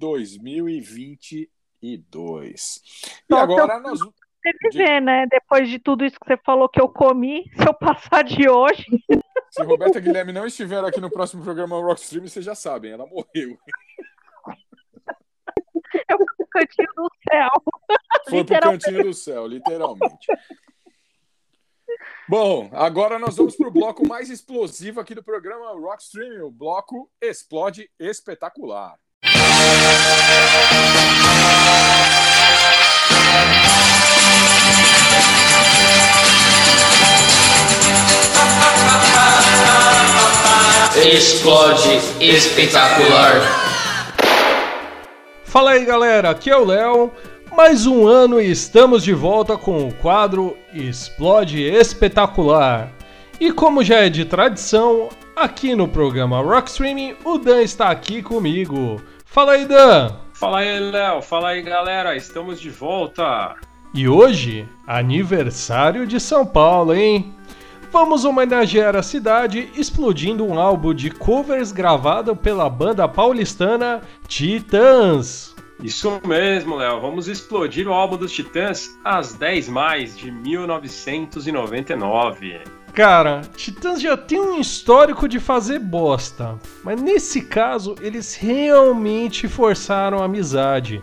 2022. 1.82 2.82
E 3.30 3.34
agora 3.34 3.80
nós. 3.80 4.00
sobreviver, 4.00 5.02
né? 5.02 5.26
Depois 5.30 5.70
de 5.70 5.80
tudo 5.80 6.06
isso 6.06 6.20
que 6.20 6.26
você 6.28 6.38
falou 6.46 6.68
que 6.70 6.82
eu 6.82 6.90
comi, 6.90 7.44
se 7.56 7.68
eu 7.68 7.74
passar 7.74 8.24
de 8.24 8.50
hoje. 8.50 8.86
Se 9.54 9.62
Roberta 9.62 10.00
Guilherme 10.00 10.34
não 10.34 10.48
estiver 10.48 10.84
aqui 10.84 11.00
no 11.00 11.12
próximo 11.12 11.44
programa 11.44 11.80
Rockstream, 11.80 12.28
vocês 12.28 12.44
já 12.44 12.56
sabem, 12.56 12.92
ela 12.92 13.06
morreu. 13.06 13.56
Eu 16.10 16.18
fui 16.18 16.26
pro 16.38 16.48
cantinho 16.50 16.88
do 16.96 17.12
céu. 17.30 17.50
Foi 18.28 18.44
pro 18.44 18.60
cantinho 18.60 19.04
do 19.04 19.14
céu, 19.14 19.46
literalmente. 19.46 20.26
Bom, 22.28 22.68
agora 22.74 23.20
nós 23.20 23.38
vamos 23.38 23.56
pro 23.56 23.70
bloco 23.70 24.08
mais 24.08 24.32
explosivo 24.32 25.00
aqui 25.00 25.14
do 25.14 25.24
programa 25.24 25.80
Rockstream, 25.80 26.48
o 26.48 26.52
bloco 26.52 27.12
Explode 27.22 27.92
Espetacular. 28.00 28.98
Explode 41.06 42.00
espetacular. 42.22 43.34
Fala 45.44 45.72
aí 45.72 45.84
galera, 45.84 46.30
aqui 46.30 46.50
é 46.50 46.56
o 46.56 46.64
Léo. 46.64 47.12
Mais 47.52 47.86
um 47.86 48.08
ano 48.08 48.40
e 48.40 48.50
estamos 48.50 49.04
de 49.04 49.14
volta 49.14 49.58
com 49.58 49.86
o 49.86 49.94
quadro 49.96 50.56
Explode 50.74 51.62
Espetacular. 51.62 52.90
E 53.38 53.52
como 53.52 53.84
já 53.84 53.98
é 53.98 54.10
de 54.10 54.24
tradição, 54.24 55.10
aqui 55.36 55.76
no 55.76 55.90
programa 55.90 56.42
Rock 56.42 56.70
Streaming, 56.70 57.18
o 57.26 57.38
Dan 57.38 57.62
está 57.62 57.90
aqui 57.90 58.24
comigo. 58.24 59.02
Fala 59.26 59.52
aí, 59.52 59.66
Dan! 59.66 60.10
Fala 60.34 60.60
aí, 60.60 60.80
Léo. 60.80 61.22
Fala 61.22 61.50
aí, 61.50 61.62
galera. 61.62 62.16
Estamos 62.16 62.62
de 62.62 62.70
volta. 62.70 63.56
E 63.94 64.08
hoje, 64.08 64.68
aniversário 64.88 66.08
de 66.08 66.18
São 66.18 66.46
Paulo, 66.46 66.94
hein? 66.94 67.36
Vamos 67.94 68.26
homenagear 68.26 68.96
a 68.96 69.04
cidade 69.04 69.70
explodindo 69.76 70.44
um 70.44 70.58
álbum 70.58 70.96
de 70.96 71.12
covers 71.12 71.72
gravado 71.72 72.36
pela 72.36 72.68
banda 72.68 73.08
paulistana 73.08 74.02
Titãs. 74.28 75.56
Isso 75.80 76.20
mesmo, 76.26 76.78
Léo. 76.78 77.00
Vamos 77.00 77.28
explodir 77.28 77.88
o 77.88 77.94
álbum 77.94 78.18
dos 78.18 78.32
Titãs 78.32 78.98
às 79.06 79.36
10 79.36 79.70
mais 79.70 80.18
de 80.18 80.32
1999. 80.32 82.62
Cara, 82.96 83.42
Titãs 83.56 84.02
já 84.02 84.18
tem 84.18 84.42
um 84.42 84.60
histórico 84.60 85.28
de 85.28 85.40
fazer 85.40 85.78
bosta, 85.78 86.58
mas 86.84 87.00
nesse 87.00 87.42
caso 87.42 87.94
eles 88.02 88.34
realmente 88.34 89.48
forçaram 89.48 90.18
a 90.18 90.26
amizade. 90.26 91.00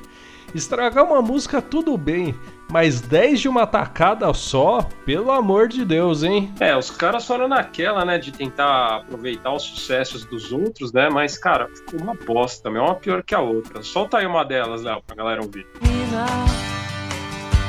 Estragar 0.52 1.04
uma 1.04 1.22
música 1.22 1.62
tudo 1.62 1.96
bem, 1.96 2.34
mas 2.70 3.00
10 3.00 3.40
de 3.40 3.48
uma 3.48 3.66
tacada 3.66 4.32
só, 4.32 4.82
pelo 5.04 5.30
amor 5.30 5.68
de 5.68 5.84
Deus, 5.84 6.22
hein? 6.22 6.52
É, 6.60 6.76
os 6.76 6.90
caras 6.90 7.26
foram 7.26 7.48
naquela, 7.48 8.04
né, 8.04 8.18
de 8.18 8.32
tentar 8.32 8.96
aproveitar 8.96 9.52
os 9.52 9.62
sucessos 9.62 10.24
dos 10.24 10.52
outros, 10.52 10.92
né? 10.92 11.08
Mas, 11.10 11.36
cara, 11.36 11.68
ficou 11.68 12.00
uma 12.00 12.14
bosta, 12.14 12.70
meu. 12.70 12.84
Uma 12.84 12.94
pior 12.94 13.22
que 13.22 13.34
a 13.34 13.40
outra. 13.40 13.82
Solta 13.82 14.18
aí 14.18 14.26
uma 14.26 14.44
delas, 14.44 14.82
Léo, 14.82 15.02
pra 15.06 15.16
galera 15.16 15.42
ouvir. 15.42 15.66
Menina, 15.82 16.26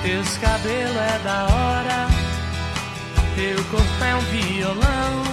teus 0.03 0.37
cabelos 0.37 0.95
é 0.95 1.19
da 1.23 1.43
hora, 1.43 2.07
teu 3.35 3.63
corpo 3.65 4.03
é 4.03 4.15
um 4.15 4.19
violão, 4.19 5.23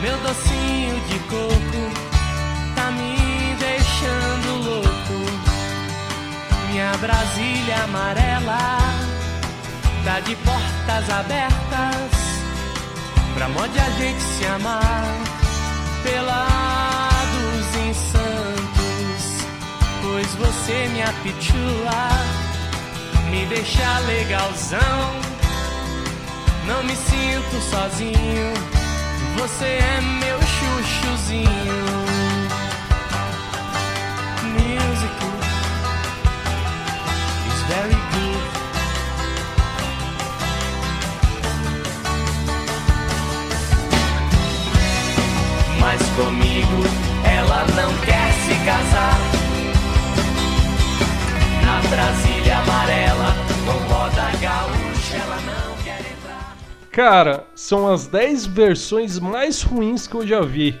meu 0.00 0.16
docinho 0.18 1.00
de 1.08 1.18
coco 1.28 2.08
tá 2.74 2.90
me 2.92 3.27
Minha 6.78 6.96
Brasília 6.98 7.82
amarela 7.82 8.78
tá 10.04 10.20
de 10.20 10.36
portas 10.36 11.10
abertas 11.10 12.12
pra 13.34 13.48
modo 13.48 13.72
a 13.76 13.90
gente 13.98 14.22
se 14.22 14.46
amar 14.46 15.02
pelados 16.04 17.76
em 17.84 17.92
Santos, 17.92 19.44
pois 20.02 20.34
você 20.36 20.88
me 20.92 21.02
apitula, 21.02 22.10
me 23.28 23.44
deixa 23.46 23.98
legalzão. 24.06 24.80
Não 26.64 26.84
me 26.84 26.94
sinto 26.94 27.60
sozinho, 27.72 28.54
você 29.36 29.64
é 29.64 30.00
meu 30.00 30.38
chuchuzinho. 30.38 31.97
Mas 45.90 46.02
comigo 46.10 46.82
ela 47.24 47.64
não 47.68 47.90
quer 48.04 48.30
se 48.44 48.54
casar. 48.66 49.18
Na 51.64 51.80
Brasília 51.88 52.58
amarela, 52.58 53.34
com 53.64 53.94
roda 53.94 54.30
gaúcha, 54.38 55.16
ela 55.16 55.36
não 55.46 55.74
quer 55.82 56.00
entrar. 56.00 56.58
Cara, 56.90 57.46
são 57.54 57.90
as 57.90 58.06
10 58.06 58.44
versões 58.48 59.18
mais 59.18 59.62
ruins 59.62 60.06
que 60.06 60.14
eu 60.14 60.26
já 60.26 60.42
vi. 60.42 60.78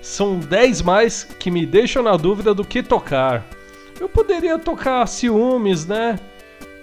São 0.00 0.38
10 0.38 0.82
mais 0.82 1.24
que 1.24 1.50
me 1.50 1.66
deixam 1.66 2.04
na 2.04 2.16
dúvida 2.16 2.54
do 2.54 2.64
que 2.64 2.80
tocar. 2.80 3.44
Eu 3.98 4.08
poderia 4.08 4.56
tocar 4.56 5.08
Ciúmes, 5.08 5.84
né? 5.84 6.16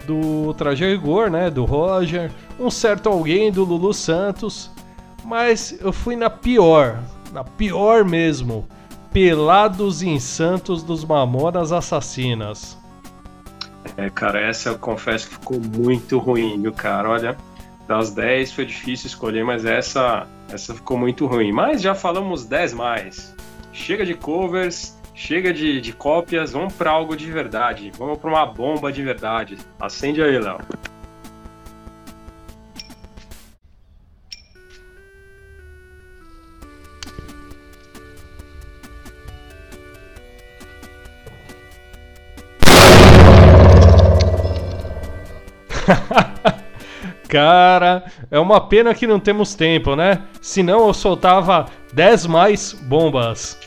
Do 0.06 0.53
Traje 0.56 0.84
Rigor, 0.84 1.31
né? 1.31 1.49
Do 1.49 1.64
Roger. 1.64 2.31
Um 2.60 2.69
certo 2.69 3.07
alguém 3.07 3.49
do 3.49 3.64
Lulu 3.64 3.93
Santos. 3.93 4.69
Mas 5.23 5.80
eu 5.80 5.93
fui 5.93 6.18
na 6.18 6.30
pior. 6.30 6.99
Na 7.32 7.44
pior 7.44 8.03
mesmo. 8.03 8.68
Pelados 9.12 10.02
em 10.02 10.20
Santos 10.20 10.84
dos 10.84 11.03
Mamonas 11.03 11.72
Assassinas. 11.72 12.78
É, 13.98 14.10
cara, 14.10 14.40
essa 14.40 14.70
eu 14.70 14.78
confesso 14.78 15.28
que 15.28 15.34
ficou 15.36 15.60
muito 15.60 16.18
ruim, 16.18 16.62
viu, 16.62 16.72
cara? 16.72 17.10
Olha, 17.10 17.38
das 17.88 18.12
10 18.12 18.53
foi 18.53 18.66
difícil 18.66 19.08
escolher, 19.08 19.44
mas 19.44 19.66
essa, 19.66 20.28
essa 20.49 20.74
ficou 20.74 20.98
muito 20.98 21.26
ruim. 21.26 21.52
Mas 21.52 21.82
já 21.82 21.94
falamos 21.94 22.45
10 22.45 22.74
mais. 22.74 23.36
Chega 23.74 24.06
de 24.06 24.14
covers, 24.14 24.98
chega 25.14 25.53
de, 25.53 25.82
de 25.82 25.91
cópias, 25.94 26.52
vamos 26.52 26.74
pra 26.74 26.91
algo 26.91 27.16
de 27.16 27.30
verdade. 27.30 27.91
Vamos 27.98 28.18
pra 28.18 28.30
uma 28.30 28.45
bomba 28.45 28.91
de 28.91 29.02
verdade. 29.03 29.58
Acende 29.80 30.22
aí, 30.22 30.40
Léo. 30.40 30.60
Cara, 47.28 48.03
é 48.30 48.38
uma 48.38 48.60
pena 48.60 48.94
que 48.94 49.08
não 49.08 49.20
temos 49.20 49.56
tempo, 49.56 49.95
né? 49.95 50.22
Senão 50.41 50.88
eu 50.88 50.94
soltava 50.94 51.66
10 51.94 52.26
mais 52.26 52.74
bombas. 52.74 53.58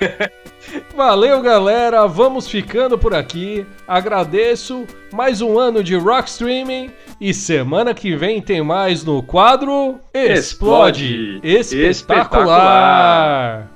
Valeu, 0.94 1.40
galera. 1.40 2.06
Vamos 2.06 2.46
ficando 2.48 2.98
por 2.98 3.14
aqui. 3.14 3.66
Agradeço 3.88 4.86
mais 5.12 5.40
um 5.40 5.58
ano 5.58 5.82
de 5.82 5.96
Rock 5.96 6.28
Streaming. 6.28 6.90
E 7.20 7.34
semana 7.34 7.94
que 7.94 8.14
vem 8.14 8.40
tem 8.40 8.62
mais 8.62 9.04
no 9.04 9.22
quadro 9.22 9.98
Explode, 10.14 11.40
Explode. 11.42 11.88
Espetacular. 11.88 13.70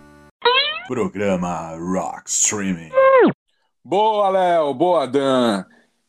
Programa 0.87 1.75
Rock 1.77 2.29
Streaming. 2.29 2.91
Boa, 3.83 4.29
Léo. 4.29 4.75
Boa, 4.75 5.07
Dan. 5.07 5.65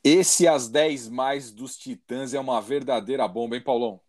Esse 0.06 0.48
As 0.48 0.69
10 0.69 1.10
Mais 1.10 1.52
dos 1.52 1.76
Titãs 1.76 2.36
é 2.36 2.40
uma 2.40 2.61
verdadeira 2.61 3.27
bomba, 3.27 3.56
hein, 3.56 3.64
Paulão? 3.64 3.99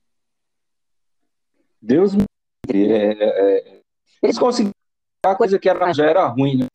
Deus 1.80 2.14
me 2.14 2.24
livre. 2.70 2.92
É, 2.92 3.12
é, 3.14 3.82
eles 4.22 4.38
conseguiram 4.38 4.74
a 5.24 5.34
coisa 5.34 5.58
que 5.58 5.70
era, 5.70 5.90
já 5.94 6.04
era 6.04 6.26
ruim, 6.26 6.58
né? 6.58 6.66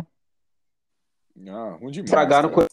Ah, 1.52 1.78
ruim 1.80 1.92
demais. 1.92 2.10
Estragaram 2.10 2.50
coisa 2.50 2.68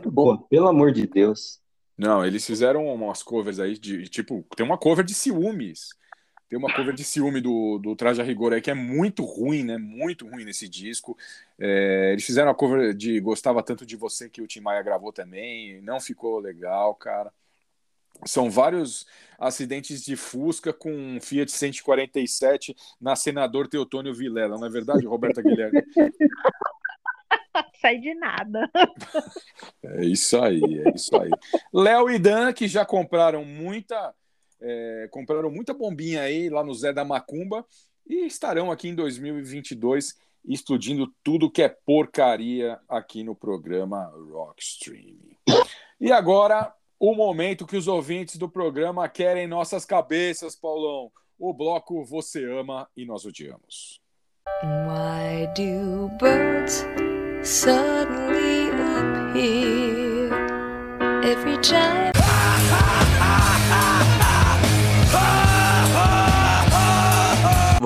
muito 0.00 0.14
boa, 0.14 0.40
pelo 0.48 0.68
amor 0.68 0.92
de 0.92 1.04
Deus. 1.04 1.60
Não, 1.96 2.24
eles 2.24 2.46
fizeram 2.46 2.86
umas 2.86 3.24
covers 3.24 3.58
aí 3.58 3.76
de 3.76 4.08
tipo, 4.08 4.46
tem 4.56 4.64
uma 4.64 4.78
cover 4.78 5.04
de 5.04 5.14
ciúmes. 5.14 5.88
Tem 6.48 6.58
uma 6.58 6.72
cover 6.74 6.94
de 6.94 7.04
ciúme 7.04 7.40
do, 7.40 7.78
do 7.78 7.94
Traje 7.94 8.22
a 8.22 8.24
Rigor 8.24 8.54
aí 8.54 8.60
que 8.60 8.70
é 8.70 8.74
muito 8.74 9.22
ruim, 9.24 9.64
né? 9.64 9.76
Muito 9.76 10.26
ruim 10.26 10.44
nesse 10.44 10.68
disco. 10.68 11.16
É, 11.58 12.12
eles 12.12 12.24
fizeram 12.24 12.50
a 12.50 12.54
cover 12.54 12.94
de 12.94 13.20
Gostava 13.20 13.62
Tanto 13.62 13.84
de 13.84 13.96
Você 13.96 14.30
que 14.30 14.40
o 14.40 14.46
Tim 14.46 14.60
Maia 14.60 14.82
gravou 14.82 15.12
também. 15.12 15.82
Não 15.82 16.00
ficou 16.00 16.38
legal, 16.38 16.94
cara. 16.94 17.30
São 18.24 18.50
vários 18.50 19.06
acidentes 19.38 20.02
de 20.04 20.16
Fusca 20.16 20.72
com 20.72 20.90
um 20.90 21.20
Fiat 21.20 21.52
147 21.52 22.74
na 23.00 23.14
Senador 23.14 23.68
Teotônio 23.68 24.14
Vilela. 24.14 24.58
Não 24.58 24.66
é 24.66 24.70
verdade, 24.70 25.06
Roberta 25.06 25.42
Guilherme? 25.42 25.82
Sai 27.80 27.98
de 27.98 28.14
nada. 28.14 28.68
É 29.82 30.04
isso 30.04 30.40
aí, 30.40 30.60
é 30.84 30.94
isso 30.94 31.16
aí. 31.16 31.30
Léo 31.72 32.10
e 32.10 32.18
Dan, 32.18 32.52
que 32.52 32.66
já 32.66 32.84
compraram 32.84 33.44
muita, 33.44 34.14
é, 34.60 35.08
compraram 35.10 35.50
muita 35.50 35.74
bombinha 35.74 36.22
aí 36.22 36.48
lá 36.48 36.64
no 36.64 36.74
Zé 36.74 36.92
da 36.92 37.04
Macumba 37.04 37.64
e 38.08 38.26
estarão 38.26 38.70
aqui 38.70 38.88
em 38.88 38.94
2022 38.94 40.14
explodindo 40.46 41.12
tudo 41.22 41.50
que 41.50 41.62
é 41.62 41.68
porcaria 41.68 42.78
aqui 42.88 43.22
no 43.22 43.34
programa 43.34 44.10
Rockstream. 44.30 45.18
E 46.00 46.10
agora, 46.10 46.72
o 46.98 47.14
momento 47.14 47.66
que 47.66 47.76
os 47.76 47.86
ouvintes 47.86 48.36
do 48.36 48.48
programa 48.48 49.08
querem 49.08 49.46
nossas 49.46 49.84
cabeças, 49.84 50.56
Paulão. 50.56 51.10
O 51.38 51.54
bloco 51.54 52.04
Você 52.04 52.44
Ama 52.44 52.88
e 52.96 53.04
Nós 53.04 53.24
Odiamos. 53.24 54.00
Why 54.62 55.46
do 55.54 56.08
birds 56.18 56.84
suddenly 57.44 58.70
appear 58.72 60.32
every 61.22 61.56
time? 61.58 62.17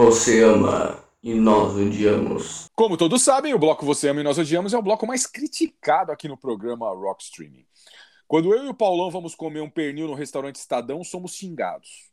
Você 0.04 0.42
ama 0.42 1.00
e 1.22 1.32
nós 1.32 1.76
odiamos. 1.76 2.68
Como 2.74 2.96
todos 2.96 3.22
sabem, 3.22 3.54
o 3.54 3.58
bloco 3.58 3.86
Você 3.86 4.08
Ama 4.08 4.20
e 4.20 4.24
Nós 4.24 4.36
Odiamos 4.36 4.74
é 4.74 4.76
o 4.76 4.82
bloco 4.82 5.06
mais 5.06 5.28
criticado 5.28 6.10
aqui 6.10 6.26
no 6.26 6.36
programa 6.36 6.92
Rock 6.92 7.22
Streaming. 7.22 7.64
Quando 8.26 8.52
eu 8.52 8.64
e 8.64 8.68
o 8.68 8.74
Paulão 8.74 9.12
vamos 9.12 9.36
comer 9.36 9.60
um 9.60 9.70
pernil 9.70 10.08
no 10.08 10.14
restaurante 10.14 10.56
Estadão, 10.56 11.04
somos 11.04 11.36
xingados. 11.36 12.10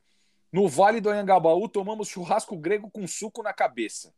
No 0.53 0.67
Vale 0.67 1.01
do 1.01 1.09
Anhangabaú, 1.09 1.67
tomamos 1.67 2.07
churrasco 2.09 2.55
grego 2.55 2.91
com 2.91 3.07
suco 3.07 3.41
na 3.41 3.53
cabeça. 3.53 4.13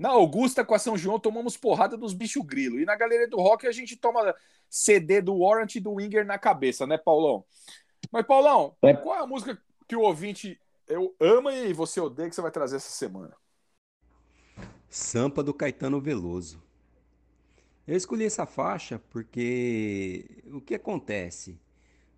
Na 0.00 0.08
Augusta, 0.08 0.64
com 0.64 0.74
a 0.74 0.78
São 0.80 0.98
João, 0.98 1.20
tomamos 1.20 1.56
porrada 1.56 1.96
dos 1.96 2.12
bicho 2.12 2.42
grilo. 2.42 2.80
E 2.80 2.84
na 2.84 2.96
Galeria 2.96 3.28
do 3.28 3.36
Rock, 3.36 3.64
a 3.68 3.72
gente 3.72 3.94
toma 3.94 4.34
CD 4.68 5.22
do 5.22 5.38
Warrant 5.38 5.76
e 5.76 5.80
do 5.80 5.94
Winger 5.94 6.26
na 6.26 6.36
cabeça, 6.36 6.84
né, 6.84 6.98
Paulão? 6.98 7.44
Mas, 8.10 8.26
Paulão, 8.26 8.74
qual 9.04 9.14
é 9.14 9.20
a 9.20 9.26
música 9.26 9.56
que 9.86 9.94
o 9.94 10.00
ouvinte 10.00 10.60
eu 10.88 11.14
ama 11.20 11.52
e 11.54 11.72
você 11.72 12.00
odeia 12.00 12.28
que 12.28 12.34
você 12.34 12.42
vai 12.42 12.50
trazer 12.50 12.76
essa 12.76 12.90
semana? 12.90 13.36
Sampa 14.88 15.42
do 15.42 15.52
Caetano 15.54 16.00
Veloso. 16.00 16.62
Eu 17.86 17.96
escolhi 17.96 18.24
essa 18.24 18.46
faixa 18.46 18.98
porque 19.10 20.42
o 20.52 20.60
que 20.60 20.74
acontece? 20.74 21.58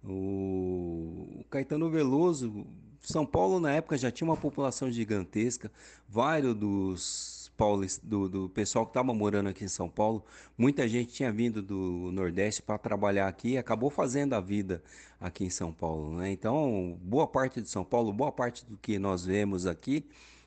O 0.04 1.44
Caetano 1.50 1.90
Veloso, 1.90 2.66
São 3.00 3.24
Paulo 3.26 3.60
na 3.60 3.72
época 3.72 3.96
já 3.98 4.10
tinha 4.10 4.28
uma 4.28 4.36
população 4.36 4.90
gigantesca, 4.90 5.70
vários 6.08 6.54
dos 6.54 7.39
paulis, 7.60 8.00
do, 8.02 8.28
do 8.28 8.48
pessoal 8.48 8.86
que 8.86 8.90
estava 8.90 9.12
morando 9.12 9.48
aqui 9.50 9.64
em 9.64 9.68
São 9.68 9.88
Paulo, 9.88 10.24
muita 10.56 10.88
gente 10.88 11.12
tinha 11.12 11.30
vindo 11.30 11.62
do 11.62 12.10
Nordeste 12.12 12.62
para 12.62 12.78
trabalhar 12.78 13.28
aqui 13.28 13.50
e 13.50 13.58
acabou 13.58 13.90
fazendo 13.90 14.34
a 14.34 14.40
vida 14.40 14.82
aqui 15.20 15.44
em 15.44 15.50
São 15.50 15.72
Paulo, 15.72 16.16
né? 16.16 16.30
Então, 16.32 16.98
boa 17.02 17.26
parte 17.26 17.60
de 17.60 17.68
São 17.68 17.84
Paulo, 17.84 18.12
boa 18.12 18.32
parte 18.32 18.64
do 18.64 18.76
que 18.78 18.98
nós 18.98 19.24
vemos 19.26 19.66
aqui 19.66 20.06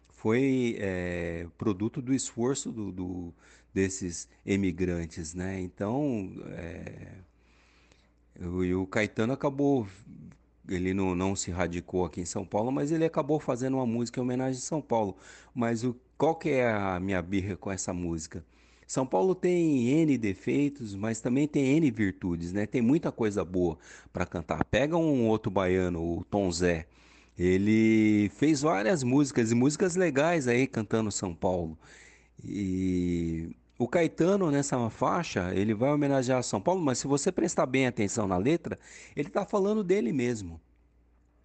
foi 0.10 0.76
é, 0.80 1.48
produto 1.58 2.02
do 2.02 2.14
esforço 2.14 2.72
do, 2.72 2.92
do- 2.92 3.34
desses 3.74 4.28
emigrantes, 4.46 5.34
né? 5.36 5.60
Então, 5.62 6.32
é, 6.58 7.14
o, 8.40 8.82
o 8.82 8.88
Caetano 8.88 9.34
acabou, 9.34 9.88
ele 10.68 10.94
não, 10.94 11.16
não 11.16 11.36
se 11.36 11.52
radicou 11.52 12.06
aqui 12.06 12.22
em 12.22 12.26
São 12.26 12.46
Paulo, 12.46 12.72
mas 12.72 12.92
ele 12.92 13.06
acabou 13.06 13.40
fazendo 13.40 13.76
uma 13.78 13.86
música 13.86 14.20
em 14.20 14.24
homenagem 14.24 14.58
a 14.60 14.62
São 14.62 14.82
Paulo. 14.82 15.18
Mas 15.54 15.84
o, 15.84 15.96
qual 16.18 16.36
que 16.36 16.50
é 16.50 16.72
a 16.72 17.00
minha 17.00 17.22
birra 17.22 17.56
com 17.56 17.72
essa 17.72 17.94
música? 17.94 18.44
São 18.88 19.06
Paulo 19.06 19.34
tem 19.34 19.88
N 19.90 20.18
defeitos, 20.18 20.94
mas 20.96 21.20
também 21.20 21.48
tem 21.48 21.78
N 21.78 21.90
virtudes, 21.90 22.54
né? 22.54 22.66
Tem 22.66 22.82
muita 22.82 23.12
coisa 23.12 23.44
boa 23.44 23.78
para 24.12 24.26
cantar. 24.26 24.64
Pega 24.66 24.96
um 24.98 25.28
outro 25.28 25.50
baiano, 25.50 26.00
o 26.02 26.24
Tom 26.26 26.52
Zé. 26.52 26.86
Ele 27.38 28.30
fez 28.36 28.62
várias 28.62 29.04
músicas 29.04 29.52
e 29.52 29.56
músicas 29.56 29.96
legais 29.96 30.48
aí 30.48 30.68
cantando 30.68 31.12
São 31.12 31.34
Paulo. 31.34 31.78
E 32.44 33.56
o 33.80 33.88
Caetano 33.88 34.52
nessa 34.52 34.90
faixa, 34.90 35.52
ele 35.56 35.74
vai 35.74 35.92
homenagear 35.92 36.44
São 36.44 36.62
Paulo, 36.62 36.82
mas 36.82 37.00
se 37.00 37.08
você 37.08 37.32
prestar 37.32 37.66
bem 37.66 37.88
atenção 37.88 38.28
na 38.28 38.38
letra, 38.38 38.78
ele 39.16 39.30
tá 39.30 39.46
falando 39.46 39.84
dele 39.84 40.14
mesmo. 40.14 40.62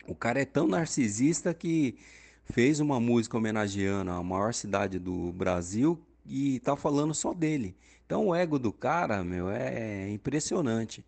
O 0.06 0.14
cara 0.14 0.40
é 0.40 0.44
tão 0.44 0.66
narcisista 0.66 1.54
que 1.54 1.98
fez 2.52 2.80
uma 2.80 2.98
música 3.00 3.36
homenageando 3.36 4.10
a 4.10 4.22
maior 4.22 4.54
cidade 4.54 4.98
do 4.98 5.32
Brasil 5.32 5.98
e 6.26 6.60
tá 6.60 6.76
falando 6.76 7.14
só 7.14 7.32
dele. 7.32 7.76
Então 8.06 8.28
o 8.28 8.34
ego 8.34 8.58
do 8.58 8.72
cara, 8.72 9.22
meu, 9.22 9.50
é 9.50 10.08
impressionante. 10.10 11.04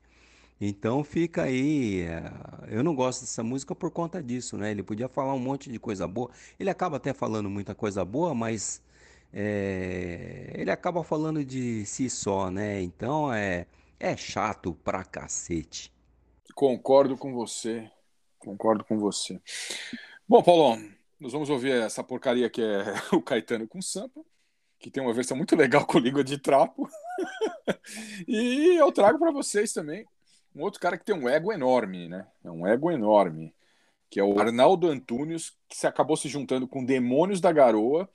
Então 0.61 1.03
fica 1.03 1.45
aí, 1.45 2.03
eh, 2.03 2.33
eu 2.69 2.85
não 2.85 2.95
gosto 2.95 3.23
dessa 3.23 3.43
música 3.43 3.75
por 3.75 3.91
conta 3.91 4.23
disso, 4.23 4.59
né? 4.59 4.71
Ele 4.71 4.83
podia 4.83 5.09
falar 5.09 5.33
um 5.33 5.39
monte 5.39 5.71
de 5.71 5.79
coisa 5.79 6.07
boa. 6.07 6.31
Ele 6.59 6.69
acaba 6.69 6.99
até 6.99 7.15
falando 7.15 7.49
muita 7.49 7.75
coisa 7.75 8.05
boa, 8.05 8.35
mas 8.35 8.83
eh, 9.33 10.53
ele 10.55 10.71
acaba 10.71 11.03
falando 11.03 11.43
de 11.43 11.87
si 11.87 12.11
só, 12.11 12.51
né? 12.51 12.83
Então 12.83 13.33
é, 13.33 13.67
é 13.99 14.15
chato 14.17 14.75
pra 14.85 15.03
cacete. 15.03 15.91
Concordo 16.55 17.17
com 17.17 17.33
você. 17.33 17.91
Concordo 18.39 18.85
com 18.85 18.99
você. 18.99 19.41
Bom, 20.29 20.43
Paulão, 20.43 20.79
nós 21.21 21.33
vamos 21.33 21.51
ouvir 21.51 21.73
essa 21.73 22.03
porcaria 22.03 22.49
que 22.49 22.63
é 22.63 22.85
o 23.15 23.21
Caetano 23.23 23.69
com 23.69 23.83
Sampa, 23.83 24.21
que 24.79 24.91
tem 24.91 25.03
uma 25.03 25.13
versão 25.13 25.37
muito 25.37 25.55
legal 25.55 25.87
com 25.87 25.99
língua 25.99 26.25
de 26.25 26.39
trapo. 26.39 26.89
e 28.27 28.77
eu 28.81 28.91
trago 28.91 29.19
para 29.19 29.31
vocês 29.31 29.73
também 29.73 30.07
um 30.55 30.63
outro 30.63 30.81
cara 30.81 30.99
que 30.99 31.05
tem 31.05 31.15
um 31.15 31.29
ego 31.29 31.53
enorme, 31.53 32.09
né? 32.09 32.27
É 32.43 32.51
um 32.51 32.67
ego 32.67 32.91
enorme, 32.91 33.55
que 34.09 34.19
é 34.19 34.25
o 34.25 34.41
Arnaldo 34.41 34.89
Antunes, 34.89 35.53
que 35.69 35.77
se 35.77 35.87
acabou 35.87 36.17
se 36.17 36.29
juntando 36.29 36.67
com 36.67 36.85
Demônios 36.85 37.41
da 37.41 37.53
Garoa 37.53 38.09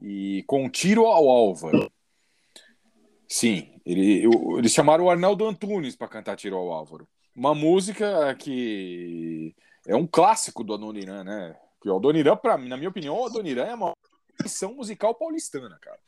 e 0.00 0.44
com 0.46 0.68
Tiro 0.70 1.06
ao 1.06 1.28
Álvaro. 1.28 1.90
Sim, 3.28 3.80
ele, 3.84 4.24
eu- 4.24 4.58
eles 4.58 4.72
chamaram 4.72 5.04
o 5.04 5.10
Arnaldo 5.10 5.46
Antunes 5.46 5.96
para 5.96 6.06
cantar 6.06 6.36
Tiro 6.36 6.56
ao 6.56 6.70
Álvaro. 6.70 7.08
Uma 7.34 7.54
música 7.54 8.34
que 8.36 9.56
é 9.86 9.96
um 9.96 10.06
clássico 10.06 10.62
do 10.62 10.74
Adoniran, 10.74 11.24
né? 11.24 11.56
Que 11.82 11.88
o 11.90 11.96
Adoniran, 11.96 12.36
pra 12.36 12.56
mim, 12.56 12.68
na 12.68 12.76
minha 12.76 12.88
opinião, 12.88 13.18
o 13.18 13.26
Adoniran 13.26 13.64
é 13.64 13.70
a 13.72 13.76
maior 13.76 13.96
missão 14.42 14.74
musical 14.74 15.14
paulistana, 15.14 15.78
cara. 15.80 15.98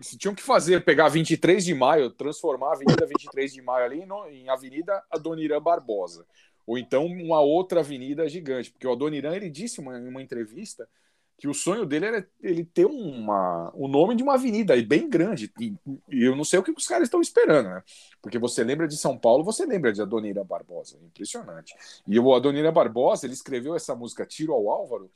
Se 0.00 0.16
tinham 0.16 0.34
que 0.34 0.42
fazer, 0.42 0.84
pegar 0.84 1.08
23 1.08 1.64
de 1.64 1.74
maio, 1.74 2.10
transformar 2.10 2.70
a 2.70 2.72
Avenida 2.74 3.06
23 3.06 3.52
de 3.52 3.60
maio 3.62 3.84
ali 3.84 4.06
no- 4.06 4.26
em 4.28 4.48
Avenida 4.48 5.02
Adoniran 5.10 5.60
Barbosa. 5.60 6.24
Ou 6.66 6.78
então 6.78 7.04
uma 7.06 7.40
outra 7.40 7.80
avenida 7.80 8.28
gigante. 8.28 8.70
Porque 8.70 8.86
o 8.86 8.92
Adoniran, 8.92 9.34
ele 9.34 9.50
disse 9.50 9.80
uma- 9.80 9.98
em 9.98 10.08
uma 10.08 10.22
entrevista 10.22 10.88
que 11.36 11.48
o 11.48 11.54
sonho 11.54 11.84
dele 11.84 12.06
era 12.06 12.28
ele 12.40 12.64
ter 12.64 12.86
uma, 12.86 13.70
o 13.74 13.88
nome 13.88 14.14
de 14.14 14.22
uma 14.22 14.34
avenida 14.34 14.74
bem 14.82 15.08
grande. 15.08 15.52
E, 15.60 15.74
e 16.10 16.24
eu 16.24 16.36
não 16.36 16.44
sei 16.44 16.58
o 16.58 16.62
que 16.62 16.70
os 16.70 16.86
caras 16.86 17.08
estão 17.08 17.20
esperando, 17.20 17.68
né? 17.68 17.82
Porque 18.22 18.38
você 18.38 18.62
lembra 18.62 18.86
de 18.86 18.96
São 18.96 19.18
Paulo, 19.18 19.44
você 19.44 19.66
lembra 19.66 19.92
de 19.92 20.00
Adoniran 20.00 20.44
Barbosa. 20.44 20.98
Impressionante. 21.02 21.74
E 22.06 22.18
o 22.18 22.34
Adoniran 22.34 22.72
Barbosa, 22.72 23.26
ele 23.26 23.34
escreveu 23.34 23.74
essa 23.74 23.94
música 23.94 24.24
Tiro 24.24 24.52
ao 24.52 24.70
Álvaro 24.70 25.10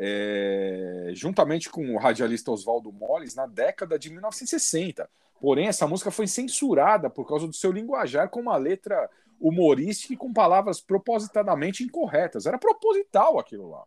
é, 0.00 1.10
juntamente 1.12 1.68
com 1.68 1.94
o 1.94 1.98
radialista 1.98 2.52
Oswaldo 2.52 2.92
Molles 2.92 3.34
na 3.34 3.46
década 3.46 3.98
de 3.98 4.10
1960. 4.10 5.10
Porém, 5.40 5.66
essa 5.66 5.88
música 5.88 6.10
foi 6.10 6.28
censurada 6.28 7.10
por 7.10 7.26
causa 7.26 7.46
do 7.46 7.52
seu 7.52 7.72
linguajar 7.72 8.28
com 8.28 8.40
uma 8.40 8.56
letra 8.56 9.10
humorística 9.40 10.14
e 10.14 10.16
com 10.16 10.32
palavras 10.32 10.80
propositadamente 10.80 11.82
incorretas. 11.82 12.46
Era 12.46 12.58
proposital 12.58 13.38
aquilo 13.38 13.70
lá. 13.70 13.84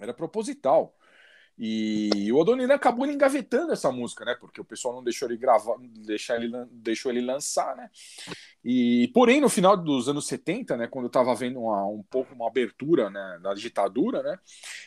Era 0.00 0.14
proposital. 0.14 0.94
E 1.58 2.30
o 2.32 2.40
Adoniran 2.40 2.74
acabou 2.74 3.06
engavetando 3.06 3.72
essa 3.72 3.90
música, 3.90 4.26
né? 4.26 4.36
Porque 4.38 4.60
o 4.60 4.64
pessoal 4.64 4.94
não 4.94 5.02
deixou 5.02 5.26
ele 5.26 5.38
gravar, 5.38 5.76
deixar 6.04 6.36
ele, 6.36 6.52
deixou 6.70 7.10
ele 7.10 7.22
lançar, 7.22 7.74
né? 7.74 7.88
E 8.62 9.08
porém 9.14 9.40
no 9.40 9.48
final 9.48 9.74
dos 9.76 10.06
anos 10.08 10.26
70, 10.26 10.76
né, 10.76 10.86
quando 10.86 11.06
estava 11.06 11.32
havendo 11.32 11.60
uma, 11.60 11.86
um 11.86 12.02
pouco 12.10 12.34
uma 12.34 12.46
abertura, 12.46 13.08
né, 13.08 13.38
da 13.40 13.54
ditadura, 13.54 14.22
né, 14.22 14.38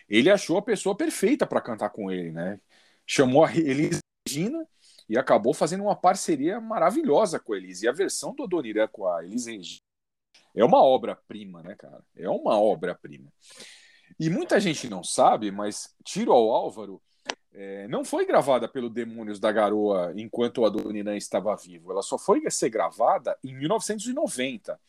ele 0.07 0.29
achou 0.29 0.57
a 0.57 0.61
pessoa 0.61 0.95
perfeita 0.95 1.47
para 1.47 1.61
cantar 1.61 1.89
com 1.89 2.11
ele, 2.11 2.31
né? 2.31 2.59
Chamou 3.05 3.43
a 3.43 3.55
Elis 3.55 3.99
Regina 4.27 4.63
e 5.07 5.17
acabou 5.17 5.53
fazendo 5.55 5.83
uma 5.83 5.95
parceria 5.95 6.61
maravilhosa 6.61 7.39
com 7.39 7.53
a 7.53 7.57
Elis. 7.57 7.81
E 7.81 7.87
a 7.87 7.91
versão 7.91 8.35
do 8.35 8.43
Adoniran 8.43 8.87
com 8.89 9.07
a 9.07 9.23
Elis 9.25 9.47
Regina 9.47 9.81
é 10.55 10.63
uma 10.63 10.83
obra-prima, 10.83 11.63
né, 11.63 11.75
cara? 11.75 12.03
É 12.15 12.29
uma 12.29 12.59
obra-prima. 12.59 13.31
E 14.19 14.29
muita 14.29 14.59
gente 14.59 14.89
não 14.89 15.03
sabe, 15.03 15.49
mas 15.49 15.95
Tiro 16.03 16.33
ao 16.33 16.51
Álvaro 16.51 17.01
é, 17.53 17.87
não 17.87 18.03
foi 18.03 18.25
gravada 18.25 18.67
pelo 18.67 18.89
Demônios 18.89 19.39
da 19.39 19.51
Garoa 19.51 20.13
enquanto 20.15 20.59
o 20.59 20.65
Adoniran 20.65 21.15
estava 21.15 21.55
vivo. 21.55 21.91
Ela 21.91 22.01
só 22.01 22.17
foi 22.17 22.41
ser 22.51 22.69
gravada 22.69 23.37
em 23.43 23.53
1990. 23.55 24.79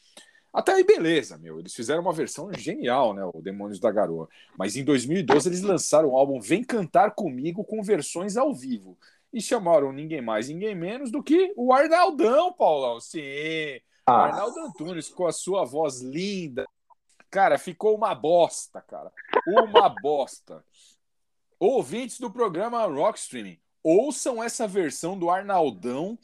Até 0.52 0.72
aí, 0.72 0.84
beleza, 0.84 1.38
meu. 1.38 1.60
Eles 1.60 1.74
fizeram 1.74 2.02
uma 2.02 2.12
versão 2.12 2.52
genial, 2.52 3.14
né? 3.14 3.24
O 3.24 3.40
Demônios 3.40 3.78
da 3.78 3.90
Garoa. 3.90 4.28
Mas 4.58 4.76
em 4.76 4.84
2012 4.84 5.48
eles 5.48 5.62
lançaram 5.62 6.08
o 6.08 6.16
álbum 6.16 6.40
Vem 6.40 6.64
Cantar 6.64 7.12
Comigo 7.12 7.64
com 7.64 7.82
versões 7.82 8.36
ao 8.36 8.52
vivo. 8.52 8.98
E 9.32 9.40
chamaram 9.40 9.92
ninguém 9.92 10.20
mais, 10.20 10.48
ninguém 10.48 10.74
menos 10.74 11.12
do 11.12 11.22
que 11.22 11.52
o 11.56 11.72
Arnaldão, 11.72 12.52
Paulão. 12.52 12.98
Sim. 12.98 13.80
Ah. 14.04 14.24
Arnaldo 14.24 14.58
Antunes 14.58 15.08
com 15.08 15.26
a 15.26 15.32
sua 15.32 15.64
voz 15.64 16.00
linda. 16.00 16.66
Cara, 17.30 17.58
ficou 17.58 17.94
uma 17.96 18.14
bosta, 18.14 18.80
cara. 18.82 19.12
Uma 19.46 19.88
bosta. 19.88 20.64
Ouvintes 21.58 22.18
do 22.18 22.30
programa 22.30 22.84
Rock 22.86 23.18
Streaming, 23.18 23.58
ouçam 23.84 24.42
essa 24.42 24.66
versão 24.66 25.18
do 25.18 25.28
Arnaldão 25.30 26.18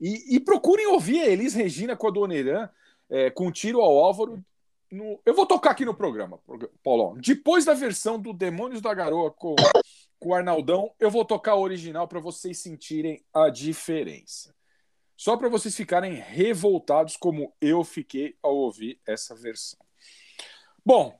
e, 0.00 0.34
e 0.36 0.40
procurem 0.40 0.86
ouvir 0.88 1.20
a 1.20 1.26
Elis 1.26 1.54
Regina 1.54 1.96
com 1.96 2.08
a 2.08 2.10
Doneran 2.10 2.68
é, 3.10 3.30
com 3.30 3.52
tiro 3.52 3.80
ao 3.80 3.98
Álvaro. 3.98 4.42
no- 4.90 5.20
Eu 5.24 5.34
vou 5.34 5.46
tocar 5.46 5.70
aqui 5.72 5.84
no 5.84 5.94
programa, 5.94 6.40
Paulão. 6.82 7.14
Depois 7.18 7.64
da 7.66 7.74
versão 7.74 8.18
do 8.18 8.32
Demônios 8.32 8.80
da 8.80 8.92
Garoa 8.94 9.30
com, 9.30 9.54
com 10.18 10.30
o 10.30 10.34
Arnaldão, 10.34 10.92
eu 10.98 11.10
vou 11.10 11.24
tocar 11.24 11.52
a 11.52 11.56
original 11.58 12.08
para 12.08 12.18
vocês 12.20 12.58
sentirem 12.58 13.22
a 13.32 13.50
diferença. 13.50 14.54
Só 15.16 15.36
para 15.36 15.48
vocês 15.50 15.76
ficarem 15.76 16.14
revoltados 16.14 17.16
como 17.16 17.52
eu 17.60 17.84
fiquei 17.84 18.36
ao 18.42 18.56
ouvir 18.56 18.98
essa 19.06 19.34
versão. 19.34 19.78
Bom, 20.84 21.18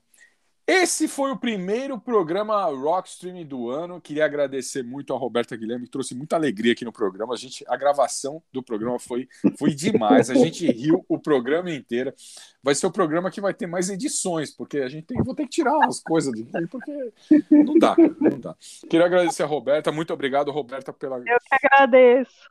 esse 0.67 1.07
foi 1.07 1.31
o 1.31 1.37
primeiro 1.37 2.01
programa 2.01 2.65
Rock 2.65 3.09
Streaming 3.09 3.45
do 3.45 3.69
ano. 3.69 4.01
Queria 4.01 4.25
agradecer 4.25 4.83
muito 4.83 5.13
a 5.13 5.19
Roberta 5.19 5.55
Guilherme, 5.55 5.85
que 5.85 5.91
trouxe 5.91 6.15
muita 6.15 6.37
alegria 6.37 6.73
aqui 6.73 6.87
no 6.87 6.93
programa. 6.93 7.35
A, 7.35 7.37
gente, 7.37 7.63
a 7.69 7.77
gravação 7.77 8.43
do 8.51 8.63
programa 8.63 8.99
foi, 8.99 9.29
foi 9.59 9.75
demais. 9.75 10.31
A 10.31 10.35
gente 10.35 10.67
riu 10.71 11.05
o 11.07 11.19
programa 11.19 11.71
inteiro. 11.71 12.15
Vai 12.63 12.75
ser 12.75 12.87
o 12.87 12.91
programa 12.91 13.31
que 13.31 13.43
vai 13.43 13.53
ter 13.53 13.67
mais 13.67 13.91
edições, 13.91 14.51
porque 14.51 14.79
a 14.79 14.89
gente 14.89 15.05
tem, 15.05 15.23
vou 15.23 15.35
ter 15.35 15.45
que 15.45 15.51
tirar 15.51 15.87
as 15.87 16.01
coisas 16.03 16.33
daqui, 16.33 16.67
porque 16.67 17.13
não 17.51 17.79
dá, 17.79 17.95
não 18.19 18.41
dá. 18.41 18.57
Queria 18.89 19.05
agradecer 19.05 19.43
a 19.43 19.47
Roberta. 19.47 19.93
Muito 19.93 20.15
obrigado, 20.15 20.51
Roberta, 20.51 20.95
pela, 20.95 21.19
Eu 21.19 21.25
que 21.25 21.67
agradeço. 21.67 22.51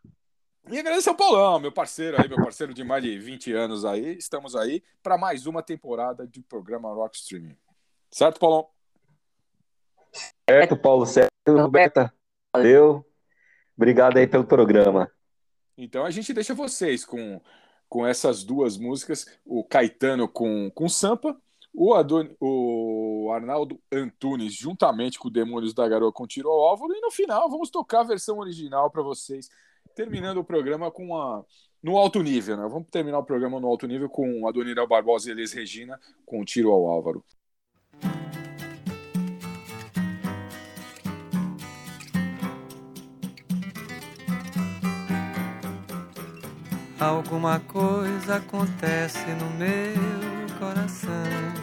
E 0.70 0.80
agradecer 0.80 1.10
ao 1.10 1.16
Paulão, 1.16 1.60
meu 1.60 1.72
parceiro 1.72 2.22
aí, 2.22 2.28
meu 2.28 2.38
parceiro 2.38 2.74
de 2.74 2.84
mais 2.84 3.04
de 3.04 3.18
20 3.18 3.52
anos 3.54 3.84
aí. 3.84 4.18
Estamos 4.18 4.56
aí 4.56 4.82
para 5.02 5.18
mais 5.18 5.46
uma 5.46 5.62
temporada 5.62 6.26
de 6.26 6.42
programa 6.42 6.94
Rock 6.94 7.18
Streaming. 7.18 7.58
Certo, 8.10 8.40
Paulão? 8.40 8.68
Certo, 10.50 10.78
Paulo, 10.78 11.06
certo. 11.06 11.32
Roberta, 11.48 12.14
valeu. 12.54 13.06
Obrigado 13.76 14.18
aí 14.18 14.28
pelo 14.28 14.46
programa. 14.46 15.12
Então 15.78 16.06
a 16.06 16.12
gente 16.12 16.34
deixa 16.34 16.54
vocês 16.54 17.04
com, 17.04 17.42
com 17.90 18.06
essas 18.06 18.44
duas 18.44 18.78
músicas, 18.78 19.26
o 19.46 19.64
Caetano 19.64 20.28
com, 20.28 20.72
com 20.72 20.88
Sampa, 20.88 21.36
o, 21.74 21.94
Adon, 21.94 22.30
o 22.40 23.32
Arnaldo 23.34 23.82
Antunes 23.92 24.54
juntamente 24.54 25.18
com 25.18 25.28
o 25.28 25.32
Demônios 25.32 25.74
da 25.74 25.88
Garoa 25.90 26.14
com 26.14 26.28
Tiro 26.28 26.50
ao 26.50 26.62
Álvaro, 26.62 26.94
e 26.94 27.02
no 27.02 27.12
final 27.12 27.50
vamos 27.50 27.70
tocar 27.70 28.02
a 28.02 28.04
versão 28.04 28.38
original 28.38 28.92
para 28.92 29.02
vocês, 29.02 29.50
terminando 29.96 30.38
o 30.38 30.44
programa 30.44 30.92
com 30.92 31.16
a, 31.16 31.44
no 31.82 31.98
alto 31.98 32.22
nível, 32.22 32.58
né? 32.58 32.68
Vamos 32.70 32.88
terminar 32.90 33.20
o 33.20 33.24
programa 33.24 33.60
no 33.60 33.68
alto 33.68 33.88
nível 33.88 34.10
com 34.10 34.48
a 34.48 34.52
Doniral 34.52 34.88
Barbosa 34.88 35.30
e 35.30 35.32
Elis 35.32 35.54
Regina 35.54 36.00
com 36.26 36.44
Tiro 36.44 36.72
ao 36.72 36.88
Álvaro. 36.88 37.24
Alguma 47.00 47.60
coisa 47.60 48.38
acontece 48.38 49.26
no 49.34 49.50
meu 49.58 50.58
coração 50.58 51.63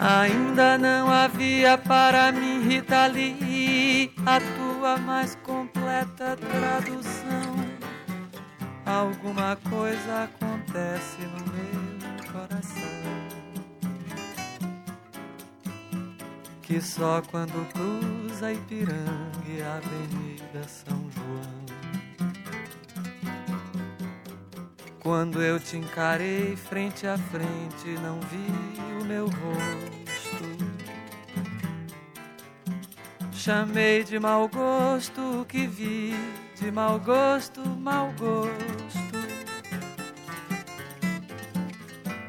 Ainda 0.00 0.78
não 0.78 1.10
havia 1.10 1.76
para 1.76 2.32
mim, 2.32 2.62
Rita 2.62 3.06
Lee, 3.06 4.10
a 4.24 4.40
tua 4.40 4.96
mais 4.96 5.34
completa 5.36 6.36
tradução. 6.36 7.54
Alguma 8.86 9.56
coisa 9.68 10.24
acontece 10.24 11.18
no 11.20 11.52
meu 11.52 12.32
coração. 12.32 13.00
que 16.70 16.80
só 16.80 17.20
quando 17.20 17.66
cruza 17.72 18.52
Ipiranga 18.52 19.42
e 19.44 19.60
a 19.60 19.74
Avenida 19.78 20.62
São 20.68 21.10
João. 21.10 21.59
Quando 25.00 25.42
eu 25.42 25.58
te 25.58 25.78
encarei 25.78 26.54
frente 26.56 27.06
a 27.06 27.16
frente, 27.16 27.88
não 28.02 28.20
vi 28.20 29.00
o 29.00 29.04
meu 29.04 29.24
rosto. 29.24 30.00
Chamei 33.32 34.04
de 34.04 34.18
mau 34.18 34.46
gosto 34.46 35.40
o 35.40 35.44
que 35.46 35.66
vi, 35.66 36.14
de 36.60 36.70
mau 36.70 37.00
gosto, 37.00 37.64
mau 37.64 38.12
gosto. 38.18 39.00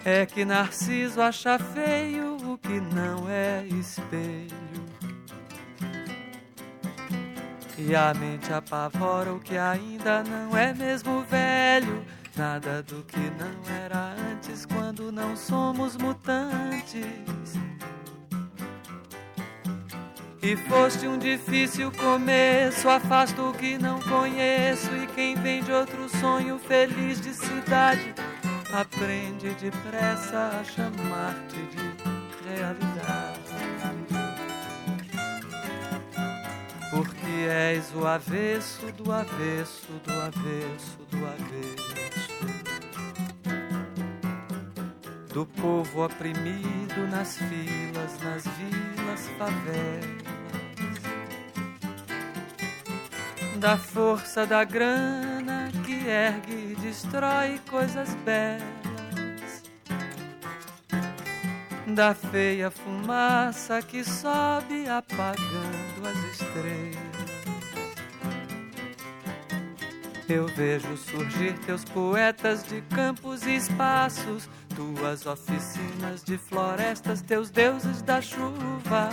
É 0.06 0.26
que 0.26 0.46
Narciso 0.46 1.22
acha 1.22 1.60
feio 1.60 2.38
o 2.38 2.58
que 2.58 2.80
não 2.80 3.30
é 3.30 3.66
espelho. 3.66 4.62
E 7.78 7.94
a 7.94 8.14
mente 8.14 8.54
apavora 8.54 9.34
o 9.34 9.40
que 9.42 9.58
ainda 9.58 10.24
não 10.24 10.56
é 10.56 10.74
mesmo 10.74 11.22
velho. 11.24 12.06
Nada 12.36 12.82
do 12.84 13.04
que 13.04 13.20
não 13.20 13.76
era 13.84 14.16
antes 14.32 14.66
quando 14.66 15.12
não 15.12 15.36
somos 15.36 15.98
mutantes. 15.98 17.06
E 20.42 20.56
foste 20.56 21.08
um 21.08 21.20
difícil 21.20 21.92
começo, 21.92 22.90
afasto 22.90 23.50
o 23.50 23.54
que 23.54 23.78
não 23.78 24.00
conheço. 24.00 24.90
E 24.96 25.08
quem 25.08 25.36
vem 25.36 25.62
de 25.62 25.72
outro 25.72 26.08
sonho 26.10 26.58
feliz 26.58 27.20
de 27.20 27.34
cidade 27.34 28.16
aprende 28.74 29.50
depressa 29.56 30.60
a 30.60 30.64
chamar-te 30.64 31.58
de 31.58 32.50
realidade. 32.50 33.42
Porque 36.90 37.48
és 37.50 37.94
o 37.94 38.08
avesso 38.08 38.92
do 38.94 39.12
avesso 39.12 39.92
do 40.04 40.12
avesso 40.22 40.98
do 41.10 41.26
avesso 41.26 42.21
do 45.34 45.46
povo 45.46 46.06
oprimido 46.06 47.08
nas 47.10 47.38
filas, 47.38 48.20
nas 48.22 48.44
vilas, 48.44 49.28
favelas 49.38 50.32
da 53.62 53.78
força 53.78 54.44
da 54.44 54.64
grana 54.64 55.72
que 55.86 56.08
ergue 56.08 56.72
e 56.72 56.76
destrói 56.82 57.62
coisas 57.70 58.10
belas, 58.26 59.62
da 61.86 62.16
feia 62.16 62.72
fumaça 62.72 63.80
que 63.84 64.04
sobe 64.04 64.90
apagando 64.90 66.08
as 66.08 66.18
estrelas. 66.34 67.11
Eu 70.34 70.48
vejo 70.48 70.96
surgir 70.96 71.60
teus 71.66 71.84
poetas 71.84 72.64
de 72.64 72.80
campos 72.84 73.46
e 73.46 73.54
espaços, 73.54 74.48
tuas 74.74 75.26
oficinas 75.26 76.24
de 76.24 76.38
florestas, 76.38 77.22
teus 77.22 77.50
deuses 77.50 78.02
da 78.02 78.22
chuva 78.22 79.10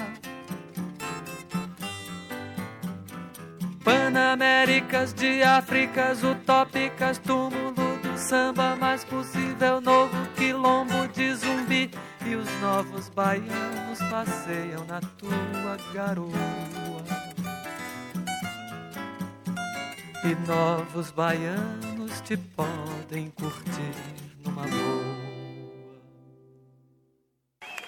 Panaméricas 3.83 5.13
de 5.13 5.43
Áfricas 5.43 6.23
utópicas, 6.23 7.19
túmulo 7.19 7.99
do 8.01 8.17
samba 8.17 8.77
mais 8.77 9.05
possível, 9.05 9.81
novo 9.81 10.15
quilombo 10.37 11.09
de 11.09 11.35
zumbi. 11.35 11.91
E 12.25 12.37
os 12.37 12.49
novos 12.61 13.09
baianos 13.09 13.99
passeiam 14.09 14.85
na 14.85 15.01
tua 15.01 15.77
garoa. 15.93 16.88
E 20.25 20.35
novos 20.49 21.13
baianos 21.13 22.21
te 22.23 22.37
podem 22.37 23.31
curtir 23.31 23.95
numa 24.45 24.63
boa. 24.63 25.19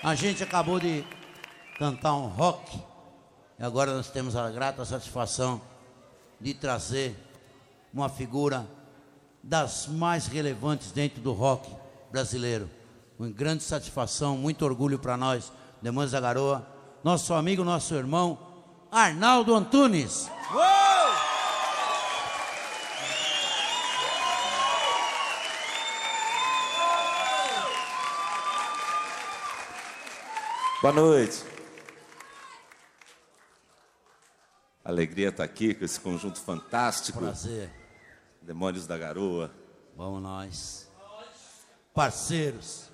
A 0.01 0.15
gente 0.15 0.41
acabou 0.43 0.79
de 0.79 1.05
cantar 1.77 2.15
um 2.15 2.29
rock 2.29 2.81
e 3.59 3.65
agora 3.65 3.95
nós 3.95 4.09
temos 4.11 4.37
a 4.37 4.49
grata 4.49 4.85
satisfação 4.85 5.61
de 6.41 6.55
trazer 6.55 7.17
uma 7.93 8.09
figura 8.09 8.65
das 9.43 9.89
mais 9.89 10.29
relevantes 10.29 10.93
dentro 10.93 11.21
do 11.21 11.33
rock 11.33 11.69
brasileiro. 12.13 12.71
Com 13.19 13.29
grande 13.33 13.65
satisfação, 13.65 14.37
muito 14.37 14.65
orgulho 14.65 15.01
para 15.01 15.17
nós, 15.17 15.53
Demônios 15.83 16.13
da 16.13 16.21
Garoa, 16.21 16.65
nosso 17.03 17.35
amigo, 17.35 17.65
nosso 17.65 17.93
irmão, 17.95 18.39
Arnaldo 18.91 19.53
Antunes. 19.53 20.31
Boa 30.81 30.95
noite. 30.95 31.45
Alegria 34.83 35.29
estar 35.29 35.45
aqui 35.45 35.75
com 35.75 35.85
esse 35.85 36.01
conjunto 36.01 36.41
fantástico. 36.41 37.19
Prazer. 37.19 37.71
Demônios 38.41 38.87
da 38.87 38.97
Garoa. 38.97 39.53
Vamos 39.95 40.23
nós. 40.23 40.91
Parceiros. 41.93 42.89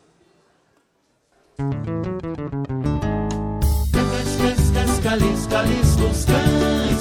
Calis, 5.07 5.47
calis 5.47 5.97
dos 5.97 6.25
cães, 6.25 6.25
cães, 6.25 6.96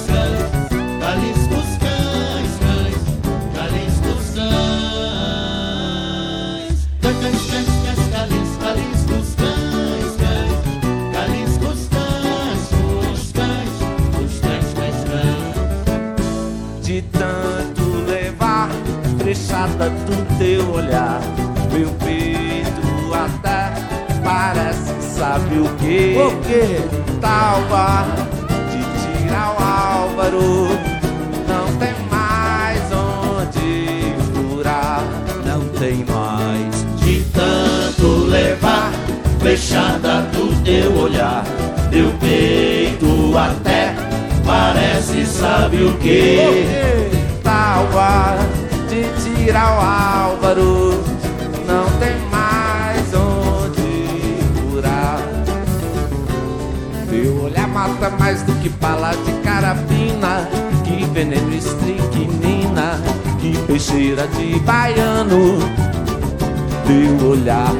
frechada 19.66 19.90
do 19.90 20.38
teu 20.38 20.70
olhar. 20.72 21.20
Meu 21.72 21.88
peito 22.04 23.14
até 23.14 23.72
parece, 24.22 24.92
sabe 25.02 25.58
o 25.58 25.68
que? 25.76 26.16
O 26.16 26.40
quê? 26.42 26.80
Talva 27.20 28.06
de 28.70 29.22
tirar 29.22 29.54
o 29.54 29.62
Álvaro. 29.62 30.68
Não 31.48 31.76
tem 31.78 31.94
mais 32.10 32.80
onde 32.92 34.14
furar. 34.32 35.02
Não 35.44 35.60
tem 35.78 36.04
mais. 36.04 36.86
De 37.00 37.20
tanto 37.32 38.26
levar 38.26 38.92
flechada 39.40 40.22
do 40.32 40.62
teu 40.64 40.96
olhar, 40.96 41.44
teu 41.90 42.10
peito 42.18 43.36
até 43.36 43.94
parece, 44.44 45.24
sabe 45.26 45.84
o 45.84 45.96
que? 45.98 46.38
Talva 47.44 48.38
de 48.58 48.65
tirar 49.46 49.78
o 49.78 50.30
Álvaro. 50.32 51.04
Não 51.68 51.86
tem 52.00 52.18
mais 52.30 53.14
onde 53.14 54.38
furar. 54.56 55.20
Meu 57.08 57.44
olhar 57.44 57.68
mata 57.68 58.10
mais 58.18 58.42
do 58.42 58.52
que 58.60 58.68
bala 58.68 59.12
de 59.12 59.32
carabina. 59.44 60.48
Que 60.82 61.04
veneno 61.06 61.54
estricnina. 61.54 63.00
Que 63.40 63.56
peixeira 63.68 64.26
de 64.26 64.58
baiano. 64.60 65.58
Teu 66.86 67.28
olhar 67.28 67.72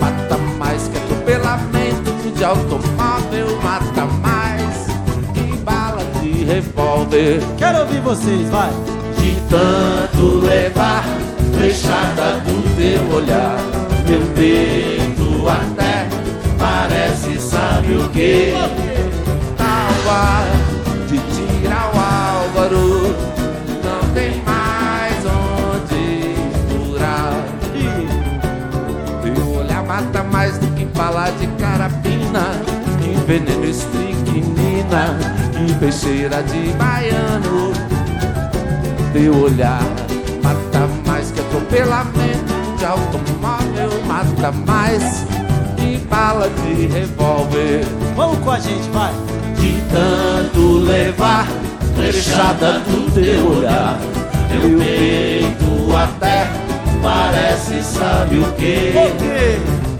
mata 0.00 0.38
mais 0.56 0.86
que 0.86 0.98
atropelamento 0.98 2.12
de 2.32 2.44
automóvel. 2.44 3.60
Mata 3.60 4.04
mais 4.22 4.86
que 5.34 5.56
bala 5.64 6.04
de 6.20 6.44
revólver. 6.44 7.42
Quero 7.56 7.80
ouvir 7.80 8.00
vocês, 8.02 8.48
vai. 8.50 8.97
De 9.18 9.34
tanto 9.48 10.38
levar 10.46 11.04
flechada 11.56 12.40
do 12.40 12.76
teu 12.76 13.16
olhar, 13.16 13.58
meu 14.08 14.20
peito 14.34 15.48
até 15.48 16.06
parece, 16.58 17.38
sabe 17.40 17.94
o 17.94 18.08
que? 18.10 18.54
Água 19.58 20.44
de 21.08 21.18
tirar 21.18 21.90
o 21.94 21.98
Álvaro. 21.98 23.16
Não 23.84 24.14
tem 24.14 24.42
mais 24.44 25.24
onde 25.26 26.34
furar. 26.68 27.44
Teu 29.22 29.50
olhar 29.56 29.82
mata 29.84 30.22
mais 30.22 30.58
do 30.58 30.66
que 30.74 30.84
bala 30.86 31.30
de 31.30 31.46
carabina. 31.60 32.62
Que 33.00 33.18
veneno 33.26 33.64
estricnina. 33.64 35.18
Que 35.52 35.74
peixeira 35.74 36.42
de 36.42 36.72
baiano. 36.74 37.97
Teu 39.18 39.36
olhar 39.36 39.82
mata 40.44 40.88
mais 41.04 41.32
que 41.32 41.40
atropelamento 41.40 42.54
de 42.78 42.84
automóvel. 42.84 43.90
Mata 44.06 44.52
mais 44.64 45.26
que 45.76 45.98
bala 46.08 46.48
de 46.48 46.86
revólver. 46.86 47.84
Vamos 48.14 48.38
com 48.38 48.50
a 48.52 48.60
gente, 48.60 48.88
vai. 48.90 49.12
De 49.56 49.82
tanto 49.90 50.78
levar 50.78 51.48
flechada 51.96 52.78
do 52.78 53.12
teu 53.12 53.58
olhar, 53.58 53.98
meu 54.52 54.78
peito 54.78 55.96
até 55.96 56.48
parece, 57.02 57.82
sabe 57.82 58.38
o 58.38 58.52
que? 58.52 58.92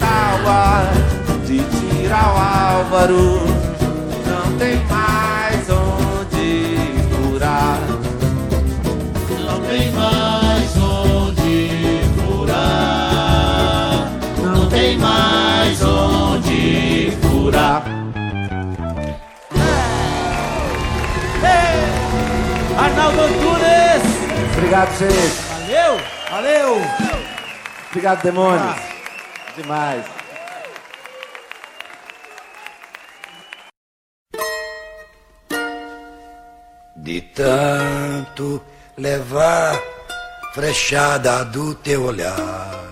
Água 0.01 0.93
de 1.45 1.59
tirar 1.59 2.35
o 2.35 2.83
Álvaro. 2.85 3.41
Não 4.25 4.57
tem 4.59 4.77
mais 4.89 5.38
Arnaldo 22.79 23.23
Antunes. 23.23 24.03
Obrigado, 24.57 24.99
gente. 24.99 25.49
Valeu, 25.49 26.01
valeu. 26.31 26.83
Obrigado, 27.91 28.23
demônios. 28.23 28.77
Demais. 29.57 30.05
De 36.97 37.21
tanto 37.21 38.63
levar 38.97 39.81
frechada 40.55 41.45
do 41.45 41.75
teu 41.77 42.05
olhar. 42.05 42.85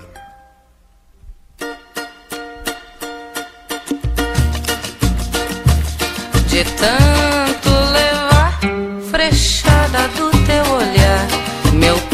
De 6.48 6.64
tanto 6.76 7.35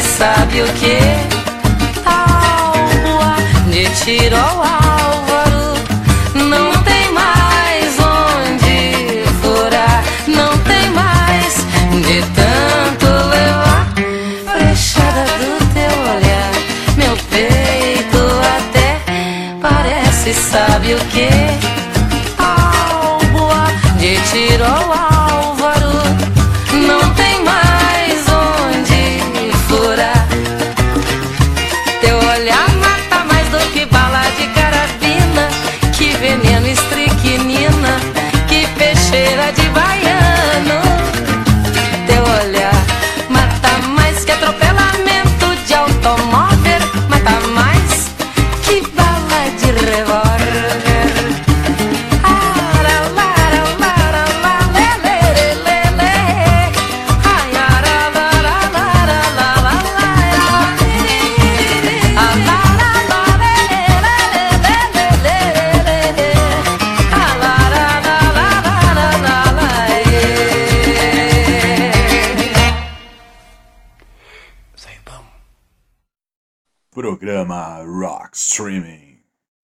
sabe 0.00 0.62
o 0.62 0.66
que? 0.74 1.35